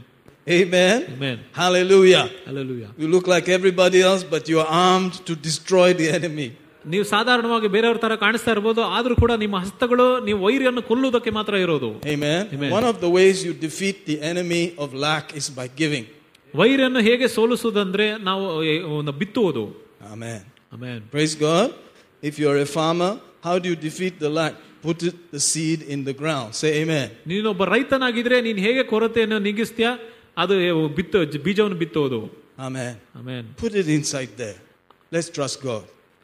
Amen. 0.57 0.99
Amen 1.13 1.39
Hallelujah. 1.53 2.23
Alleluia 2.49 2.85
You 3.01 3.09
look 3.15 3.27
like 3.33 3.47
everybody 3.57 3.99
else, 4.09 4.23
but 4.35 4.43
you 4.51 4.59
are 4.63 4.71
armed 4.88 5.13
to 5.29 5.35
destroy 5.49 5.88
the 6.01 6.09
enemy. 6.19 6.47
ನೀವು 6.85 7.05
ಸಾಧಾರಣವಾಗಿ 7.05 7.67
ಬೇರೆಯವ್ರ 7.67 7.97
ತರ 7.97 8.15
ಕಾಣಿಸ್ತಾ 8.15 8.51
ಇರ್ಬೋದು 8.51 8.81
ಆದ್ರೂ 8.97 9.15
ಕೂಡ 9.15 9.31
ನಿಮ್ಮ 9.38 9.57
ಹಸ್ತಗಳು 9.57 10.25
ನೀವು 10.25 10.45
ವೈರಿಯನ್ನು 10.45 10.81
ಕೊಲ್ಲುವುದಕ್ಕೆ 10.81 11.29
ಮಾತ್ರ 11.29 11.53
ಇರೋದು 11.55 11.89
Amen. 12.13 12.41
Amen. 12.55 12.71
One 12.71 12.88
of 12.91 12.97
the 13.05 13.11
ways 13.17 13.38
you 13.47 13.53
defeat 13.67 13.97
the 14.05 14.17
enemy 14.31 14.63
of 14.77 14.89
lack 15.07 15.25
is 15.35 15.47
by 15.59 15.67
giving. 15.75 16.05
ವೈರಿಯನ್ನು 16.53 16.99
ಹೇಗೆ 16.99 17.27
ಸೋಲಿಸುವುದಂದ್ರೆ 17.27 18.17
ನಾವು 18.19 18.45
ಏ- 18.63 18.81
ಒಂದು 18.99 19.11
ಬಿತ್ತುವುದು 19.11 19.63
Amen. 20.13 20.39
Amen 20.73 21.01
Praise 21.11 21.35
God. 21.47 21.67
If 22.23 22.33
you're 22.41 22.59
a 22.59 22.69
farmer, 22.77 23.11
how 23.43 23.55
do 23.59 23.67
you 23.69 23.77
defeat 23.88 24.15
the 24.19 24.31
lack? 24.39 24.55
Put 24.83 24.99
it, 25.03 25.15
the 25.31 25.41
seed 25.41 25.79
in 25.93 25.99
the 26.03 26.13
ground. 26.13 26.49
Say 26.61 26.81
amen. 26.81 27.07
ನೀನೊಬ್ಬ 27.27 27.63
ರೈತನಾಗಿದ್ರೆ 27.65 28.41
ನೀನ್ 28.41 28.59
ಹೇಗೆ 28.59 28.83
ಕೊರತೆಯನ್ನು 28.83 29.39
ನೀಗಿಸ್ತೀಯ 29.39 29.89
ಅದು 30.38 30.55
ಏ- 30.61 30.75
ಬಿತ್ತು 30.95 31.19
ಬೀಜವನ್ನು 31.43 31.77
ಬಿತ್ತುವುದು 31.77 32.19
Amen. 32.59 32.93
Amen 33.19 33.47
Put 33.63 33.73
it 33.75 33.88
inside 33.99 34.33
there. 34.38 34.59
Let's 35.11 35.29
trust 35.29 35.57
God. 35.63 35.83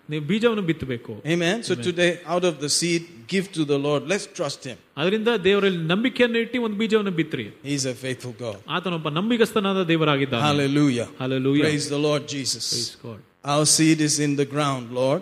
ನೀವು 0.09 0.23
ಬೀಜವನ್ನು 0.31 0.63
ಬಿತ್ತಬೇಕು 0.69 1.13
Amen. 1.33 1.57
So 1.69 1.75
today, 1.87 2.11
out 2.33 2.45
of 2.49 2.55
the 2.63 2.69
seed, 2.77 3.03
give 3.33 3.45
to 3.57 3.63
the 3.71 3.79
Lord. 3.87 4.01
Let's 4.11 4.27
trust 4.37 4.61
Him. 4.69 4.77
ಅದರಿಂದ 4.99 5.29
ದೇವರಲ್ಲಿ 5.47 5.81
ನಂಬಿಕೆಯನ್ನು 5.93 6.39
ಇಟ್ಟು 6.45 6.61
ಒಂದು 6.67 6.77
ಬೀಜವನ್ನು 6.81 7.13
ಬಿತ್ರಿ 7.21 7.45
He's 7.71 7.85
a 7.93 7.97
faithful 8.05 8.35
God. 8.45 8.59
ಆತನೊಬ್ಬ 8.77 9.09
ನಂಬಿಗಸ್ತನಾದ 9.19 9.81
ದೇವರಾಗಿದ್ದಾನೆ 9.91 10.45
Hallelujah. 10.49 11.07
Hallelujah. 11.23 11.65
Praise 11.67 11.87
the 11.95 12.01
Lord 12.09 12.23
Jesus. 12.35 12.67
Praise 12.75 12.93
God. 13.07 13.19
Our 13.53 13.65
seed 13.75 13.99
is 14.09 14.15
in 14.27 14.31
the 14.41 14.47
ground, 14.53 14.85
Lord. 15.01 15.21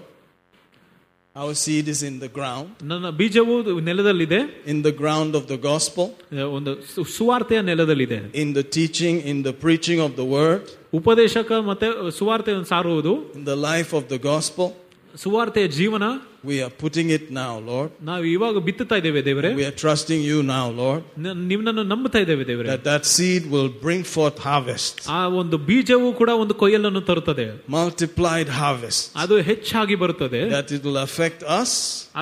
Our 1.36 1.54
seed 1.54 1.88
is 1.88 2.04
in 2.04 2.20
the 2.20 2.30
ground, 2.36 2.68
ನನ್ನ 2.84 3.10
ಬೀಜವು 3.10 3.80
ನೆಲದಲ್ಲಿದೆ 3.80 4.40
in 4.68 4.84
the 4.84 4.94
ground 4.98 5.36
of 5.36 5.48
the 5.48 5.58
gospel, 5.64 6.06
ಒಂದು 6.52 6.82
ಸು- 6.96 7.06
ಸುವಾರ್ತೆಯ 7.06 7.62
ನೆಲದಲ್ಲಿದೆ 7.62 8.32
in 8.42 8.54
the 8.56 8.64
teaching, 8.78 9.16
in 9.32 9.44
the 9.44 9.54
preaching 9.66 10.00
of 10.00 10.16
the 10.16 10.26
word, 10.26 10.62
ಉಪದೇಶಕ 10.94 11.52
ಮತ್ತೆ 11.52 12.12
ಸುವಾರ್ತೆಯನ್ನು 12.12 12.66
ಸಾರುವುದು 12.66 13.32
in 13.36 13.46
the 13.46 13.56
life 13.56 13.94
of 13.94 14.04
the 14.10 14.24
gospel. 14.24 14.68
ಸುವಾರ್ತೆಯ 15.16 15.68
ಜೀವನ 15.68 16.04
We 16.50 16.58
are 16.64 16.74
putting 16.82 17.08
it 17.16 17.24
now, 17.38 17.54
Lord. 17.70 17.90
ನಾವು 18.10 18.24
ಇವಾಗ 18.34 18.58
ಬಿತ್ತುತ್ತಾ 18.66 18.96
ಇದ್ದೇವೆ 19.02 19.22
ದೇವರೇ 19.26 19.50
We 19.60 19.66
are 19.70 19.78
trusting 19.84 20.22
you 20.32 20.40
now, 20.50 20.66
Lord, 20.82 21.02
ನ- 21.24 21.34
ನಿಮ್ಮನ್ನು 21.52 21.84
ನಂಬುತ್ತಾ 21.84 22.20
ಇದ್ದೇವೆ 22.20 22.48
ದೇವರೇ 22.48 22.68
that 22.72 22.84
that 22.90 23.04
seed 23.14 23.44
will 23.54 23.70
bring 23.86 24.02
forth 24.16 24.38
harvest, 24.48 24.94
ಆ 25.20 25.28
ಒಂದು 25.42 25.58
ಬೀಜವು 25.70 26.10
ಕೂಡ 26.20 26.30
ಒಂದು 26.44 26.54
ಕೊಯ್ಯಲನ್ನು 26.54 27.02
ತರುತ್ತದೆ 27.02 27.46
multiplied 27.78 28.50
harvest, 28.62 29.02
ಅದು 29.16 29.38
ಹೆಚ್ಚಾಗಿ 29.50 29.96
ಬರುತ್ತದೆ 29.96 30.42
that 30.50 30.70
it 30.78 30.84
will 30.88 31.00
affect 31.08 31.42
us 31.62 31.72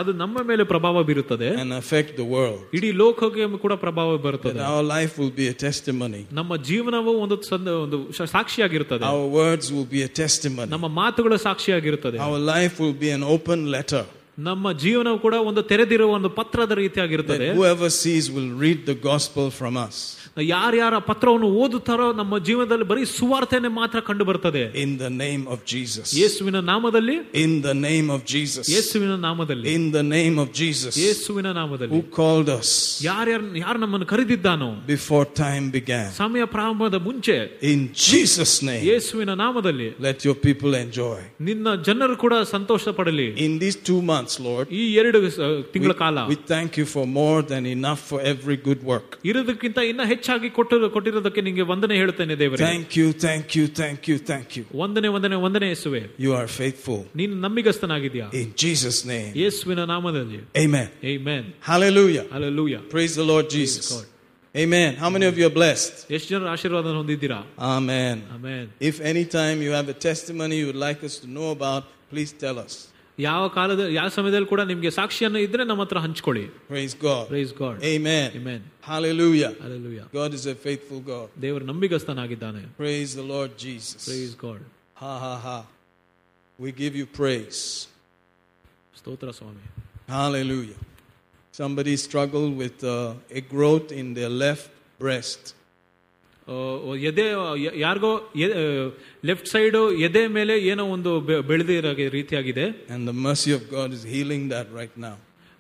ಅದು 0.01 0.13
ನಮ್ಮ 0.13 0.37
ಮೇಲೆ 0.51 0.63
ಪ್ರಭಾವ 0.63 1.03
ಬೀರುತ್ತದೆ 1.03 1.49
and 1.63 1.73
affect 1.81 2.11
the 2.21 2.27
world. 2.35 2.61
ಇಡೀ 2.73 2.91
ಲೋಕಕ್ಕೆ 3.03 3.57
ಕೂಡ 3.65 3.73
ಪ್ರಭಾವ 3.85 4.09
That 4.15 4.25
ಬರುತ್ತದೆ 4.27 4.59
our 4.71 4.83
life 4.95 5.13
will 5.21 5.33
be 5.41 5.47
a 5.49 5.57
testimony. 5.67 6.23
ನಮ್ಮ 6.31 6.55
ಜೀವನವು 6.69 7.13
ಒಂದು 7.25 7.37
ಸಂದ- 7.51 7.77
ಒಂದು 7.85 7.99
ಶ- 8.17 8.29
ಸಾಕ್ಷಿಯಾಗಿರುತ್ತದೆ 8.37 9.05
Our 9.11 9.27
words 9.41 9.67
will 9.75 9.89
be 9.97 10.01
a 10.09 10.11
testimony. 10.23 10.69
ನಮ್ಮ 10.69 10.87
ಮಾತುಗಳು 11.01 11.37
ಸಾಕ್ಷಿಯಾಗಿರುತ್ತದೆ 11.49 12.17
Our 12.29 12.41
life 12.55 12.75
will 12.83 12.97
be 13.05 13.11
an 13.19 13.23
open 13.37 13.61
letter 13.77 14.03
ನಮ್ಮ 14.39 14.71
ಜೀವನವು 14.71 15.19
ಕೂಡ 15.19 15.33
ಒಂದು 15.33 15.63
ತೆರೆದಿರುವ 15.63 16.11
ಒಂದು 16.11 16.29
ಪತ್ರದ 16.29 16.69
that 16.69 16.77
ರೀತಿಯಾಗಿರುತ್ತದೆ 16.77 17.47
whoever 17.55 17.89
sees 17.89 18.31
will 18.35 18.51
read 18.63 18.79
the 18.85 18.97
gospel 19.11 19.49
from 19.61 19.77
us. 19.87 19.97
ಯಾರ್ಯಾರ 20.47 20.95
ಪತ್ರವನ್ನು 21.07 21.47
ಓದುತ್ತಾರೋ 21.57 22.13
ನಮ್ಮ 22.13 22.37
ಜೀವನದಲ್ಲಿ 22.39 22.83
ಬರೀ 22.83 23.03
ಸುವಾರ್ತೆನೆ 23.13 23.67
ಮಾತ್ರ 23.77 23.99
ಕಂಡು 24.01 24.25
ಬರ್ತದೆ 24.25 24.63
In 24.83 24.91
the 24.97 25.11
name 25.17 25.43
of 25.47 25.59
Jesus. 25.65 26.07
ಯೇಸುವಿನ 26.19 26.59
ನಾಮದಲ್ಲಿ 26.69 27.17
In 27.43 27.61
the 27.61 27.75
name 27.81 28.09
of 28.09 28.21
Jesus. 28.25 28.65
ಯೇಸುವಿನ 28.75 29.15
ನಾಮದಲ್ಲಿ 29.19 29.67
In 29.75 29.91
the 29.91 30.03
name 30.09 30.37
of 30.39 30.49
Jesus. 30.53 30.93
ಯೇಸುವಿನ 31.03 31.51
ನಾಮದಲ್ಲಿ 31.51 31.93
Who 31.95 32.03
called 32.19 32.49
us 32.49 32.69
ಯಾರ್ಯಾರು 33.05 33.45
ಯಾರು 33.57 33.79
ನಮ್ಮನ್ನು 33.79 34.05
ಕರೆದಿದ್ದಾನೋ 34.05 34.69
before 34.87 35.25
time 35.37 35.67
began. 35.71 36.07
ಸಮಯ 36.21 36.45
ಪ್ರಾರಂಭದ 36.55 36.99
ಮುಂಚೆ 37.07 37.37
In 37.73 37.79
Jesus' 38.07 38.55
name. 38.63 38.83
ಯೇಸುವಿನ 38.91 39.33
ನಾಮದಲ್ಲಿ 39.35 39.89
Let 39.99 40.25
your 40.25 40.37
people 40.47 40.73
enjoy. 40.75 41.19
ನಿನ್ನ 41.41 41.75
ಜನರು 41.81 42.17
ಕೂಡ 42.17 42.33
ಸಂತೋಷ 42.55 42.89
ಪಡಲಿ 42.99 43.27
In 43.45 43.53
these 43.59 43.77
two 43.89 44.01
months, 44.03 44.33
Lord, 44.39 44.65
ಈ 44.71 44.83
ಎರಡು 44.99 45.19
ಸ- 45.29 45.39
we, 45.43 45.63
ತಿಂಗಳ 45.73 45.93
ಕಾಲ 46.03 46.17
we 46.31 46.37
thank 46.53 46.71
you 46.79 46.87
for 46.87 47.05
more 47.13 47.39
than 47.43 47.63
enough 47.67 48.01
for 48.09 48.19
every 48.33 48.57
good 48.67 48.81
work. 48.83 49.09
ಇರೋದಕ್ಕಿಂತ 49.29 49.77
ಇನ್ನ 49.91 50.03
ಹೆಚ್ಚಾಗಿ 50.03 50.26
ಹೆಚ್ಚಾಗಿ 50.27 50.49
ಕೊಟ್ಟು 50.57 50.89
ಕೊಟ್ಟಿರೋದಕ್ಕೆ 50.95 51.41
ನಿಮಗೆ 51.47 51.65
ವಂದನೆ 51.71 51.95
ಹೇಳ್ತೇನೆ 52.01 52.35
ದೇವರೇ 52.41 52.61
Thank 52.65 52.95
you, 52.99 53.07
thank 53.25 53.47
you, 53.57 53.65
thank 53.81 54.01
you, 54.09 54.17
thank 54.31 54.49
you. 54.57 54.63
ವಂದನೆ 54.81 55.09
ವಂದನೆ 55.15 55.37
ವಂದನೆ 55.45 55.67
ಯೇಸುವೆ 55.73 56.01
You 56.25 56.33
are 56.39 56.47
faithful. 56.61 56.99
ನೀನು 57.21 57.35
ನಂಬಿಗಸ್ತನಾಗಿದ್ಯಾ 57.45 58.27
In 58.41 58.49
Jesus' 58.63 58.99
name. 59.13 59.29
ಯೇಸುವಿನ 59.43 59.83
ನಾಮದಲ್ಲಿ 59.93 60.39
Amen. 60.65 60.89
Amen. 61.13 61.43
Hallelujah. 61.71 62.25
Hallelujah. 62.35 62.81
Praise 62.95 63.15
the 63.21 63.27
Lord 63.33 63.47
Jesus. 63.57 63.87
God. 63.93 64.07
Amen. 64.55 64.89
How 65.03 65.09
many 65.09 65.25
of 65.31 65.35
you 65.39 65.45
are 65.49 65.55
blessed? 65.61 65.93
ಎಷ್ಟು 66.15 66.29
ಜನರು 66.33 66.49
ಆಶೀರ್ವಾದ 66.55 66.95
ಹೊಂದಿದ್ದೀರಾ 67.01 67.39
Amen. 67.75 68.17
Amen 68.35 68.67
If 68.91 68.95
any 69.11 69.25
time 69.39 69.57
you 69.65 69.71
have 69.79 69.89
a 69.95 69.99
testimony 70.09 70.57
you 70.61 70.67
would 70.71 70.83
like 70.87 71.01
us 71.09 71.15
to 71.23 71.29
know 71.37 71.49
about, 71.57 71.83
please 72.11 72.33
tell 72.45 72.57
us. 72.65 72.73
ಯಾವ 73.17 73.41
ಕಾಲದ 73.47 73.81
ಯಾವ 73.95 74.07
ಸಮಯದಲ್ಲಿ 74.09 74.47
ಕೂಡ 74.51 74.61
ನಿಮ್ಗೆ 74.69 74.89
ಸಾಕ್ಷಿಯನ್ನು 74.91 75.39
ಇದ್ರೆ 75.47 75.63
ನಮ್ಮ 75.69 75.81
ಹತ್ರ 75.85 75.99
ಹಂಚ್ಕೊಳ್ಳಿ 76.05 76.45
Praise 76.69 76.95
God. 77.07 77.23
Praise 77.33 77.53
God 77.53 77.77
Amen. 77.93 78.29
Amen. 78.39 78.61
Hallelujah. 78.91 79.51
Hallelujah. 79.65 80.05
God 80.19 80.31
is 80.33 80.45
a 80.45 80.55
faithful 80.65 81.01
God. 81.11 81.27
ದೇವರು 81.45 81.65
ನಂಬಿಗಸ್ತನಾಗಿದ್ದಾನೆ 81.71 82.63
Praise 82.83 83.11
the 83.21 83.27
Lord 83.33 83.51
Jesus. 83.65 84.01
Praise 84.09 84.35
God 84.45 84.63
Ha 85.03 85.13
ha 85.25 85.33
ha. 85.45 85.57
We 86.59 86.71
give 86.83 86.95
you 87.01 87.07
praise. 87.21 87.59
ಸ್ತೋತ್ರ 88.95 89.29
ಸ್ವಾಮಿ 89.39 89.65
Hallelujah. 90.17 90.79
Somebody 91.53 91.93
struggled 91.97 92.53
with 92.57 92.79
uh, 92.85 92.95
a 93.31 93.41
growth 93.53 93.89
in 94.01 94.07
their 94.17 94.31
left 94.43 94.69
breast. 94.99 95.43
ಆ, 96.47 96.55
ಎದೆ 96.95 97.25
ಯ- 97.57 97.75
ಯಾರಿಗೋ 97.75 98.31
left 99.25 99.47
side 99.47 99.75
ಎದೆ 99.99 100.27
ಮೇಲೆ 100.27 100.59
ಏನೋ 100.59 100.85
ಒಂದು 100.85 101.21
ಬೆ- 101.21 101.41
ಬೆಳೆದಿರೋ 101.41 101.91
ರೀತಿಯಾಗಿದೆ 102.09 102.65
And 102.89 103.07
the 103.07 103.17
mercy 103.27 103.51
of 103.53 103.69
God 103.71 103.93
is 103.93 104.03
healing 104.15 104.49
that 104.49 104.67
right 104.81 104.97
now. 104.97 105.15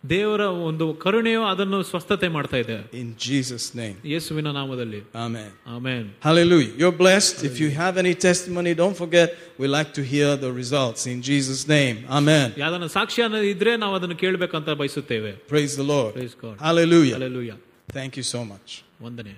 ದೇವರ 0.09 0.41
ಒಂದು 0.41 0.93
ಕರುಣೆಯು 0.93 1.43
ಅದನ್ನು 1.43 1.83
ಸ್ವಸ್ಥತೆ 1.83 2.27
ಮಾಡ್ತಾ 2.27 2.57
ಇದೆ 2.57 2.77
In 2.93 3.15
Jesus' 3.27 3.75
name. 3.75 3.95
ಯೇಸುವಿನ 4.05 4.51
ನಾಮದಲ್ಲಿ 4.51 5.01
Amen. 5.15 5.49
Amen 5.67 6.07
Hallelujah. 6.27 6.73
You're 6.77 6.97
blessed. 6.97 7.43
If 7.43 7.55
you 7.59 7.69
have 7.83 7.97
any 7.97 8.13
testimony, 8.29 8.73
don't 8.73 8.97
forget, 8.97 9.29
we 9.59 9.67
like 9.77 9.93
to 9.93 10.03
hear 10.03 10.35
the 10.35 10.51
results 10.51 11.05
in 11.05 11.21
Jesus' 11.21 11.67
name. 11.67 11.97
Amen. 12.09 12.51
ಯಾವ್ದನ್ನ 12.57 12.87
ಸಾಕ್ಷಿ 12.87 13.21
ಅನ್ನೋದು 13.21 13.43
ಇದ್ರೆ 13.43 13.77
ನಾವು 13.77 13.95
ಅದನ್ನು 13.95 14.15
ಕೇಳಬೇಕಂತ 14.15 14.69
ಬಯಸುತ್ತೇವೆ 14.69 15.33
Praise 15.47 15.75
the 15.77 15.87
Lord. 15.95 16.11
Praise 16.13 16.35
God 16.43 16.59
Hallelujah. 16.59 17.13
Alleluia 17.13 17.53
Thank 17.93 18.13
you 18.17 18.27
so 18.35 18.43
much. 18.53 18.69
ವಂದನೆ 19.03 19.35